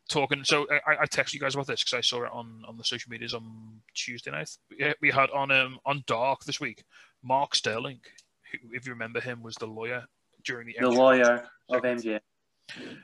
talking. 0.09 0.45
So 0.45 0.66
I, 0.87 1.03
I 1.03 1.07
texted 1.07 1.35
you 1.35 1.41
guys 1.41 1.55
about 1.55 1.66
this 1.66 1.83
because 1.83 1.99
I 1.99 2.01
saw 2.01 2.25
it 2.25 2.31
on, 2.33 2.62
on 2.68 2.77
the 2.77 2.85
social 2.85 3.11
medias 3.11 3.35
on 3.35 3.81
Tuesday 3.95 4.31
night. 4.31 4.51
We, 4.70 4.95
we 5.01 5.11
had 5.11 5.31
on 5.31 5.51
um 5.51 5.79
on 5.85 6.05
Dark 6.07 6.45
this 6.45 6.61
week. 6.61 6.85
Mark 7.23 7.55
Sterling, 7.55 8.01
who, 8.51 8.59
if 8.73 8.87
you 8.87 8.93
remember 8.93 9.20
him, 9.20 9.43
was 9.43 9.55
the 9.57 9.66
lawyer 9.66 10.05
during 10.45 10.66
the 10.66 10.77
The 10.79 10.91
lawyer 10.91 11.49
of 11.68 11.83
MJ. 11.83 12.20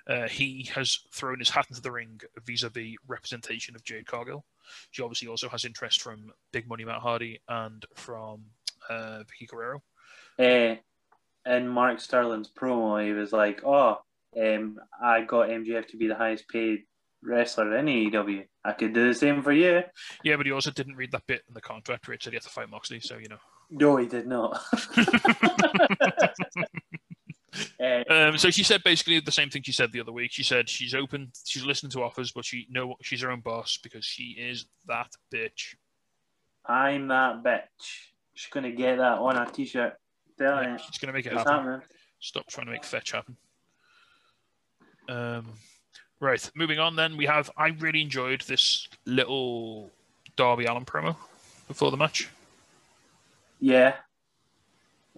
uh, 0.06 0.28
he 0.28 0.68
has 0.74 1.00
thrown 1.12 1.38
his 1.38 1.50
hat 1.50 1.66
into 1.68 1.82
the 1.82 1.92
ring 1.92 2.20
vis-a-vis 2.44 2.94
representation 3.06 3.74
of 3.74 3.84
Jade 3.84 4.06
Cargill. 4.06 4.44
She 4.90 5.02
obviously 5.02 5.28
also 5.28 5.48
has 5.48 5.64
interest 5.64 6.02
from 6.02 6.32
Big 6.52 6.68
Money 6.68 6.84
Matt 6.84 7.00
Hardy 7.00 7.40
and 7.48 7.84
from 7.94 8.44
uh, 8.88 9.22
Vickie 9.24 9.48
Guerrero. 9.48 9.82
Uh, 10.38 10.76
in 11.46 11.68
Mark 11.68 12.00
Sterling's 12.00 12.50
promo, 12.50 13.04
he 13.04 13.12
was 13.12 13.32
like, 13.32 13.62
"Oh, 13.64 13.98
um, 14.40 14.78
I 15.02 15.22
got 15.22 15.48
MJF 15.48 15.88
to 15.88 15.96
be 15.96 16.08
the 16.08 16.14
highest 16.14 16.48
paid 16.48 16.80
wrestler 17.22 17.76
in 17.76 17.86
AEW. 17.86 18.44
I 18.64 18.72
could 18.72 18.92
do 18.94 19.08
the 19.08 19.14
same 19.14 19.42
for 19.42 19.52
you." 19.52 19.82
Yeah, 20.22 20.36
but 20.36 20.46
he 20.46 20.52
also 20.52 20.70
didn't 20.70 20.96
read 20.96 21.12
that 21.12 21.26
bit 21.26 21.42
in 21.48 21.54
the 21.54 21.60
contract 21.60 22.06
where 22.06 22.14
it 22.14 22.22
said 22.22 22.32
he 22.32 22.36
had 22.36 22.42
to 22.44 22.50
fight 22.50 22.70
Moxley. 22.70 23.00
So 23.00 23.18
you 23.18 23.28
know. 23.28 23.38
No, 23.70 23.96
he 23.96 24.06
did 24.06 24.26
not. 24.26 24.62
Uh, 27.80 28.02
Um, 28.10 28.38
so 28.38 28.50
she 28.50 28.62
said 28.64 28.82
basically 28.82 29.20
the 29.20 29.30
same 29.32 29.50
thing 29.50 29.62
she 29.62 29.72
said 29.72 29.92
the 29.92 30.00
other 30.00 30.12
week. 30.12 30.32
She 30.32 30.42
said 30.42 30.68
she's 30.68 30.94
open, 30.94 31.30
she's 31.46 31.64
listening 31.64 31.90
to 31.92 32.02
offers, 32.02 32.32
but 32.32 32.44
she 32.44 32.66
know 32.70 32.96
she's 33.02 33.20
her 33.22 33.30
own 33.30 33.40
boss 33.40 33.78
because 33.82 34.04
she 34.04 34.36
is 34.38 34.66
that 34.86 35.10
bitch. 35.32 35.74
I'm 36.66 37.08
that 37.08 37.42
bitch. 37.42 37.62
She's 38.34 38.50
gonna 38.52 38.72
get 38.72 38.98
that 38.98 39.18
on 39.18 39.36
a 39.36 39.50
t-shirt. 39.50 39.94
Tell 40.38 40.62
Yeah, 40.62 40.76
she's 40.76 40.98
gonna 40.98 41.12
make 41.12 41.26
it 41.26 41.32
happen. 41.32 41.52
happening. 41.52 41.82
Stop 42.20 42.46
trying 42.48 42.66
to 42.66 42.72
make 42.72 42.84
fetch 42.84 43.12
happen. 43.12 43.36
Um, 45.08 45.46
right, 46.20 46.50
moving 46.54 46.78
on. 46.78 46.96
Then 46.96 47.16
we 47.16 47.26
have. 47.26 47.50
I 47.56 47.68
really 47.68 48.02
enjoyed 48.02 48.42
this 48.42 48.88
little 49.06 49.90
Darby 50.36 50.66
Allin 50.66 50.84
promo 50.84 51.16
before 51.66 51.90
the 51.90 51.96
match. 51.96 52.28
Yeah. 53.60 53.94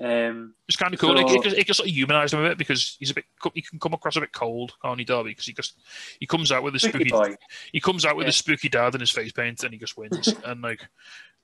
Um, 0.03 0.55
It's 0.67 0.77
kind 0.77 0.95
of 0.95 1.01
cool. 1.01 1.15
So- 1.17 1.35
it, 1.43 1.47
it, 1.47 1.69
it 1.69 1.75
sort 1.77 1.89
of 1.89 1.95
humanised 1.95 2.33
him 2.33 2.41
a 2.45 2.49
bit 2.49 2.59
because 2.59 2.97
he's 2.99 3.11
a 3.11 3.15
bit. 3.15 3.25
He 3.55 3.63
can 3.63 3.79
come 3.79 3.93
across 3.93 4.17
a 4.17 4.21
bit 4.21 4.33
cold, 4.33 4.73
can't 4.83 5.07
Darby? 5.07 5.31
Because 5.31 5.47
he 5.47 5.53
just 5.53 5.75
he 6.19 6.27
comes 6.27 6.51
out 6.51 6.63
with 6.63 6.75
a 6.75 6.79
Spooky 6.79 7.09
spooky. 7.11 7.37
He 7.73 7.81
comes 7.81 8.05
out 8.07 8.17
with 8.17 8.25
Yeah. 8.25 8.31
a 8.31 8.33
spooky 8.33 8.69
dad 8.69 8.95
in 8.95 9.01
his 9.01 9.11
face 9.11 9.33
paint, 9.33 9.63
and 9.63 9.73
he 9.75 9.79
just 9.79 9.97
wins. 9.99 10.35
and 10.45 10.63
like, 10.63 10.87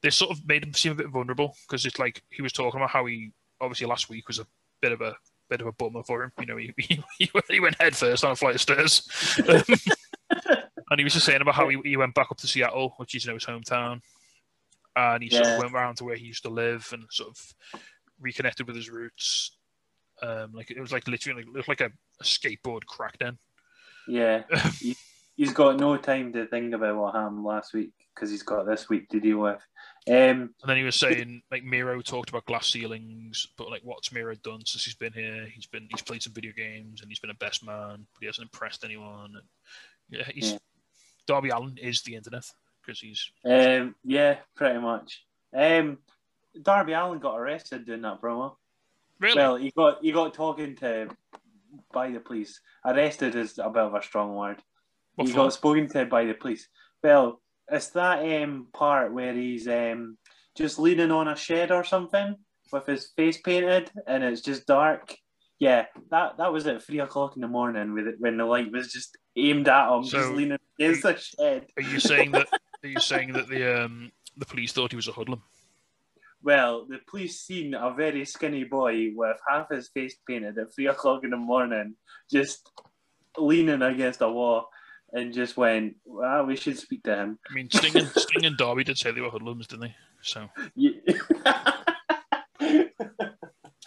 they 0.02 0.11
sort 0.11 0.30
of 0.30 0.46
made 0.46 0.62
him 0.64 0.72
seem 0.74 0.92
a 0.92 0.96
bit 0.96 1.09
vulnerable 1.09 1.54
because 1.68 1.84
it's 1.84 1.98
like 1.98 2.22
he 2.30 2.40
was 2.42 2.52
talking 2.52 2.80
about 2.80 2.90
how 2.90 3.04
he 3.07 3.32
obviously 3.61 3.86
last 3.86 4.09
week 4.09 4.26
was 4.28 4.38
a 4.38 4.46
bit 4.80 4.92
of 4.92 5.00
a 5.02 5.16
bit 5.50 5.61
of 5.61 5.66
a 5.66 5.72
bummer 5.72 6.02
for 6.02 6.22
him. 6.24 6.32
You 6.40 6.46
know, 6.46 6.57
he 6.57 6.72
he, 6.78 7.02
he 7.18 7.30
went- 7.34 7.50
he 7.50 7.61
went 7.61 7.80
head 7.80 7.94
first 7.94 8.24
on 8.24 8.30
a 8.32 8.36
flight 8.36 8.54
of 8.54 8.61
stairs. 8.61 9.02
Um, 10.28 10.62
and 10.90 10.98
he 11.00 11.04
was 11.04 11.12
just 11.14 11.24
saying 11.26 11.40
about 11.40 11.54
how 11.54 11.68
he, 11.68 11.78
he 11.84 11.96
went 11.96 12.14
back 12.14 12.28
up 12.30 12.36
to 12.38 12.46
Seattle, 12.48 12.94
which 12.96 13.14
is 13.14 13.24
you 13.24 13.30
know 13.30 13.34
his 13.36 13.44
hometown, 13.44 14.00
and 14.96 15.22
he 15.22 15.30
sort 15.30 15.46
of 15.46 15.59
went 15.61 15.72
around 15.72 15.96
to 15.96 16.04
where 16.04 16.16
he 16.16 16.26
used 16.26 16.42
to 16.44 16.48
live 16.48 16.88
and 16.92 17.04
sort 17.11 17.30
of 17.30 17.80
reconnected 18.20 18.66
with 18.66 18.76
his 18.76 18.90
roots. 18.90 19.56
Um, 20.22 20.52
like 20.54 20.70
it 20.70 20.80
was 20.80 20.92
like 20.92 21.06
literally 21.08 21.42
like, 21.42 21.54
looked 21.54 21.68
like 21.68 21.80
a, 21.80 21.90
a 22.20 22.24
skateboard 22.24 22.86
crack 22.86 23.18
den. 23.18 23.38
Yeah. 24.08 24.42
he, 24.78 24.96
he's 25.36 25.52
got 25.52 25.78
no 25.78 25.96
time 25.96 26.32
to 26.32 26.46
think 26.46 26.74
about 26.74 26.96
what 26.96 27.14
happened 27.14 27.44
last 27.44 27.74
week 27.74 27.92
because 28.14 28.30
he's 28.30 28.42
got 28.42 28.66
this 28.66 28.88
week 28.88 29.08
to 29.10 29.20
deal 29.20 29.38
with. 29.38 29.60
Um, 30.08 30.14
And 30.62 30.68
then 30.68 30.76
he 30.76 30.84
was 30.84 30.96
saying 30.96 31.42
like 31.50 31.64
Miro 31.64 32.00
talked 32.00 32.30
about 32.30 32.46
glass 32.46 32.68
ceilings, 32.68 33.46
but 33.58 33.70
like 33.70 33.82
what's 33.84 34.12
Miro 34.12 34.34
done 34.36 34.64
since 34.64 34.84
he's 34.84 34.94
been 34.94 35.12
here? 35.12 35.46
He's 35.52 35.66
been 35.66 35.88
he's 35.90 36.02
played 36.02 36.22
some 36.22 36.32
video 36.32 36.52
games 36.56 37.02
and 37.02 37.10
he's 37.10 37.18
been 37.18 37.30
a 37.30 37.34
best 37.34 37.64
man, 37.66 38.06
but 38.14 38.20
he 38.20 38.26
hasn't 38.26 38.46
impressed 38.46 38.84
anyone. 38.84 39.34
And 39.34 39.44
yeah, 40.08 40.28
he's 40.32 40.52
Yeah. 40.52 40.58
Darby 41.26 41.48
Allin 41.50 41.76
is 41.76 42.02
the 42.02 42.14
internet 42.14 42.44
because 42.80 43.00
he's 43.00 43.30
um, 43.44 43.96
yeah, 44.04 44.36
pretty 44.54 44.78
much. 44.78 45.24
Um, 45.54 45.98
Darby 46.62 46.92
Allin 46.92 47.18
got 47.18 47.38
arrested 47.38 47.86
doing 47.86 48.02
that 48.02 48.20
promo. 48.20 48.57
really 49.20 49.36
Well, 49.36 49.57
he 49.57 49.70
got 49.70 49.98
he 50.02 50.12
got 50.12 50.34
talking 50.34 50.76
to 50.76 51.09
by 51.92 52.11
the 52.11 52.20
police. 52.20 52.61
Arrested 52.84 53.34
is 53.34 53.59
a 53.59 53.70
bit 53.70 53.82
of 53.82 53.94
a 53.94 54.02
strong 54.02 54.34
word. 54.34 54.62
what 55.14 55.26
he 55.26 55.32
for? 55.32 55.44
got 55.44 55.52
spoken 55.52 55.88
to 55.88 56.07
by 56.07 56.24
the 56.24 56.34
police. 56.34 56.68
Well, 57.02 57.40
it's 57.70 57.88
that 57.90 58.42
um, 58.42 58.68
part 58.72 59.12
where 59.12 59.34
he's 59.34 59.66
um, 59.68 60.18
just 60.57 60.78
leaning 60.78 61.11
on 61.11 61.28
a 61.28 61.36
shed 61.36 61.70
or 61.70 61.84
something 61.84 62.36
with 62.72 62.86
his 62.86 63.12
face 63.16 63.40
painted 63.40 63.90
and 64.07 64.24
it's 64.24 64.40
just 64.40 64.66
dark. 64.66 65.14
Yeah, 65.59 65.86
that, 66.11 66.36
that 66.38 66.52
was 66.52 66.66
at 66.66 66.82
three 66.82 67.00
o'clock 67.00 67.36
in 67.36 67.42
the 67.42 67.48
morning 67.48 67.94
with 67.94 68.07
it, 68.07 68.16
when 68.18 68.36
the 68.36 68.44
light 68.44 68.70
was 68.70 68.92
just 68.92 69.16
aimed 69.36 69.68
at 69.68 69.90
him, 69.90 70.04
So, 70.04 70.18
just 70.18 70.32
leaning 70.32 70.59
against 70.78 71.02
the 71.02 71.16
shed. 71.16 71.66
Are 71.76 71.82
you 71.82 71.98
saying 71.98 72.32
that? 72.32 72.48
Are 72.84 72.88
you 72.88 73.00
saying 73.00 73.32
that 73.32 73.48
the 73.48 73.84
um 73.84 74.12
the 74.36 74.44
police 74.44 74.72
thought 74.72 74.92
he 74.92 74.96
was 74.96 75.09
a 75.09 75.12
hoodlum? 75.12 75.42
Well, 76.43 76.87
the 76.89 76.99
police 77.09 77.41
seen 77.41 77.74
a 77.74 77.93
very 77.93 78.24
skinny 78.24 78.64
boy 78.64 79.11
with 79.14 79.37
half 79.49 79.70
his 79.70 79.89
face 79.89 80.16
painted 80.28 80.59
at 80.59 80.74
three 80.74 80.87
o'clock 80.95 81.24
in 81.24 81.30
the 81.30 81.37
morning, 81.37 81.95
just 82.30 82.70
leaning 83.39 83.82
against 83.82 84.20
a 84.20 84.28
wall, 84.28 84.68
and 85.12 85.32
just 85.32 85.57
went, 85.57 85.97
"Well, 86.05 86.47
we 86.47 86.57
should 86.57 86.78
speak 86.78 87.03
to 87.05 87.16
him." 87.16 87.39
I 87.51 87.55
mean, 87.55 87.70
Sting 87.70 87.97
and 87.97 88.09
Sting 88.09 88.45
and 88.45 88.57
Darby 88.57 88.84
did 88.84 88.99
say 88.99 89.11
they 89.11 89.20
were 89.20 89.30
hoodlums, 89.30 89.66
didn't 89.66 89.82
they? 89.82 89.97
So 90.22 90.49
Yeah. 90.74 90.91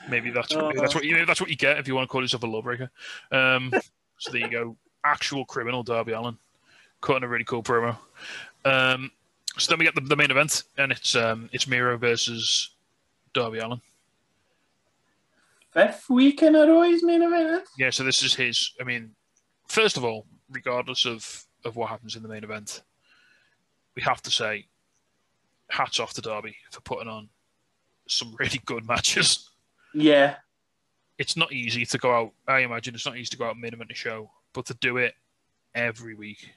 maybe 0.09 0.31
that's 0.31 0.55
maybe 0.55 0.79
that's 0.79 0.95
what 0.95 1.03
you 1.03 1.13
maybe 1.13 1.25
that's 1.25 1.41
what 1.41 1.49
you 1.49 1.55
get 1.55 1.77
if 1.77 1.87
you 1.87 1.95
want 1.95 2.07
to 2.07 2.11
call 2.11 2.21
yourself 2.21 2.43
a 2.43 2.47
lawbreaker. 2.47 2.89
Um, 3.31 3.71
so 4.17 4.31
there 4.31 4.41
you 4.41 4.49
go, 4.49 4.77
actual 5.03 5.45
criminal 5.45 5.83
Darby 5.83 6.13
Allin, 6.13 6.37
cutting 7.01 7.23
a 7.23 7.27
really 7.27 7.43
cool 7.43 7.63
promo. 7.63 7.97
Um, 8.65 9.11
so 9.57 9.71
then 9.71 9.79
we 9.79 9.85
get 9.85 9.95
the, 9.95 10.01
the 10.01 10.15
main 10.15 10.31
event, 10.31 10.63
and 10.77 10.91
it's 10.91 11.15
um, 11.15 11.49
it's 11.51 11.67
Miro 11.67 11.97
versus 11.97 12.71
Darby 13.33 13.59
Allin. 13.59 13.81
Fifth 15.71 16.09
week 16.09 16.41
in 16.41 16.55
a 16.55 16.65
row 16.65 16.81
he's 16.81 17.03
main 17.03 17.21
event. 17.21 17.63
Yeah, 17.77 17.89
so 17.91 18.03
this 18.03 18.23
is 18.23 18.33
his. 18.33 18.73
I 18.81 18.83
mean, 18.83 19.11
first 19.67 19.97
of 19.97 20.03
all, 20.03 20.25
regardless 20.49 21.05
of 21.05 21.45
of 21.65 21.75
what 21.75 21.89
happens 21.89 22.15
in 22.15 22.23
the 22.23 22.29
main 22.29 22.43
event, 22.43 22.81
we 23.95 24.01
have 24.01 24.21
to 24.23 24.31
say, 24.31 24.65
hats 25.69 25.99
off 25.99 26.13
to 26.13 26.21
Darby 26.21 26.55
for 26.71 26.81
putting 26.81 27.09
on 27.09 27.29
some 28.07 28.35
really 28.39 28.61
good 28.65 28.87
matches. 28.87 29.49
Yeah, 29.93 30.35
It's 31.17 31.35
not 31.35 31.51
easy 31.51 31.85
to 31.87 31.97
go 31.97 32.13
out. 32.13 32.31
I 32.47 32.59
imagine 32.59 32.93
it's 32.93 33.05
not 33.05 33.17
easy 33.17 33.31
to 33.31 33.37
go 33.37 33.45
out 33.45 33.57
main 33.57 33.73
event 33.73 33.91
a 33.91 33.95
show, 33.95 34.31
but 34.53 34.65
to 34.67 34.73
do 34.75 34.97
it 34.97 35.15
every 35.75 36.13
week 36.13 36.49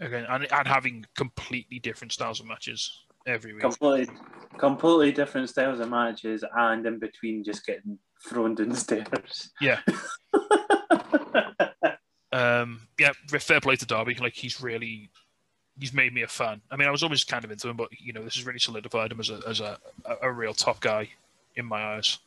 again, 0.00 0.26
and, 0.28 0.50
and 0.52 0.68
having 0.68 1.04
completely 1.16 1.78
different 1.78 2.12
styles 2.12 2.40
of 2.40 2.46
matches 2.46 3.04
every 3.26 3.52
week. 3.52 3.62
completely, 3.62 4.14
completely 4.58 5.12
different 5.12 5.48
styles 5.48 5.80
of 5.80 5.88
matches, 5.90 6.44
and 6.56 6.86
in 6.86 6.98
between 6.98 7.44
just 7.44 7.66
getting 7.66 7.98
thrown 8.28 8.54
downstairs. 8.54 9.50
Yeah. 9.60 9.80
Um, 12.36 12.80
yeah, 12.98 13.12
fair 13.38 13.60
play 13.60 13.76
to 13.76 13.86
Darby. 13.86 14.14
Like 14.16 14.34
he's 14.34 14.60
really, 14.60 15.10
he's 15.78 15.94
made 15.94 16.12
me 16.12 16.20
a 16.20 16.28
fan. 16.28 16.60
I 16.70 16.76
mean, 16.76 16.86
I 16.86 16.90
was 16.90 17.02
always 17.02 17.24
kind 17.24 17.44
of 17.44 17.50
into 17.50 17.68
him, 17.68 17.76
but 17.76 17.88
you 17.98 18.12
know, 18.12 18.22
this 18.22 18.36
has 18.36 18.44
really 18.44 18.58
solidified 18.58 19.10
him 19.10 19.20
as 19.20 19.30
a 19.30 19.40
as 19.46 19.60
a, 19.60 19.78
a, 20.04 20.28
a 20.28 20.32
real 20.32 20.52
top 20.52 20.80
guy 20.80 21.08
in 21.54 21.64
my 21.64 21.96
eyes. 21.96 22.18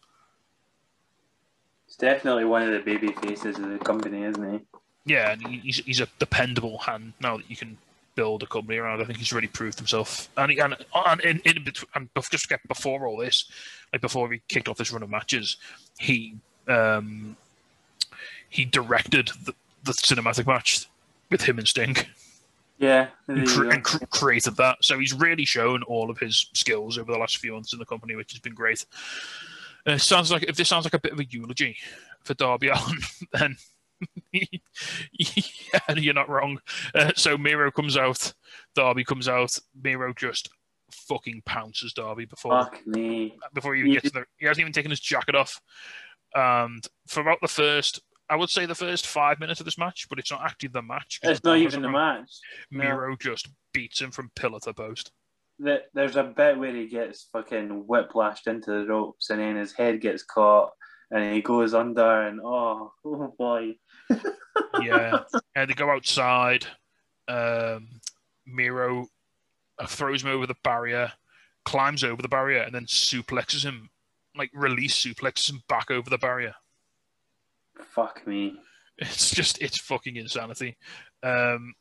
He's 1.85 1.95
definitely 1.95 2.45
one 2.45 2.63
of 2.63 2.71
the 2.71 2.79
baby 2.79 3.11
faces 3.11 3.57
of 3.57 3.69
the 3.69 3.77
company, 3.77 4.23
isn't 4.23 4.51
he? 4.51 4.59
Yeah, 5.05 5.31
and 5.31 5.45
he's 5.47 5.77
he's 5.77 6.01
a 6.01 6.07
dependable 6.19 6.77
hand 6.79 7.13
now 7.19 7.37
that 7.37 7.49
you 7.49 7.55
can 7.55 7.77
build 8.15 8.43
a 8.43 8.47
company 8.47 8.77
around. 8.77 9.01
I 9.01 9.05
think 9.05 9.17
he's 9.17 9.31
really 9.31 9.47
proved 9.47 9.77
himself. 9.77 10.29
And 10.37 10.51
he, 10.51 10.59
and 10.59 10.75
and 10.93 11.21
in, 11.21 11.39
in 11.45 11.63
between, 11.63 11.89
and 11.95 12.09
just 12.29 12.49
get 12.49 12.59
before 12.67 13.07
all 13.07 13.17
this, 13.17 13.49
like 13.93 14.01
before 14.01 14.31
he 14.31 14.41
kicked 14.47 14.67
off 14.67 14.77
this 14.77 14.91
run 14.91 15.03
of 15.03 15.09
matches, 15.09 15.57
he 15.97 16.35
um 16.67 17.37
he 18.49 18.65
directed 18.65 19.31
the, 19.45 19.53
the 19.83 19.93
cinematic 19.93 20.45
match 20.47 20.87
with 21.29 21.43
him 21.43 21.59
and 21.59 21.67
Sting. 21.67 21.95
Yeah, 22.77 23.07
and, 23.27 23.45
cre- 23.47 23.69
and 23.69 23.83
cr- 23.83 24.05
created 24.09 24.55
that. 24.55 24.77
So 24.81 24.97
he's 24.97 25.13
really 25.13 25.45
shown 25.45 25.83
all 25.83 26.09
of 26.09 26.17
his 26.17 26.47
skills 26.53 26.97
over 26.97 27.11
the 27.11 27.17
last 27.17 27.37
few 27.37 27.53
months 27.53 27.73
in 27.73 27.79
the 27.79 27.85
company, 27.85 28.15
which 28.15 28.31
has 28.31 28.39
been 28.39 28.53
great. 28.53 28.85
Uh, 29.85 29.93
it 29.93 29.99
sounds 29.99 30.31
like 30.31 30.43
if 30.43 30.55
this 30.55 30.69
sounds 30.69 30.85
like 30.85 30.93
a 30.93 30.99
bit 30.99 31.11
of 31.11 31.19
a 31.19 31.25
eulogy 31.25 31.77
for 32.23 32.33
Darby 32.35 32.67
Allin, 32.73 32.99
then 33.33 33.57
yeah, 34.31 35.79
you're 35.95 36.13
not 36.13 36.29
wrong. 36.29 36.59
Uh, 36.93 37.11
so 37.15 37.37
Miro 37.37 37.71
comes 37.71 37.97
out, 37.97 38.33
Darby 38.75 39.03
comes 39.03 39.27
out, 39.27 39.57
Miro 39.81 40.13
just 40.13 40.49
fucking 40.91 41.43
pounces 41.45 41.93
Darby 41.93 42.25
before 42.25 42.63
Fuck 42.63 42.85
me. 42.85 43.37
before 43.53 43.75
he 43.75 43.81
even 43.81 43.93
gets 43.93 44.11
there. 44.11 44.27
He 44.37 44.45
hasn't 44.45 44.61
even 44.61 44.73
taken 44.73 44.91
his 44.91 44.99
jacket 44.99 45.35
off. 45.35 45.59
And 46.35 46.85
for 47.07 47.21
about 47.21 47.39
the 47.41 47.47
first, 47.47 48.01
I 48.29 48.35
would 48.35 48.49
say 48.49 48.65
the 48.65 48.75
first 48.75 49.07
five 49.07 49.39
minutes 49.39 49.59
of 49.59 49.65
this 49.65 49.77
match, 49.77 50.07
but 50.09 50.19
it's 50.19 50.31
not 50.31 50.41
actually 50.43 50.69
the 50.69 50.81
match. 50.81 51.19
It's 51.23 51.43
not 51.43 51.57
even 51.57 51.81
the 51.81 51.89
match. 51.89 52.29
no. 52.71 52.83
Miro 52.83 53.15
just 53.15 53.49
beats 53.73 54.01
him 54.01 54.11
from 54.11 54.31
pillar 54.35 54.59
to 54.61 54.73
post. 54.73 55.11
There's 55.59 56.15
a 56.15 56.23
bit 56.23 56.57
where 56.57 56.73
he 56.73 56.87
gets 56.87 57.27
fucking 57.33 57.85
whiplashed 57.89 58.47
into 58.47 58.71
the 58.71 58.85
ropes 58.85 59.29
and 59.29 59.41
then 59.41 59.57
his 59.57 59.73
head 59.73 59.99
gets 59.99 60.23
caught 60.23 60.71
and 61.11 61.33
he 61.33 61.41
goes 61.41 61.73
under 61.73 62.27
and 62.27 62.39
oh, 62.43 62.93
oh 63.05 63.33
boy. 63.37 63.75
Yeah, 64.81 65.23
and 65.55 65.69
they 65.69 65.73
go 65.73 65.89
outside. 65.89 66.65
Um, 67.27 68.01
Miro 68.45 69.07
uh, 69.77 69.85
throws 69.85 70.23
him 70.23 70.29
over 70.29 70.47
the 70.47 70.55
barrier, 70.63 71.11
climbs 71.65 72.03
over 72.03 72.21
the 72.21 72.27
barrier, 72.27 72.61
and 72.61 72.73
then 72.73 72.85
suplexes 72.85 73.63
him, 73.63 73.89
like 74.35 74.49
release 74.53 75.03
suplexes 75.03 75.49
him 75.49 75.63
back 75.67 75.91
over 75.91 76.09
the 76.09 76.17
barrier. 76.17 76.55
Fuck 77.93 78.25
me. 78.27 78.55
It's 79.01 79.31
just 79.31 79.61
it's 79.61 79.79
fucking 79.79 80.17
insanity. 80.17 80.75
Um, 81.23 81.73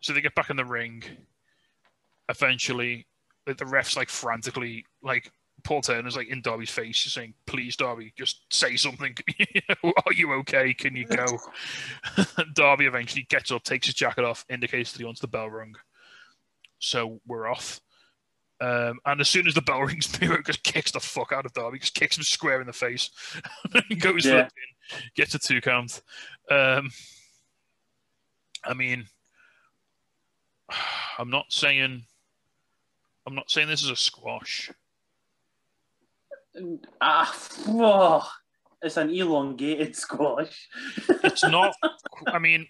so 0.00 0.12
they 0.12 0.20
get 0.20 0.34
back 0.34 0.50
in 0.50 0.56
the 0.56 0.64
ring. 0.64 1.04
Eventually, 2.28 3.06
the 3.46 3.54
refs 3.54 3.96
like 3.96 4.08
frantically 4.08 4.84
like 5.00 5.30
Paul 5.66 5.82
Turner's 5.82 6.16
like 6.16 6.28
in 6.28 6.42
Darby's 6.42 6.70
face, 6.70 7.02
just 7.02 7.16
saying, 7.16 7.34
"Please, 7.44 7.74
Darby, 7.74 8.12
just 8.16 8.44
say 8.50 8.76
something. 8.76 9.16
Are 9.82 10.12
you 10.14 10.32
okay? 10.34 10.72
Can 10.72 10.94
you 10.94 11.06
go?" 11.06 11.26
Darby 12.54 12.86
eventually 12.86 13.26
gets 13.28 13.50
up, 13.50 13.64
takes 13.64 13.86
his 13.86 13.96
jacket 13.96 14.24
off, 14.24 14.44
indicates 14.48 14.92
that 14.92 15.00
he 15.00 15.04
wants 15.04 15.20
the 15.20 15.26
bell 15.26 15.50
rung. 15.50 15.74
So 16.78 17.20
we're 17.26 17.48
off. 17.48 17.80
Um, 18.60 19.00
and 19.04 19.20
as 19.20 19.28
soon 19.28 19.48
as 19.48 19.54
the 19.54 19.60
bell 19.60 19.80
rings, 19.80 20.08
Miro 20.20 20.40
just 20.40 20.62
kicks 20.62 20.92
the 20.92 21.00
fuck 21.00 21.32
out 21.32 21.46
of 21.46 21.52
Darby, 21.52 21.80
just 21.80 21.94
kicks 21.94 22.16
him 22.16 22.22
square 22.22 22.60
in 22.60 22.68
the 22.68 22.72
face, 22.72 23.10
and 23.74 24.00
goes 24.00 24.22
for 24.22 24.28
the 24.30 24.48
pin, 24.90 25.02
gets 25.16 25.34
a 25.34 25.38
two 25.40 25.60
count. 25.60 26.00
Um, 26.48 26.90
I 28.64 28.72
mean, 28.72 29.06
I'm 31.18 31.30
not 31.30 31.46
saying, 31.48 32.04
I'm 33.26 33.34
not 33.34 33.50
saying 33.50 33.66
this 33.66 33.82
is 33.82 33.90
a 33.90 33.96
squash. 33.96 34.70
Ah, 37.00 37.34
whoa. 37.66 38.22
It's 38.82 38.96
an 38.96 39.10
elongated 39.10 39.96
squash. 39.96 40.68
It's 41.24 41.42
not. 41.44 41.74
I 42.26 42.38
mean, 42.38 42.66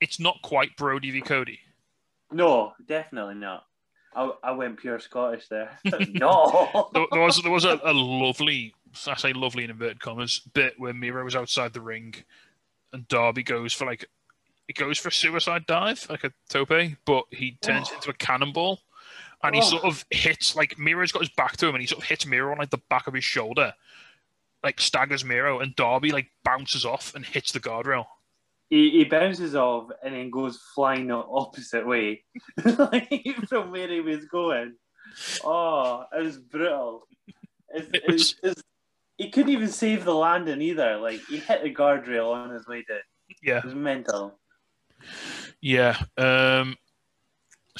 it's 0.00 0.18
not 0.20 0.40
quite 0.42 0.76
Brodie 0.76 1.10
v 1.10 1.20
Cody. 1.20 1.60
No, 2.32 2.72
definitely 2.86 3.34
not. 3.34 3.64
I, 4.14 4.30
I 4.42 4.50
went 4.52 4.78
pure 4.78 4.98
Scottish 4.98 5.48
there. 5.48 5.78
no. 5.84 6.88
there, 6.94 7.06
there 7.12 7.20
was 7.20 7.42
there 7.42 7.52
was 7.52 7.64
a, 7.64 7.80
a 7.84 7.92
lovely, 7.92 8.74
I 9.06 9.14
say 9.16 9.32
lovely 9.32 9.64
in 9.64 9.70
inverted 9.70 10.00
commas, 10.00 10.40
bit 10.52 10.74
where 10.78 10.92
Miro 10.94 11.24
was 11.24 11.36
outside 11.36 11.72
the 11.72 11.80
ring, 11.80 12.14
and 12.92 13.06
Darby 13.08 13.42
goes 13.44 13.72
for 13.72 13.84
like, 13.86 14.06
he 14.66 14.72
goes 14.72 14.98
for 14.98 15.08
a 15.08 15.12
suicide 15.12 15.66
dive, 15.66 16.06
like 16.10 16.24
a 16.24 16.32
tope, 16.48 16.96
but 17.04 17.24
he 17.30 17.56
turns 17.60 17.88
Oh. 17.92 17.94
into 17.96 18.10
a 18.10 18.14
cannonball, 18.14 18.80
and 19.42 19.54
he 19.54 19.60
Oh. 19.62 19.64
sort 19.64 19.84
of 19.84 20.04
hits 20.10 20.54
like 20.56 20.78
Miro's 20.78 21.12
got 21.12 21.22
his 21.22 21.30
back 21.30 21.56
to 21.58 21.66
him, 21.66 21.74
and 21.74 21.80
he 21.80 21.86
sort 21.86 22.02
of 22.02 22.08
hits 22.08 22.26
Miro 22.26 22.52
on 22.52 22.58
like 22.58 22.70
the 22.70 22.80
back 22.90 23.06
of 23.06 23.14
his 23.14 23.24
shoulder, 23.24 23.72
like 24.62 24.80
staggers 24.80 25.24
Miro, 25.24 25.60
and 25.60 25.74
Darby 25.76 26.10
like 26.12 26.28
bounces 26.44 26.84
off 26.84 27.14
and 27.14 27.24
hits 27.24 27.52
the 27.52 27.60
guardrail. 27.60 28.06
He, 28.68 28.90
he 28.90 29.04
bounces 29.04 29.56
off 29.56 29.90
and 30.04 30.14
then 30.14 30.30
goes 30.30 30.60
flying 30.76 31.08
the 31.08 31.16
opposite 31.16 31.84
way 31.86 32.22
like, 32.64 33.26
from 33.48 33.72
where 33.72 33.88
he 33.88 34.00
was 34.00 34.26
going. 34.26 34.74
Oh, 35.42 36.04
it 36.16 36.22
was 36.22 36.38
brutal. 36.38 37.08
It's, 37.70 37.88
It 37.88 38.02
it's, 38.06 38.12
was- 38.12 38.36
it's, 38.44 38.62
he 39.16 39.28
couldn't 39.30 39.50
even 39.50 39.68
save 39.68 40.04
the 40.04 40.14
landing 40.14 40.62
either. 40.62 40.98
Like 40.98 41.20
he 41.28 41.38
hit 41.38 41.62
the 41.64 41.74
guardrail 41.74 42.32
on 42.32 42.50
his 42.50 42.66
way 42.68 42.84
down. 42.88 43.00
Yeah, 43.42 43.58
It 43.58 43.64
was 43.64 43.74
mental. 43.74 44.38
Yeah. 45.60 45.96
Um, 46.16 46.76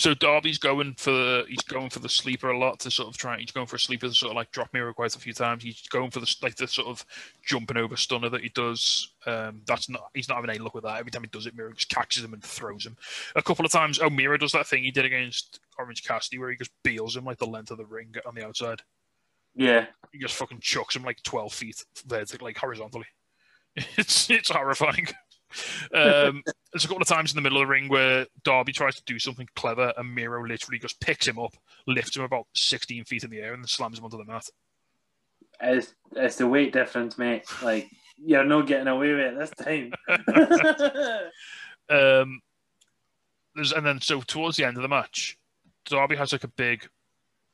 so 0.00 0.14
Darby's 0.14 0.56
going 0.56 0.94
for 0.94 1.44
he's 1.46 1.60
going 1.60 1.90
for 1.90 1.98
the 1.98 2.08
sleeper 2.08 2.48
a 2.48 2.58
lot 2.58 2.80
to 2.80 2.90
sort 2.90 3.10
of 3.10 3.18
try. 3.18 3.38
He's 3.38 3.50
going 3.50 3.66
for 3.66 3.76
a 3.76 3.78
sleeper 3.78 4.08
to 4.08 4.14
sort 4.14 4.30
of 4.30 4.36
like 4.36 4.50
drop 4.50 4.72
Miro 4.72 4.94
quite 4.94 5.14
a 5.14 5.18
few 5.18 5.34
times. 5.34 5.62
He's 5.62 5.86
going 5.88 6.10
for 6.10 6.20
the 6.20 6.36
like 6.40 6.56
the 6.56 6.66
sort 6.66 6.88
of 6.88 7.04
jumping 7.44 7.76
over 7.76 7.98
stunner 7.98 8.30
that 8.30 8.40
he 8.40 8.48
does. 8.48 9.10
Um, 9.26 9.60
that's 9.66 9.90
not 9.90 10.04
he's 10.14 10.26
not 10.26 10.36
having 10.36 10.48
any 10.48 10.58
luck 10.58 10.72
with 10.72 10.84
that. 10.84 10.98
Every 10.98 11.10
time 11.10 11.20
he 11.20 11.28
does 11.28 11.44
it, 11.44 11.54
Miro 11.54 11.74
just 11.74 11.90
catches 11.90 12.24
him 12.24 12.32
and 12.32 12.42
throws 12.42 12.86
him. 12.86 12.96
A 13.36 13.42
couple 13.42 13.66
of 13.66 13.72
times, 13.72 13.98
oh 14.00 14.08
Miro 14.08 14.38
does 14.38 14.52
that 14.52 14.66
thing 14.66 14.84
he 14.84 14.90
did 14.90 15.04
against 15.04 15.60
Orange 15.78 16.02
Cassidy 16.02 16.38
where 16.38 16.50
he 16.50 16.56
just 16.56 16.72
beals 16.82 17.14
him 17.14 17.26
like 17.26 17.36
the 17.36 17.44
length 17.44 17.70
of 17.70 17.76
the 17.76 17.84
ring 17.84 18.14
on 18.26 18.34
the 18.34 18.46
outside. 18.46 18.80
Yeah. 19.54 19.84
He 20.12 20.18
just 20.18 20.36
fucking 20.36 20.60
chucks 20.60 20.96
him 20.96 21.04
like 21.04 21.22
twelve 21.22 21.52
feet 21.52 21.84
vertically, 22.06 22.46
like 22.46 22.56
horizontally. 22.56 23.06
It's 23.98 24.30
it's 24.30 24.48
horrifying. 24.48 25.08
Um, 25.92 26.42
there's 26.72 26.84
a 26.84 26.88
couple 26.88 27.02
of 27.02 27.08
times 27.08 27.32
in 27.32 27.36
the 27.36 27.42
middle 27.42 27.60
of 27.60 27.66
the 27.66 27.70
ring 27.72 27.88
where 27.88 28.26
Darby 28.44 28.72
tries 28.72 28.94
to 28.96 29.02
do 29.04 29.18
something 29.18 29.48
clever 29.56 29.92
and 29.96 30.14
Miro 30.14 30.46
literally 30.46 30.78
just 30.78 31.00
picks 31.00 31.26
him 31.26 31.38
up, 31.38 31.54
lifts 31.86 32.16
him 32.16 32.22
about 32.22 32.46
16 32.54 33.04
feet 33.04 33.24
in 33.24 33.30
the 33.30 33.40
air, 33.40 33.52
and 33.52 33.62
then 33.62 33.68
slams 33.68 33.98
him 33.98 34.04
onto 34.04 34.18
the 34.18 34.24
mat. 34.24 34.46
It's, 35.60 35.94
it's 36.14 36.36
the 36.36 36.46
weight 36.46 36.72
difference, 36.72 37.18
mate. 37.18 37.44
Like 37.62 37.90
you're 38.16 38.44
not 38.44 38.66
getting 38.66 38.86
away 38.86 39.12
with 39.12 39.20
it 39.20 39.38
this 39.38 39.50
time. 39.50 39.92
Um, 41.90 42.40
there's 43.56 43.72
and 43.72 43.84
then 43.84 44.00
so 44.00 44.20
towards 44.20 44.56
the 44.56 44.64
end 44.64 44.76
of 44.76 44.82
the 44.82 44.88
match, 44.88 45.36
Darby 45.86 46.16
has 46.16 46.32
like 46.32 46.44
a 46.44 46.48
big, 46.48 46.88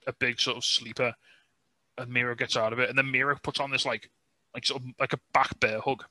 a 0.06 0.12
big 0.12 0.38
sort 0.38 0.58
of 0.58 0.64
sleeper, 0.64 1.14
and 1.96 2.10
Miro 2.10 2.34
gets 2.34 2.56
out 2.56 2.72
of 2.72 2.78
it, 2.78 2.90
and 2.90 2.98
then 2.98 3.10
Miro 3.10 3.34
puts 3.42 3.60
on 3.60 3.70
this 3.70 3.86
like, 3.86 4.10
like 4.54 4.66
sort 4.66 4.82
of 4.82 4.88
like 5.00 5.14
a 5.14 5.20
back 5.32 5.58
bear 5.58 5.80
hug, 5.80 6.04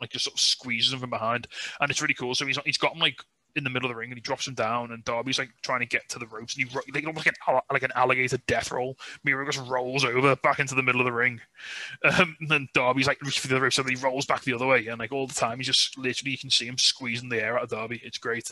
like 0.00 0.10
just 0.10 0.24
sort 0.24 0.34
of 0.34 0.40
squeezes 0.40 0.92
him 0.92 1.00
from 1.00 1.10
behind, 1.10 1.46
and 1.80 1.90
it's 1.90 2.02
really 2.02 2.14
cool. 2.14 2.34
So 2.34 2.46
he's 2.46 2.58
he's 2.64 2.78
got 2.78 2.94
him 2.94 3.00
like 3.00 3.22
in 3.56 3.64
the 3.64 3.70
middle 3.70 3.88
of 3.88 3.94
the 3.94 3.98
ring, 3.98 4.10
and 4.10 4.16
he 4.16 4.22
drops 4.22 4.46
him 4.46 4.54
down, 4.54 4.92
and 4.92 5.04
Darby's 5.04 5.38
like 5.38 5.50
trying 5.62 5.80
to 5.80 5.86
get 5.86 6.08
to 6.10 6.18
the 6.18 6.26
ropes, 6.26 6.56
and 6.56 6.68
he 6.68 6.74
like 6.92 7.06
almost 7.06 7.26
like 7.26 7.34
an 7.46 7.60
like 7.70 7.82
an 7.82 7.92
alligator 7.94 8.38
death 8.46 8.70
roll. 8.70 8.96
Miro 9.24 9.44
just 9.44 9.66
rolls 9.68 10.04
over 10.04 10.36
back 10.36 10.58
into 10.58 10.74
the 10.74 10.82
middle 10.82 11.00
of 11.00 11.06
the 11.06 11.12
ring, 11.12 11.40
um, 12.04 12.36
and 12.40 12.50
then 12.50 12.68
Darby's 12.74 13.06
like 13.06 13.20
reaching 13.22 13.42
for 13.42 13.48
the 13.48 13.60
ropes, 13.60 13.78
and 13.78 13.88
he 13.88 13.96
rolls 13.96 14.26
back 14.26 14.42
the 14.42 14.54
other 14.54 14.66
way, 14.66 14.86
and 14.86 14.98
like 14.98 15.12
all 15.12 15.26
the 15.26 15.34
time 15.34 15.58
he's 15.58 15.66
just 15.66 15.98
literally 15.98 16.32
you 16.32 16.38
can 16.38 16.50
see 16.50 16.66
him 16.66 16.78
squeezing 16.78 17.28
the 17.28 17.42
air 17.42 17.56
out 17.56 17.64
of 17.64 17.70
Darby. 17.70 18.00
It's 18.02 18.18
great. 18.18 18.50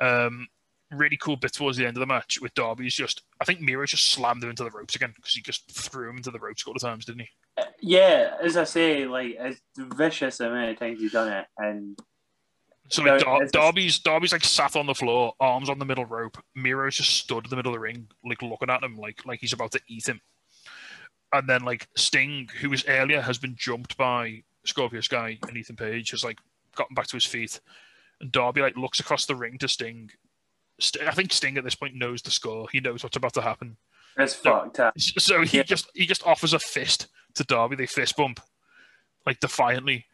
Um, 0.00 0.48
really 0.90 1.18
cool 1.18 1.36
bit 1.36 1.52
towards 1.52 1.76
the 1.76 1.84
end 1.84 1.96
of 1.96 2.00
the 2.00 2.06
match 2.06 2.40
with 2.40 2.54
Darby's 2.54 2.94
just 2.94 3.22
I 3.40 3.44
think 3.44 3.60
Miro 3.60 3.84
just 3.84 4.06
slammed 4.06 4.42
him 4.42 4.50
into 4.50 4.64
the 4.64 4.70
ropes 4.70 4.94
again 4.94 5.12
because 5.14 5.32
he 5.32 5.42
just 5.42 5.70
threw 5.70 6.08
him 6.08 6.16
into 6.16 6.30
the 6.30 6.38
ropes 6.38 6.62
a 6.62 6.64
couple 6.64 6.76
of 6.76 6.82
times, 6.82 7.04
didn't 7.04 7.22
he? 7.22 7.28
Yeah, 7.80 8.36
as 8.42 8.56
I 8.56 8.64
say, 8.64 9.06
like 9.06 9.36
it's 9.38 9.60
vicious 9.76 10.38
the 10.38 10.48
amount 10.50 10.70
of 10.70 10.78
times 10.78 11.00
he's 11.00 11.12
done 11.12 11.32
it, 11.32 11.46
and 11.58 11.98
So 12.88 13.02
No, 13.02 13.14
like, 13.16 13.24
Dar- 13.24 13.46
Darby's 13.46 13.98
Darby's 13.98 14.32
like 14.32 14.44
sat 14.44 14.76
on 14.76 14.86
the 14.86 14.94
floor, 14.94 15.34
arms 15.40 15.68
on 15.68 15.78
the 15.78 15.84
middle 15.84 16.06
rope. 16.06 16.38
Miro's 16.54 16.96
just 16.96 17.16
stood 17.16 17.44
in 17.44 17.50
the 17.50 17.56
middle 17.56 17.72
of 17.72 17.76
the 17.76 17.80
ring, 17.80 18.08
like 18.24 18.42
looking 18.42 18.70
at 18.70 18.82
him, 18.82 18.96
like 18.96 19.24
like 19.26 19.40
he's 19.40 19.52
about 19.52 19.72
to 19.72 19.80
eat 19.88 20.08
him. 20.08 20.20
And 21.32 21.48
then 21.48 21.62
like 21.62 21.88
Sting, 21.96 22.48
who 22.60 22.70
was 22.70 22.84
earlier 22.88 23.20
has 23.20 23.38
been 23.38 23.54
jumped 23.56 23.96
by 23.98 24.42
Scorpio 24.64 25.00
Sky 25.02 25.38
and 25.46 25.56
Ethan 25.56 25.76
Page, 25.76 26.10
has 26.12 26.24
like 26.24 26.38
gotten 26.74 26.94
back 26.94 27.06
to 27.08 27.16
his 27.16 27.26
feet, 27.26 27.60
and 28.20 28.32
Darby 28.32 28.62
like 28.62 28.76
looks 28.76 29.00
across 29.00 29.26
the 29.26 29.36
ring 29.36 29.58
to 29.58 29.68
Sting. 29.68 30.10
St- 30.80 31.06
I 31.06 31.10
think 31.10 31.32
Sting 31.32 31.58
at 31.58 31.64
this 31.64 31.74
point 31.74 31.94
knows 31.96 32.22
the 32.22 32.30
score. 32.30 32.68
He 32.72 32.80
knows 32.80 33.02
what's 33.02 33.16
about 33.16 33.34
to 33.34 33.42
happen. 33.42 33.76
it's 34.16 34.34
fucked 34.34 34.80
up. 34.80 34.94
So 34.98 35.42
he 35.42 35.58
Yeah. 35.58 35.64
just 35.64 35.90
he 35.94 36.06
just 36.06 36.26
offers 36.26 36.54
a 36.54 36.58
fist 36.58 37.08
to 37.38 37.44
Darby. 37.44 37.76
They 37.76 37.86
fist 37.86 38.16
bump, 38.16 38.40
like 39.26 39.40
defiantly. 39.40 40.04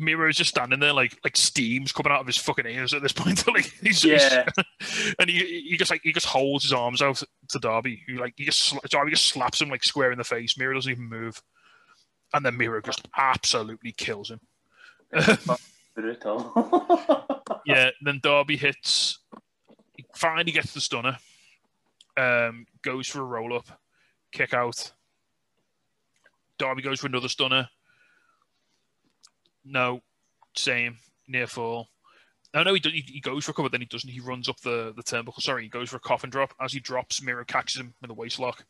Miro's 0.00 0.36
just 0.36 0.50
standing 0.50 0.78
there, 0.78 0.92
like 0.92 1.18
like 1.24 1.36
steam's 1.36 1.90
coming 1.90 2.12
out 2.12 2.20
of 2.20 2.26
his 2.28 2.36
fucking 2.36 2.66
ears 2.66 2.94
at 2.94 3.02
this 3.02 3.12
point. 3.12 3.44
like 3.52 3.64
he's, 3.82 4.04
Yeah. 4.04 4.44
he's- 4.78 5.14
and 5.18 5.28
he 5.28 5.64
he 5.68 5.76
just 5.76 5.90
like 5.90 6.02
he 6.04 6.12
just 6.12 6.26
holds 6.26 6.62
his 6.64 6.72
arms 6.72 7.02
out 7.02 7.20
to 7.48 7.58
Darby. 7.58 8.02
He 8.06 8.14
like 8.14 8.34
he 8.36 8.44
just 8.44 8.76
Darby 8.90 9.10
just 9.10 9.26
slaps 9.26 9.60
him 9.60 9.70
like 9.70 9.82
square 9.82 10.12
in 10.12 10.18
the 10.18 10.24
face. 10.24 10.56
Miro 10.56 10.74
doesn't 10.74 10.92
even 10.92 11.08
move, 11.08 11.42
and 12.32 12.46
then 12.46 12.56
Miro 12.56 12.80
just 12.80 13.08
absolutely 13.16 13.90
kills 13.92 14.30
him. 14.30 14.40
Brutal. 15.94 17.32
yeah, 17.66 17.90
then 18.02 18.20
Darby 18.22 18.56
hits. 18.56 19.18
He 19.96 20.04
finally 20.14 20.52
gets 20.52 20.72
the 20.74 20.80
stunner. 20.80 21.18
Um, 22.16 22.66
goes 22.82 23.08
for 23.08 23.20
a 23.20 23.24
roll 23.24 23.56
up, 23.56 23.66
kick 24.32 24.52
out. 24.54 24.92
Darby 26.58 26.82
goes 26.82 27.00
for 27.00 27.06
another 27.06 27.28
stunner. 27.28 27.68
No, 29.64 30.00
same 30.54 30.98
near 31.26 31.46
fall. 31.46 31.88
No, 32.54 32.62
no, 32.62 32.74
he, 32.74 32.80
he, 32.82 33.04
he 33.06 33.20
goes 33.20 33.44
for 33.44 33.50
a 33.50 33.54
cover, 33.54 33.68
then 33.68 33.80
he 33.80 33.86
doesn't. 33.86 34.08
He 34.08 34.20
runs 34.20 34.48
up 34.48 34.58
the, 34.60 34.92
the 34.96 35.02
turnbuckle. 35.02 35.42
Sorry, 35.42 35.64
he 35.64 35.68
goes 35.68 35.90
for 35.90 35.96
a 35.96 36.00
coffin 36.00 36.30
drop. 36.30 36.54
As 36.60 36.72
he 36.72 36.80
drops, 36.80 37.22
Miro 37.22 37.44
catches 37.44 37.80
him 37.80 37.94
with 38.00 38.10
a 38.10 38.14
waist 38.14 38.38
lock, 38.38 38.64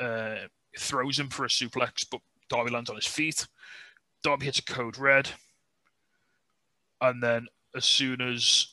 uh, 0.00 0.36
throws 0.78 1.18
him 1.18 1.28
for 1.28 1.44
a 1.44 1.48
suplex, 1.48 2.06
but 2.10 2.20
Darby 2.48 2.70
lands 2.70 2.88
on 2.88 2.96
his 2.96 3.06
feet. 3.06 3.46
Darby 4.22 4.46
hits 4.46 4.58
a 4.58 4.64
code 4.64 4.96
red. 4.96 5.28
And 7.00 7.22
then 7.22 7.46
as 7.76 7.84
soon 7.84 8.22
as 8.22 8.68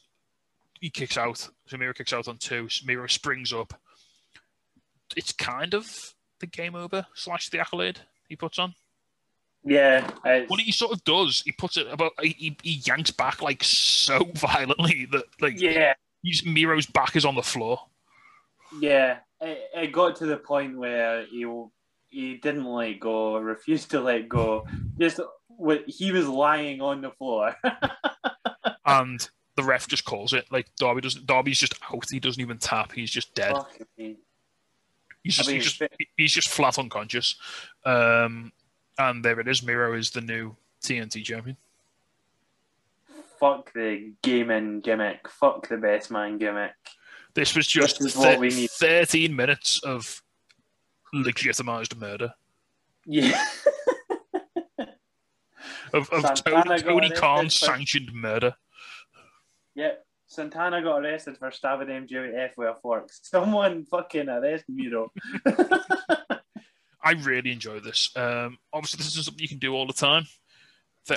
he 0.79 0.89
kicks 0.89 1.17
out, 1.17 1.49
so 1.67 1.77
Miro 1.77 1.93
kicks 1.93 2.13
out 2.13 2.29
on 2.29 2.37
two, 2.37 2.69
Miro 2.85 3.07
springs 3.07 3.51
up. 3.51 3.73
It's 5.17 5.33
kind 5.33 5.73
of 5.73 6.13
the 6.39 6.47
game 6.47 6.73
over 6.73 7.05
slash 7.13 7.49
the 7.49 7.59
accolade 7.59 7.99
he 8.31 8.37
puts 8.37 8.57
on. 8.57 8.73
yeah, 9.65 10.09
it's, 10.25 10.49
What 10.49 10.61
he 10.61 10.71
sort 10.71 10.93
of 10.93 11.03
does, 11.03 11.41
he 11.45 11.51
puts 11.51 11.75
it 11.75 11.85
about 11.91 12.13
he, 12.21 12.57
he, 12.63 12.81
yanks 12.85 13.11
back 13.11 13.41
like 13.41 13.61
so 13.61 14.23
violently 14.35 15.05
that 15.11 15.25
like 15.41 15.59
yeah, 15.59 15.93
he's 16.23 16.45
Miro's 16.45 16.85
back 16.85 17.17
is 17.17 17.25
on 17.25 17.35
the 17.35 17.43
floor. 17.43 17.79
yeah. 18.79 19.17
It, 19.41 19.59
it 19.75 19.91
got 19.91 20.15
to 20.17 20.27
the 20.27 20.37
point 20.37 20.77
where 20.77 21.25
he 21.25 21.45
he 22.07 22.37
didn't 22.37 22.65
let 22.65 22.99
go, 22.99 23.37
refused 23.37 23.91
to 23.91 23.99
let 23.99 24.29
go. 24.29 24.65
Just 24.97 25.19
what 25.47 25.83
he 25.87 26.11
was 26.11 26.27
lying 26.27 26.79
on 26.79 27.01
the 27.01 27.11
floor. 27.11 27.55
and 28.85 29.29
the 29.55 29.63
ref 29.63 29.87
just 29.87 30.05
calls 30.05 30.31
it. 30.31 30.45
Like 30.51 30.67
Darby 30.77 31.01
doesn't. 31.01 31.25
Darby's 31.25 31.59
just 31.59 31.75
out. 31.91 32.05
He 32.09 32.19
doesn't 32.19 32.41
even 32.41 32.59
tap. 32.59 32.93
He's 32.93 33.11
just 33.11 33.33
dead. 33.35 33.55
He's 35.23 35.37
just, 35.37 35.49
I 35.49 35.51
mean, 35.51 35.61
he's 35.61 35.71
just 35.73 35.91
he's 36.17 36.33
just 36.33 36.49
flat 36.49 36.79
unconscious. 36.79 37.35
Um, 37.85 38.51
and 38.97 39.23
there 39.23 39.39
it 39.39 39.47
is. 39.47 39.63
Miro 39.63 39.93
is 39.93 40.09
the 40.11 40.21
new 40.21 40.55
TNT 40.81 41.23
champion. 41.23 41.57
Fuck 43.39 43.73
the 43.73 44.11
gaming 44.21 44.81
gimmick. 44.81 45.27
Fuck 45.27 45.67
the 45.67 45.77
best 45.77 46.11
man 46.11 46.37
gimmick. 46.37 46.73
This 47.33 47.55
was 47.55 47.65
just 47.65 47.99
This 47.99 48.13
thir- 48.15 48.37
we 48.37 48.49
need. 48.49 48.69
13 48.71 49.35
minutes 49.35 49.81
of 49.83 50.21
legitimized 51.13 51.97
murder 51.97 52.33
Yeah. 53.05 53.39
of, 55.93 56.09
of 56.09 56.21
Santana 56.37 56.79
Tony, 56.79 56.81
Tony 56.81 57.09
Khan's 57.11 57.55
sanctioned 57.55 58.13
murder. 58.13 58.55
Yep. 59.75 60.05
Santana 60.31 60.81
got 60.81 61.03
arrested 61.03 61.37
for 61.37 61.51
stabbing 61.51 61.89
MJF 61.89 62.51
with 62.55 62.69
a 62.69 62.75
fork. 62.81 63.09
Someone 63.21 63.85
fucking 63.85 64.29
arrest 64.29 64.63
Miro. 64.69 65.11
I 67.03 67.11
really 67.19 67.51
enjoy 67.51 67.81
this. 67.81 68.15
Um, 68.15 68.57
obviously, 68.71 68.99
this 68.99 69.17
is 69.17 69.25
something 69.25 69.41
you 69.41 69.49
can 69.49 69.59
do 69.59 69.73
all 69.73 69.85
the 69.85 69.91
time. 69.91 70.23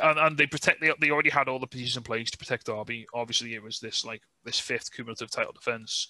And, 0.03 0.19
and 0.19 0.36
they 0.36 0.47
protect. 0.47 0.81
They, 0.81 0.91
they 1.01 1.11
already 1.11 1.31
had 1.31 1.47
all 1.47 1.61
the 1.61 1.66
pieces 1.69 1.97
in 1.97 2.03
place 2.03 2.28
to 2.32 2.39
protect 2.39 2.66
Darby. 2.66 3.07
Obviously, 3.15 3.55
it 3.55 3.62
was 3.62 3.78
this 3.78 4.05
like 4.05 4.23
this 4.45 4.59
fifth 4.59 4.93
cumulative 4.93 5.31
title 5.31 5.53
defense. 5.53 6.09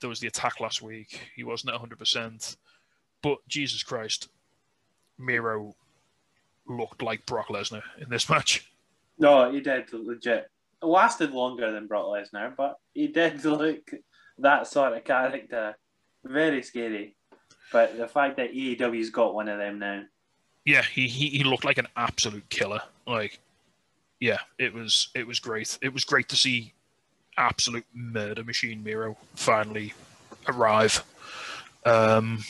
There 0.00 0.10
was 0.10 0.20
the 0.20 0.28
attack 0.28 0.60
last 0.60 0.82
week. 0.82 1.18
He 1.34 1.42
wasn't 1.42 1.74
at 1.74 1.80
hundred 1.80 1.98
percent, 1.98 2.56
but 3.22 3.38
Jesus 3.48 3.82
Christ, 3.82 4.28
Miro 5.18 5.74
looked 6.68 7.02
like 7.02 7.26
Brock 7.26 7.48
Lesnar 7.48 7.82
in 7.98 8.08
this 8.08 8.28
match. 8.30 8.70
no, 9.18 9.50
he 9.50 9.60
did 9.60 9.92
legit. 9.92 10.48
Lasted 10.82 11.32
longer 11.32 11.72
than 11.72 11.86
Brock 11.86 12.06
Lesnar, 12.06 12.54
but 12.56 12.78
he 12.94 13.08
did 13.08 13.44
look 13.44 13.90
that 14.38 14.66
sort 14.66 14.92
of 14.92 15.04
character. 15.04 15.76
very 16.24 16.62
scary. 16.62 17.16
But 17.72 17.96
the 17.96 18.06
fact 18.06 18.36
that 18.36 18.52
AEW's 18.52 19.10
got 19.10 19.34
one 19.34 19.48
of 19.48 19.58
them 19.58 19.78
now, 19.78 20.02
Yeah, 20.64 20.82
he, 20.82 21.08
he 21.08 21.28
he 21.30 21.44
looked 21.44 21.64
like 21.64 21.78
an 21.78 21.88
absolute 21.96 22.48
killer. 22.48 22.80
Like, 23.06 23.40
yeah, 24.20 24.38
it 24.58 24.72
was 24.72 25.08
it 25.14 25.26
was 25.26 25.40
great. 25.40 25.78
It 25.82 25.92
was 25.92 26.04
great 26.04 26.28
to 26.28 26.36
see 26.36 26.74
absolute 27.36 27.84
murder 27.92 28.44
machine 28.44 28.82
Miro 28.82 29.16
finally 29.34 29.94
arrive. 30.48 31.04
Um, 31.84 32.44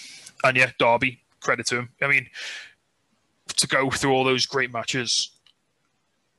and 0.44 0.57
yeah, 0.57 0.70
Darby, 0.78 1.20
credit 1.40 1.66
to 1.66 1.78
him. 1.81 1.89
I 2.03 2.09
mean, 2.09 2.28
to 3.57 3.66
go 3.66 3.90
through 3.90 4.12
all 4.12 4.24
those 4.24 4.47
great 4.47 4.73
matches 4.73 5.31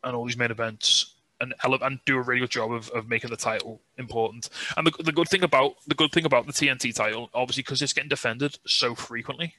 and 0.04 0.16
all 0.16 0.26
these 0.26 0.38
main 0.38 0.52
events 0.52 1.16
and 1.40 1.54
ele- 1.64 1.84
and 1.84 2.00
do 2.06 2.18
a 2.18 2.22
really 2.22 2.42
good 2.42 2.50
job 2.50 2.72
of, 2.72 2.90
of 2.92 3.08
making 3.08 3.30
the 3.30 3.38
title 3.38 3.82
important. 3.98 4.50
And 4.76 4.88
the, 4.88 5.04
the 5.04 5.12
good 5.12 5.30
thing 5.30 5.44
about 5.44 5.74
the 5.88 5.96
good 5.96 6.12
thing 6.12 6.26
about 6.26 6.48
the 6.48 6.54
TNT 6.54 6.94
title, 6.96 7.30
obviously, 7.34 7.64
because 7.64 7.82
it's 7.82 7.94
getting 7.94 8.10
defended 8.10 8.58
so 8.66 8.96
frequently, 8.96 9.56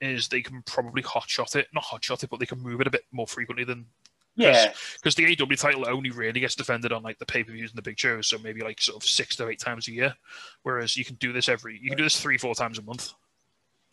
is 0.00 0.28
they 0.28 0.40
can 0.42 0.62
probably 0.62 1.02
hotshot 1.02 1.56
it, 1.56 1.68
not 1.74 1.84
hotshot 1.84 2.22
it, 2.24 2.30
but 2.30 2.40
they 2.40 2.46
can 2.46 2.60
move 2.60 2.80
it 2.80 2.86
a 2.86 2.90
bit 2.90 3.04
more 3.12 3.26
frequently 3.26 3.64
than 3.64 3.86
yeah, 4.36 4.72
because 4.94 5.16
the 5.16 5.26
AW 5.38 5.54
title 5.56 5.86
only 5.88 6.10
really 6.10 6.40
gets 6.40 6.54
defended 6.54 6.92
on 6.92 7.02
like 7.02 7.18
the 7.18 7.26
pay 7.26 7.44
per 7.44 7.52
views 7.52 7.70
and 7.72 7.76
the 7.78 7.82
big 7.82 7.98
shows, 7.98 8.28
so 8.28 8.38
maybe 8.38 8.62
like 8.62 8.80
sort 8.80 8.96
of 8.96 9.06
six 9.06 9.36
to 9.36 9.48
eight 9.48 9.58
times 9.58 9.86
a 9.88 9.92
year. 9.92 10.14
Whereas 10.62 10.96
you 10.96 11.04
can 11.04 11.16
do 11.16 11.32
this 11.32 11.48
every 11.48 11.78
you 11.78 11.90
can 11.90 11.98
do 11.98 12.04
this 12.04 12.18
three 12.20 12.38
four 12.38 12.54
times 12.54 12.78
a 12.78 12.82
month. 12.82 13.12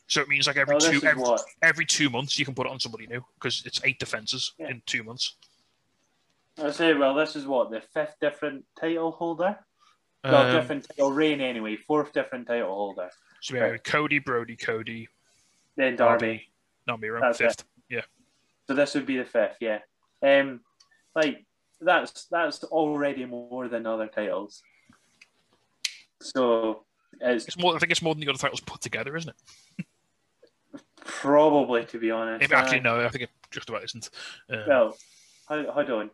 So 0.06 0.22
it 0.22 0.30
means 0.30 0.48
like 0.48 0.56
every 0.56 0.76
this 0.76 0.90
two 0.90 1.06
every, 1.06 1.24
every 1.62 1.86
two 1.86 2.10
months 2.10 2.40
you 2.40 2.46
can 2.46 2.54
put 2.56 2.66
it 2.66 2.72
on 2.72 2.80
somebody 2.80 3.08
new 3.08 3.26
because 3.34 3.64
it's 3.66 3.82
eight 3.84 4.00
defenses 4.00 4.54
Yeah. 4.58 4.70
in 4.70 4.82
two 4.86 5.04
months. 5.04 5.36
I 6.62 6.72
say. 6.72 6.94
Well, 6.94 7.14
this 7.14 7.36
is 7.36 7.46
what 7.46 7.70
the 7.72 7.82
fifth 7.94 8.16
different 8.20 8.66
title 8.80 9.12
holder. 9.12 9.58
Well, 10.24 10.48
Um, 10.48 10.56
different 10.56 10.88
title 10.90 11.12
reign 11.12 11.42
anyway. 11.42 11.76
Fourth 11.76 12.12
different 12.14 12.48
title 12.48 12.74
holder. 12.74 13.10
so 13.42 13.54
we 13.54 13.60
have 13.60 13.84
Cody, 13.84 14.20
Brodie, 14.20 14.56
Cody, 14.58 15.08
Then 15.76 15.96
Darby. 15.96 16.26
Darby, 16.28 16.52
not 16.88 17.00
Miro, 17.00 17.22
That's 17.22 17.38
fifth. 17.38 17.64
So 18.68 18.74
this 18.74 18.96
would 18.96 19.06
be 19.06 19.18
the 19.18 19.24
fifth. 19.24 19.56
Yeah. 19.62 19.80
Um, 20.22 20.60
like 21.16 21.46
that's 21.80 22.26
that's 22.26 22.64
already 22.66 23.24
more 23.24 23.70
than 23.70 23.86
other 23.86 24.08
titles. 24.08 24.62
So 26.22 26.84
it's 27.22 27.46
It's 27.48 27.58
more. 27.58 27.76
I 27.76 27.80
think 27.80 27.92
it's 27.94 28.02
more 28.02 28.14
than 28.14 28.22
the 28.26 28.30
other 28.30 28.38
titles 28.40 28.60
put 28.60 28.82
together, 28.82 29.16
isn't 29.16 29.34
it? 29.80 29.86
probably, 31.06 31.86
to 31.86 31.98
be 32.00 32.12
honest. 32.12 32.42
Maybe 32.42 32.54
actually 32.54 32.80
uh, 32.80 32.84
no. 32.84 33.06
I 33.06 33.10
think 33.10 33.24
it 33.24 33.30
just 33.52 33.70
about 33.70 33.84
isn't. 33.86 34.10
Um, 34.50 34.64
Well, 34.68 34.98
hold 35.48 35.90
on. 35.90 36.10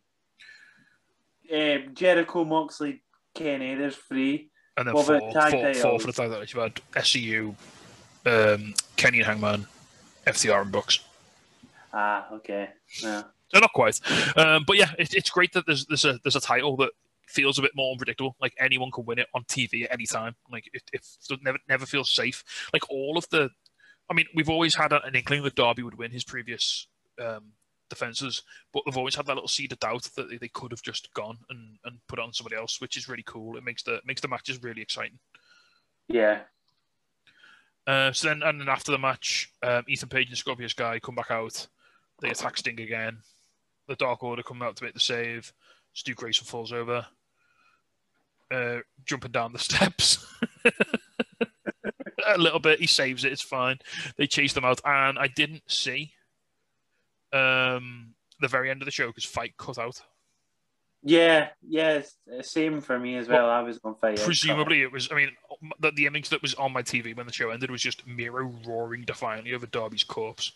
Um, 1.52 1.94
Jericho, 1.94 2.44
Moxley, 2.46 3.02
Kenny. 3.36 3.76
There's 3.76 3.96
three. 3.96 4.50
and 4.78 4.88
then 4.88 4.96
what 4.96 5.06
four, 5.06 5.20
four, 5.20 5.74
four 5.74 6.00
for 6.00 6.08
the 6.08 6.14
tag 6.14 6.30
titles. 6.32 6.54
You've 6.54 6.64
had 6.64 6.76
SCU, 6.94 7.56
um, 8.26 8.74
Kenny 8.96 9.20
and 9.20 9.28
Hangman, 9.28 9.68
FTR 10.26 10.62
and 10.62 10.72
Bucks. 10.72 11.00
Ah, 11.94 12.28
okay. 12.34 12.70
Yeah. 13.02 13.24
So 13.54 13.60
not 13.60 13.74
quite, 13.74 14.00
um, 14.36 14.64
but 14.66 14.78
yeah, 14.78 14.92
it, 14.98 15.14
it's 15.14 15.30
great 15.30 15.54
that 15.54 15.66
there's 15.68 15.86
there's 15.86 16.06
a 16.06 16.20
there's 16.24 16.36
a 16.36 16.42
title 16.42 16.76
that 16.78 16.90
feels 17.28 17.60
a 17.60 17.62
bit 17.62 17.72
more 17.76 17.92
unpredictable. 17.92 18.36
Like 18.42 18.54
anyone 18.60 18.90
can 18.92 19.06
win 19.06 19.20
it 19.20 19.28
on 19.36 19.44
TV 19.44 19.84
at 19.84 19.92
any 19.92 20.08
time. 20.08 20.36
Like 20.52 20.70
it, 20.74 20.82
it 20.92 21.06
never 21.44 21.60
never 21.70 21.86
feels 21.86 22.10
safe. 22.14 22.44
Like 22.74 22.90
all 22.90 23.16
of 23.18 23.30
the, 23.30 23.52
I 24.10 24.16
mean, 24.16 24.26
we've 24.34 24.50
always 24.50 24.76
had 24.76 24.92
an 24.92 25.16
inkling 25.16 25.44
that 25.44 25.54
Darby 25.56 25.84
would 25.84 26.00
win 26.00 26.10
his 26.10 26.24
previous 26.24 26.88
um, 27.22 27.52
defenses, 27.94 28.44
but 28.74 28.84
they've 28.86 28.98
always 28.98 29.16
had 29.16 29.26
that 29.26 29.36
little 29.36 29.48
seed 29.48 29.72
of 29.72 29.80
doubt 29.80 30.10
that 30.16 30.30
they, 30.30 30.38
they 30.38 30.48
could 30.48 30.72
have 30.72 30.82
just 30.82 31.14
gone 31.14 31.38
and, 31.50 31.78
and 31.86 31.98
put 32.08 32.20
on 32.20 32.34
somebody 32.34 32.56
else, 32.56 32.82
which 32.82 32.98
is 32.98 33.08
really 33.08 33.24
cool. 33.26 33.58
It 33.58 33.64
makes 33.64 33.84
the 33.84 34.02
makes 34.06 34.22
the 34.22 34.28
matches 34.28 34.62
really 34.62 34.82
exciting. 34.82 35.20
Yeah. 36.08 36.42
Uh, 37.86 38.12
so 38.14 38.30
then, 38.30 38.44
and 38.44 38.62
then 38.62 38.70
after 38.70 38.92
the 38.92 38.98
match, 38.98 39.52
um, 39.62 39.84
Ethan 39.88 40.10
Page 40.10 40.30
and 40.30 40.38
Scorpio 40.38 40.68
Sky 40.68 41.00
come 41.00 41.16
back 41.16 41.32
out. 41.32 41.68
They 42.22 42.30
attack 42.30 42.58
Sting 42.58 42.80
again. 42.80 43.18
The 43.88 43.96
Dark 43.96 44.24
Order 44.24 44.44
come 44.44 44.62
out 44.62 44.78
to 44.78 44.84
make 44.86 44.94
the 44.94 45.00
save. 45.00 45.52
Stu 45.94 46.14
Grayson 46.14 46.46
falls 46.46 46.72
over, 46.72 47.06
uh, 48.52 48.78
jumping 49.06 49.32
down 49.32 49.52
the 49.52 49.60
steps. 49.60 50.26
a 52.26 52.38
little 52.38 52.60
bit. 52.60 52.80
He 52.80 52.88
saves 52.88 53.26
it. 53.26 53.34
It's 53.34 53.42
fine. 53.42 53.80
They 54.18 54.28
chase 54.28 54.54
them 54.54 54.66
out, 54.66 54.80
and 54.86 55.20
I 55.20 55.28
didn't 55.28 55.64
see 55.68 56.14
um, 57.34 58.14
the 58.40 58.48
very 58.48 58.70
end 58.70 58.82
of 58.82 58.86
the 58.86 58.92
show 58.92 59.08
because 59.08 59.26
fight 59.26 59.56
cut 59.58 59.78
out. 59.78 60.02
Yeah, 61.06 61.50
yeah, 61.68 62.02
same 62.42 62.80
for 62.80 62.98
me 62.98 63.18
as 63.18 63.28
well. 63.28 63.50
I 63.50 63.62
was 63.62 63.78
on 63.84 63.96
fire. 63.96 64.16
Presumably, 64.16 64.84
it 64.84 64.92
was. 64.92 65.10
I 65.12 65.16
mean, 65.16 65.32
the, 65.80 65.92
the 65.92 66.06
image 66.06 66.30
that 66.30 66.42
was 66.42 66.54
on 66.54 66.72
my 66.72 66.82
TV 66.82 67.16
when 67.16 67.28
the 67.28 67.34
show 67.34 67.50
ended 67.50 67.70
was 67.70 67.82
just 67.82 68.08
Miro 68.08 68.54
roaring 68.66 69.04
defiantly 69.04 69.54
over 69.54 69.66
Darby's 69.66 70.06
corpse. 70.06 70.54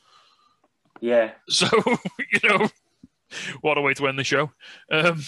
Yeah, 1.01 1.31
So 1.49 1.67
you 2.31 2.49
know, 2.49 2.69
what 3.59 3.77
a 3.77 3.81
way 3.81 3.93
to 3.95 4.07
end 4.07 4.17
the 4.17 4.23
show. 4.23 4.51
Um, 4.89 5.21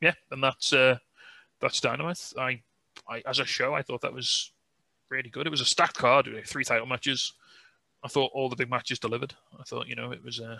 yeah, 0.00 0.14
and 0.32 0.42
that's 0.42 0.72
uh, 0.72 0.98
that's 1.60 1.80
Dynamite. 1.80 2.32
I, 2.36 2.62
I, 3.08 3.22
as 3.24 3.38
a 3.38 3.44
show, 3.44 3.74
I 3.74 3.82
thought 3.82 4.00
that 4.00 4.12
was 4.12 4.50
really 5.08 5.30
good. 5.30 5.46
It 5.46 5.50
was 5.50 5.60
a 5.60 5.66
stacked 5.66 5.98
card, 5.98 6.28
three 6.46 6.64
title 6.64 6.86
matches. 6.86 7.32
I 8.04 8.08
thought 8.08 8.32
all 8.34 8.48
the 8.48 8.56
big 8.56 8.70
matches 8.70 8.98
delivered. 8.98 9.34
I 9.58 9.62
thought 9.64 9.88
you 9.88 9.94
know 9.94 10.10
it 10.10 10.24
was. 10.24 10.40
Uh, 10.40 10.58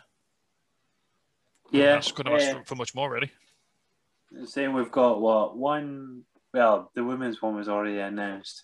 yeah. 1.71 2.01
couldn't 2.01 2.33
have 2.33 2.41
asked 2.41 2.57
for, 2.59 2.65
for 2.65 2.75
much 2.77 2.95
more 2.95 3.11
really. 3.11 3.31
Same, 4.47 4.73
we've 4.73 4.91
got 4.91 5.21
what 5.21 5.57
one. 5.57 6.23
Well, 6.55 6.91
the 6.95 7.05
women's 7.05 7.41
one 7.41 7.57
was 7.57 7.69
already 7.69 7.99
announced, 7.99 8.63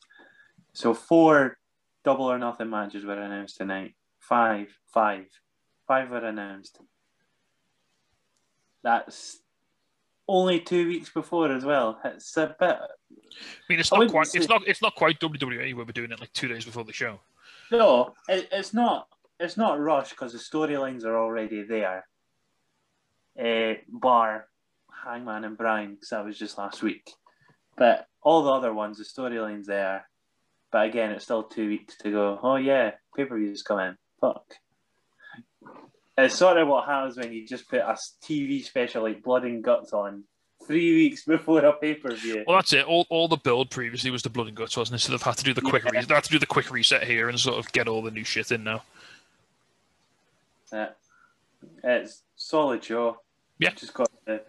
so 0.73 0.93
four 0.93 1.59
double 2.05 2.27
or 2.27 2.39
nothing 2.39 2.71
matches 2.71 3.05
were 3.05 3.21
announced 3.21 3.57
tonight. 3.57 3.95
Five, 4.21 4.69
five, 4.93 5.27
five 5.87 6.11
were 6.11 6.25
announced. 6.25 6.79
That's 8.83 9.39
only 10.29 10.61
two 10.61 10.87
weeks 10.87 11.09
before 11.09 11.51
as 11.51 11.65
well. 11.65 11.99
It's 12.05 12.37
a 12.37 12.55
bit. 12.59 12.77
I 12.79 13.65
mean, 13.69 13.81
it's 13.81 13.91
not 13.91 14.09
quite. 14.11 14.35
It's 14.35 14.49
not. 14.49 14.63
It's 14.67 14.83
not 14.83 14.95
quite 14.95 15.19
WWE 15.19 15.75
where 15.75 15.85
we're 15.85 15.93
doing 15.93 16.13
it 16.13 16.21
like 16.21 16.33
two 16.33 16.49
days 16.49 16.65
before 16.65 16.85
the 16.85 16.93
show. 16.93 17.21
No, 17.71 18.15
it, 18.29 18.49
it's 18.53 18.73
not. 18.73 19.09
It's 19.41 19.57
not 19.57 19.79
rushed 19.79 20.11
because 20.11 20.33
the 20.33 20.39
storylines 20.39 21.05
are 21.05 21.17
already 21.17 21.63
there. 21.63 22.07
Uh, 23.39 23.75
bar 23.89 24.49
Hangman 25.05 25.45
and 25.45 25.57
Brian, 25.57 25.95
because 25.95 26.09
that 26.11 26.25
was 26.25 26.39
just 26.39 26.59
last 26.59 26.83
week. 26.83 27.09
But 27.77 28.07
all 28.23 28.43
the 28.43 28.51
other 28.51 28.75
ones, 28.75 28.99
the 28.99 29.05
storylines 29.05 29.67
there. 29.67 30.09
But 30.73 30.87
again, 30.87 31.13
it's 31.13 31.25
still 31.25 31.45
two 31.45 31.69
weeks 31.69 31.97
to 31.99 32.11
go. 32.11 32.39
Oh 32.43 32.57
yeah, 32.57 32.93
pay 33.17 33.25
per 33.25 33.39
views 33.39 33.63
coming. 33.63 33.97
Fuck. 34.21 34.45
It's 36.17 36.35
sort 36.35 36.59
of 36.59 36.67
what 36.67 36.87
happens 36.87 37.17
when 37.17 37.33
you 37.33 37.47
just 37.47 37.71
put 37.71 37.79
a 37.79 37.97
TV 38.25 38.65
special 38.65 39.05
like 39.05 39.23
Blood 39.23 39.45
and 39.45 39.63
Guts 39.63 39.93
on 39.93 40.25
three 40.69 40.95
weeks 40.95 41.25
before 41.25 41.65
a 41.65 41.73
pay 41.73 41.95
per 41.95 42.15
view. 42.15 42.45
Well, 42.47 42.59
that's 42.59 42.73
it. 42.73 42.85
All, 42.85 43.07
all 43.09 43.27
the 43.27 43.37
build 43.37 43.71
previously 43.71 44.11
was 44.11 44.23
the 44.23 44.29
blood 44.31 44.47
and 44.47 44.57
guts, 44.57 44.77
wasn't 44.77 45.01
it? 45.01 45.05
So 45.05 45.11
they've 45.11 45.23
had 45.23 45.39
to 45.39 45.45
do 45.45 45.55
the 45.55 45.63
quick. 45.63 45.83
Yeah. 45.85 45.99
Re- 45.99 46.05
they 46.05 46.15
had 46.15 46.25
to 46.25 46.31
do 46.31 46.39
the 46.39 46.47
quick 46.47 46.71
reset 46.71 47.05
here 47.05 47.29
and 47.29 47.41
sort 47.41 47.59
of 47.59 47.73
get 47.73 47.89
all 47.89 48.03
the 48.03 48.11
new 48.13 48.23
shit 48.23 48.53
in 48.53 48.63
now. 48.63 48.85
Yeah. 50.73 50.91
It's 51.83 52.23
solid 52.37 52.85
show. 52.85 53.21
Yeah. 53.59 53.71
Just 53.71 53.95
got 53.95 54.11
to 54.27 54.43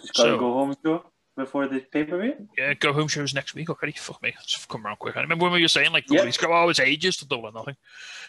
just 0.00 0.14
got 0.14 0.24
to 0.24 0.38
go 0.38 0.54
home 0.54 0.74
show 0.84 1.04
before 1.36 1.68
the 1.68 1.80
pay 1.80 2.04
per 2.04 2.20
view. 2.20 2.48
Yeah, 2.56 2.74
go 2.74 2.92
home 2.92 3.08
shows 3.08 3.34
next 3.34 3.54
week 3.54 3.68
already. 3.68 3.92
Fuck 3.92 4.22
me, 4.22 4.34
it's 4.42 4.66
come 4.66 4.86
around 4.86 4.98
quick. 4.98 5.16
I 5.16 5.20
remember 5.20 5.44
when 5.44 5.52
we 5.52 5.62
were 5.62 5.68
saying 5.68 5.92
like, 5.92 6.04
Yeah. 6.08 6.24
yeah. 6.24 6.32
go, 6.40 6.52
oh, 6.52 6.68
it's 6.68 6.80
ages 6.80 7.16
to 7.18 7.28
double 7.28 7.46
or 7.46 7.52
nothing, 7.52 7.76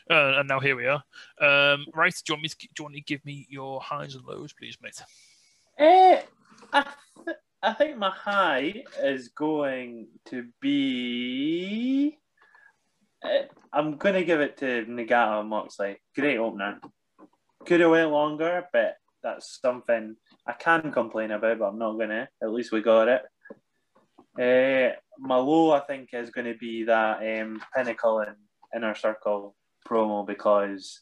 uh, 0.09 0.39
and 0.39 0.47
now 0.47 0.59
here 0.59 0.75
we 0.75 0.85
are. 0.85 1.03
Um, 1.41 1.85
right, 1.93 2.13
do 2.13 2.21
you 2.27 2.35
want 2.35 2.43
me? 2.43 2.49
To, 2.49 2.57
do 2.57 2.67
you 2.77 2.83
want 2.83 2.95
to 2.95 3.01
give 3.01 3.25
me 3.25 3.47
your 3.49 3.81
highs 3.81 4.15
and 4.15 4.25
lows, 4.25 4.53
please, 4.53 4.77
mate? 4.81 5.01
Eh, 5.79 6.21
I, 6.73 6.85
th- 7.25 7.37
I 7.61 7.73
think 7.73 7.97
my 7.97 8.09
high 8.11 8.83
is 9.01 9.29
going 9.29 10.07
to 10.27 10.47
be. 10.61 12.17
eh, 13.23 13.43
I'm 13.73 13.97
going 13.97 14.15
to 14.15 14.23
give 14.23 14.41
it 14.41 14.57
to 14.57 14.85
Nagata 14.85 15.45
Moxley. 15.45 15.97
Great 16.15 16.37
opener. 16.37 16.79
Could 17.65 17.81
have 17.81 17.91
went 17.91 18.11
longer, 18.11 18.65
but 18.71 18.95
that's 19.21 19.59
something 19.61 20.15
I 20.47 20.53
can 20.53 20.91
complain 20.91 21.31
about, 21.31 21.59
but 21.59 21.65
I'm 21.65 21.79
not 21.79 21.93
going 21.93 22.09
to. 22.09 22.27
At 22.41 22.51
least 22.51 22.71
we 22.71 22.81
got 22.81 23.07
it. 23.07 23.21
Uh, 24.39 24.95
my 25.19 25.35
low, 25.35 25.71
I 25.71 25.81
think, 25.81 26.09
is 26.13 26.29
going 26.29 26.47
to 26.47 26.57
be 26.57 26.83
that 26.85 27.41
um, 27.41 27.61
Pinnacle 27.75 28.19
and 28.19 28.37
Inner 28.73 28.95
Circle 28.95 29.55
promo 29.87 30.25
because 30.25 31.01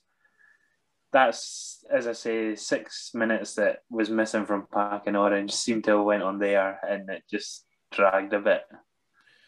that's, 1.17 1.83
as 1.91 2.05
I 2.07 2.13
say, 2.13 2.55
six 2.55 3.11
minutes 3.13 3.55
that 3.55 3.81
was 3.89 4.09
missing 4.09 4.45
from 4.45 4.67
Pac 4.71 5.03
and 5.07 5.17
Orange 5.17 5.51
seemed 5.51 5.83
to 5.85 5.97
have 5.97 6.05
went 6.05 6.21
on 6.23 6.37
there 6.37 6.79
and 6.87 7.09
it 7.09 7.23
just 7.29 7.65
dragged 7.91 8.33
a 8.33 8.39
bit. 8.39 8.63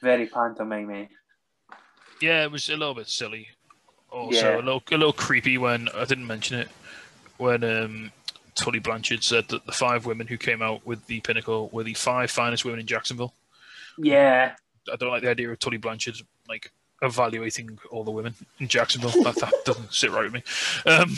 Very 0.02 0.26
pantomime. 0.28 1.10
Yeah, 2.22 2.44
it 2.44 2.52
was 2.52 2.68
a 2.70 2.76
little 2.78 2.96
bit 2.96 3.08
silly. 3.08 3.48
Also, 4.12 4.40
Yeah. 4.52 4.56
a 4.56 4.62
little 4.68 4.82
a 4.92 4.98
little 4.98 5.14
creepy 5.14 5.58
when 5.58 5.88
I 5.90 6.06
didn't 6.06 6.26
mention 6.28 6.58
it 6.60 6.70
when 7.38 7.64
um, 7.64 8.12
Tully 8.56 8.80
Blanchard 8.80 9.24
said 9.24 9.48
that 9.50 9.66
the 9.66 9.72
five 9.72 10.06
women 10.08 10.26
who 10.28 10.38
came 10.38 10.62
out 10.62 10.86
with 10.86 11.06
the 11.08 11.20
pinnacle 11.22 11.70
were 11.72 11.84
the 11.84 11.94
five 11.94 12.32
finest 12.32 12.66
women 12.66 12.80
in 12.80 12.88
Jacksonville. 12.88 13.34
Yeah, 13.98 14.56
I 14.92 14.96
don't 14.96 15.12
like 15.12 15.22
the 15.22 15.30
idea 15.30 15.52
of 15.52 15.60
Tully 15.60 15.78
Blanchard 15.78 16.16
like 16.48 16.72
evaluating 17.02 17.78
all 17.92 18.04
the 18.04 18.12
women 18.12 18.34
in 18.60 18.68
Jacksonville. 18.68 19.24
that, 19.24 19.36
that 19.36 19.54
doesn't 19.66 19.94
sit 19.94 20.12
right 20.12 20.24
with 20.24 20.34
me. 20.34 20.44
Um, 20.92 21.16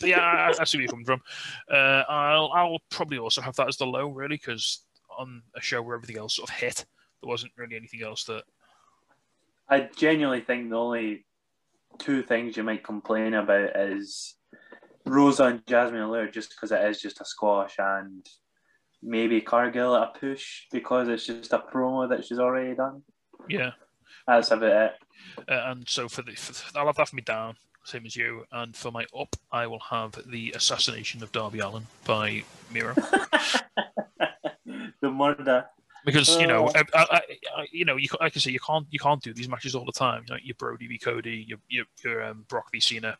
but 0.00 0.08
yeah, 0.08 0.20
I, 0.20 0.52
I 0.60 0.64
see 0.64 0.78
where 0.78 0.82
you're 0.82 0.90
coming 0.90 1.04
from. 1.06 1.22
Uh, 1.70 2.02
I'll 2.08 2.50
I'll 2.54 2.78
probably 2.90 3.18
also 3.18 3.40
have 3.40 3.56
that 3.56 3.68
as 3.68 3.76
the 3.76 3.86
low, 3.86 4.08
really, 4.08 4.36
because 4.36 4.84
on 5.16 5.42
a 5.56 5.60
show 5.60 5.80
where 5.82 5.94
everything 5.94 6.18
else 6.18 6.36
sort 6.36 6.50
of 6.50 6.56
hit, 6.56 6.84
there 7.22 7.28
wasn't 7.28 7.52
really 7.56 7.76
anything 7.76 8.02
else 8.02 8.24
that. 8.24 8.42
I 9.68 9.88
genuinely 9.96 10.42
think 10.42 10.68
the 10.70 10.76
only 10.76 11.24
two 11.98 12.22
things 12.22 12.56
you 12.56 12.62
might 12.62 12.84
complain 12.84 13.34
about 13.34 13.74
is 13.76 14.34
Rosa 15.06 15.44
and 15.44 15.64
Jazmin 15.66 16.04
Allure, 16.04 16.28
just 16.28 16.50
because 16.50 16.72
it 16.72 16.82
is 16.84 17.00
just 17.00 17.20
a 17.20 17.24
squash, 17.24 17.76
and 17.78 18.26
maybe 19.02 19.40
Cargill 19.40 19.96
at 19.96 20.08
a 20.14 20.18
push 20.18 20.64
because 20.72 21.08
it's 21.08 21.26
just 21.26 21.52
a 21.52 21.58
promo 21.72 22.08
that 22.08 22.24
she's 22.24 22.38
already 22.38 22.74
done. 22.74 23.02
Yeah, 23.48 23.72
That's 24.26 24.50
about 24.50 24.92
it. 24.92 24.92
uh, 25.48 25.62
and 25.66 25.88
so 25.88 26.08
for 26.08 26.22
the 26.22 26.32
for, 26.32 26.78
I'll 26.78 26.86
have 26.86 26.96
that 26.96 27.08
for 27.08 27.16
me 27.16 27.22
down, 27.22 27.56
same 27.84 28.06
as 28.06 28.16
you, 28.16 28.44
and 28.52 28.74
for 28.74 28.90
my 28.90 29.04
up, 29.18 29.36
I 29.52 29.66
will 29.66 29.80
have 29.80 30.18
the 30.26 30.52
assassination 30.56 31.22
of 31.22 31.30
Darby 31.32 31.60
Allin 31.60 31.86
by 32.04 32.42
Miro. 32.72 32.94
the 35.00 35.10
murder. 35.10 35.66
because 36.04 36.36
you 36.38 36.46
know, 36.46 36.68
Oh. 36.68 36.72
I, 36.94 36.94
I, 36.94 37.20
I, 37.58 37.66
you 37.72 37.84
know, 37.84 37.96
you 37.96 38.08
like 38.20 38.36
I 38.36 38.40
say, 38.40 38.50
you 38.50 38.60
can't 38.60 38.86
you 38.90 38.98
can't 38.98 39.22
do 39.22 39.32
these 39.32 39.48
matches 39.48 39.74
all 39.74 39.84
the 39.84 39.92
time. 39.92 40.24
You 40.28 40.34
know, 40.34 40.40
your 40.42 40.54
Brodie 40.56 40.86
v 40.86 40.98
Cody, 40.98 41.44
your 41.48 41.58
your, 41.68 41.84
your 42.02 42.24
um, 42.24 42.44
Brock 42.48 42.70
v 42.72 42.80
Cena, 42.80 43.18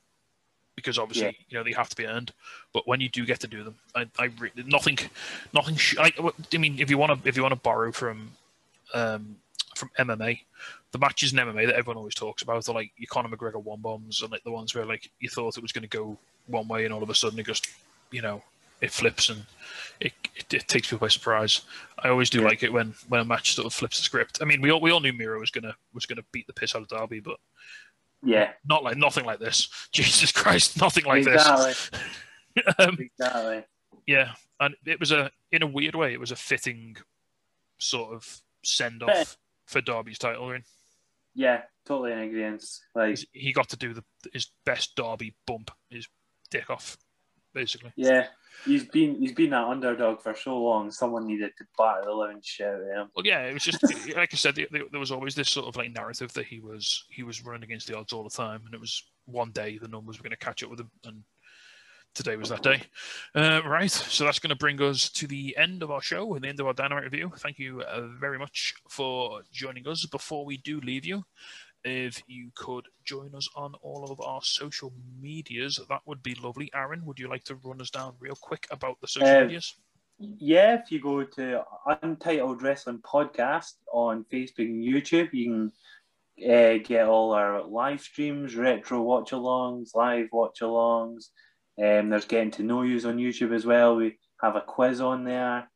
because 0.76 0.98
obviously 0.98 1.26
Yeah. 1.26 1.32
you 1.48 1.58
know 1.58 1.64
they 1.64 1.72
have 1.72 1.88
to 1.90 1.96
be 1.96 2.06
earned. 2.06 2.32
But 2.72 2.86
when 2.88 3.00
you 3.00 3.08
do 3.08 3.24
get 3.26 3.40
to 3.40 3.46
do 3.46 3.64
them, 3.64 3.74
I, 3.94 4.06
I 4.18 4.24
re- 4.38 4.50
nothing, 4.66 4.98
nothing. 5.52 5.76
Sh- 5.76 5.96
I, 5.98 6.12
I 6.52 6.56
mean, 6.56 6.78
if 6.78 6.90
you 6.90 6.98
want 6.98 7.22
to 7.22 7.28
if 7.28 7.36
you 7.36 7.42
want 7.42 7.54
to 7.54 7.60
borrow 7.60 7.92
from, 7.92 8.32
um, 8.94 9.36
from 9.74 9.90
MMA, 9.98 10.40
the 10.94 10.98
matches 10.98 11.32
in 11.32 11.38
MMA 11.40 11.66
that 11.66 11.74
everyone 11.74 11.96
always 11.96 12.14
talks 12.14 12.42
about 12.42 12.68
are 12.68 12.72
like 12.72 12.92
your 12.96 13.08
Conor 13.10 13.28
McGregor 13.28 13.60
one 13.60 13.80
bombs 13.80 14.22
and 14.22 14.30
like 14.30 14.44
the 14.44 14.52
ones 14.52 14.76
where 14.76 14.86
like 14.86 15.10
you 15.18 15.28
thought 15.28 15.56
it 15.58 15.60
was 15.62 15.72
going 15.72 15.82
to 15.82 15.88
go 15.88 16.16
one 16.46 16.68
way 16.68 16.84
and 16.84 16.94
all 16.94 17.02
of 17.02 17.10
a 17.10 17.14
sudden 17.16 17.36
it 17.40 17.46
just, 17.46 17.68
you 18.12 18.22
know, 18.22 18.40
it 18.80 18.92
flips 18.92 19.28
and 19.28 19.44
it, 19.98 20.12
it, 20.36 20.54
it 20.54 20.68
takes 20.68 20.86
people 20.88 21.04
by 21.04 21.08
surprise. 21.08 21.62
I 21.98 22.10
always 22.10 22.30
do 22.30 22.42
Yeah. 22.42 22.46
like 22.46 22.62
it 22.62 22.72
when, 22.72 22.94
when 23.08 23.20
a 23.20 23.24
match 23.24 23.54
sort 23.56 23.66
of 23.66 23.72
flips 23.74 23.96
the 23.96 24.04
script. 24.04 24.38
I 24.40 24.44
mean, 24.44 24.60
we 24.60 24.70
all 24.70 24.80
we 24.80 24.92
all 24.92 25.00
knew 25.00 25.12
Miro 25.12 25.40
was 25.40 25.50
gonna 25.50 25.74
was 25.92 26.06
gonna 26.06 26.22
beat 26.30 26.46
the 26.46 26.52
piss 26.52 26.76
out 26.76 26.82
of 26.82 26.88
Darby, 26.88 27.18
but 27.18 27.38
Yeah, 28.22 28.52
not 28.68 28.84
like 28.84 28.96
nothing 28.96 29.24
like 29.24 29.40
this. 29.40 29.68
Jesus 29.92 30.30
Christ, 30.30 30.80
nothing 30.80 31.06
like 31.06 31.26
exactly. 31.26 31.72
this. 31.72 31.90
um, 32.78 32.96
Exactly. 33.00 33.64
yeah, 34.06 34.32
and 34.60 34.76
it 34.86 35.00
was 35.00 35.10
a 35.10 35.32
in 35.50 35.62
a 35.64 35.66
weird 35.66 35.96
way, 35.96 36.12
it 36.12 36.20
was 36.20 36.30
a 36.30 36.36
fitting 36.36 36.96
sort 37.78 38.14
of 38.14 38.40
send 38.62 39.02
off 39.02 39.36
for 39.66 39.80
Darby's 39.80 40.18
title 40.20 40.48
reign. 40.48 40.62
Yeah, 41.34 41.62
totally 41.86 42.12
in 42.12 42.18
agreement. 42.20 42.64
Like, 42.94 43.18
He 43.32 43.52
got 43.52 43.68
to 43.70 43.76
do 43.76 43.92
the 43.94 44.04
his 44.32 44.48
best 44.64 44.94
Darby 44.96 45.34
bump, 45.46 45.70
his 45.90 46.06
dick 46.50 46.70
off, 46.70 46.96
basically. 47.52 47.92
yeah, 47.96 48.28
he's 48.64 48.84
been 48.84 49.16
he's 49.20 49.32
been 49.32 49.50
that 49.50 49.66
underdog 49.66 50.20
for 50.22 50.34
so 50.34 50.56
long. 50.56 50.90
Someone 50.90 51.26
needed 51.26 51.52
to 51.58 51.64
batter 51.76 52.02
the 52.04 52.12
living 52.12 52.40
shit 52.42 52.66
out 52.66 52.80
of 52.80 52.86
him. 52.86 53.10
Well, 53.16 53.26
yeah, 53.26 53.42
it 53.46 53.52
was 53.52 53.64
just 53.64 53.82
like 54.16 54.32
I 54.32 54.36
said. 54.36 54.54
There, 54.54 54.66
there 54.70 55.00
was 55.00 55.10
always 55.10 55.34
this 55.34 55.50
sort 55.50 55.66
of 55.66 55.76
like 55.76 55.92
narrative 55.92 56.32
that 56.34 56.46
he 56.46 56.60
was 56.60 57.04
he 57.10 57.22
was 57.22 57.44
running 57.44 57.64
against 57.64 57.88
the 57.88 57.96
odds 57.96 58.12
all 58.12 58.24
the 58.24 58.30
time, 58.30 58.62
and 58.64 58.74
it 58.74 58.80
was 58.80 59.02
one 59.26 59.50
day 59.50 59.78
the 59.78 59.88
numbers 59.88 60.18
were 60.18 60.22
going 60.22 60.30
to 60.30 60.36
catch 60.36 60.62
up 60.62 60.70
with 60.70 60.80
him, 60.80 60.90
and 61.04 61.22
today 62.14 62.36
was 62.36 62.48
that 62.48 62.62
day. 62.62 62.82
Uh, 63.34 63.60
right, 63.66 63.90
so 63.90 64.24
that's 64.24 64.38
going 64.38 64.50
to 64.50 64.56
bring 64.56 64.80
us 64.80 65.08
to 65.10 65.26
the 65.26 65.56
end 65.56 65.82
of 65.82 65.90
our 65.90 66.02
show 66.02 66.34
and 66.34 66.44
the 66.44 66.48
end 66.48 66.60
of 66.60 66.66
our 66.66 66.72
Dynamite 66.72 67.04
review. 67.04 67.32
Thank 67.38 67.58
you 67.58 67.82
uh, 67.82 68.08
very 68.20 68.38
much 68.38 68.74
for 68.88 69.42
joining 69.52 69.86
us. 69.88 70.06
Before 70.06 70.44
we 70.44 70.56
do 70.58 70.80
leave 70.80 71.04
you, 71.04 71.24
if 71.84 72.22
you 72.26 72.50
could 72.54 72.86
join 73.04 73.34
us 73.34 73.48
on 73.56 73.74
all 73.82 74.10
of 74.10 74.20
our 74.20 74.40
social 74.42 74.92
medias, 75.20 75.78
that 75.88 76.00
would 76.06 76.22
be 76.22 76.34
lovely. 76.36 76.70
Aaron, 76.74 77.04
would 77.04 77.18
you 77.18 77.28
like 77.28 77.44
to 77.44 77.56
run 77.56 77.80
us 77.80 77.90
down 77.90 78.14
real 78.20 78.36
quick 78.40 78.66
about 78.70 79.00
the 79.00 79.08
social 79.08 79.28
Uh, 79.28 79.40
medias? 79.42 79.74
Yeah, 80.18 80.80
if 80.80 80.92
you 80.92 81.00
go 81.00 81.24
to 81.24 81.64
Untitled 82.02 82.62
Wrestling 82.62 83.00
Podcast 83.00 83.72
on 83.92 84.24
Facebook 84.32 84.66
and 84.66 84.82
YouTube, 84.82 85.30
you 85.32 85.50
can 85.50 85.72
uh, 86.50 86.78
get 86.84 87.08
all 87.08 87.32
our 87.32 87.62
live 87.62 88.00
streams, 88.00 88.54
retro 88.54 89.02
watch 89.02 89.32
alongs, 89.32 89.94
live 89.94 90.28
watch 90.32 90.60
alongs. 90.60 91.30
Um, 91.82 92.10
there's 92.10 92.26
getting 92.26 92.52
to 92.52 92.62
know 92.62 92.82
yous 92.82 93.04
on 93.04 93.16
YouTube 93.16 93.54
as 93.54 93.66
well. 93.66 93.96
We 93.96 94.18
have 94.40 94.56
a 94.56 94.60
quiz 94.60 95.00
on 95.00 95.24
there. 95.24 95.68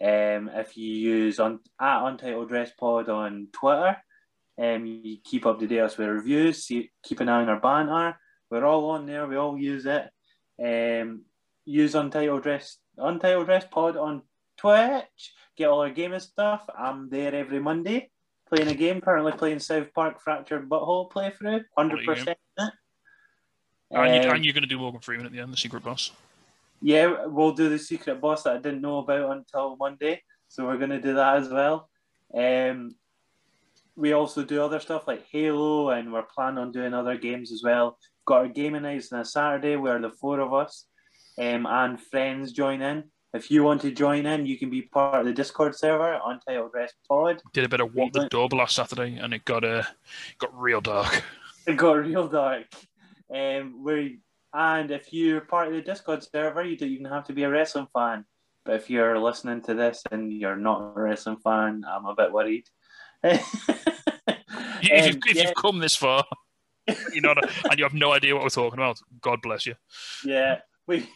Um, 0.00 0.50
if 0.52 0.76
you 0.76 0.92
use 0.92 1.40
on 1.40 1.60
at 1.80 2.06
Untitled 2.06 2.48
Dress 2.48 2.70
Pod 2.78 3.08
on 3.08 3.48
Twitter, 3.52 3.96
um, 4.60 4.86
you 4.86 5.18
keep 5.24 5.46
up 5.46 5.58
to 5.60 5.66
date 5.66 5.80
us 5.80 5.96
with 5.96 6.08
reviews. 6.08 6.64
See, 6.64 6.90
keep 7.02 7.20
an 7.20 7.28
eye 7.28 7.42
on 7.42 7.48
our 7.48 7.60
banter. 7.60 8.18
We're 8.50 8.64
all 8.64 8.90
on 8.90 9.06
there. 9.06 9.26
We 9.26 9.36
all 9.36 9.58
use 9.58 9.86
it. 9.86 10.08
Um, 10.62 11.22
use 11.64 11.94
Untitled 11.94 12.42
Dress 12.42 12.78
Untitled 12.98 13.46
Dress 13.46 13.64
Pod 13.70 13.96
on 13.96 14.22
Twitch. 14.58 15.32
Get 15.56 15.68
all 15.68 15.80
our 15.80 15.90
gaming 15.90 16.20
stuff. 16.20 16.66
I'm 16.78 17.08
there 17.08 17.34
every 17.34 17.60
Monday 17.60 18.10
playing 18.48 18.68
a 18.68 18.74
game. 18.74 19.00
Currently 19.00 19.32
playing 19.32 19.60
South 19.60 19.92
Park 19.94 20.20
Fractured 20.20 20.68
But 20.68 20.84
Whole 20.84 21.08
playthrough. 21.08 21.64
Hundred 21.76 22.04
percent. 22.04 22.38
And, 23.90 24.14
you, 24.14 24.30
Um, 24.30 24.36
and 24.36 24.44
you're 24.44 24.54
going 24.54 24.62
to 24.62 24.68
do 24.68 24.78
Morgan 24.78 25.00
Freeman 25.00 25.26
at 25.26 25.32
the 25.32 25.40
end, 25.40 25.52
the 25.52 25.56
secret 25.56 25.82
boss. 25.82 26.12
yeah, 26.80 27.26
we'll 27.26 27.52
do 27.52 27.68
the 27.68 27.78
secret 27.78 28.20
boss 28.20 28.44
that 28.44 28.54
I 28.54 28.58
didn't 28.58 28.80
know 28.80 28.98
about 28.98 29.36
until 29.36 29.76
Monday. 29.76 30.22
So 30.48 30.66
we're 30.66 30.78
going 30.78 30.90
to 30.90 31.00
do 31.00 31.14
that 31.14 31.36
as 31.36 31.48
well. 31.48 31.88
Um, 32.34 32.94
we 33.96 34.12
also 34.12 34.44
do 34.44 34.62
other 34.62 34.80
stuff 34.80 35.06
like 35.06 35.26
Halo, 35.30 35.90
and 35.90 36.12
we're 36.12 36.22
planning 36.22 36.58
on 36.58 36.72
doing 36.72 36.94
other 36.94 37.16
games 37.16 37.52
as 37.52 37.62
well. 37.62 37.98
Got 38.24 38.38
our 38.38 38.48
gaming 38.48 38.82
nights 38.82 39.12
on 39.12 39.20
a 39.20 39.24
Saturday 39.24 39.76
where 39.76 40.00
the 40.00 40.10
four 40.10 40.40
of 40.40 40.54
us 40.54 40.86
um, 41.38 41.66
and 41.66 42.00
friends 42.00 42.52
join 42.52 42.80
in. 42.82 43.04
If 43.32 43.50
you 43.50 43.62
want 43.62 43.82
to 43.82 43.92
join 43.92 44.26
in, 44.26 44.46
you 44.46 44.58
can 44.58 44.70
be 44.70 44.82
part 44.82 45.20
of 45.20 45.26
the 45.26 45.32
Discord 45.32 45.76
server 45.76 46.14
on 46.14 46.40
Title 46.40 46.70
Rest 46.72 46.94
Pod. 47.06 47.42
Did 47.52 47.64
a 47.64 47.68
bit 47.68 47.80
of 47.80 47.94
what 47.94 48.12
the 48.12 48.28
dub 48.28 48.52
last 48.52 48.74
Saturday, 48.74 49.16
and 49.16 49.34
it 49.34 49.44
got 49.44 49.64
uh, 49.64 49.82
got 50.38 50.58
real 50.58 50.80
dark. 50.80 51.22
It 51.66 51.76
got 51.76 52.04
real 52.04 52.26
dark. 52.26 52.64
Um, 53.34 53.82
we 53.84 54.20
and 54.52 54.90
if 54.90 55.12
you're 55.12 55.42
part 55.42 55.68
of 55.68 55.74
the 55.74 55.82
Discord 55.82 56.22
server, 56.24 56.64
you 56.64 56.76
don't 56.76 56.88
even 56.90 57.06
have 57.06 57.24
to 57.26 57.32
be 57.32 57.44
a 57.44 57.50
wrestling 57.50 57.86
fan. 57.94 58.24
But 58.64 58.74
if 58.76 58.90
you're 58.90 59.18
listening 59.18 59.62
to 59.62 59.74
this 59.74 60.02
and 60.10 60.32
you're 60.32 60.56
not 60.56 60.92
a 60.96 61.00
wrestling 61.00 61.38
fan, 61.38 61.84
I'm 61.88 62.06
a 62.06 62.14
bit 62.14 62.32
worried. 62.32 62.66
If, 64.82 65.06
you've, 65.06 65.16
Um, 65.16 65.20
if 65.26 65.36
yeah, 65.36 65.42
you've 65.42 65.54
come 65.54 65.78
this 65.78 65.94
far, 65.94 66.24
you 67.12 67.20
know, 67.20 67.34
and 67.70 67.78
you 67.78 67.84
have 67.84 67.94
no 67.94 68.12
idea 68.12 68.34
what 68.34 68.42
we're 68.42 68.48
talking 68.48 68.78
about, 68.78 68.98
God 69.20 69.40
bless 69.42 69.66
you. 69.66 69.74
yeah, 70.24 70.60
we 70.86 71.08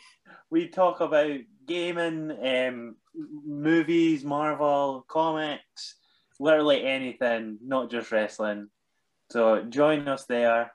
we 0.50 0.68
talk 0.68 1.00
about 1.00 1.40
gaming, 1.66 2.30
um, 2.30 2.96
movies, 3.14 4.22
Marvel, 4.24 5.04
comics, 5.08 5.96
literally 6.38 6.84
anything, 6.84 7.58
not 7.62 7.90
just 7.90 8.12
wrestling. 8.12 8.68
So 9.30 9.62
join 9.62 10.06
us 10.08 10.26
there, 10.26 10.72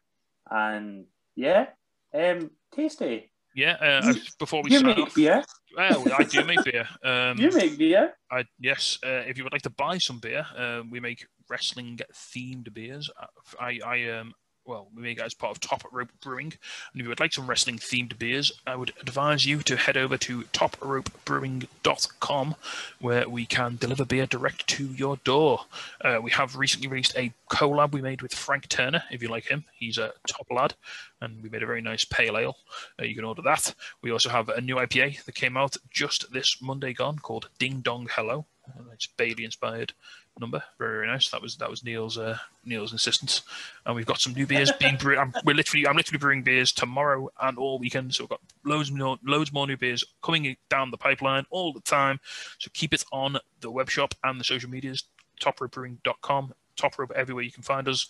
and 0.49 1.05
yeah, 1.39 1.65
um, 2.13 2.51
tasty. 2.75 3.31
Yeah. 3.55 3.75
Uh, 3.81 4.13
You- 4.13 4.21
before 4.37 4.61
we 4.63 4.69
You 4.71 4.79
sign 4.79 4.87
make 4.89 4.99
off, 4.99 5.15
beer. 5.15 5.43
well, 5.75 6.03
I 6.19 6.23
do 6.23 6.43
make 6.43 6.63
beer. 6.63 6.87
Um, 7.03 7.37
You 7.39 7.49
make 7.51 7.77
beer. 7.77 8.13
I, 8.31 8.43
yes, 8.59 8.99
uh, 9.03 9.23
if 9.29 9.37
you 9.37 9.43
would 9.43 9.53
like 9.53 9.63
to 9.69 9.75
buy 9.85 9.97
some 9.97 10.19
beer, 10.19 10.45
uh, 10.55 10.81
we 10.91 10.99
make 10.99 11.25
wrestling 11.49 11.99
themed 12.13 12.71
beers. 12.73 13.09
Uh, 13.21 13.27
I, 13.59 13.79
I 13.93 13.97
um, 14.19 14.33
well, 14.69 14.87
it 15.03 15.19
as 15.19 15.33
part 15.33 15.51
of 15.51 15.59
Top 15.59 15.83
Rope 15.91 16.11
Brewing. 16.21 16.53
And 16.93 17.01
if 17.01 17.03
you 17.03 17.09
would 17.09 17.19
like 17.19 17.33
some 17.33 17.47
wrestling 17.47 17.79
themed 17.79 18.19
beers, 18.19 18.51
I 18.67 18.75
would 18.75 18.93
advise 19.01 19.43
you 19.43 19.63
to 19.63 19.75
head 19.75 19.97
over 19.97 20.15
to 20.19 20.43
topropebrewing.com 20.43 22.55
where 22.99 23.27
we 23.27 23.47
can 23.47 23.77
deliver 23.77 24.05
beer 24.05 24.27
direct 24.27 24.67
to 24.67 24.85
your 24.85 25.17
door. 25.17 25.61
Uh, 26.01 26.19
we 26.21 26.29
have 26.31 26.55
recently 26.55 26.87
released 26.87 27.17
a 27.17 27.33
collab 27.49 27.93
we 27.93 28.01
made 28.01 28.21
with 28.21 28.35
Frank 28.35 28.69
Turner, 28.69 29.03
if 29.09 29.23
you 29.23 29.29
like 29.29 29.47
him. 29.47 29.65
He's 29.73 29.97
a 29.97 30.13
top 30.27 30.45
lad, 30.51 30.75
and 31.19 31.41
we 31.41 31.49
made 31.49 31.63
a 31.63 31.67
very 31.67 31.81
nice 31.81 32.05
pale 32.05 32.37
ale. 32.37 32.57
Uh, 33.01 33.05
you 33.05 33.15
can 33.15 33.25
order 33.25 33.41
that. 33.41 33.73
We 34.03 34.11
also 34.11 34.29
have 34.29 34.49
a 34.49 34.61
new 34.61 34.75
IPA 34.75 35.25
that 35.25 35.33
came 35.33 35.57
out 35.57 35.77
just 35.89 36.31
this 36.31 36.61
Monday 36.61 36.93
gone 36.93 37.17
called 37.17 37.49
Ding 37.57 37.81
Dong 37.81 38.07
Hello. 38.11 38.45
Uh, 38.67 38.83
It's 38.93 39.07
Bayley 39.07 39.45
inspired 39.45 39.93
number. 40.39 40.63
Very, 40.77 40.97
very 40.97 41.07
nice. 41.07 41.29
That 41.29 41.41
was 41.41 41.57
that 41.57 41.69
was 41.69 41.83
Neil's 41.83 42.17
uh, 42.17 42.37
Neil's 42.65 42.91
insistence. 42.91 43.41
And 43.85 43.95
we've 43.95 44.05
got 44.05 44.19
some 44.19 44.33
new 44.33 44.45
beers 44.45 44.71
being 44.79 44.97
brewed. 44.97 45.19
We're 45.45 45.55
literally 45.55 45.87
I'm 45.87 45.95
literally 45.95 46.19
brewing 46.19 46.43
beers 46.43 46.71
tomorrow 46.71 47.29
and 47.41 47.57
all 47.57 47.79
weekend. 47.79 48.13
So 48.15 48.23
we've 48.23 48.29
got 48.29 48.41
loads 48.63 48.91
more 48.91 49.17
loads 49.23 49.51
more 49.51 49.67
new 49.67 49.77
beers 49.77 50.03
coming 50.23 50.55
down 50.69 50.91
the 50.91 50.97
pipeline 50.97 51.45
all 51.49 51.73
the 51.73 51.81
time. 51.81 52.19
So 52.57 52.69
keep 52.73 52.93
it 52.93 53.03
on 53.11 53.37
the 53.61 53.71
web 53.71 53.89
shop 53.89 54.15
and 54.23 54.39
the 54.39 54.43
social 54.43 54.69
medias. 54.69 55.03
Topropebrewing.com. 55.41 56.53
Top 56.75 56.93
everywhere 57.15 57.43
you 57.43 57.51
can 57.51 57.63
find 57.63 57.87
us. 57.87 58.07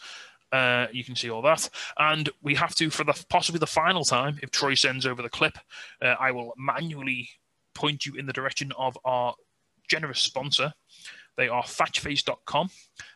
Uh, 0.51 0.87
you 0.91 1.03
can 1.03 1.15
see 1.15 1.29
all 1.29 1.43
that, 1.43 1.69
and 1.99 2.27
we 2.41 2.55
have 2.55 2.73
to 2.73 2.89
for 2.89 3.03
the 3.03 3.13
possibly 3.29 3.59
the 3.59 3.67
final 3.67 4.03
time. 4.03 4.39
If 4.41 4.49
Troy 4.49 4.73
sends 4.73 5.05
over 5.05 5.21
the 5.21 5.29
clip, 5.29 5.59
uh, 6.01 6.15
I 6.19 6.31
will 6.31 6.53
manually 6.57 7.29
point 7.75 8.05
you 8.05 8.15
in 8.15 8.25
the 8.25 8.33
direction 8.33 8.71
of 8.77 8.97
our 9.05 9.35
generous 9.87 10.19
sponsor. 10.19 10.73
They 11.39 11.47
are 11.47 11.63
thatchface.com. 11.63 12.69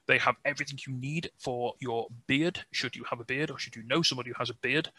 They 0.07 0.17
have 0.17 0.37
everything 0.45 0.79
you 0.87 0.93
need 0.93 1.29
for 1.37 1.73
your 1.81 2.07
beard, 2.25 2.57
should 2.71 2.95
you 2.95 3.03
have 3.09 3.19
a 3.19 3.25
beard 3.25 3.51
or 3.51 3.59
should 3.59 3.75
you 3.75 3.83
know 3.83 4.01
somebody 4.01 4.29
who 4.29 4.35
has 4.37 4.49
a 4.49 4.53
beard. 4.53 4.89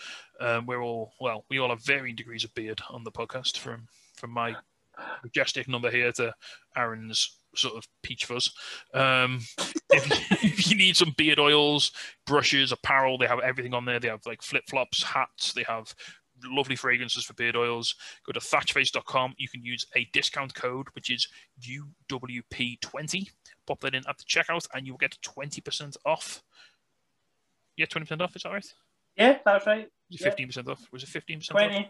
Um, 0.41 0.67
we're 0.67 0.83
all, 0.83 1.15
well, 1.19 1.47
we 1.49 1.59
all 1.59 1.71
have 1.71 1.83
varying 1.83 2.17
degrees 2.17 2.45
of 2.45 2.55
beard 2.55 2.83
on 2.91 3.03
the 3.03 3.11
podcast 3.11 3.57
from, 3.57 3.89
from 4.15 4.31
my 4.31 4.55
majestic 5.23 5.69
number 5.69 5.91
here 5.91 6.13
to 6.13 6.35
Aaron's 6.77 7.39
sort 7.57 7.77
of 7.77 7.89
peach 8.03 8.27
fuzz. 8.27 8.53
Um, 8.93 9.41
if, 9.91 10.07
if, 10.45 10.71
you 10.71 10.77
need 10.77 10.95
some 10.95 11.15
beard 11.17 11.39
oils, 11.39 11.93
brushes, 12.27 12.73
apparel, 12.73 13.17
they 13.17 13.27
have 13.27 13.41
everything 13.41 13.73
on 13.73 13.87
there. 13.87 14.01
They 14.01 14.09
have 14.09 14.27
like 14.27 14.43
flip 14.43 14.65
flops, 14.69 15.03
hats, 15.03 15.55
they 15.55 15.63
have 15.63 15.95
lovely 16.47 16.77
fragrances 16.77 17.25
for 17.25 17.35
beard 17.35 17.57
oils. 17.57 17.95
Go 18.25 18.33
to 18.33 18.41
thatchface.com. 18.41 19.35
You 19.39 19.49
can 19.49 19.65
use 19.65 19.87
a 19.95 20.09
discount 20.13 20.55
code, 20.55 20.89
which 20.95 21.11
is 21.11 21.29
UWP20. 21.63 23.31
Pop 23.67 23.81
that 23.81 23.95
in 23.95 24.03
at 24.09 24.19
the 24.19 24.25
checkout, 24.25 24.67
and 24.75 24.87
you'll 24.87 24.97
get 24.97 25.17
20% 25.23 25.97
off. 26.05 26.43
Yeah, 27.77 27.87
20% 27.87 28.21
off, 28.21 28.37
is 28.37 28.43
that 28.43 28.53
right? 28.53 28.75
Yeah, 29.17 29.39
that's 29.45 29.67
right. 29.67 29.91
15% 30.13 30.69
off. 30.69 30.87
Was 30.93 31.03
it 31.03 31.09
15% 31.09 31.49
20. 31.49 31.77
off? 31.77 31.87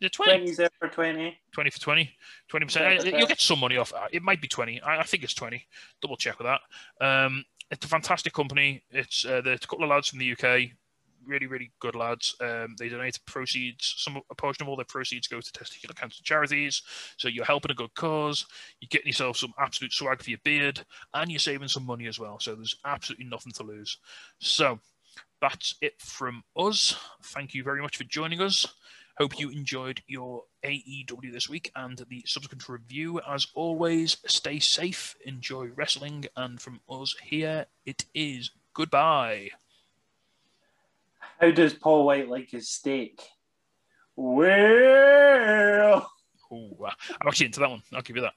Is 0.00 0.06
it 0.06 0.12
20? 0.12 0.46
20's 0.46 0.60
for 0.78 0.88
20. 0.88 1.38
20 1.52 1.70
for 1.70 1.80
20. 1.80 2.10
20%. 2.52 3.18
You'll 3.18 3.26
get 3.26 3.40
some 3.40 3.60
money 3.60 3.76
off. 3.76 3.92
It 4.12 4.22
might 4.22 4.42
be 4.42 4.48
20. 4.48 4.80
I, 4.82 5.00
I 5.00 5.02
think 5.04 5.22
it's 5.24 5.34
20. 5.34 5.66
Double 6.02 6.16
check 6.16 6.38
with 6.38 6.46
that. 6.46 6.60
Um, 7.04 7.44
it's 7.70 7.84
a 7.84 7.88
fantastic 7.88 8.32
company. 8.32 8.82
It's 8.90 9.24
uh, 9.24 9.40
there's 9.42 9.64
a 9.64 9.66
couple 9.66 9.84
of 9.84 9.90
lads 9.90 10.08
from 10.08 10.18
the 10.18 10.32
UK 10.32 10.70
really, 11.26 11.46
really 11.46 11.72
good 11.80 11.94
lads. 11.94 12.34
Um, 12.40 12.74
they 12.78 12.88
donate 12.88 13.18
proceeds. 13.26 13.94
Some 13.98 14.20
a 14.30 14.34
portion 14.34 14.62
of 14.62 14.68
all 14.68 14.76
their 14.76 14.84
proceeds 14.84 15.28
go 15.28 15.40
to 15.40 15.52
testicular 15.52 15.94
cancer 15.94 16.22
charities. 16.22 16.82
So 17.16 17.28
you're 17.28 17.44
helping 17.44 17.70
a 17.70 17.74
good 17.74 17.94
cause. 17.94 18.46
You're 18.80 18.88
getting 18.90 19.08
yourself 19.08 19.36
some 19.36 19.54
absolute 19.58 19.92
swag 19.92 20.22
for 20.22 20.30
your 20.30 20.40
beard, 20.44 20.84
and 21.14 21.30
you're 21.30 21.38
saving 21.38 21.68
some 21.68 21.86
money 21.86 22.06
as 22.06 22.18
well. 22.18 22.38
So 22.40 22.54
there's 22.54 22.76
absolutely 22.84 23.26
nothing 23.26 23.52
to 23.52 23.62
lose. 23.62 23.98
So 24.40 24.80
that's 25.40 25.74
it 25.80 26.00
from 26.00 26.42
us. 26.56 26.96
Thank 27.22 27.54
you 27.54 27.62
very 27.62 27.82
much 27.82 27.96
for 27.96 28.04
joining 28.04 28.40
us. 28.40 28.66
Hope 29.18 29.38
you 29.38 29.48
enjoyed 29.48 30.02
your 30.06 30.42
AEW 30.62 31.32
this 31.32 31.48
week 31.48 31.70
and 31.74 32.04
the 32.10 32.22
subsequent 32.26 32.68
review. 32.68 33.18
As 33.26 33.46
always, 33.54 34.18
stay 34.26 34.58
safe, 34.58 35.16
enjoy 35.24 35.68
wrestling, 35.74 36.26
and 36.36 36.60
from 36.60 36.80
us 36.90 37.14
here, 37.22 37.64
it 37.86 38.04
is 38.14 38.50
goodbye. 38.74 39.50
How 41.40 41.50
does 41.50 41.74
Paul 41.74 42.06
White 42.06 42.28
like 42.28 42.50
his 42.50 42.70
steak? 42.70 43.20
Well, 44.16 46.10
Ooh, 46.52 46.76
I'm 47.20 47.28
actually 47.28 47.46
into 47.46 47.60
that 47.60 47.70
one. 47.70 47.82
I'll 47.92 48.02
give 48.02 48.16
you 48.16 48.22
that. 48.22 48.32